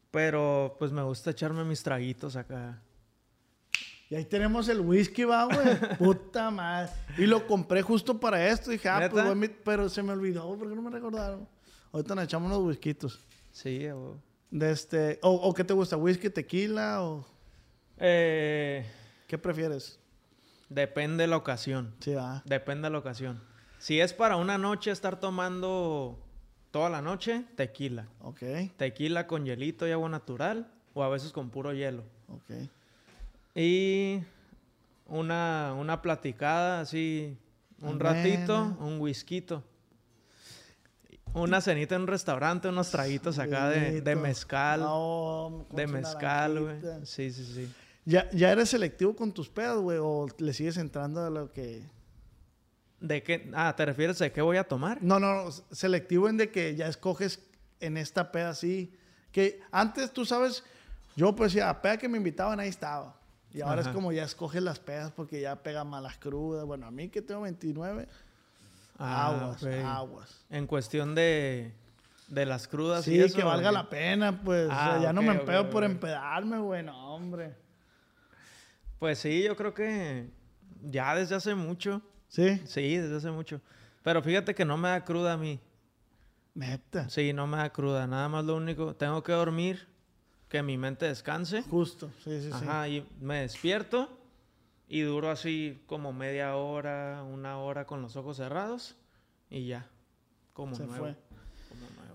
Pero 0.10 0.78
pues 0.80 0.92
me 0.92 1.04
gusta 1.04 1.30
echarme 1.30 1.64
mis 1.64 1.84
traguitos 1.84 2.36
acá. 2.36 2.82
Y 4.10 4.16
ahí 4.16 4.26
tenemos 4.26 4.68
el 4.68 4.80
whisky, 4.80 5.26
va, 5.26 5.46
güey. 5.46 5.60
Puta 6.00 6.50
madre. 6.50 6.92
Y 7.20 7.28
lo 7.28 7.46
compré 7.46 7.84
justo 7.84 8.20
para 8.20 8.48
esto. 8.48 8.72
Dije, 8.72 8.90
ah, 8.90 9.08
pues, 9.12 9.36
güey, 9.36 9.56
pero 9.64 9.88
se 9.88 10.02
me 10.02 10.14
olvidó, 10.14 10.58
porque 10.58 10.76
no 10.76 10.82
me 10.82 10.90
recordaron. 10.90 11.48
Ahorita 11.92 12.16
nos 12.16 12.24
echamos 12.24 12.52
unos 12.52 12.66
whiskitos. 12.66 13.20
Sí, 13.52 13.92
güey. 13.92 14.16
De 14.50 14.72
este, 14.72 15.20
o, 15.22 15.54
qué 15.54 15.64
te 15.64 15.76
gusta? 15.76 15.98
¿Whisky, 15.98 16.32
tequila 16.32 17.04
o...? 17.04 17.28
Eh, 18.00 18.84
¿Qué 19.28 19.38
prefieres? 19.38 20.01
Depende 20.72 21.24
de 21.24 21.28
la 21.28 21.36
ocasión. 21.36 21.94
Sí. 22.00 22.16
Depende 22.46 22.88
de 22.88 22.92
la 22.92 22.98
ocasión. 22.98 23.42
Si 23.78 24.00
es 24.00 24.14
para 24.14 24.38
una 24.38 24.58
noche 24.58 24.90
estar 24.92 25.20
tomando 25.20 26.18
toda 26.72 26.90
la 26.90 27.02
noche, 27.02 27.44
tequila. 27.56 28.08
Ok. 28.22 28.42
Tequila 28.78 29.28
con 29.28 29.46
hielito 29.46 29.86
y 29.86 29.92
agua 29.92 30.08
natural 30.08 30.72
o 30.94 31.04
a 31.04 31.10
veces 31.10 31.34
con 31.34 31.50
puro 31.50 31.74
hielo. 31.74 32.04
Ok. 32.30 32.70
Y 33.54 34.22
una, 35.08 35.74
una 35.78 36.02
platicada 36.02 36.80
así, 36.80 37.38
un 37.82 38.00
ratito, 38.00 38.78
un 38.80 39.02
whisky. 39.02 39.46
Una 41.34 41.60
cenita 41.60 41.96
en 41.96 42.02
un 42.04 42.08
restaurante, 42.08 42.70
unos 42.70 42.92
traguitos 42.92 43.40
acá 43.40 43.68
de, 43.70 44.02
de 44.02 44.16
mezcal. 44.16 44.86
de 45.70 45.88
mezcal, 45.88 46.60
güey. 46.62 47.06
Sí, 47.06 47.32
sí, 47.32 47.44
sí. 47.44 47.74
¿Ya, 48.12 48.30
¿Ya 48.32 48.52
eres 48.52 48.70
selectivo 48.70 49.16
con 49.16 49.32
tus 49.32 49.50
pedos, 49.50 49.82
güey? 49.82 49.98
¿O 50.02 50.28
le 50.38 50.54
sigues 50.54 50.76
entrando 50.76 51.24
a 51.24 51.30
lo 51.30 51.52
que...? 51.54 51.82
¿De 53.00 53.24
qué? 53.24 53.50
Ah, 53.56 53.74
¿te 53.76 53.86
refieres 53.86 54.22
a 54.22 54.30
qué 54.30 54.42
voy 54.42 54.58
a 54.58 54.66
tomar? 54.66 55.02
No, 55.02 55.18
no, 55.18 55.50
selectivo 55.72 56.28
en 56.28 56.36
de 56.36 56.52
que 56.52 56.76
ya 56.76 56.88
escoges 56.88 57.40
en 57.80 57.96
esta 57.96 58.32
peda 58.32 58.50
así. 58.50 58.94
Que 59.32 59.62
antes, 59.72 60.12
tú 60.12 60.26
sabes, 60.26 60.64
yo 61.16 61.34
pues 61.34 61.54
ya, 61.54 61.70
a 61.70 61.82
peda 61.82 61.98
que 61.98 62.10
me 62.10 62.18
invitaban, 62.18 62.60
ahí 62.60 62.68
estaba. 62.68 63.16
Y 63.54 63.62
ahora 63.62 63.82
es 63.82 63.88
como 63.88 64.12
ya 64.12 64.24
escoges 64.24 64.62
las 64.62 64.80
pedas 64.80 65.12
porque 65.12 65.42
ya 65.42 65.56
pega 65.56 65.84
malas 65.86 66.18
crudas. 66.18 66.66
Bueno, 66.66 66.88
a 66.88 66.92
mí 66.92 67.08
que 67.08 67.22
tengo 67.22 67.42
29, 67.42 68.08
ah, 69.00 69.28
aguas, 69.28 69.64
aguas. 69.64 70.46
En 70.50 70.68
cuestión 70.68 71.16
de, 71.16 71.74
de 72.28 72.46
las 72.46 72.68
crudas. 72.68 73.06
Sí, 73.06 73.20
que 73.34 73.44
valga 73.44 73.72
la 73.72 73.90
pena, 73.90 74.42
pues. 74.44 74.70
Ah, 74.70 75.00
ya 75.02 75.14
no 75.14 75.22
me 75.22 75.32
empedo 75.32 75.70
por 75.70 75.86
empedarme, 75.86 76.60
güey, 76.60 76.84
no, 76.84 77.16
hombre. 77.16 77.61
Pues 79.02 79.18
sí, 79.18 79.42
yo 79.42 79.56
creo 79.56 79.74
que 79.74 80.30
ya 80.84 81.16
desde 81.16 81.34
hace 81.34 81.56
mucho. 81.56 82.04
¿Sí? 82.28 82.62
Sí, 82.66 82.98
desde 82.98 83.16
hace 83.16 83.32
mucho. 83.32 83.60
Pero 84.04 84.22
fíjate 84.22 84.54
que 84.54 84.64
no 84.64 84.78
me 84.78 84.90
da 84.90 85.04
cruda 85.04 85.34
a 85.34 85.38
mí. 85.38 85.60
Neta. 86.54 87.10
Sí, 87.10 87.34
no 87.34 87.48
me 87.48 87.58
da 87.58 87.72
cruda. 87.72 88.06
Nada 88.06 88.30
más 88.30 88.46
lo 88.46 88.56
único, 88.56 88.96
tengo 88.96 89.24
que 89.24 89.32
dormir, 89.32 89.88
que 90.50 90.62
mi 90.62 90.78
mente 90.78 91.08
descanse. 91.08 91.64
Justo, 91.64 92.12
sí, 92.24 92.42
sí, 92.42 92.50
sí. 92.50 92.52
Ajá, 92.52 92.88
y 92.90 93.04
me 93.20 93.42
despierto 93.42 94.08
y 94.88 95.02
duro 95.02 95.32
así 95.32 95.82
como 95.88 96.14
media 96.14 96.56
hora, 96.56 97.24
una 97.24 97.58
hora 97.58 97.88
con 97.88 98.04
los 98.04 98.16
ojos 98.16 98.38
cerrados 98.38 98.96
y 99.50 99.66
ya. 99.66 99.90
Como 100.54 100.76
Se 100.76 100.86
Fue. 100.86 101.16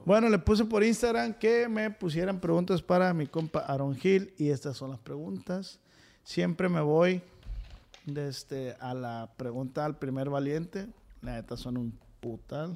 Bueno, 0.05 0.28
le 0.28 0.39
puse 0.39 0.64
por 0.64 0.84
Instagram 0.84 1.34
que 1.34 1.66
me 1.66 1.91
pusieran 1.91 2.39
preguntas 2.39 2.80
para 2.80 3.12
mi 3.12 3.26
compa 3.26 3.64
Aaron 3.66 3.97
Gil 3.97 4.32
y 4.39 4.51
estas 4.51 4.76
son 4.76 4.91
las 4.91 5.01
preguntas. 5.01 5.80
Siempre 6.27 6.68
me 6.68 6.81
voy 6.81 7.22
desde 8.05 8.29
este, 8.29 8.77
a 8.81 8.95
la 8.95 9.31
pregunta 9.37 9.85
al 9.85 9.97
primer 9.97 10.29
valiente. 10.29 10.89
La 11.22 11.35
neta 11.35 11.57
son 11.57 11.77
un 11.77 11.97
putal. 12.18 12.70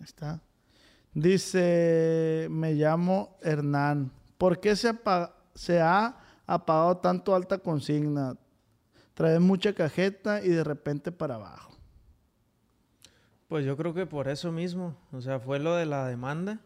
Ahí 0.00 0.04
está. 0.04 0.40
Dice, 1.14 2.48
me 2.50 2.74
llamo 2.74 3.36
Hernán. 3.40 4.10
¿Por 4.36 4.58
qué 4.58 4.74
se, 4.74 4.92
se 5.54 5.80
ha 5.80 6.18
apagado 6.44 6.96
tanto 6.96 7.36
alta 7.36 7.58
consigna? 7.58 8.36
Trae 9.14 9.38
mucha 9.38 9.72
cajeta 9.72 10.42
y 10.44 10.48
de 10.48 10.64
repente 10.64 11.12
para 11.12 11.36
abajo. 11.36 11.76
Pues 13.46 13.64
yo 13.64 13.76
creo 13.76 13.94
que 13.94 14.06
por 14.06 14.26
eso 14.26 14.50
mismo. 14.50 14.96
O 15.12 15.20
sea, 15.20 15.38
fue 15.38 15.60
lo 15.60 15.76
de 15.76 15.86
la 15.86 16.08
demanda. 16.08 16.58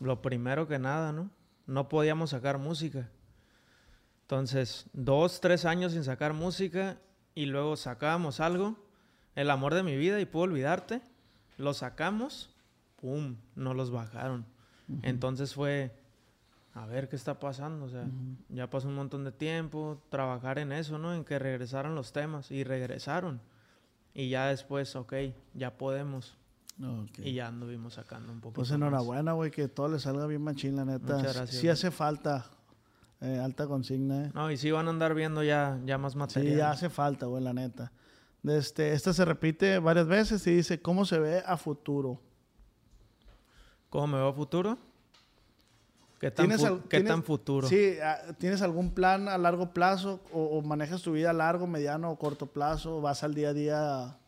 Lo 0.00 0.22
primero 0.22 0.66
que 0.66 0.78
nada, 0.78 1.12
¿no? 1.12 1.28
No 1.66 1.90
podíamos 1.90 2.30
sacar 2.30 2.56
música. 2.56 3.10
Entonces, 4.26 4.86
dos, 4.92 5.40
tres 5.40 5.64
años 5.64 5.92
sin 5.92 6.02
sacar 6.02 6.32
música 6.32 6.98
y 7.36 7.46
luego 7.46 7.76
sacábamos 7.76 8.40
algo, 8.40 8.76
el 9.36 9.48
amor 9.52 9.72
de 9.72 9.84
mi 9.84 9.96
vida 9.96 10.20
y 10.20 10.24
puedo 10.24 10.46
olvidarte, 10.46 11.00
lo 11.58 11.74
sacamos, 11.74 12.50
¡pum! 13.00 13.36
No 13.54 13.72
los 13.72 13.92
bajaron. 13.92 14.44
Entonces 15.02 15.54
fue, 15.54 15.94
a 16.74 16.86
ver 16.86 17.08
qué 17.08 17.14
está 17.14 17.38
pasando, 17.38 17.84
o 17.84 17.88
sea, 17.88 18.04
ya 18.48 18.68
pasó 18.68 18.88
un 18.88 18.96
montón 18.96 19.22
de 19.22 19.30
tiempo, 19.30 20.02
trabajar 20.08 20.58
en 20.58 20.72
eso, 20.72 20.98
¿no? 20.98 21.14
En 21.14 21.24
que 21.24 21.38
regresaran 21.38 21.94
los 21.94 22.12
temas 22.12 22.50
y 22.50 22.64
regresaron. 22.64 23.40
Y 24.12 24.28
ya 24.28 24.46
después, 24.46 24.96
ok, 24.96 25.14
ya 25.54 25.78
podemos. 25.78 26.36
Y 27.18 27.34
ya 27.34 27.46
anduvimos 27.46 27.94
sacando 27.94 28.32
un 28.32 28.40
poco. 28.40 28.54
Pues 28.54 28.72
enhorabuena, 28.72 29.34
güey, 29.34 29.52
que 29.52 29.68
todo 29.68 29.86
le 29.86 30.00
salga 30.00 30.26
bien 30.26 30.42
machín, 30.42 30.74
la 30.74 30.84
neta. 30.84 31.16
Muchas 31.16 31.36
gracias. 31.36 31.60
Sí 31.60 31.68
hace 31.68 31.92
falta 31.92 32.50
eh, 33.20 33.40
alta 33.42 33.66
consigna. 33.66 34.26
Eh. 34.26 34.30
No, 34.34 34.50
y 34.50 34.56
sí 34.56 34.70
van 34.70 34.86
a 34.86 34.90
andar 34.90 35.14
viendo 35.14 35.42
ya, 35.42 35.78
ya 35.84 35.98
más 35.98 36.16
material. 36.16 36.52
Sí, 36.52 36.58
ya 36.58 36.70
hace 36.70 36.90
falta, 36.90 37.26
güey, 37.26 37.42
la 37.42 37.52
neta. 37.52 37.92
Este, 38.44 38.92
esta 38.92 39.12
se 39.12 39.24
repite 39.24 39.78
varias 39.78 40.06
veces 40.06 40.46
y 40.46 40.54
dice, 40.54 40.80
¿cómo 40.80 41.04
se 41.04 41.18
ve 41.18 41.42
a 41.44 41.56
futuro? 41.56 42.20
¿Cómo 43.90 44.06
me 44.06 44.18
veo 44.18 44.28
a 44.28 44.32
futuro? 44.32 44.78
¿Qué 46.20 46.30
tan, 46.30 46.48
¿qué 46.88 47.00
tan 47.02 47.22
futuro? 47.22 47.68
Sí, 47.68 47.96
ah, 48.02 48.18
¿tienes 48.38 48.62
algún 48.62 48.92
plan 48.92 49.28
a 49.28 49.36
largo 49.36 49.72
plazo 49.72 50.20
o, 50.32 50.62
manejas 50.62 51.02
tu 51.02 51.12
vida 51.12 51.30
a 51.30 51.34
largo, 51.34 51.66
mediano 51.66 52.10
o 52.10 52.18
corto 52.18 52.46
plazo? 52.46 53.00
¿Vas 53.02 53.22
al 53.22 53.34
día 53.34 53.50
a 53.50 53.52
día? 53.52 54.18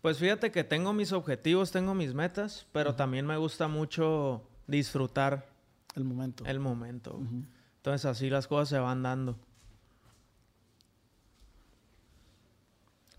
Pues 0.00 0.18
fíjate 0.18 0.52
que 0.52 0.62
tengo 0.62 0.92
mis 0.92 1.12
objetivos, 1.12 1.72
tengo 1.72 1.94
mis 1.94 2.14
metas, 2.14 2.66
pero 2.70 2.94
también 2.94 3.26
me 3.26 3.36
gusta 3.36 3.66
mucho 3.66 4.42
disfrutar 4.66 5.53
el 5.94 6.04
momento. 6.04 6.44
El 6.44 6.60
momento. 6.60 7.20
Entonces 7.76 8.04
así 8.04 8.30
las 8.30 8.46
cosas 8.46 8.68
se 8.68 8.78
van 8.78 9.02
dando. 9.02 9.38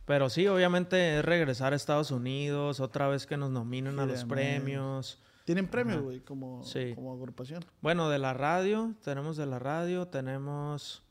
Pero 0.05 0.29
sí, 0.29 0.47
obviamente 0.47 1.19
es 1.19 1.25
regresar 1.25 1.73
a 1.73 1.75
Estados 1.75 2.11
Unidos, 2.11 2.79
otra 2.79 3.07
vez 3.07 3.25
que 3.25 3.37
nos 3.37 3.49
nominen 3.49 3.99
a 3.99 4.05
los 4.05 4.23
premios. 4.23 5.19
¿Tienen 5.45 5.67
premios, 5.67 6.01
güey, 6.01 6.19
como, 6.21 6.63
como 6.95 7.13
agrupación? 7.13 7.63
Bueno, 7.81 8.09
de 8.09 8.19
la 8.19 8.33
radio, 8.33 8.93
tenemos 9.03 9.37
de 9.37 9.45
la 9.45 9.59
radio, 9.59 10.07
tenemos 10.07 11.03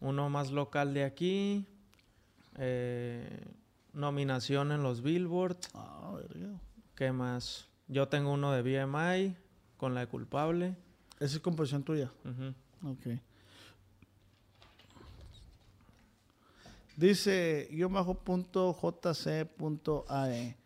uno 0.00 0.30
más 0.30 0.52
local 0.52 0.94
de 0.94 1.04
aquí, 1.04 1.66
eh, 2.56 3.46
nominación 3.92 4.70
en 4.72 4.82
los 4.82 5.02
Billboard. 5.02 5.58
Ah, 5.74 6.18
¿Qué 6.94 7.12
más? 7.12 7.68
Yo 7.88 8.08
tengo 8.08 8.32
uno 8.32 8.52
de 8.52 8.62
BMI 8.62 9.36
con 9.78 9.94
la 9.94 10.00
de 10.00 10.08
culpable. 10.08 10.76
¿Esa 11.18 11.36
es 11.36 11.40
composición 11.40 11.82
tuya? 11.82 12.12
Ok. 12.84 13.18
Dice 16.96 17.68
yo 17.72 17.88
bajo 17.88 18.14
punto 18.14 18.74
jc 18.74 19.46
punto 19.56 20.04
ae. 20.08 20.56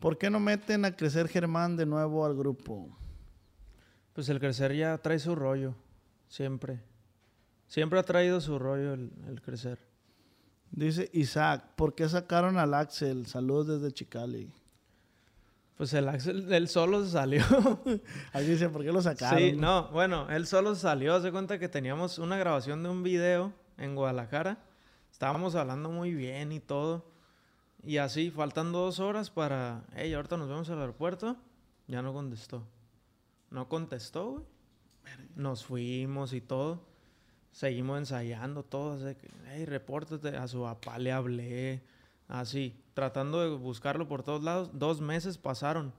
¿Por 0.00 0.18
qué 0.18 0.30
no 0.30 0.40
meten 0.40 0.84
a 0.84 0.96
crecer 0.96 1.28
Germán 1.28 1.76
de 1.76 1.86
nuevo 1.86 2.24
al 2.26 2.34
grupo? 2.34 2.88
Pues 4.12 4.28
el 4.28 4.40
crecer 4.40 4.74
ya 4.74 4.98
trae 4.98 5.18
su 5.18 5.34
rollo, 5.34 5.74
siempre. 6.28 6.82
Siempre 7.68 7.98
ha 7.98 8.02
traído 8.02 8.40
su 8.40 8.58
rollo 8.58 8.94
el, 8.94 9.10
el 9.28 9.40
crecer. 9.40 9.78
Dice 10.70 11.10
Isaac, 11.12 11.72
¿por 11.76 11.94
qué 11.94 12.08
sacaron 12.08 12.58
al 12.58 12.74
Axel? 12.74 13.26
Saludos 13.26 13.80
desde 13.80 13.92
Chicali. 13.92 14.50
Pues 15.76 15.92
el 15.92 16.08
Axel, 16.08 16.52
él 16.52 16.68
solo 16.68 17.04
salió. 17.04 17.42
Ahí 18.32 18.46
dice, 18.46 18.68
¿por 18.68 18.82
qué 18.84 18.92
lo 18.92 19.02
sacaron? 19.02 19.38
Sí, 19.38 19.52
no, 19.52 19.88
bueno, 19.88 20.30
él 20.30 20.46
solo 20.46 20.74
salió. 20.76 21.20
Se 21.20 21.32
cuenta 21.32 21.58
que 21.58 21.68
teníamos 21.68 22.18
una 22.18 22.36
grabación 22.36 22.82
de 22.82 22.90
un 22.90 23.02
video 23.02 23.52
en 23.76 23.96
Guadalajara 23.96 24.58
Estábamos 25.14 25.54
hablando 25.54 25.90
muy 25.90 26.12
bien 26.12 26.50
y 26.50 26.58
todo. 26.58 27.06
Y 27.84 27.98
así, 27.98 28.32
faltando 28.32 28.80
dos 28.80 28.98
horas 28.98 29.30
para, 29.30 29.84
hey, 29.94 30.12
ahorita 30.12 30.36
nos 30.36 30.48
vemos 30.48 30.68
al 30.70 30.80
aeropuerto. 30.80 31.36
Ya 31.86 32.02
no 32.02 32.12
contestó. 32.12 32.66
No 33.48 33.68
contestó, 33.68 34.32
güey. 34.32 34.44
Nos 35.36 35.64
fuimos 35.64 36.32
y 36.32 36.40
todo. 36.40 36.88
Seguimos 37.52 37.98
ensayando 37.98 38.64
todo. 38.64 38.94
Así 38.94 39.14
que, 39.14 39.30
hey, 39.46 39.64
repórtate. 39.66 40.36
A 40.36 40.48
su 40.48 40.62
papá 40.62 40.98
le 40.98 41.12
hablé. 41.12 41.84
Así, 42.26 42.82
tratando 42.94 43.42
de 43.42 43.56
buscarlo 43.56 44.08
por 44.08 44.22
todos 44.22 44.42
lados. 44.42 44.70
Dos 44.72 45.00
meses 45.00 45.36
pasaron. 45.38 45.92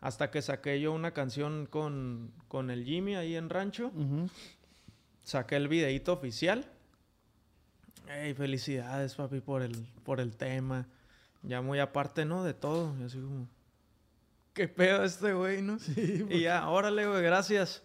Hasta 0.00 0.30
que 0.30 0.42
saqué 0.42 0.80
yo 0.80 0.92
una 0.92 1.12
canción 1.12 1.66
con, 1.66 2.32
con 2.48 2.70
el 2.70 2.84
Jimmy 2.84 3.14
ahí 3.14 3.36
en 3.36 3.50
Rancho. 3.50 3.92
Saqué 5.22 5.56
el 5.56 5.68
videíto 5.68 6.12
oficial. 6.12 6.66
Hey, 8.08 8.34
felicidades, 8.34 9.14
papi, 9.14 9.40
por 9.40 9.62
el, 9.62 9.86
por 10.02 10.18
el 10.18 10.36
tema. 10.36 10.88
Ya 11.42 11.62
muy 11.62 11.78
aparte, 11.78 12.24
¿no? 12.24 12.42
De 12.42 12.52
todo. 12.52 12.96
Y 12.98 13.04
así 13.04 13.18
como, 13.18 13.46
¿qué 14.54 14.66
pedo 14.66 15.04
este 15.04 15.34
güey, 15.34 15.62
no? 15.62 15.78
Sí, 15.78 16.26
Y 16.28 16.40
ya, 16.40 16.68
órale, 16.68 17.06
güey, 17.06 17.22
gracias. 17.22 17.82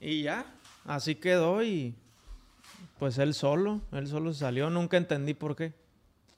Y 0.00 0.22
ya, 0.22 0.44
así 0.84 1.14
quedó 1.14 1.62
y 1.62 1.94
pues 2.98 3.18
él 3.18 3.34
solo, 3.34 3.82
él 3.92 4.08
solo 4.08 4.32
salió. 4.32 4.68
Nunca 4.68 4.96
entendí 4.96 5.34
por 5.34 5.54
qué. 5.54 5.74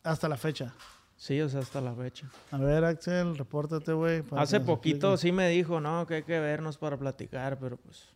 Hasta 0.03 0.29
la 0.29 0.37
fecha. 0.37 0.75
Sí, 1.19 1.41
o 1.41 1.49
sea, 1.49 1.61
hasta 1.61 1.81
la 1.81 1.93
fecha. 1.95 2.31
A 2.53 2.59
ver, 2.59 2.85
Axel, 2.85 3.37
repórtate, 3.37 3.93
güey. 3.93 4.23
Hace 4.31 4.61
poquito 4.61 5.17
sí 5.17 5.33
me 5.33 5.49
dijo, 5.49 5.81
no, 5.81 6.07
que 6.07 6.15
hay 6.15 6.23
que 6.23 6.39
vernos 6.39 6.79
para 6.79 6.97
platicar, 6.97 7.59
pero 7.59 7.77
pues 7.77 8.07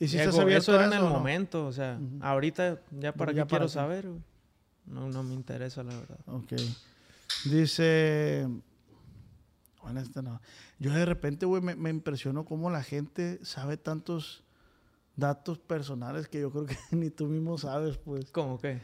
¿Y 0.00 0.08
si 0.08 0.18
estás 0.18 0.38
abierto 0.38 0.62
eso 0.62 0.74
era 0.74 0.86
en 0.86 0.94
el 0.94 1.08
momento, 1.08 1.66
o 1.66 1.72
sea, 1.72 2.00
ahorita 2.20 2.80
ya 2.98 3.12
para 3.12 3.34
qué 3.34 3.44
quiero 3.44 3.68
saber, 3.68 4.08
No, 4.86 5.08
no 5.10 5.22
me 5.22 5.34
interesa, 5.34 5.82
la 5.82 5.94
verdad. 5.94 6.18
Ok. 6.26 6.54
Dice... 7.44 8.48
Bueno, 9.82 10.00
este 10.00 10.22
no. 10.22 10.40
Yo 10.78 10.92
de 10.92 11.04
repente, 11.04 11.44
güey, 11.44 11.62
me, 11.62 11.74
me 11.74 11.90
impresiono 11.90 12.44
cómo 12.44 12.70
la 12.70 12.82
gente 12.82 13.38
sabe 13.44 13.76
tantos 13.76 14.42
datos 15.16 15.58
personales 15.58 16.28
que 16.28 16.40
yo 16.40 16.50
creo 16.50 16.64
que 16.64 16.76
ni 16.96 17.10
tú 17.10 17.26
mismo 17.26 17.58
sabes, 17.58 17.98
pues. 17.98 18.30
¿Cómo 18.30 18.58
qué? 18.58 18.80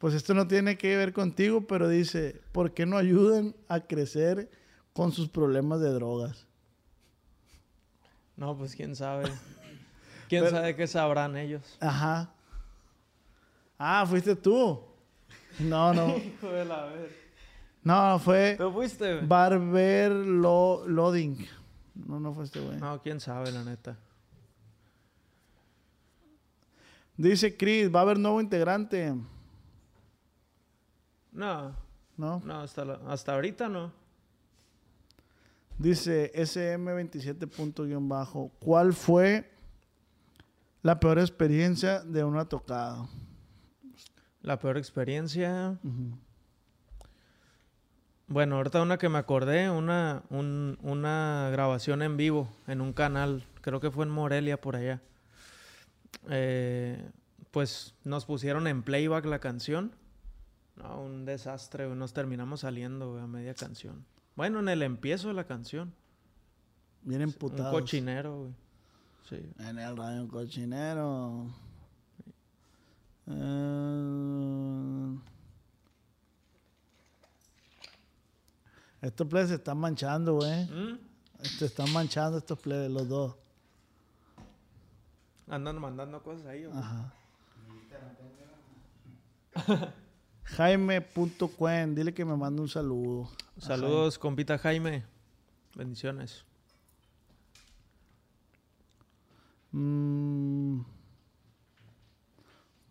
Pues 0.00 0.14
esto 0.14 0.32
no 0.32 0.48
tiene 0.48 0.78
que 0.78 0.96
ver 0.96 1.12
contigo, 1.12 1.66
pero 1.66 1.86
dice, 1.86 2.40
¿por 2.52 2.72
qué 2.72 2.86
no 2.86 2.96
ayudan 2.96 3.54
a 3.68 3.80
crecer 3.80 4.50
con 4.94 5.12
sus 5.12 5.28
problemas 5.28 5.82
de 5.82 5.90
drogas? 5.90 6.46
No, 8.34 8.56
pues 8.56 8.74
quién 8.74 8.96
sabe. 8.96 9.30
¿Quién 10.30 10.48
sabe 10.48 10.74
qué 10.74 10.86
sabrán 10.86 11.36
ellos? 11.36 11.76
Ajá. 11.80 12.32
Ah, 13.76 14.06
fuiste 14.08 14.34
tú. 14.34 14.80
No, 15.58 15.92
no. 15.92 16.16
Hijo 16.16 16.50
de 16.50 16.64
la 16.64 16.86
ver. 16.86 17.10
No, 17.82 18.18
fue. 18.20 18.54
¿Tú 18.56 18.72
fuiste? 18.72 19.20
Barber 19.20 20.12
Lo 20.12 20.82
Loading. 20.86 21.46
No, 22.06 22.18
no 22.18 22.32
fue 22.32 22.44
este 22.44 22.60
güey. 22.60 22.78
No, 22.78 23.02
quién 23.02 23.20
sabe, 23.20 23.52
la 23.52 23.64
neta. 23.64 23.98
Dice 27.18 27.54
Chris, 27.54 27.94
va 27.94 27.98
a 27.98 28.02
haber 28.04 28.18
nuevo 28.18 28.40
integrante. 28.40 29.14
No. 31.32 31.74
¿No? 32.16 32.42
No, 32.44 32.60
hasta, 32.60 32.82
hasta 33.08 33.34
ahorita 33.34 33.68
no. 33.68 33.92
Dice 35.78 36.32
SM27. 36.34 38.08
bajo. 38.08 38.50
¿Cuál 38.60 38.92
fue 38.92 39.50
la 40.82 40.98
peor 40.98 41.18
experiencia 41.18 42.00
de 42.00 42.24
una 42.24 42.46
tocada. 42.46 43.06
La 44.40 44.58
peor 44.58 44.78
experiencia. 44.78 45.78
Bueno, 48.26 48.56
ahorita 48.56 48.80
una 48.80 48.96
que 48.96 49.10
me 49.10 49.18
acordé, 49.18 49.68
una, 49.68 50.22
una 50.30 51.50
grabación 51.52 52.00
en 52.00 52.16
vivo 52.16 52.48
en 52.66 52.80
un 52.80 52.94
canal, 52.94 53.44
creo 53.60 53.80
que 53.80 53.90
fue 53.90 54.06
en 54.06 54.10
Morelia 54.10 54.58
por 54.58 54.76
allá. 54.76 55.02
Eh, 56.30 57.10
pues 57.50 57.94
nos 58.04 58.24
pusieron 58.24 58.66
en 58.66 58.82
playback 58.82 59.26
la 59.26 59.38
canción. 59.38 59.92
No, 60.76 61.02
un 61.02 61.24
desastre, 61.24 61.88
nos 61.94 62.12
terminamos 62.12 62.60
saliendo 62.60 63.18
a 63.18 63.26
media 63.26 63.54
canción. 63.54 64.04
Bueno, 64.36 64.60
en 64.60 64.68
el 64.68 64.82
empiezo 64.82 65.28
de 65.28 65.34
la 65.34 65.44
canción. 65.44 65.92
Bien 67.02 67.22
emputados. 67.22 67.74
Un 67.74 67.80
cochinero, 67.80 68.38
güey. 68.38 68.54
En 69.58 69.78
el 69.78 69.96
radio 69.96 70.26
cochinero. 70.26 71.46
Eh, 73.28 75.18
estos 79.02 79.26
plebes 79.28 79.50
se 79.50 79.54
están 79.56 79.78
manchando, 79.78 80.34
güey. 80.34 80.64
¿Mm? 80.64 80.98
Se 81.42 81.66
están 81.66 81.92
manchando 81.92 82.38
estos 82.38 82.58
plebes, 82.58 82.90
los 82.90 83.08
dos. 83.08 83.36
Andan 85.48 85.80
mandando 85.80 86.22
cosas 86.22 86.46
ahí, 86.46 86.64
güey. 86.64 86.78
Ajá. 86.78 87.14
Jaime.cuen, 90.56 91.94
dile 91.94 92.12
que 92.12 92.24
me 92.24 92.36
mande 92.36 92.62
un 92.62 92.68
saludo. 92.68 93.30
Saludos, 93.58 94.18
compita 94.18 94.58
Jaime. 94.58 95.04
Bendiciones. 95.74 96.44
Mm. 99.72 100.80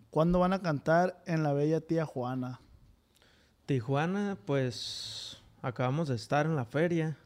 ¿Cuándo 0.10 0.40
van 0.40 0.54
a 0.54 0.62
cantar 0.62 1.22
en 1.26 1.44
la 1.44 1.54
bella 1.54 1.82
tía 1.82 2.06
Juana? 2.06 2.62
Tijuana, 3.66 4.38
pues 4.46 5.38
acabamos 5.62 6.08
de 6.08 6.16
estar 6.16 6.46
en 6.46 6.56
la 6.56 6.66
feria. 6.66 7.18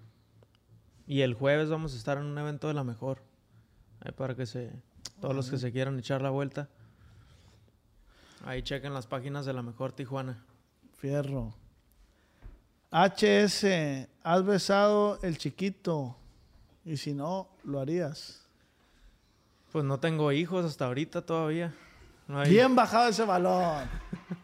Y 1.06 1.22
el 1.22 1.34
jueves 1.34 1.70
vamos 1.70 1.94
a 1.94 1.98
estar 1.98 2.18
en 2.18 2.26
un 2.26 2.38
evento 2.38 2.68
de 2.68 2.74
la 2.74 2.84
mejor. 2.84 3.22
para 4.18 4.36
que 4.36 4.46
se. 4.46 4.72
Todos 5.22 5.36
los 5.36 5.50
que 5.50 5.58
se 5.58 5.72
quieran 5.72 5.98
echar 6.00 6.22
la 6.22 6.30
vuelta. 6.30 6.70
Ahí 8.46 8.62
chequen 8.62 8.94
las 8.94 9.08
páginas 9.08 9.46
de 9.46 9.54
la 9.54 9.62
mejor 9.62 9.94
Tijuana. 9.94 10.44
Fierro. 10.98 11.54
HS, 12.92 13.66
¿has 14.22 14.46
besado 14.46 15.18
el 15.24 15.38
chiquito? 15.38 16.18
Y 16.84 16.98
si 16.98 17.14
no, 17.14 17.48
lo 17.64 17.80
harías. 17.80 18.46
Pues 19.72 19.86
no 19.86 19.98
tengo 20.00 20.32
hijos 20.34 20.66
hasta 20.66 20.86
ahorita 20.86 21.22
todavía. 21.22 21.74
Bien 22.48 22.76
bajado 22.76 23.10
ese 23.10 23.24
balón. 23.24 23.88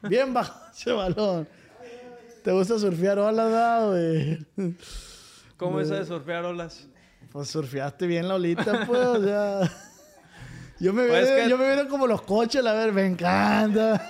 Bien 0.04 0.34
bajo 0.34 0.58
ese 0.72 0.94
balón. 0.94 1.48
¿Te 2.42 2.54
gusta 2.54 2.80
surfear 2.80 3.20
olas, 3.20 3.86
güey? 3.90 4.76
¿Cómo 5.58 5.82
es 5.82 5.90
de 5.90 6.06
surfear 6.06 6.46
olas? 6.46 6.88
Pues 7.34 7.50
surfeaste 7.50 8.08
bien 8.08 8.30
la 8.30 8.36
olita, 8.36 8.86
pues, 8.88 9.06
o 9.06 9.22
sea... 9.22 9.89
Yo 10.80 10.94
me, 10.94 11.08
pues 11.08 11.28
veo, 11.28 11.50
yo 11.50 11.58
me 11.58 11.76
veo 11.76 11.90
como 11.90 12.08
los 12.08 12.22
coches, 12.22 12.66
a 12.66 12.74
ver, 12.74 12.94
me 12.94 13.06
encanta. 13.06 14.02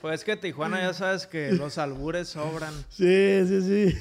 Pues 0.00 0.22
que 0.22 0.36
Tijuana 0.36 0.80
ya 0.80 0.92
sabes 0.92 1.26
que 1.26 1.52
los 1.52 1.78
albures 1.78 2.28
sobran. 2.28 2.74
Sí, 2.90 3.46
sí, 3.46 3.62
sí. 3.62 3.98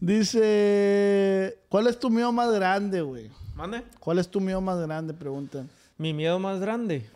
Dice, 0.00 1.58
¿cuál 1.68 1.86
es 1.86 1.98
tu 1.98 2.10
miedo 2.10 2.30
más 2.30 2.52
grande, 2.52 3.00
güey? 3.00 3.30
¿Mande? 3.54 3.82
¿Cuál 3.98 4.18
es 4.18 4.28
tu 4.28 4.40
miedo 4.40 4.60
más 4.60 4.78
grande? 4.78 5.14
Preguntan. 5.14 5.68
Mi 5.96 6.12
miedo 6.12 6.38
más 6.38 6.60
grande. 6.60 7.08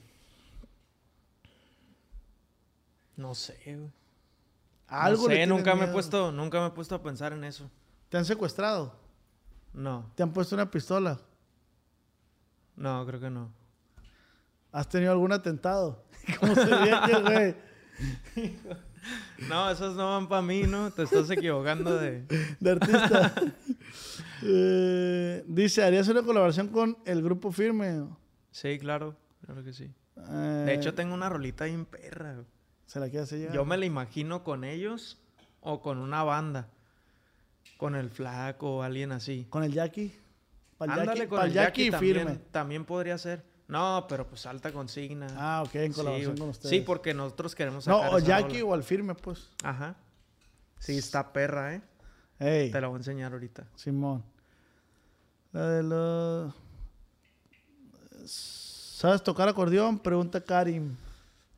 No 3.17 3.35
sé, 3.35 3.59
güey. 3.65 3.91
Algo 4.89 5.29
no 5.29 5.35
sé, 5.35 5.47
nunca 5.47 5.75
me 5.75 5.85
he 5.85 5.89
puesto, 5.89 6.33
nunca 6.33 6.61
me 6.61 6.67
he 6.67 6.71
puesto 6.71 6.95
a 6.95 7.03
pensar 7.03 7.33
en 7.33 7.45
eso. 7.45 7.71
¿Te 8.09 8.19
han 8.19 8.25
secuestrado? 8.25 8.95
No. 9.73 10.11
¿Te 10.15 10.23
han 10.23 10.33
puesto 10.33 10.55
una 10.55 10.71
pistola? 10.71 11.19
No, 12.77 13.07
creo 13.07 13.21
que 13.21 13.31
no. 13.31 13.53
¿Has 14.73 14.89
tenido 14.89 15.13
algún 15.13 15.33
atentado? 15.33 16.05
¿Cómo 16.41 16.55
se 16.55 16.65
güey? 17.21 17.55
No, 19.49 19.71
esos 19.71 19.97
no 19.97 20.11
van 20.11 20.29
para 20.29 20.43
mí, 20.43 20.63
¿no? 20.63 20.91
Te 20.91 21.03
estás 21.03 21.29
equivocando 21.31 21.97
de... 21.99 22.23
De 22.61 22.71
artista. 22.71 23.35
Eh, 24.45 25.45
dice, 25.47 25.85
¿harías 25.85 26.09
una 26.09 26.25
colaboración 26.25 26.67
con 26.67 26.99
el 27.05 27.23
grupo 27.23 27.53
Firme? 27.53 28.09
Sí, 28.51 28.77
claro. 28.81 29.15
Claro 29.47 29.63
que 29.63 29.73
sí. 29.73 29.89
de 30.17 30.75
hecho, 30.75 30.89
eh, 30.89 30.93
tengo 30.93 31.15
una 31.15 31.29
rolita 31.29 31.67
bien 31.67 31.85
perra. 31.85 32.43
¿Se 32.87 32.99
la 32.99 33.09
quieres 33.09 33.33
hacer 33.33 33.53
Yo 33.53 33.65
me 33.65 33.77
la 33.77 33.87
imagino 33.87 34.43
con 34.43 34.65
ellos 34.65 35.21
o 35.61 35.81
con 35.81 35.99
una 35.99 36.25
banda. 36.25 36.71
Con 37.77 37.95
el 37.95 38.11
flaco 38.11 38.79
o 38.79 38.83
alguien 38.83 39.13
así. 39.13 39.47
¿Con 39.49 39.63
el 39.63 39.73
Jackie? 39.73 40.13
Ándale, 40.91 41.29
con 41.29 41.43
el 41.45 41.53
Jackie, 41.53 41.91
también, 41.91 42.17
firme. 42.17 42.37
También 42.51 42.85
podría 42.85 43.19
ser. 43.19 43.45
No, 43.69 44.07
pero 44.09 44.27
pues 44.27 44.45
alta 44.47 44.73
consigna. 44.73 45.29
Ah, 45.37 45.63
ok, 45.65 45.75
en 45.77 45.93
colaboración 45.93 46.37
con 46.37 46.49
ustedes. 46.51 46.71
Sí, 46.71 46.81
porque 46.81 47.15
nosotros 47.15 47.55
queremos 47.55 47.85
sacar 47.85 48.11
No, 48.11 48.17
o 48.17 48.19
Jackie 48.19 48.63
o 48.63 48.75
al 48.75 48.83
firme, 48.83 49.15
pues. 49.15 49.49
Ajá. 49.63 49.97
Sí, 50.79 50.99
está 50.99 51.33
perra, 51.33 51.75
¿eh? 51.75 51.83
Te 52.39 52.81
la 52.81 52.89
voy 52.89 52.97
a 52.97 52.99
enseñar 52.99 53.33
ahorita. 53.33 53.67
Simón. 53.77 54.25
La 55.53 55.69
de 55.69 55.83
los... 55.83 56.55
¿Sabes 58.25 59.23
tocar 59.23 59.49
acordeón? 59.49 59.99
Pregunta 59.99 60.41
Karim. 60.41 60.97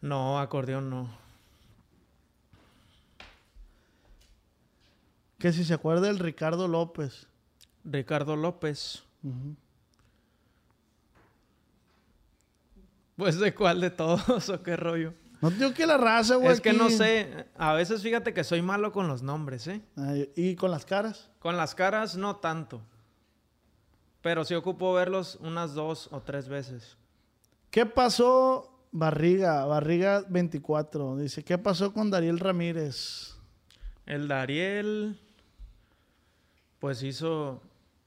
No, 0.01 0.39
acordeón 0.39 0.91
no. 0.91 1.09
Que 5.39 5.53
si 5.53 5.65
se 5.65 5.75
acuerda 5.75 6.07
del 6.09 6.19
Ricardo 6.19 6.69
López. 6.69 7.27
Ricardo 7.85 8.37
López. 8.37 9.05
Pues 13.17 13.39
de 13.39 13.55
cuál 13.55 13.81
de 13.81 13.91
todos 13.91 14.49
o 14.49 14.63
qué 14.63 14.77
rollo. 14.77 15.15
No 15.41 15.51
digo 15.51 15.75
que 15.75 15.87
la 15.87 15.99
raza, 15.99 16.37
güey. 16.37 16.53
Es 16.53 16.61
que 16.61 16.73
no 16.73 16.89
sé. 16.89 17.47
A 17.57 17.75
veces 17.75 18.03
fíjate 18.03 18.33
que 18.33 18.45
soy 18.45 18.63
malo 18.63 18.93
con 18.93 19.09
los 19.09 19.23
nombres, 19.23 19.67
¿eh? 19.67 19.83
¿Y 20.37 20.57
con 20.57 20.71
las 20.71 20.87
caras? 20.87 21.31
Con 21.39 21.57
las 21.57 21.75
caras 21.75 22.17
no 22.17 22.37
tanto. 22.37 22.81
Pero 24.23 24.45
sí 24.45 24.55
ocupo 24.55 24.95
verlos 24.95 25.37
unas 25.43 25.75
dos 25.75 26.09
o 26.13 26.23
tres 26.23 26.49
veces. 26.49 26.97
¿Qué 27.71 27.85
pasó? 27.85 28.71
Barriga, 28.91 29.67
Barriga 29.67 30.25
24. 30.29 31.17
Dice, 31.17 31.45
¿qué 31.45 31.59
pasó 31.59 31.93
con 31.93 32.11
Dariel 32.11 32.39
Ramírez? 32.39 33.35
El 34.07 34.29
Dariel, 34.29 35.21
pues 36.79 37.03
hizo, 37.03 37.61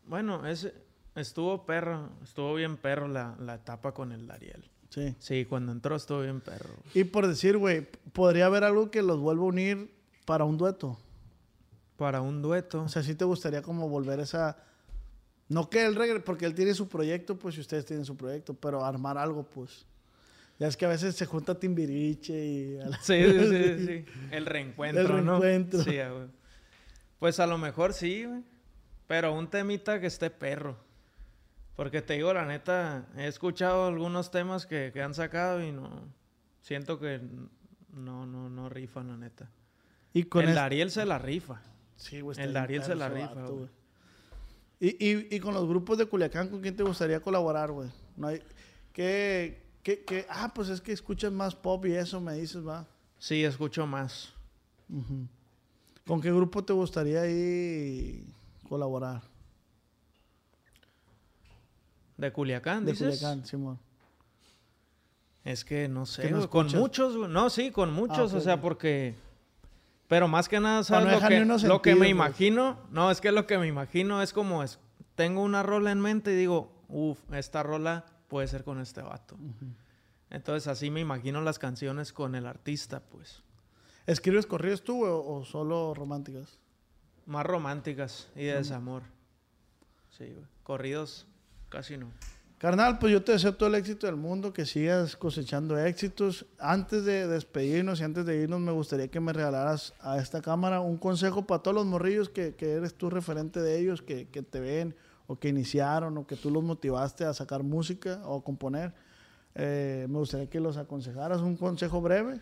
bueno, 0.06 0.48
ese, 0.48 0.74
estuvo 1.18 1.66
perro, 1.66 2.10
estuvo 2.24 2.54
bien 2.56 2.78
perro 2.78 3.08
la, 3.08 3.36
la 3.40 3.56
etapa 3.56 3.94
con 3.94 4.12
el 4.12 4.28
Dariel. 4.28 4.70
Sí. 4.90 5.16
Sí, 5.20 5.46
cuando 5.46 5.72
entró 5.72 5.96
estuvo 5.96 6.22
bien 6.22 6.42
perro. 6.42 6.74
Y 6.94 7.04
por 7.04 7.28
decir, 7.28 7.58
güey, 7.58 7.88
¿podría 8.14 8.46
haber 8.46 8.64
algo 8.64 8.90
que 8.90 9.02
los 9.02 9.20
vuelva 9.20 9.44
a 9.44 9.48
unir 9.48 9.92
para 10.26 10.46
un 10.46 10.58
dueto? 10.58 10.98
Para 11.98 12.22
un 12.22 12.42
dueto. 12.42 12.84
O 12.84 12.90
sea, 12.90 13.04
¿sí 13.04 13.16
te 13.16 13.26
gustaría 13.26 13.62
como 13.62 13.90
volver 13.90 14.20
esa... 14.20 14.58
No 15.50 15.70
que 15.70 15.86
él 15.86 15.96
regrese, 15.96 16.24
porque 16.24 16.46
él 16.46 16.54
tiene 16.54 16.74
su 16.74 16.90
proyecto, 16.90 17.38
pues, 17.38 17.58
y 17.58 17.62
ustedes 17.62 17.86
tienen 17.86 18.06
su 18.06 18.18
proyecto, 18.18 18.54
pero 18.54 18.84
armar 18.84 19.18
algo, 19.18 19.44
pues. 19.44 19.86
Ya 20.60 20.68
es 20.68 20.76
que 20.76 20.86
a 20.86 20.90
veces 20.90 21.16
se 21.16 21.26
junta 21.26 21.60
Timbiriche 21.60 22.34
y... 22.34 22.80
Sí, 23.02 23.24
sí, 23.24 23.86
sí, 23.86 24.06
El 24.32 24.46
reencuentro, 24.46 25.02
El 25.02 25.08
reencuentro. 25.08 25.84
Sí, 25.84 25.92
güey. 25.92 26.28
Pues 27.20 27.40
a 27.40 27.48
lo 27.48 27.58
mejor 27.58 27.94
sí, 27.94 28.26
güey. 28.26 28.44
Pero 29.08 29.34
un 29.34 29.50
temita 29.50 30.00
que 30.02 30.08
esté 30.08 30.30
perro. 30.30 30.87
Porque 31.78 32.02
te 32.02 32.16
digo, 32.16 32.34
la 32.34 32.44
neta, 32.44 33.06
he 33.16 33.28
escuchado 33.28 33.86
algunos 33.86 34.32
temas 34.32 34.66
que, 34.66 34.92
han 35.00 35.14
sacado 35.14 35.64
y 35.64 35.72
no. 35.72 35.88
Siento 36.60 37.00
que 37.00 37.22
no, 37.94 38.26
no, 38.26 38.50
no 38.50 38.68
rifan, 38.68 39.10
la 39.10 39.16
neta. 39.16 39.52
Y 40.12 40.24
con 40.24 40.44
el 40.44 40.56
Dariel 40.56 40.90
se 40.90 41.06
la 41.06 41.20
rifa. 41.20 41.62
Sí, 41.96 42.20
güey. 42.22 42.36
El 42.42 42.52
Dariel 42.52 42.84
se 42.84 42.96
la 42.96 43.10
rifa, 43.10 43.46
güey. 43.46 43.70
Y, 44.80 44.88
y, 44.88 45.36
y, 45.36 45.40
con 45.40 45.54
los 45.54 45.68
grupos 45.68 46.00
de 46.00 46.08
Culiacán, 46.08 46.50
¿con 46.50 46.62
quién 46.62 46.76
te 46.76 46.82
gustaría 46.82 47.20
colaborar, 47.20 47.72
güey? 47.72 47.90
No 48.16 48.28
hay... 48.28 48.42
¿Qué, 48.92 49.62
qué, 49.84 50.04
qué? 50.04 50.26
Ah, 50.30 50.52
pues 50.54 50.70
es 50.70 50.82
que 50.82 50.92
escuchas 50.92 51.32
más 51.32 51.56
pop 51.56 51.86
y 51.86 51.94
eso 51.94 52.20
me 52.20 52.34
dices, 52.34 52.68
va. 52.68 52.88
Sí, 53.20 53.44
escucho 53.44 53.86
más. 53.86 54.34
¿Con 56.08 56.22
qué 56.22 56.32
grupo 56.32 56.64
te 56.64 56.74
gustaría 56.74 57.22
ahí 57.22 58.26
colaborar? 58.68 59.22
¿De 62.18 62.32
Culiacán, 62.32 62.86
De 62.86 62.96
Culiacán, 62.96 63.46
Simón. 63.46 63.80
Es 65.44 65.64
que 65.64 65.88
no 65.88 66.06
sé, 66.06 66.30
con 66.50 66.68
muchos, 66.68 67.30
no, 67.30 67.50
sí, 67.50 67.72
con 67.72 67.94
muchos, 67.94 68.34
ah, 68.34 68.38
o 68.38 68.42
sea, 68.42 68.60
porque... 68.60 69.16
Pero 70.10 70.28
más 70.28 70.50
que 70.50 70.60
nada, 70.60 70.84
¿sabes? 70.84 71.22
lo, 71.22 71.28
que, 71.28 71.68
lo 71.68 71.82
que 71.82 71.96
me 71.96 72.10
imagino, 72.10 72.78
no, 72.92 73.12
es 73.12 73.22
que 73.22 73.32
lo 73.32 73.46
que 73.46 73.58
me 73.58 73.68
imagino 73.68 74.22
es 74.22 74.34
como, 74.34 74.64
es, 74.64 74.80
tengo 75.16 75.42
una 75.42 75.64
rola 75.64 75.92
en 75.92 76.00
mente 76.00 76.34
y 76.34 76.36
digo, 76.36 76.72
uff, 76.90 77.20
esta 77.34 77.64
rola 77.64 78.06
puede 78.28 78.48
ser 78.48 78.64
con 78.64 78.80
este 78.80 79.02
vato. 79.02 79.38
Entonces 80.30 80.68
así 80.68 80.90
me 80.90 81.00
imagino 81.00 81.42
las 81.42 81.60
canciones 81.60 82.14
con 82.14 82.36
el 82.36 82.46
artista, 82.46 83.02
pues. 83.02 83.44
¿Escribes 84.06 84.46
corridos 84.46 84.84
tú 84.84 85.06
o, 85.06 85.44
solo 85.46 85.94
románticas? 85.94 86.60
Más 87.26 87.46
románticas 87.46 88.30
y 88.36 88.44
de 88.46 88.56
desamor. 88.56 89.04
Sí, 90.18 90.34
Corridos 90.64 91.28
Casi 91.70 91.98
no. 91.98 92.12
Carnal, 92.58 92.98
pues 92.98 93.14
yo 93.14 93.24
te 93.24 93.34
deseo 93.34 93.54
todo 93.54 93.70
el 93.70 93.76
éxito 93.76 94.08
del 94.08 94.16
mundo, 94.16 94.52
que 94.52 94.66
sigas 94.66 95.16
cosechando 95.16 95.78
éxitos. 95.78 96.48
Antes 96.58 97.06
de 97.06 97.28
despedirnos 97.28 98.00
y 98.00 98.04
antes 98.04 98.26
de 98.26 98.42
irnos, 98.42 98.60
me 98.60 98.72
gustaría 98.72 99.10
que 99.10 99.20
me 99.20 99.32
regalaras 99.32 99.94
a 100.00 100.18
esta 100.18 100.42
cámara 100.42 100.80
un 100.80 100.98
consejo 100.98 101.46
para 101.46 101.62
todos 101.62 101.76
los 101.76 101.86
morrillos 101.86 102.30
que, 102.30 102.56
eres 102.60 102.96
tú 102.96 103.12
referente 103.12 103.62
de 103.62 103.80
ellos, 103.80 104.02
que, 104.02 104.26
te 104.26 104.60
ven 104.60 104.96
o 105.28 105.38
que 105.38 105.50
iniciaron 105.50 106.18
o 106.18 106.26
que 106.26 106.36
tú 106.36 106.50
los 106.50 106.64
motivaste 106.64 107.26
a 107.26 107.34
sacar 107.36 107.62
música 107.62 108.22
o 108.26 108.40
a 108.40 108.44
componer. 108.44 108.92
Eh, 109.54 110.08
me 110.10 110.18
gustaría 110.18 110.50
que 110.50 110.60
los 110.60 110.78
aconsejaras 110.78 111.42
un 111.42 111.58
consejo 111.58 112.02
breve 112.02 112.42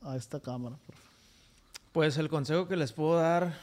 a 0.00 0.16
esta 0.16 0.40
cámara. 0.40 0.78
Por 0.86 0.94
favor. 0.94 1.12
Pues 1.92 2.16
el 2.16 2.30
consejo 2.30 2.66
que 2.66 2.76
les 2.76 2.94
puedo 2.94 3.18
dar 3.18 3.58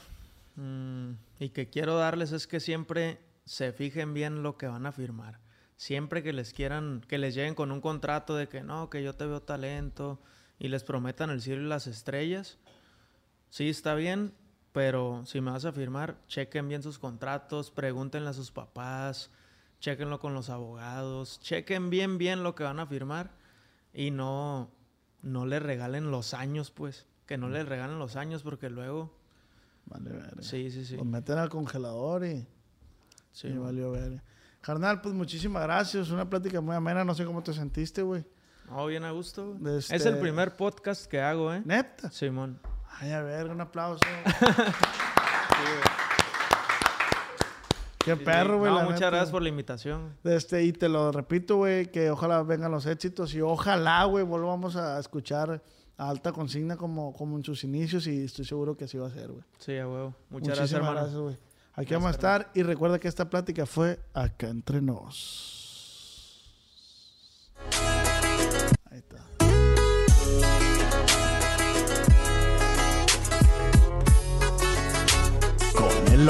mm, 0.57 1.11
y 1.39 1.49
que 1.49 1.69
quiero 1.69 1.97
darles 1.97 2.33
es 2.33 2.45
que 2.45 2.59
siempre 2.59 3.24
se 3.45 3.71
fijen 3.71 4.13
bien 4.13 4.43
lo 4.43 4.57
que 4.57 4.67
van 4.67 4.85
a 4.85 4.91
firmar. 4.91 5.39
Siempre 5.77 6.23
que 6.23 6.33
les 6.33 6.53
quieran, 6.53 7.01
que 7.07 7.17
les 7.17 7.35
lleguen 7.35 7.55
con 7.55 7.71
un 7.71 7.81
contrato 7.81 8.35
de 8.35 8.47
que 8.47 8.61
no, 8.61 8.89
que 8.89 9.03
yo 9.03 9.13
te 9.13 9.25
veo 9.25 9.41
talento 9.41 10.21
y 10.57 10.69
les 10.69 10.83
prometan 10.83 11.29
el 11.29 11.41
cielo 11.41 11.63
y 11.63 11.67
las 11.67 11.87
estrellas, 11.87 12.57
sí 13.49 13.69
está 13.69 13.93
bien, 13.93 14.33
pero 14.71 15.23
si 15.25 15.41
me 15.41 15.51
vas 15.51 15.65
a 15.65 15.73
firmar, 15.73 16.17
chequen 16.27 16.67
bien 16.67 16.81
sus 16.81 16.97
contratos, 16.97 17.71
pregúntenle 17.71 18.29
a 18.29 18.33
sus 18.33 18.51
papás, 18.51 19.29
chequenlo 19.79 20.19
con 20.19 20.33
los 20.33 20.49
abogados, 20.49 21.39
chequen 21.41 21.89
bien 21.89 22.17
bien 22.17 22.41
lo 22.41 22.55
que 22.55 22.63
van 22.63 22.79
a 22.79 22.87
firmar 22.87 23.31
y 23.93 24.11
no, 24.11 24.71
no 25.21 25.45
le 25.45 25.59
regalen 25.59 26.09
los 26.09 26.33
años, 26.33 26.71
pues, 26.71 27.05
que 27.25 27.37
no 27.37 27.49
les 27.49 27.67
regalen 27.67 27.99
los 27.99 28.15
años 28.15 28.43
porque 28.43 28.69
luego... 28.69 29.13
Vale, 29.85 30.11
vale. 30.11 30.41
Sí, 30.41 30.71
sí, 30.71 30.83
sí. 30.85 30.95
Los 30.95 31.05
meten 31.05 31.37
al 31.37 31.49
congelador 31.49 32.25
y... 32.25 32.47
Sí, 33.35 33.49
me 33.49 33.59
valió 33.59 33.91
ver. 33.91 34.21
Carnal, 34.61 35.01
pues 35.01 35.13
muchísimas 35.13 35.61
gracias. 35.63 36.09
Una 36.09 36.29
plática 36.29 36.61
muy 36.61 36.73
amena. 36.73 37.03
No 37.03 37.13
sé 37.13 37.25
cómo 37.25 37.43
te 37.43 37.51
sentiste, 37.51 38.01
güey. 38.01 38.23
Oh, 38.71 38.85
bien 38.85 39.03
a 39.03 39.11
gusto. 39.11 39.57
Es 39.77 39.91
el 39.91 39.97
este 39.97 40.13
primer 40.13 40.55
podcast 40.55 41.05
que 41.05 41.19
hago, 41.19 41.53
¿eh? 41.53 41.61
¿Neta? 41.65 42.09
Simón. 42.11 42.61
Ay, 42.97 43.11
a 43.11 43.21
ver, 43.23 43.47
un 43.47 43.59
aplauso. 43.59 44.05
Qué 48.05 48.15
perro, 48.15 48.59
güey. 48.59 48.71
muchas 48.85 49.01
gracias 49.01 49.31
por 49.31 49.41
la 49.41 49.49
invitación. 49.49 50.15
Este, 50.23 50.63
y 50.63 50.71
te 50.71 50.87
lo 50.87 51.11
repito, 51.11 51.57
güey, 51.57 51.91
que 51.91 52.09
ojalá 52.09 52.41
vengan 52.41 52.71
los 52.71 52.85
éxitos 52.85 53.33
y 53.33 53.41
ojalá, 53.41 54.05
güey, 54.05 54.23
volvamos 54.23 54.77
a 54.77 54.97
escuchar 54.97 55.61
a 55.97 56.09
alta 56.09 56.31
consigna 56.31 56.77
como, 56.77 57.11
como 57.11 57.35
en 57.35 57.43
sus 57.43 57.65
inicios 57.65 58.07
y 58.07 58.23
estoy 58.23 58.45
seguro 58.45 58.77
que 58.77 58.85
así 58.85 58.97
va 58.97 59.07
a 59.07 59.11
ser, 59.11 59.27
güey. 59.27 59.43
Sí, 59.57 59.77
a 59.77 59.89
huevo. 59.89 60.15
Muchas 60.29 60.57
gracias, 60.57 60.71
hermano. 60.71 61.01
gracias. 61.01 61.37
Aquí 61.77 61.93
vamos 61.93 62.07
a 62.07 62.11
estar 62.11 62.51
y 62.53 62.63
recuerda 62.63 62.99
que 62.99 63.09
esta 63.09 63.29
plática 63.29 63.65
fue 63.65 63.99
acá 64.13 64.47
entre 64.47 64.81
nos. 64.81 66.41
Ahí 68.89 68.99
está. 68.99 69.25
Con 75.73 76.13
el 76.13 76.29